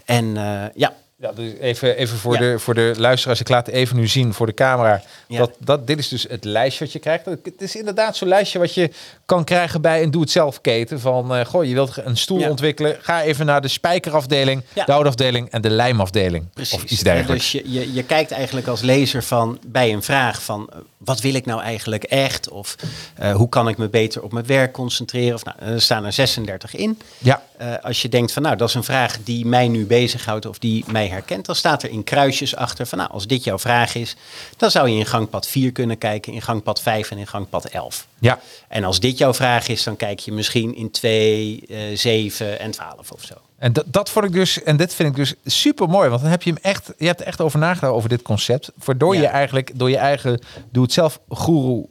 En 0.05 0.37
eh, 0.37 0.63
ja, 0.75 0.93
Ja, 1.21 1.31
dus 1.31 1.53
even, 1.59 1.97
even 1.97 2.17
voor, 2.17 2.33
Ja. 2.33 2.39
de, 2.39 2.59
voor 2.59 2.73
de 2.73 2.93
luisteraars. 2.97 3.39
Ik 3.39 3.49
laat 3.49 3.67
even 3.67 3.95
nu 3.95 4.07
zien 4.07 4.33
voor 4.33 4.45
de 4.45 4.53
camera. 4.53 5.01
Ja. 5.27 5.37
Dat, 5.37 5.51
dat, 5.59 5.87
dit 5.87 5.99
is 5.99 6.07
dus 6.07 6.25
het 6.29 6.43
lijstje 6.43 6.83
wat 6.83 6.93
je 6.93 6.99
krijgt. 6.99 7.25
Het 7.25 7.41
is 7.61 7.75
inderdaad 7.75 8.15
zo'n 8.17 8.27
lijstje 8.27 8.59
wat 8.59 8.73
je 8.73 8.89
kan 9.25 9.43
krijgen 9.43 9.81
bij 9.81 10.03
een 10.03 10.11
doe-het-zelf 10.11 10.61
keten. 10.61 10.99
Van, 10.99 11.35
eh 11.35 11.45
goh, 11.45 11.63
je 11.65 11.73
wilt 11.73 11.97
een 11.97 12.17
stoel 12.17 12.39
Ja. 12.39 12.49
ontwikkelen. 12.49 12.97
Ga 13.01 13.23
even 13.23 13.45
naar 13.45 13.61
de 13.61 13.67
spijkerafdeling, 13.67 14.63
de 14.73 14.83
houtafdeling 14.91 15.49
en 15.49 15.61
de 15.61 15.69
lijmafdeling. 15.69 16.49
precies. 16.53 16.73
Of 16.73 16.83
iets 16.83 17.03
dergelijks. 17.03 17.51
Dus 17.51 17.61
je, 17.61 17.71
je, 17.71 17.93
je 17.93 18.03
kijkt 18.03 18.31
eigenlijk 18.31 18.67
als 18.67 18.81
lezer 18.81 19.23
van, 19.23 19.59
bij 19.67 19.93
een 19.93 20.03
vraag 20.03 20.41
van, 20.43 20.69
eh, 20.73 20.77
wat 20.97 21.21
wil 21.21 21.33
ik 21.33 21.45
nou 21.45 21.61
eigenlijk 21.61 22.03
echt? 22.03 22.49
Of 22.49 22.75
eh, 23.15 23.35
hoe 23.35 23.49
kan 23.49 23.67
ik 23.67 23.77
me 23.77 23.89
beter 23.89 24.23
op 24.23 24.31
mijn 24.31 24.45
werk 24.45 24.71
concentreren? 24.71 25.33
Of, 25.35 25.43
nou, 25.45 25.57
er 25.59 25.81
staan 25.81 26.05
er 26.05 26.13
36 26.13 26.75
in. 26.75 26.99
Ja, 27.17 27.43
als 27.81 28.01
je 28.01 28.09
denkt 28.09 28.31
van 28.31 28.41
nou, 28.43 28.55
dat 28.55 28.67
is 28.69 28.73
een 28.75 28.83
vraag 28.83 29.17
die 29.23 29.45
mij 29.45 29.67
nu 29.67 29.85
bezighoudt 29.85 30.45
of 30.45 30.57
die 30.59 30.83
mij 30.91 31.07
herkent, 31.09 31.45
dan 31.45 31.55
staat 31.55 31.83
er 31.83 31.89
in 31.89 32.03
kruisjes 32.03 32.55
achter 32.55 32.85
van 32.87 32.97
nou, 32.97 33.09
als 33.11 33.27
dit 33.27 33.43
jouw 33.43 33.59
vraag 33.59 33.95
is, 33.95 34.15
dan 34.57 34.71
zou 34.71 34.89
je 34.89 34.97
in 34.99 35.05
gangpad 35.05 35.47
4 35.47 35.71
kunnen 35.71 35.97
kijken, 35.97 36.33
in 36.33 36.41
gangpad 36.41 36.81
5 36.81 37.11
en 37.11 37.17
in 37.17 37.27
gangpad 37.27 37.65
11. 37.65 38.07
Ja. 38.19 38.39
En 38.67 38.83
als 38.83 38.99
dit 38.99 39.17
jouw 39.17 39.33
vraag 39.33 39.67
is, 39.67 39.83
dan 39.83 39.95
kijk 39.95 40.19
je 40.19 40.31
misschien 40.31 40.75
in 40.75 40.91
2, 40.91 41.63
eh 41.69 41.77
7 41.93 42.59
en 42.59 42.71
12 42.71 43.11
of 43.11 43.23
zo. 43.23 43.33
En 43.57 43.73
dat, 43.73 43.83
dat 43.87 44.09
vond 44.09 44.25
ik 44.25 44.31
dus, 44.31 44.63
en 44.63 44.77
dit 44.77 44.93
vind 44.93 45.09
ik 45.09 45.15
dus 45.15 45.33
super 45.45 45.89
mooi, 45.89 46.09
want 46.09 46.21
dan 46.21 46.29
heb 46.31 46.43
je 46.43 46.49
hem 46.49 46.59
echt, 46.61 46.93
je 46.97 47.05
hebt 47.05 47.21
er 47.21 47.27
echt 47.27 47.41
over 47.41 47.59
nagedacht 47.59 47.93
over 47.93 48.09
dit 48.09 48.21
concept, 48.21 48.71
waardoor 48.83 49.15
Ja. 49.15 49.21
je 49.21 49.27
eigenlijk 49.27 49.71
door 49.75 49.89
je 49.89 49.97
eigen 49.97 50.41
doe 50.71 50.83
het 50.83 50.93
zelf 50.93 51.19
guru 51.29 51.77
eh, 51.79 51.83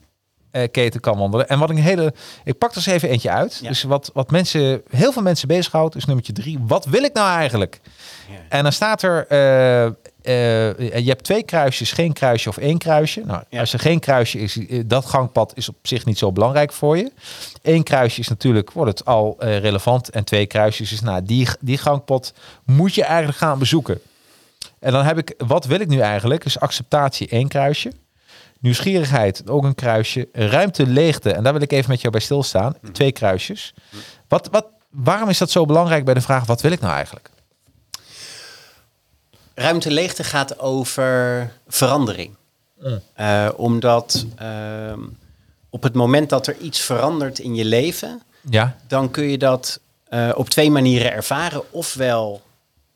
keten 0.70 1.00
kan 1.00 1.18
wandelen. 1.18 1.48
En 1.48 1.58
wat 1.58 1.70
ik 1.70 1.76
een 1.76 1.82
hele, 1.82 2.14
ik 2.44 2.58
pak 2.58 2.70
er 2.70 2.76
eens 2.76 2.86
even 2.86 3.08
eentje 3.08 3.30
uit. 3.30 3.58
Ja. 3.62 3.68
Dus 3.68 3.82
wat, 3.82 4.10
wat 4.14 4.30
mensen, 4.30 4.82
heel 4.90 5.12
veel 5.12 5.22
mensen 5.22 5.48
bezighoudt, 5.48 5.96
is 5.96 6.04
nummertje 6.04 6.32
drie. 6.32 6.58
Wat 6.66 6.84
wil 6.84 7.02
ik 7.02 7.12
nou 7.12 7.30
eigenlijk? 7.30 7.80
Ja. 8.28 8.34
En 8.48 8.62
dan 8.62 8.72
staat 8.72 9.02
er, 9.02 9.26
eh, 9.26 9.84
eh, 9.86 9.92
je 10.78 11.08
hebt 11.08 11.24
twee 11.24 11.42
kruisjes, 11.42 11.92
geen 11.92 12.12
kruisje 12.12 12.48
of 12.48 12.56
één 12.56 12.78
kruisje. 12.78 13.22
Nou, 13.24 13.42
Ja. 13.48 13.60
als 13.60 13.72
er 13.72 13.78
geen 13.78 14.00
kruisje 14.00 14.38
is, 14.38 14.66
eh, 14.66 14.82
dat 14.86 15.06
gangpad 15.06 15.52
is 15.54 15.68
op 15.68 15.76
zich 15.82 16.04
niet 16.04 16.18
zo 16.18 16.32
belangrijk 16.32 16.72
voor 16.72 16.96
je. 16.96 17.12
Eén 17.62 17.82
kruisje 17.82 18.20
is 18.20 18.28
natuurlijk, 18.28 18.72
wordt 18.72 18.98
het 18.98 19.08
al 19.08 19.36
eh, 19.38 19.58
relevant. 19.58 20.10
En 20.10 20.24
twee 20.24 20.46
kruisjes 20.46 20.92
is, 20.92 21.00
nou, 21.00 21.22
die, 21.22 21.48
die 21.60 21.78
gangpad 21.78 22.32
moet 22.64 22.94
je 22.94 23.04
eigenlijk 23.04 23.38
gaan 23.38 23.58
bezoeken. 23.58 24.00
En 24.78 24.92
dan 24.92 25.04
heb 25.04 25.18
ik, 25.18 25.34
wat 25.38 25.64
wil 25.64 25.80
ik 25.80 25.88
nu 25.88 25.98
eigenlijk? 26.00 26.44
Is 26.44 26.60
acceptatie 26.60 27.28
één 27.28 27.48
kruisje. 27.48 27.92
Nieuwsgierigheid, 28.60 29.48
ook 29.48 29.64
een 29.64 29.74
kruisje. 29.74 30.28
Ruimte, 30.32 30.86
leegte, 30.86 31.32
en 31.32 31.42
daar 31.42 31.52
wil 31.52 31.62
ik 31.62 31.72
even 31.72 31.90
met 31.90 32.00
jou 32.00 32.12
bij 32.12 32.22
stilstaan. 32.22 32.74
Twee 32.92 33.12
kruisjes. 33.12 33.74
Wat, 34.28 34.48
wat, 34.50 34.66
waarom 34.90 35.28
is 35.28 35.38
dat 35.38 35.50
zo 35.50 35.64
belangrijk 35.66 36.04
bij 36.04 36.14
de 36.14 36.20
vraag, 36.20 36.46
wat 36.46 36.60
wil 36.60 36.72
ik 36.72 36.80
nou 36.80 36.94
eigenlijk? 36.94 37.30
Ruimte 39.54 39.90
leegte 39.90 40.24
gaat 40.24 40.58
over 40.58 41.52
verandering. 41.68 42.36
Eh, 43.14 43.48
omdat 43.56 44.26
ehm, 44.36 45.00
op 45.70 45.82
het 45.82 45.94
moment 45.94 46.28
dat 46.30 46.46
er 46.46 46.56
iets 46.56 46.80
verandert 46.80 47.38
in 47.38 47.54
je 47.54 47.64
leven, 47.64 48.22
Ja, 48.50 48.76
dan 48.86 49.10
kun 49.10 49.24
je 49.24 49.38
dat 49.38 49.80
eh, 50.08 50.30
op 50.34 50.48
twee 50.48 50.70
manieren 50.70 51.12
ervaren. 51.12 51.72
Ofwel 51.72 52.42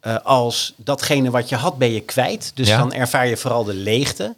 eh, 0.01 0.17
als 0.23 0.75
datgene 0.77 1.31
wat 1.31 1.49
je 1.49 1.57
had 1.57 1.79
ben 1.79 1.93
je 1.93 2.01
kwijt. 2.01 2.53
Dus 2.55 2.69
Ja. 2.69 2.79
dan 2.79 2.93
ervaar 2.93 3.27
je 3.27 3.37
vooral 3.37 3.65
de 3.65 3.75
leegte. 3.75 4.35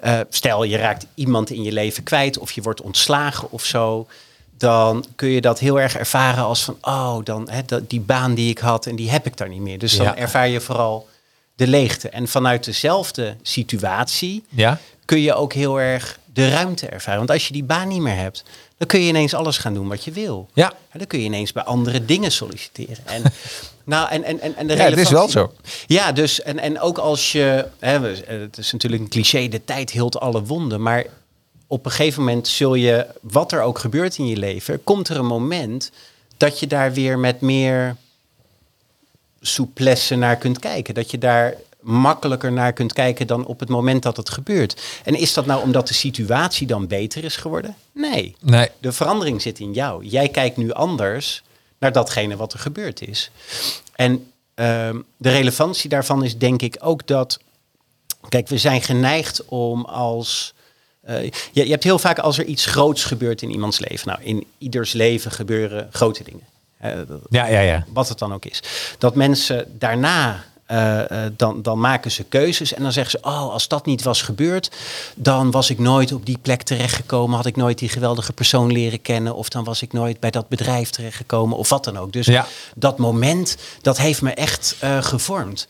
Eh, 0.00 0.20
stel 0.28 0.62
je 0.64 0.76
raakt 0.76 1.06
iemand 1.14 1.50
in 1.50 1.62
je 1.62 1.72
leven 1.72 2.02
kwijt 2.02 2.38
of 2.38 2.52
je 2.52 2.62
wordt 2.62 2.80
ontslagen 2.82 3.50
of 3.50 3.64
zo. 3.64 4.06
Dan 4.58 5.04
kun 5.16 5.28
je 5.28 5.40
dat 5.40 5.58
heel 5.58 5.80
erg 5.80 5.96
ervaren 5.96 6.44
als 6.44 6.64
van, 6.64 6.76
oh, 6.80 7.16
dan 7.24 7.48
hè, 7.50 7.60
die 7.86 8.00
baan 8.00 8.34
die 8.34 8.50
ik 8.50 8.58
had 8.58 8.86
en 8.86 8.96
die 8.96 9.10
heb 9.10 9.26
ik 9.26 9.36
daar 9.36 9.48
niet 9.48 9.60
meer. 9.60 9.78
Dus 9.78 9.96
dan 9.96 10.06
Ja. 10.06 10.16
ervaar 10.16 10.48
je 10.48 10.60
vooral 10.60 11.08
de 11.54 11.66
leegte. 11.66 12.08
En 12.08 12.28
vanuit 12.28 12.64
dezelfde 12.64 13.36
situatie 13.42 14.44
ja, 14.48 14.78
kun 15.04 15.20
je 15.20 15.34
ook 15.34 15.52
heel 15.52 15.80
erg 15.80 16.18
de 16.32 16.48
ruimte 16.48 16.86
ervaren. 16.86 17.18
Want 17.18 17.30
als 17.30 17.46
je 17.46 17.52
die 17.52 17.64
baan 17.64 17.88
niet 17.88 18.00
meer 18.00 18.16
hebt, 18.16 18.44
dan 18.78 18.86
kun 18.86 19.00
je 19.00 19.08
ineens 19.08 19.34
alles 19.34 19.58
gaan 19.58 19.74
doen 19.74 19.88
wat 19.88 20.04
je 20.04 20.10
wil. 20.10 20.48
ja. 20.54 20.72
Ja, 20.92 20.98
dan 20.98 21.06
kun 21.06 21.18
je 21.18 21.24
ineens 21.24 21.52
bij 21.52 21.62
andere 21.62 22.04
dingen 22.04 22.32
solliciteren. 22.32 23.06
En, 23.06 23.22
nou, 23.90 24.08
en, 24.10 24.24
en, 24.24 24.40
en, 24.40 24.56
en 24.56 24.66
de 24.66 24.74
Ja, 24.76 24.82
het 24.84 24.98
is 24.98 25.10
wel 25.10 25.26
relevantie- 25.26 25.62
zo. 25.62 25.72
Ja, 25.86 26.12
dus 26.12 26.42
en, 26.42 26.58
en 26.58 26.80
ook 26.80 26.98
als 26.98 27.32
je, 27.32 27.66
hè, 27.78 28.00
het 28.26 28.58
is 28.58 28.72
natuurlijk 28.72 29.02
een 29.02 29.08
cliché, 29.08 29.48
de 29.48 29.64
tijd 29.64 29.90
hield 29.90 30.20
alle 30.20 30.42
wonden, 30.44 30.82
maar 30.82 31.04
op 31.66 31.84
een 31.84 31.90
gegeven 31.90 32.22
moment 32.24 32.48
zul 32.48 32.74
je, 32.74 33.06
wat 33.20 33.52
er 33.52 33.62
ook 33.62 33.78
gebeurt 33.78 34.18
in 34.18 34.26
je 34.26 34.36
leven, 34.36 34.84
komt 34.84 35.08
er 35.08 35.16
een 35.16 35.26
moment 35.26 35.90
dat 36.36 36.60
je 36.60 36.66
daar 36.66 36.92
weer 36.92 37.18
met 37.18 37.40
meer 37.40 37.96
souplesse 39.40 40.14
naar 40.16 40.36
kunt 40.36 40.58
kijken. 40.58 40.94
Dat 40.94 41.10
je 41.10 41.18
daar 41.18 41.54
makkelijker 41.80 42.52
naar 42.52 42.72
kunt 42.72 42.92
kijken 42.92 43.26
dan 43.26 43.46
op 43.46 43.60
het 43.60 43.68
moment 43.68 44.02
dat 44.02 44.16
het 44.16 44.30
gebeurt. 44.30 44.82
En 45.04 45.14
is 45.14 45.34
dat 45.34 45.46
nou 45.46 45.62
omdat 45.62 45.88
de 45.88 45.94
situatie 45.94 46.66
dan 46.66 46.86
beter 46.86 47.24
is 47.24 47.36
geworden? 47.36 47.74
Nee. 47.92 48.36
Nee, 48.40 48.68
De 48.80 48.92
verandering 48.92 49.42
zit 49.42 49.58
in 49.58 49.72
jou. 49.72 50.04
Jij 50.04 50.28
kijkt 50.28 50.56
nu 50.56 50.72
anders 50.72 51.42
naar 51.80 51.92
datgene 51.92 52.36
wat 52.36 52.52
er 52.52 52.58
gebeurd 52.58 53.00
is. 53.00 53.30
En 53.94 54.32
ehm, 54.54 54.98
de 55.16 55.30
relevantie 55.30 55.88
daarvan 55.88 56.24
is 56.24 56.38
denk 56.38 56.62
ik 56.62 56.76
ook 56.80 57.06
dat. 57.06 57.40
Kijk, 58.28 58.48
we 58.48 58.58
zijn 58.58 58.82
geneigd 58.82 59.44
om 59.44 59.84
als. 59.84 60.54
eh, 61.00 61.22
je, 61.24 61.64
je 61.64 61.70
hebt 61.70 61.84
heel 61.84 61.98
vaak 61.98 62.18
als 62.18 62.38
er 62.38 62.44
iets 62.44 62.66
groots 62.66 63.04
gebeurt 63.04 63.42
in 63.42 63.50
iemands 63.50 63.78
leven. 63.78 64.08
Nou, 64.08 64.22
in 64.22 64.46
ieders 64.58 64.92
leven 64.92 65.30
gebeuren 65.30 65.88
grote 65.92 66.24
dingen. 66.24 66.44
Eh, 66.78 66.92
ja, 67.30 67.46
ja, 67.46 67.60
ja. 67.60 67.84
wat 67.92 68.08
het 68.08 68.18
dan 68.18 68.32
ook 68.32 68.44
is. 68.44 68.62
Dat 68.98 69.14
mensen 69.14 69.78
daarna, 69.78 70.44
eh, 70.70 71.24
eh, 71.24 71.32
dan, 71.36 71.62
dan 71.62 71.80
maken 71.80 72.10
ze 72.10 72.24
keuzes 72.24 72.74
en 72.74 72.82
dan 72.82 72.92
zeggen 72.92 73.20
ze, 73.20 73.26
oh, 73.26 73.52
als 73.52 73.68
dat 73.68 73.86
niet 73.86 74.02
was 74.02 74.22
gebeurd, 74.22 74.70
dan 75.14 75.50
was 75.50 75.70
ik 75.70 75.78
nooit 75.78 76.12
op 76.12 76.26
die 76.26 76.38
plek 76.38 76.62
terechtgekomen, 76.62 77.36
had 77.36 77.46
ik 77.46 77.56
nooit 77.56 77.78
die 77.78 77.88
geweldige 77.88 78.32
persoon 78.32 78.72
leren 78.72 79.02
kennen, 79.02 79.34
of 79.34 79.48
dan 79.48 79.64
was 79.64 79.82
ik 79.82 79.92
nooit 79.92 80.20
bij 80.20 80.30
dat 80.30 80.48
bedrijf 80.48 80.90
terechtgekomen, 80.90 81.56
of 81.56 81.68
wat 81.68 81.84
dan 81.84 81.98
ook. 81.98 82.12
Dus 82.12 82.26
Ja. 82.26 82.46
dat 82.74 82.98
moment, 82.98 83.56
dat 83.82 83.98
heeft 83.98 84.22
me 84.22 84.30
echt 84.30 84.76
eh, 84.78 85.02
gevormd. 85.02 85.68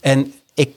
En 0.00 0.34
ik, 0.54 0.70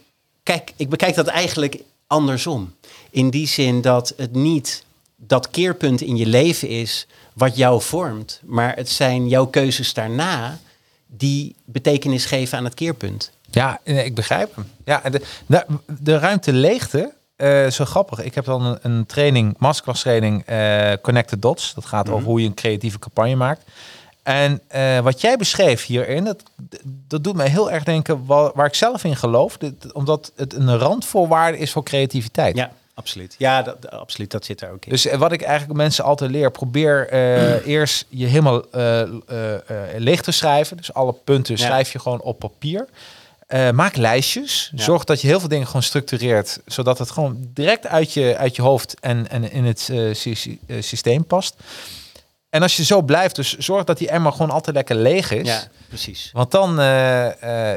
kijk, 0.43 0.73
ik 0.75 0.89
bekijk 0.89 1.15
dat 1.15 1.27
eigenlijk 1.27 1.77
andersom. 2.07 2.73
In 3.09 3.29
die 3.29 3.47
zin 3.47 3.81
dat 3.81 4.13
het 4.17 4.33
niet 4.35 4.83
dat 5.15 5.49
keerpunt 5.49 6.01
in 6.01 6.17
je 6.17 6.25
leven 6.25 6.67
is 6.67 7.07
wat 7.33 7.57
jou 7.57 7.81
vormt, 7.81 8.39
maar 8.45 8.75
het 8.75 8.89
zijn 8.89 9.27
jouw 9.27 9.45
keuzes 9.45 9.93
daarna 9.93 10.59
die 11.07 11.55
betekenis 11.65 12.25
geven 12.25 12.57
aan 12.57 12.63
het 12.63 12.73
keerpunt. 12.73 13.31
Ja, 13.51 13.79
ik 13.83 14.15
begrijp 14.15 14.55
hem. 14.55 14.71
Ja, 14.85 15.01
de, 15.09 15.21
de, 15.45 15.65
de 15.99 16.17
ruimte 16.17 16.53
leegte, 16.53 17.13
eh 17.35 17.67
zo 17.67 17.85
grappig. 17.85 18.23
Ik 18.23 18.35
heb 18.35 18.45
dan 18.45 18.65
een, 18.65 18.77
een 18.81 19.05
training, 19.05 19.55
masterclass 19.57 20.01
training, 20.01 20.43
eh 20.45 20.91
Connected 21.01 21.41
Dots. 21.41 21.73
Dat 21.73 21.85
gaat 21.85 22.09
over 22.09 22.27
hoe 22.27 22.41
je 22.41 22.47
een 22.47 22.53
creatieve 22.53 22.99
campagne 22.99 23.35
maakt. 23.35 23.61
En 24.23 24.61
eh, 24.67 24.99
wat 24.99 25.21
jij 25.21 25.37
beschreef 25.37 25.85
hierin, 25.85 26.23
dat, 26.23 26.43
dat 27.07 27.23
doet 27.23 27.35
mij 27.35 27.47
heel 27.49 27.71
erg 27.71 27.83
denken 27.83 28.25
waar, 28.25 28.51
waar 28.53 28.65
ik 28.65 28.73
zelf 28.75 29.03
in 29.03 29.15
geloof. 29.15 29.57
Dit- 29.57 29.93
omdat 29.93 30.31
het 30.35 30.53
een 30.53 30.77
randvoorwaarde 30.77 31.57
is 31.57 31.71
voor 31.71 31.83
creativiteit. 31.83 32.55
Ja, 32.55 32.71
absoluut. 32.93 33.35
Ja, 33.37 33.61
dat, 33.61 33.89
absoluut. 33.91 34.31
Dat 34.31 34.45
zit 34.45 34.61
er 34.61 34.71
ook 34.71 34.85
in. 34.85 34.91
Dus 34.91 35.05
wat 35.15 35.31
ik 35.31 35.41
eigenlijk 35.41 35.77
mensen 35.79 36.03
altijd 36.03 36.31
leer, 36.31 36.51
probeer 36.51 37.09
eerst 37.65 38.05
je 38.09 38.25
helemaal 38.25 38.63
leeg 39.97 40.21
te 40.21 40.31
schrijven. 40.31 40.77
Dus 40.77 40.93
alle 40.93 41.13
punten 41.13 41.55
Ja. 41.57 41.63
schrijf 41.65 41.91
je 41.91 41.99
gewoon 41.99 42.21
op 42.21 42.39
papier. 42.39 42.87
Eh, 43.49 43.69
maak 43.71 43.95
lijstjes. 43.95 44.71
Ja. 44.75 44.83
Zorg 44.83 45.03
dat 45.03 45.21
je 45.21 45.27
heel 45.27 45.39
veel 45.39 45.49
dingen 45.49 45.65
gewoon 45.67 45.83
structureert, 45.83 46.59
zodat 46.65 46.97
het 46.99 47.11
gewoon 47.11 47.37
direct 47.53 47.87
uit 47.87 48.13
je, 48.13 48.37
uit 48.37 48.55
je 48.55 48.61
hoofd 48.61 48.99
en, 48.99 49.29
en 49.29 49.51
in 49.51 49.65
het 49.65 49.89
eh, 49.91 50.13
sy- 50.13 50.57
eh, 50.67 50.81
systeem 50.81 51.25
past. 51.25 51.55
En 52.49 52.61
als 52.61 52.77
je 52.77 52.83
zo 52.83 53.01
blijft, 53.01 53.35
dus 53.35 53.57
zorg 53.57 53.83
dat 53.83 53.97
die 53.97 54.09
emmer 54.09 54.31
gewoon 54.31 54.49
altijd 54.51 54.75
lekker 54.75 54.95
leeg 54.95 55.31
is. 55.31 55.47
ja, 55.47 55.63
precies. 55.87 56.29
Want 56.33 56.51
dan, 56.51 56.75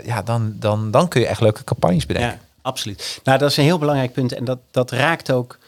ja, 0.04 0.22
dan, 0.24 0.56
dan, 0.58 0.90
dan 0.90 1.08
kun 1.08 1.20
je 1.20 1.26
echt 1.26 1.40
leuke 1.40 1.64
campagnes 1.64 2.06
bedenken. 2.06 2.32
Ja, 2.32 2.38
absoluut. 2.62 3.20
Nou, 3.24 3.38
dat 3.38 3.50
is 3.50 3.56
een 3.56 3.64
heel 3.64 3.78
belangrijk 3.78 4.12
punt. 4.12 4.32
En 4.32 4.44
dat, 4.44 4.58
dat 4.70 4.90
raakt 4.90 5.30
ook. 5.32 5.58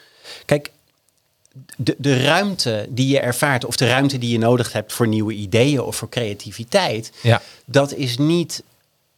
Kijk, 0.45 0.71
de, 1.77 1.95
de 1.99 2.23
ruimte 2.23 2.87
die 2.91 3.09
je 3.09 3.21
ervaart, 3.21 3.65
of 3.65 3.77
de 3.77 3.87
ruimte 3.89 4.19
die 4.19 4.31
je 4.33 4.39
nodig 4.39 4.73
hebt 4.73 4.93
voor 4.93 5.09
nieuwe 5.09 5.33
ideeën 5.33 5.81
of 5.81 5.97
voor 5.97 6.09
creativiteit, 6.09 7.13
Ja. 7.23 7.41
dat 7.65 7.93
is 7.95 8.19
niet 8.19 8.63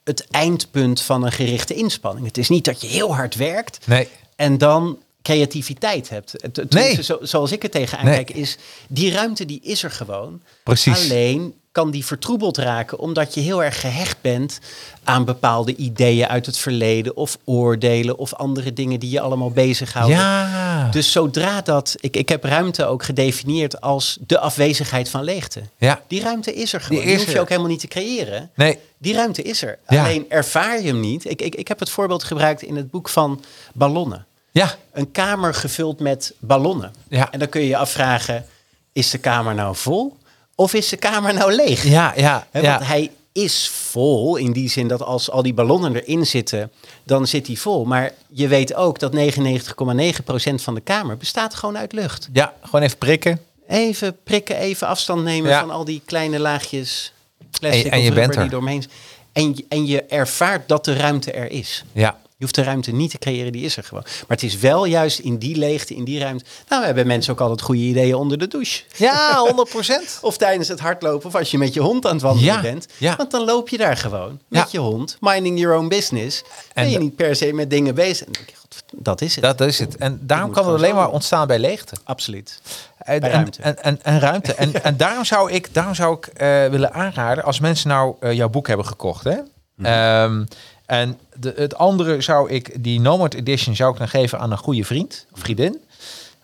het 0.07 0.26
eindpunt 0.30 1.00
van 1.02 1.24
een 1.24 1.32
gerichte 1.32 1.74
inspanning. 1.74 2.26
Het 2.26 2.38
is 2.38 2.48
niet 2.48 2.64
dat 2.64 2.80
je 2.80 2.86
heel 2.86 3.14
hard 3.14 3.34
werkt 3.34 3.86
Nee. 3.86 4.09
en 4.36 4.59
dan 4.59 4.98
creativiteit 5.22 6.09
hebt. 6.09 6.32
Het- 6.32 6.57
het- 6.57 6.72
Nee. 6.72 7.02
zo, 7.02 7.18
zoals 7.20 7.52
ik 7.52 7.62
er 7.62 7.70
tegenaan 7.70 8.04
Nee. 8.04 8.14
kijk, 8.14 8.30
is 8.30 8.57
die 8.88 9.11
ruimte 9.12 9.44
die 9.44 9.61
is 9.62 9.82
er 9.82 9.90
gewoon. 9.90 10.42
Precies. 10.64 11.04
Alleen 11.11 11.54
kan 11.77 11.91
die 11.91 12.05
vertroebeld 12.05 12.57
raken 12.57 12.99
omdat 12.99 13.35
je 13.35 13.41
heel 13.41 13.64
erg 13.64 13.81
gehecht 13.81 14.20
bent 14.20 14.59
aan 15.05 15.24
bepaalde 15.24 15.77
ideeën 15.77 16.27
uit 16.27 16.47
het 16.47 16.59
verleden 16.59 17.16
of 17.16 17.39
oordelen 17.45 18.18
of 18.18 18.35
andere 18.35 18.72
dingen 18.72 19.01
die 19.01 19.11
je 19.11 19.20
allemaal 19.20 19.51
bezighouden. 19.51 20.16
Ja. 20.16 20.89
Dus 20.91 21.12
zodra 21.12 21.61
dat, 21.61 21.95
ik, 22.01 22.16
ik 22.16 22.29
heb 22.29 22.45
ruimte 22.45 22.85
ook 22.85 23.03
gedefinieerd 23.03 23.81
als 23.81 24.18
de 24.27 24.39
afwezigheid 24.39 25.09
van 25.09 25.24
leegte. 25.24 25.62
ja. 25.79 26.01
Die 26.07 26.20
ruimte 26.22 26.55
is 26.55 26.72
er 26.72 26.81
gewoon. 26.81 27.03
Die 27.03 27.11
Die, 27.11 27.24
hoef 27.24 27.33
je 27.33 27.41
ook 27.41 27.49
helemaal 27.49 27.70
niet 27.70 27.81
te 27.81 27.89
creëren. 27.89 28.51
Nee. 28.55 28.79
Die 28.99 29.14
ruimte 29.14 29.43
is 29.43 29.62
er. 29.62 29.79
Ja. 29.89 30.05
Alleen 30.05 30.27
ervaar 30.29 30.81
je 30.81 30.87
hem 30.87 31.01
niet. 31.01 31.24
Ik, 31.31 31.43
ik, 31.43 31.55
ik 31.55 31.68
heb 31.68 31.79
het 31.79 31.91
voorbeeld 31.91 32.24
gebruikt 32.24 32.62
in 32.62 32.77
het 32.77 32.91
boek 32.91 33.09
van 33.09 33.45
ballonnen. 33.72 34.27
Ja. 34.51 34.74
Een 34.93 35.11
kamer 35.11 35.55
gevuld 35.55 36.01
met 36.01 36.35
ballonnen. 36.39 36.93
Ja. 37.09 37.33
En 37.33 37.39
dan 37.39 37.49
kun 37.49 37.61
je 37.61 37.68
je 37.68 37.77
afvragen, 37.77 38.47
is 38.93 39.11
de 39.11 39.18
kamer 39.18 39.55
nou 39.55 39.77
vol 39.77 40.16
of 40.57 40.74
is 40.74 40.88
de 40.88 40.96
kamer 40.96 41.34
nou 41.34 41.52
leeg? 41.54 41.84
Ja, 41.84 42.12
ja. 42.16 42.46
Want 42.52 42.86
hij 42.86 43.11
is 43.32 43.68
vol 43.68 44.36
in 44.36 44.52
die 44.52 44.70
zin 44.70 44.88
dat 44.88 45.02
als 45.02 45.30
al 45.30 45.42
die 45.42 45.54
ballonnen 45.54 45.96
erin 46.02 46.26
zitten, 46.26 46.70
dan 47.04 47.26
zit 47.26 47.46
hij 47.46 47.57
vol. 47.57 47.84
Maar 47.84 48.12
je 48.28 48.48
weet 48.48 48.74
ook 48.74 48.98
dat 48.98 49.12
99,9% 49.14 50.54
van 50.54 50.74
de 50.74 50.80
kamer 50.80 51.16
bestaat 51.16 51.54
gewoon 51.54 51.78
uit 51.78 51.92
lucht. 51.92 52.28
Ja, 52.32 52.54
gewoon 52.62 52.82
even 52.82 52.98
prikken. 52.98 53.40
Even 53.68 54.16
prikken, 54.24 54.57
even 54.57 54.86
afstand 54.86 55.22
nemen 55.24 55.50
Ja. 55.50 55.61
van 55.61 55.70
al 55.70 55.84
die 55.84 56.02
kleine 56.04 56.38
laagjes 56.38 57.12
plastic 57.61 57.92
En- 57.92 58.00
je 58.02 58.12
bent 58.12 58.34
er. 58.34 58.40
die 58.40 58.50
doorheen. 58.50 58.84
En, 59.32 59.52
je- 59.57 59.64
en 59.68 59.86
je 59.86 60.02
ervaart 60.02 60.68
dat 60.68 60.84
de 60.84 60.96
ruimte 60.96 61.32
er 61.32 61.50
is. 61.50 61.84
Ja. 61.92 62.18
Je 62.39 62.43
hoeft 62.45 62.55
de 62.55 62.62
ruimte 62.62 62.93
niet 62.93 63.11
te 63.11 63.18
creëren, 63.18 63.53
die 63.53 63.64
is 63.64 63.76
er 63.76 63.82
gewoon. 63.84 64.03
Maar 64.05 64.24
het 64.37 64.43
is 64.43 64.57
wel 64.59 64.84
juist 64.84 65.18
in 65.18 65.39
die 65.39 65.57
leegte, 65.57 65.95
in 65.95 66.05
die 66.05 66.18
ruimte. 66.20 66.45
Nou, 66.68 66.80
we 66.80 66.87
hebben 66.87 67.07
mensen 67.07 67.32
ook 67.32 67.41
altijd 67.41 67.61
goede 67.61 67.80
ideeën 67.80 68.14
onder 68.14 68.39
de 68.39 68.49
douche. 68.49 68.82
Ja, 68.97 69.47
100%. 69.66 70.11
Of 70.20 70.37
tijdens 70.37 70.68
het 70.68 70.80
hardlopen, 70.80 71.26
of 71.26 71.34
als 71.34 71.51
je 71.51 71.59
met 71.59 71.74
je 71.74 71.80
hond 71.80 72.07
aan 72.07 72.12
het 72.12 72.22
wandelen 72.22 72.55
Ja, 72.55 72.61
bent. 72.61 72.87
ja. 72.99 73.16
Want 73.16 73.30
dan 73.30 73.45
loop 73.45 73.68
je 73.68 73.76
daar 73.76 73.97
gewoon 73.97 74.41
met 74.49 74.70
je 74.70 74.78
hond, 74.78 75.16
minding 75.20 75.59
your 75.61 75.76
own 75.76 75.89
business. 75.89 76.43
En 76.72 76.84
En 76.84 76.91
je 76.91 76.99
niet 76.99 77.16
per 77.16 77.37
se 77.37 77.53
met 77.53 77.70
dingen 77.70 77.95
bezig. 77.95 78.26
En 78.26 78.32
dan 78.32 78.43
denk 78.45 78.49
je, 78.49 78.57
"God, 78.57 78.82
dat 79.05 79.20
is 79.20 79.34
het. 79.34 79.45
Dat 79.45 79.61
is 79.61 79.78
het. 79.78 79.97
En 79.97 80.18
daarom 80.22 80.51
kan 80.53 80.66
het 80.66 80.74
alleen 80.74 80.95
maar 80.95 81.11
ontstaan 81.11 81.47
bij 81.47 81.59
leegte. 81.59 81.97
Absoluut. 82.05 82.61
En, 82.99 83.20
Bij 83.20 83.30
en- 83.30 83.34
ruimte. 83.37 83.62
En, 83.62 83.82
en, 83.82 83.99
en 84.03 84.18
ruimte. 84.20 84.55
En, 84.55 84.82
en 84.84 84.97
daarom 84.97 85.24
zou 85.24 85.51
ik, 85.53 85.74
daarom 85.74 85.95
zou 85.95 86.16
ik 86.16 86.26
eh, 86.26 86.66
willen 86.66 86.93
aanraden, 86.93 87.45
als 87.45 87.61
mensen 87.61 87.89
nou 87.89 88.14
eh, 88.20 88.32
jouw 88.32 88.49
boek 88.49 88.66
hebben 88.68 88.87
gekocht, 88.87 89.24
hè? 89.24 89.37
Mhm. 89.76 89.87
Ehm, 89.87 90.45
en 90.87 91.18
de, 91.34 91.53
het 91.57 91.74
andere 91.74 92.20
zou 92.20 92.51
ik, 92.51 92.84
die 92.84 93.01
Nomad 93.01 93.34
Edition, 93.34 93.76
zou 93.76 93.93
ik 93.93 93.99
dan 93.99 94.09
geven 94.09 94.39
aan 94.39 94.51
een 94.51 94.59
goede 94.59 94.84
vriend 94.84 95.26
vriendin. 95.32 95.80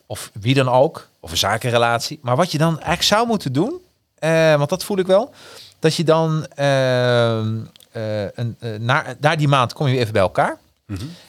Of 0.07 0.31
wie 0.41 0.55
dan 0.55 0.69
ook. 0.69 1.09
Of 1.21 1.31
een 1.31 1.37
zakenrelatie. 1.37 2.19
Maar 2.23 2.37
wat 2.37 2.53
je 2.53 2.59
dan 2.59 2.73
eigenlijk 2.73 3.03
zou 3.03 3.27
moeten 3.27 3.53
doen, 3.53 3.81
eh, 4.19 4.57
want 4.57 4.69
dat 4.69 4.85
voel 4.85 4.99
ik 4.99 5.07
wel, 5.07 5.31
dat 5.79 5.95
je 5.95 6.05
dan 6.05 6.47
ehm, 6.55 7.59
eh, 7.93 8.23
een, 8.23 8.57
eh, 8.59 8.71
na, 8.79 9.37
die 9.37 9.49
maand 9.49 9.73
kom 9.73 9.87
je 9.87 9.99
even 9.99 10.13
bij 10.13 10.23
elkaar. 10.23 10.59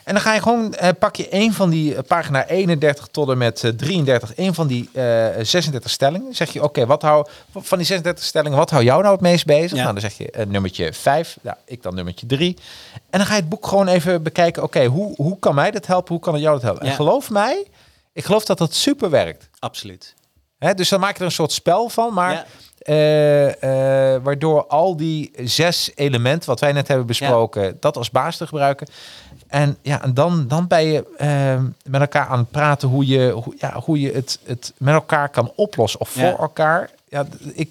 En 0.04 0.14
dan 0.14 0.22
ga 0.22 0.34
je 0.34 0.42
gewoon, 0.42 0.74
eh, 0.74 0.90
pak 1.00 1.16
je 1.16 1.28
een 1.30 1.54
van 1.54 1.70
die 1.70 1.96
eh, 1.96 2.04
pagina 2.08 2.46
31 2.48 3.08
tot 3.12 3.30
en 3.30 3.38
met 3.38 3.64
eh, 3.64 3.72
33, 3.72 4.38
een 4.38 4.54
van 4.54 4.68
die 4.68 4.90
eh 4.94 5.26
36 5.42 5.92
stellingen. 5.92 6.36
Zeg 6.36 6.54
je, 6.54 6.64
oké, 6.64 6.86
wat 6.86 7.02
hou 7.02 7.26
van 7.56 7.78
die 7.78 7.88
36 7.88 8.24
stellingen, 8.24 8.58
wat 8.58 8.70
hou 8.70 8.84
jou 8.84 9.02
nou 9.02 9.14
het 9.14 9.22
meest 9.22 9.46
bezig? 9.46 9.72
Ja. 9.78 9.82
Nou, 9.82 9.92
dan 9.92 10.02
zeg 10.02 10.18
je 10.18 10.32
eh, 10.32 10.46
nummertje 10.46 10.94
5, 10.94 11.38
ja, 11.42 11.58
ik 11.66 11.82
dan 11.84 11.96
nummertje 11.96 12.26
3. 12.26 12.58
En 13.10 13.20
dan 13.20 13.26
ga 13.26 13.34
je 13.36 13.40
het 13.40 13.50
boek 13.50 13.68
gewoon 13.68 13.88
even 13.88 14.24
bekijken, 14.24 14.64
oké, 14.64 14.86
hoe, 14.86 15.16
hoe 15.16 15.40
kan 15.40 15.56
mij 15.56 15.72
dat 15.72 15.86
helpen, 15.86 16.14
hoe 16.14 16.24
kan 16.24 16.34
het 16.34 16.42
jou 16.42 16.54
dat 16.56 16.64
helpen? 16.64 16.84
Ja. 16.86 16.90
En 16.90 16.96
geloof 16.96 17.30
mij, 17.30 17.66
ik 18.14 18.26
geloof 18.26 18.46
dat 18.46 18.58
dat 18.58 18.74
super 18.74 19.10
werkt. 19.10 19.50
Absoluut. 19.60 20.14
Hè, 20.58 20.74
dus 20.74 20.90
dan 20.90 21.00
maak 21.00 21.14
je 21.14 21.20
er 21.20 21.26
een 21.26 21.32
soort 21.32 21.52
spel 21.52 21.90
van, 21.90 22.14
maar 22.14 22.34
Ja. 22.34 22.46
eh, 22.80 24.14
eh, 24.16 24.24
waardoor 24.24 24.66
al 24.68 24.98
die 24.98 25.32
zes 25.44 25.92
elementen 25.96 26.50
wat 26.50 26.60
wij 26.60 26.72
net 26.72 26.88
hebben 26.88 27.06
besproken, 27.06 27.78
dat 27.80 27.98
als 27.98 28.12
basis 28.12 28.38
te 28.38 28.48
gebruiken. 28.48 28.88
En 29.54 29.78
ja, 29.82 30.02
en 30.04 30.14
dan, 30.14 30.48
dan 30.48 30.68
ben 30.68 30.84
je 30.86 31.06
eh, 31.18 31.62
met 31.92 32.02
elkaar 32.02 32.28
aan 32.28 32.38
het 32.40 32.52
praten 32.52 32.88
hoe 32.90 33.08
je, 33.08 33.30
hoe, 33.32 33.54
ja, 33.58 33.80
hoe 33.84 34.00
je 34.00 34.12
het, 34.12 34.40
het 34.46 34.74
met 34.78 34.94
elkaar 34.94 35.30
kan 35.30 35.52
oplossen 35.56 36.00
of 36.00 36.10
voor 36.10 36.22
Ja. 36.24 36.38
elkaar. 36.38 36.90
Ja, 37.10 37.26
ik, 37.54 37.70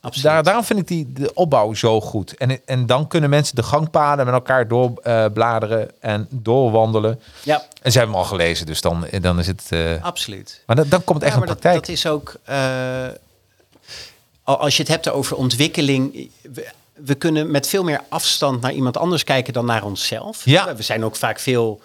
Absoluut. 0.00 0.26
daar, 0.32 0.42
daarom 0.42 0.64
vind 0.64 0.78
ik 0.78 0.86
die 0.88 1.12
de 1.12 1.34
opbouw 1.34 1.74
zo 1.74 2.00
goed. 2.00 2.36
En, 2.36 2.60
en 2.66 2.86
dan 2.86 3.06
kunnen 3.06 3.30
mensen 3.30 3.54
de 3.56 3.62
gangpaden 3.62 4.24
met 4.24 4.34
elkaar 4.34 4.68
doorbladeren 4.68 5.32
bladeren 5.32 5.90
en 6.00 6.26
doorwandelen. 6.30 7.20
Ja, 7.42 7.62
En 7.82 7.92
ze 7.92 7.98
hebben 7.98 8.16
hem 8.16 8.24
al 8.24 8.30
gelezen, 8.30 8.66
dus 8.66 8.80
dan, 8.80 9.06
dan 9.20 9.38
is 9.38 9.46
het. 9.46 9.66
eh, 9.68 10.04
absoluut. 10.04 10.62
maar 10.66 10.76
dan, 10.76 10.88
dan 10.88 11.04
komt 11.04 11.18
het 11.22 11.22
echt 11.28 11.32
Ja, 11.32 11.38
maar 11.38 11.48
praktijk. 11.48 11.74
Dat, 11.74 11.86
dat 11.86 11.94
is 11.96 12.06
ook. 12.06 12.34
eh, 12.44 13.06
al- 14.42 14.58
als 14.60 14.76
je 14.76 14.82
het 14.82 14.90
hebt 14.92 15.08
over 15.08 15.36
ontwikkeling. 15.36 16.30
We, 17.04 17.14
kunnen 17.14 17.50
met 17.50 17.68
veel 17.68 17.84
meer 17.84 18.00
afstand 18.08 18.60
naar 18.60 18.72
iemand 18.72 18.96
anders 18.96 19.24
kijken 19.24 19.52
dan 19.52 19.64
naar 19.66 19.84
onszelf. 19.84 20.44
Ja. 20.44 20.76
We 20.76 20.82
zijn 20.82 21.04
ook 21.04 21.16
vaak 21.16 21.40
veel 21.40 21.80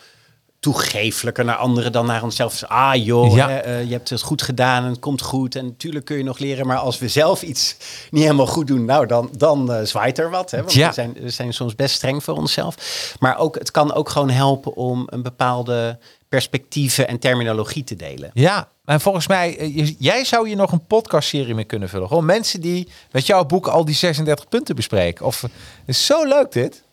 toegeeflijker 0.59 1.45
naar 1.45 1.55
anderen 1.55 1.91
dan 1.91 2.05
naar 2.05 2.23
onszelf. 2.23 2.63
Ah 2.63 2.95
joh, 3.05 3.35
Ja. 3.35 3.49
hè, 3.49 3.57
eh, 3.57 3.83
je 3.83 3.91
hebt 3.91 4.09
het 4.09 4.21
goed 4.21 4.41
gedaan 4.41 4.83
en 4.83 4.89
het 4.89 4.99
komt 4.99 5.21
goed. 5.21 5.55
En 5.55 5.65
natuurlijk 5.65 6.05
kun 6.05 6.17
je 6.17 6.23
nog 6.23 6.37
leren. 6.39 6.67
Maar 6.67 6.77
als 6.77 6.99
we 6.99 7.07
zelf 7.07 7.41
iets 7.41 7.75
niet 8.11 8.23
helemaal 8.23 8.47
goed 8.47 8.67
doen, 8.67 8.85
nou 8.85 9.05
dan, 9.05 9.29
dan 9.37 9.73
eh, 9.73 9.85
zwaait 9.85 10.19
er 10.19 10.29
wat. 10.29 10.51
Hè? 10.51 10.57
Want 10.57 10.73
Ja. 10.73 10.87
we, 10.87 10.93
zijn, 10.93 11.13
we 11.13 11.29
zijn 11.29 11.53
soms 11.53 11.75
best 11.75 11.95
streng 11.95 12.23
voor 12.23 12.35
onszelf. 12.37 12.75
Maar 13.19 13.37
ook, 13.37 13.55
het 13.57 13.71
kan 13.71 13.93
ook 13.93 14.09
gewoon 14.09 14.29
helpen 14.29 14.75
om 14.75 15.03
een 15.09 15.21
bepaalde 15.21 15.97
perspectieven 16.29 17.07
en 17.07 17.19
terminologie 17.19 17.83
te 17.83 17.95
delen. 17.95 18.31
Ja, 18.33 18.69
en 18.91 19.01
volgens 19.01 19.27
mij, 19.27 19.57
eh, 19.57 19.75
je- 19.75 19.95
jij 19.99 20.23
zou 20.25 20.47
hier 20.47 20.55
nog 20.55 20.71
een 20.71 20.85
podcastserie 20.85 21.55
mee 21.55 21.63
kunnen 21.65 21.89
vullen. 21.89 22.07
Gewoon 22.07 22.25
mensen 22.25 22.61
die 22.61 22.87
met 23.11 23.25
jouw 23.25 23.45
boek 23.45 23.67
al 23.67 23.85
die 23.85 23.95
36 23.95 24.47
punten 24.49 24.75
bespreken. 24.75 25.25
Of, 25.25 25.41
het 25.41 25.51
is 25.85 26.05
zo 26.05 26.25
leuk 26.27 26.51
dit. 26.51 26.83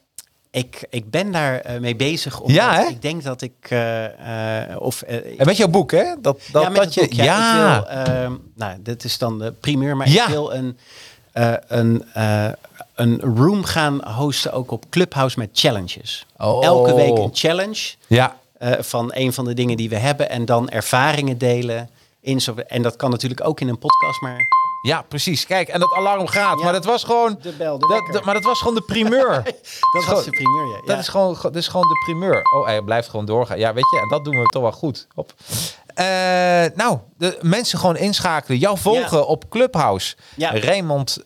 Ik, 0.50 0.86
ik 0.90 1.10
ben 1.10 1.32
daar 1.32 1.60
eh, 1.60 1.80
mee 1.80 1.96
bezig. 1.96 2.40
Omdat 2.40 2.56
Ja, 2.56 2.74
hè? 2.74 2.86
Ik 2.86 3.02
denk 3.02 3.22
dat 3.22 3.42
ik... 3.42 3.52
eh, 3.68 4.62
eh, 4.70 4.80
of, 4.80 5.02
eh, 5.02 5.40
En 5.40 5.46
met 5.46 5.56
jouw 5.56 5.68
boek, 5.68 5.90
hè? 5.90 6.04
Dat, 6.20 6.40
dat, 6.52 6.62
ja, 6.62 6.68
met 6.68 6.76
dat 6.82 6.94
je. 6.94 7.00
boek, 7.00 7.12
ja. 7.12 7.24
ja. 7.24 7.76
Ik 7.78 7.84
wil, 8.06 8.14
ehm, 8.14 8.32
nou, 8.54 8.76
dit 8.82 9.04
is 9.04 9.18
dan 9.18 9.38
de 9.38 9.52
primeur, 9.52 9.96
maar 9.96 10.08
Ja. 10.08 10.22
ik 10.24 10.30
wil 10.30 10.52
een, 10.54 10.78
eh, 11.32 11.52
een, 11.66 12.04
eh, 12.14 12.48
een 12.94 13.20
room 13.20 13.64
gaan 13.64 14.04
hosten 14.04 14.52
ook 14.52 14.70
op 14.70 14.84
Clubhouse 14.90 15.38
met 15.38 15.48
challenges. 15.52 16.26
Oh. 16.38 16.64
Elke 16.64 16.94
week 16.94 17.18
een 17.18 17.30
challenge 17.32 17.94
ja. 18.06 18.36
Eh, 18.58 18.72
van 18.80 19.10
een 19.14 19.32
van 19.32 19.44
de 19.44 19.54
dingen 19.54 19.76
die 19.76 19.88
we 19.88 19.96
hebben 19.96 20.30
en 20.30 20.44
dan 20.44 20.68
ervaringen 20.68 21.38
delen. 21.38 21.90
In 22.20 22.40
zo, 22.40 22.54
en 22.54 22.82
dat 22.82 22.96
kan 22.96 23.10
natuurlijk 23.10 23.44
ook 23.46 23.60
in 23.60 23.68
een 23.68 23.78
podcast, 23.78 24.20
maar 24.20 24.36
ja, 24.82 25.02
precies. 25.02 25.46
Kijk, 25.46 25.68
en 25.68 25.80
dat 25.80 25.92
alarm 25.92 26.26
gaat. 26.26 26.58
Ja. 26.58 26.64
Maar 26.64 26.72
dat 26.72 26.84
was 26.84 27.04
gewoon. 27.04 27.38
de 27.42 27.52
bel, 27.52 27.78
de 27.78 28.02
dat, 28.12 28.24
maar 28.24 28.34
dat 28.34 28.44
was 28.44 28.58
gewoon 28.58 28.74
de 28.74 28.80
primeur. 28.80 29.28
dat 29.44 29.54
was 29.92 30.04
gewoon- 30.04 30.24
de 30.24 30.30
primeur. 30.30 30.66
Ja. 30.66 30.80
Dat, 30.86 30.98
is 30.98 31.08
gewoon, 31.08 31.36
dat 31.42 31.56
is 31.56 31.68
gewoon 31.68 31.88
de 31.88 31.98
primeur. 32.04 32.42
Oh, 32.56 32.66
hij 32.66 32.82
blijft 32.82 33.08
gewoon 33.08 33.26
doorgaan. 33.26 33.58
Ja, 33.58 33.72
weet 33.74 33.90
je, 33.90 34.00
en 34.00 34.08
dat 34.08 34.24
doen 34.24 34.38
we 34.38 34.44
toch 34.44 34.62
wel 34.62 34.72
goed. 34.72 35.06
Op. 35.14 35.32
Eh, 35.94 36.04
nou, 36.74 36.98
de 37.18 37.38
mensen 37.40 37.78
gewoon 37.78 37.96
inschakelen. 37.96 38.58
Jou 38.58 38.78
volgen 38.78 39.18
Ja. 39.18 39.24
op 39.24 39.48
Clubhouse. 39.48 40.16
Ja. 40.34 40.58
Raymond, 40.58 41.18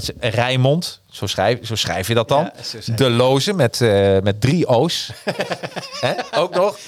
dat 0.00 0.14
is 0.20 0.30
Rijmond, 0.34 1.00
zo 1.10 1.26
schrijf, 1.26 1.66
zo 1.66 1.74
schrijf 1.74 2.08
je 2.08 2.14
dat 2.14 2.28
dan. 2.28 2.50
Ja, 2.86 2.94
de 2.96 3.10
Loze 3.10 3.52
met, 3.52 3.80
eh, 3.80 4.18
met 4.22 4.40
drie 4.40 4.66
O's. 4.68 5.12
Ook 6.34 6.54
nog. 6.54 6.78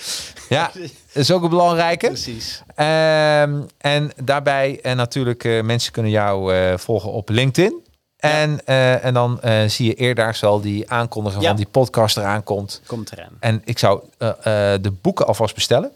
Ja, 0.49 0.71
dat 0.75 0.91
is 1.13 1.31
ook 1.31 1.43
een 1.43 1.49
belangrijke. 1.49 2.07
Precies. 2.07 2.63
Ehm, 2.75 3.61
en 3.79 4.11
daarbij 4.25 4.79
en 4.83 4.97
natuurlijk 4.97 5.45
eh, 5.45 5.63
mensen 5.63 5.93
kunnen 5.93 6.11
jou 6.13 6.55
eh, 6.55 6.77
volgen 6.77 7.13
op 7.13 7.29
LinkedIn. 7.29 7.85
En, 8.17 8.61
eh, 8.65 9.05
en 9.05 9.15
dan 9.15 9.41
eh, 9.41 9.69
zie 9.69 9.87
je 9.87 9.95
eerdaags 9.95 10.41
wel 10.41 10.61
die 10.61 10.91
aankondiging 10.91 11.43
Ja. 11.43 11.49
van 11.49 11.57
die 11.57 11.67
podcast 11.71 12.17
eraan 12.17 12.43
komt. 12.45 12.83
Komt 12.87 13.13
eraan. 13.13 13.37
En 13.41 13.63
ik 13.65 13.79
zou 13.79 14.03
eh, 14.19 14.29
eh, 14.75 14.83
de 14.83 14.91
boeken 14.91 15.27
alvast 15.27 15.55
bestellen. 15.55 15.93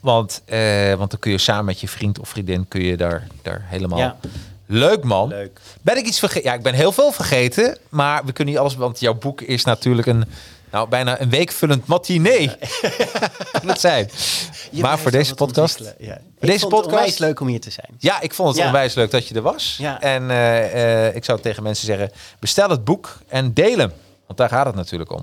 Want, 0.00 0.42
eh, 0.44 0.94
want 0.94 1.10
dan 1.10 1.20
kun 1.20 1.30
je 1.30 1.38
samen 1.38 1.64
met 1.64 1.80
je 1.80 1.88
vriend 1.88 2.18
of 2.18 2.28
vriendin 2.28 2.68
kun 2.68 2.82
je 2.82 2.96
daar, 2.96 3.26
daar 3.42 3.62
helemaal... 3.64 4.18
Ja. 4.66 4.78
Leuk 4.78 5.04
man. 5.04 5.28
Leuk. 5.28 5.60
Ben 5.82 5.96
ik 5.96 6.06
iets 6.06 6.18
vergeten? 6.18 6.50
Ja, 6.50 6.56
ik 6.56 6.62
ben 6.62 6.74
heel 6.74 6.92
veel 6.92 7.12
vergeten. 7.12 7.78
Maar 7.88 8.24
we 8.24 8.32
kunnen 8.32 8.54
niet 8.54 8.62
alles... 8.62 8.74
Want 8.74 9.00
jouw 9.00 9.14
boek 9.14 9.40
is 9.40 9.64
natuurlijk 9.64 10.06
een... 10.06 10.24
Nou, 10.70 10.88
bijna 10.88 11.20
een 11.20 11.30
weekvullend 11.30 11.86
matinee. 11.86 12.50
Kan 13.52 13.68
het 13.68 13.80
zijn. 13.80 14.10
Je 14.70 14.82
maar 14.82 14.98
voor 14.98 15.10
deze 15.10 15.34
podcast... 15.34 15.78
Ja. 15.98 16.18
Voor 16.38 16.48
deze 16.48 16.66
podcast- 16.66 16.86
onwijs 16.94 17.18
leuk 17.18 17.40
om 17.40 17.46
hier 17.46 17.60
te 17.60 17.70
zijn. 17.70 17.88
Ja, 17.98 18.20
ik 18.20 18.34
vond 18.34 18.48
het 18.48 18.58
Ja. 18.58 18.66
onwijs 18.66 18.94
leuk 18.94 19.10
dat 19.10 19.28
je 19.28 19.34
er 19.34 19.42
was. 19.42 19.76
Ja. 19.78 20.00
En 20.00 20.30
eh, 20.30 21.06
eh, 21.06 21.14
ik 21.16 21.24
zou 21.24 21.40
tegen 21.40 21.62
mensen 21.62 21.86
zeggen, 21.86 22.10
bestel 22.38 22.68
het 22.70 22.84
boek 22.84 23.18
en 23.28 23.52
deel 23.52 23.78
hem. 23.78 23.92
Want 24.26 24.38
daar 24.38 24.48
gaat 24.48 24.66
het 24.66 24.74
natuurlijk 24.74 25.12
om. 25.12 25.22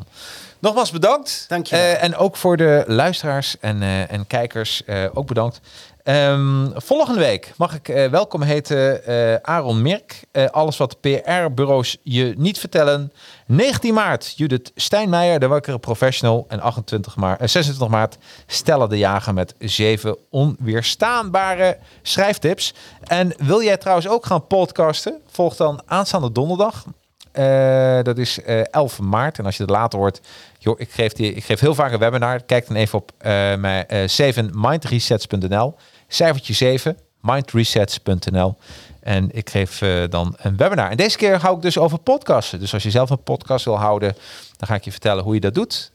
Nogmaals 0.59 0.91
bedankt. 0.91 1.45
Dank 1.47 1.65
je. 1.65 1.75
Eh, 1.75 2.03
en 2.03 2.15
ook 2.15 2.37
voor 2.37 2.57
de 2.57 2.83
luisteraars 2.87 3.55
en, 3.59 3.81
en 4.09 4.27
kijkers, 4.27 4.81
ook 5.13 5.27
bedankt. 5.27 5.59
Ehm, 6.03 6.67
volgende 6.73 7.19
week 7.19 7.53
mag 7.57 7.75
ik 7.75 7.89
eh, 7.89 8.09
welkom 8.09 8.41
heten 8.41 9.05
eh, 9.05 9.35
Aaron 9.35 9.81
Mirk. 9.81 10.23
Eh, 10.31 10.45
alles 10.45 10.77
wat 10.77 10.99
PR-bureaus 11.01 11.97
je 12.03 12.33
niet 12.37 12.59
vertellen. 12.59 13.13
19 13.45 13.93
maart 13.93 14.33
Judith 14.35 14.71
Stijnmeijer, 14.75 15.39
de 15.39 15.47
wakkere 15.47 15.79
professional. 15.79 16.45
En 16.47 16.59
28 16.59 17.15
maart, 17.15 17.39
eh, 17.39 17.47
26 17.47 17.87
maart 17.87 18.17
Stella 18.47 18.87
de 18.87 18.97
Jager 18.97 19.33
met 19.33 19.55
zeven 19.59 20.17
onweerstaanbare 20.29 21.77
schrijftips. 22.01 22.73
En 23.03 23.33
wil 23.37 23.61
jij 23.63 23.77
trouwens 23.77 24.07
ook 24.07 24.25
gaan 24.25 24.47
podcasten? 24.47 25.21
Volg 25.27 25.55
dan 25.55 25.81
aanstaande 25.85 26.31
donderdag. 26.31 26.85
Eh, 27.31 28.03
dat 28.03 28.17
is 28.17 28.41
eh 28.41 28.61
11 28.71 28.99
maart. 28.99 29.39
En 29.39 29.45
als 29.45 29.57
je 29.57 29.63
het 29.63 29.71
later 29.71 29.99
hoort, 29.99 30.21
joh, 30.57 30.79
ik, 30.79 30.91
geef 30.91 31.13
ik 31.13 31.43
geef 31.43 31.59
heel 31.59 31.75
vaak 31.75 31.91
een 31.91 31.99
webinar. 31.99 32.43
Kijk 32.43 32.67
dan 32.67 32.75
even 32.75 32.99
op 32.99 33.11
eh, 33.17 33.55
mijn 33.55 33.87
eh 33.87 34.33
7mindresets.nl. 34.33 35.75
Cijfertje 36.07 36.53
7, 36.53 36.97
mindresets.nl. 37.21 38.55
En 38.99 39.29
ik 39.31 39.49
geef 39.49 39.81
dan 40.09 40.35
een 40.37 40.57
webinar. 40.57 40.89
En 40.89 40.97
deze 40.97 41.17
keer 41.17 41.39
hou 41.39 41.55
ik 41.55 41.61
dus 41.61 41.77
over 41.77 41.97
podcasten. 41.99 42.59
Dus 42.59 42.73
als 42.73 42.83
je 42.83 42.89
zelf 42.89 43.09
een 43.09 43.23
podcast 43.23 43.65
wil 43.65 43.77
houden, 43.77 44.15
dan 44.57 44.67
ga 44.67 44.75
ik 44.75 44.83
je 44.83 44.91
vertellen 44.91 45.23
hoe 45.23 45.33
je 45.33 45.39
dat 45.39 45.53
doet. 45.53 45.91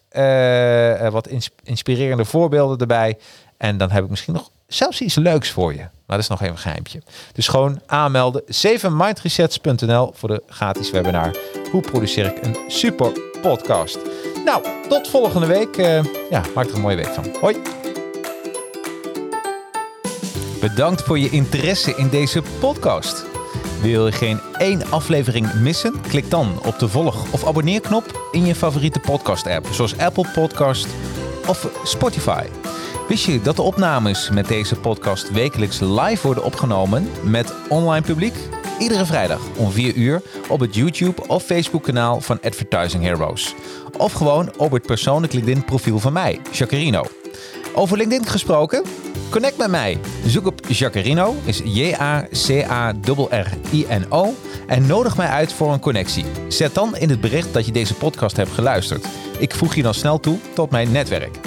Wat 1.13 1.29
ins- 1.29 1.51
inspirerende 1.63 2.25
voorbeelden 2.25 2.79
erbij. 2.79 3.19
En 3.57 3.79
dan 3.79 3.91
heb 3.91 4.05
ik 4.05 4.11
misschien 4.11 4.35
nog 4.35 4.51
zelfs 4.67 5.01
iets 5.01 5.15
leuks 5.15 5.51
voor 5.51 5.73
je. 5.73 5.79
Maar 5.79 6.17
dat 6.17 6.19
is 6.19 6.29
nog 6.29 6.41
even 6.41 6.53
een 6.55 6.59
geheimtje. 6.61 7.03
Dus 7.33 7.49
gewoon 7.49 7.81
aanmelden. 7.87 8.43
7mindresets.nl 8.43 10.13
voor 10.15 10.29
de 10.29 10.43
gratis 10.49 10.91
webinar. 10.91 11.37
Hoe 11.71 11.81
produceer 11.81 12.27
ik 12.27 12.45
een 12.45 12.57
super 12.69 13.13
podcast? 13.41 13.99
Nou, 14.45 14.65
tot 14.89 15.09
volgende 15.09 15.47
week. 15.47 15.77
Eh, 15.77 16.05
ja, 16.31 16.43
maak 16.55 16.67
er 16.69 16.75
een 16.75 16.81
mooie 16.81 16.97
week 16.97 17.15
van. 17.15 17.25
Hoi. 17.41 17.57
Bedankt 20.61 21.03
voor 21.03 21.19
je 21.19 21.31
interesse 21.31 21.95
in 21.97 22.09
deze 22.09 22.43
podcast. 22.61 23.25
Wil 23.81 24.07
je 24.07 24.13
geen 24.13 24.41
één 24.59 24.91
aflevering 24.91 25.55
missen? 25.55 26.01
Klik 26.01 26.31
dan 26.31 26.61
op 26.65 26.79
de 26.79 26.89
volg- 26.89 27.33
of 27.33 27.47
abonneerknop 27.47 28.29
in 28.33 28.45
je 28.47 28.55
favoriete 28.55 29.01
podcast-app, 29.01 29.67
zoals 29.71 29.99
Apple 29.99 30.27
Podcast 30.35 30.87
of 31.47 31.69
Spotify. 31.85 32.45
Wist 33.09 33.25
je 33.25 33.41
dat 33.41 33.57
de 33.57 33.63
opnames 33.63 34.31
met 34.31 34.49
deze 34.49 34.77
podcast 34.77 35.31
wekelijks 35.31 35.81
live 35.81 36.27
worden 36.27 36.45
opgenomen 36.45 37.09
met 37.23 37.55
online 37.69 38.07
publiek? 38.07 38.35
Iedere 38.79 39.07
vrijdag 39.07 39.41
om 39.57 39.71
4 39.71 39.95
uur 39.95 40.23
op 40.49 40.61
het 40.61 40.75
YouTube 40.75 41.27
of 41.27 41.43
Facebook 41.43 41.83
kanaal 41.83 42.21
van 42.21 42.41
Advertising 42.43 43.03
Heroes. 43.03 43.55
Of 43.97 44.13
gewoon 44.13 44.53
op 44.57 44.71
het 44.73 44.87
persoonlijk 44.87 45.33
LinkedIn 45.33 45.65
profiel 45.65 45.99
van 45.99 46.13
mij, 46.13 46.41
Jacarino. 46.53 47.05
Over 47.75 47.97
LinkedIn 47.97 48.27
gesproken? 48.27 48.83
Connect 49.31 49.57
met 49.57 49.71
mij. 49.71 49.99
Zoek 50.27 50.47
op 50.47 50.61
Jacarino, 50.69 51.35
is 51.45 51.61
J-A-C-A-R-R-I-N-O 51.65 52.25
en 54.67 54.87
nodig 54.87 55.17
mij 55.17 55.29
uit 55.29 55.53
voor 55.53 55.73
een 55.73 55.81
connectie. 55.81 56.25
Zet 56.49 56.75
dan 56.75 56.97
in 56.97 57.11
het 57.11 57.21
bericht 57.21 57.53
dat 57.53 57.67
je 57.67 57.73
deze 57.73 57.95
podcast 57.95 58.37
hebt 58.37 58.51
geluisterd. 58.51 59.07
Ik 59.39 59.55
voeg 59.55 59.75
je 59.75 59.83
dan 59.83 59.95
snel 59.95 60.21
toe 60.21 60.39
tot 60.55 60.71
mijn 60.71 60.93
netwerk. 60.93 61.39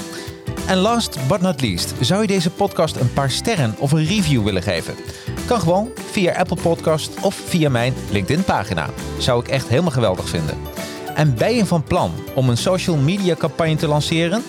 En 0.67 0.77
last 0.77 1.17
but 1.27 1.41
not 1.41 1.61
least, 1.61 1.93
zou 1.99 2.21
je 2.21 2.27
deze 2.27 2.49
podcast 2.49 2.95
een 2.95 3.13
paar 3.13 3.31
sterren 3.31 3.75
of 3.77 3.91
een 3.91 4.05
review 4.05 4.43
willen 4.43 4.61
geven? 4.61 4.95
Kan 5.45 5.59
gewoon 5.59 5.89
via 6.11 6.33
Apple 6.33 6.57
Podcast 6.61 7.11
of 7.21 7.35
via 7.35 7.69
mijn 7.69 7.93
LinkedIn 8.11 8.43
pagina. 8.43 8.89
Zou 9.17 9.39
ik 9.39 9.47
echt 9.47 9.67
helemaal 9.67 9.91
geweldig 9.91 10.29
vinden. 10.29 10.57
En 11.15 11.35
ben 11.35 11.55
je 11.55 11.65
van 11.65 11.83
plan 11.83 12.11
om 12.35 12.49
een 12.49 12.57
social 12.57 12.97
media 12.97 13.35
campagne 13.35 13.75
te 13.75 13.87
lanceren? 13.87 14.43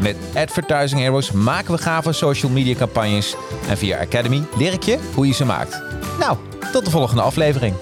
Met 0.00 0.16
Advertising 0.34 1.00
Heroes 1.00 1.30
maken 1.30 1.74
we 1.74 1.78
gave 1.78 2.12
social 2.12 2.52
media 2.52 2.74
campagnes. 2.74 3.34
En 3.68 3.78
via 3.78 3.98
Academy 4.00 4.42
leer 4.56 4.72
ik 4.72 4.82
je 4.82 4.98
hoe 5.14 5.26
je 5.26 5.32
ze 5.32 5.44
maakt. 5.44 5.82
Nou, 6.18 6.36
tot 6.72 6.84
de 6.84 6.90
volgende 6.90 7.22
aflevering. 7.22 7.74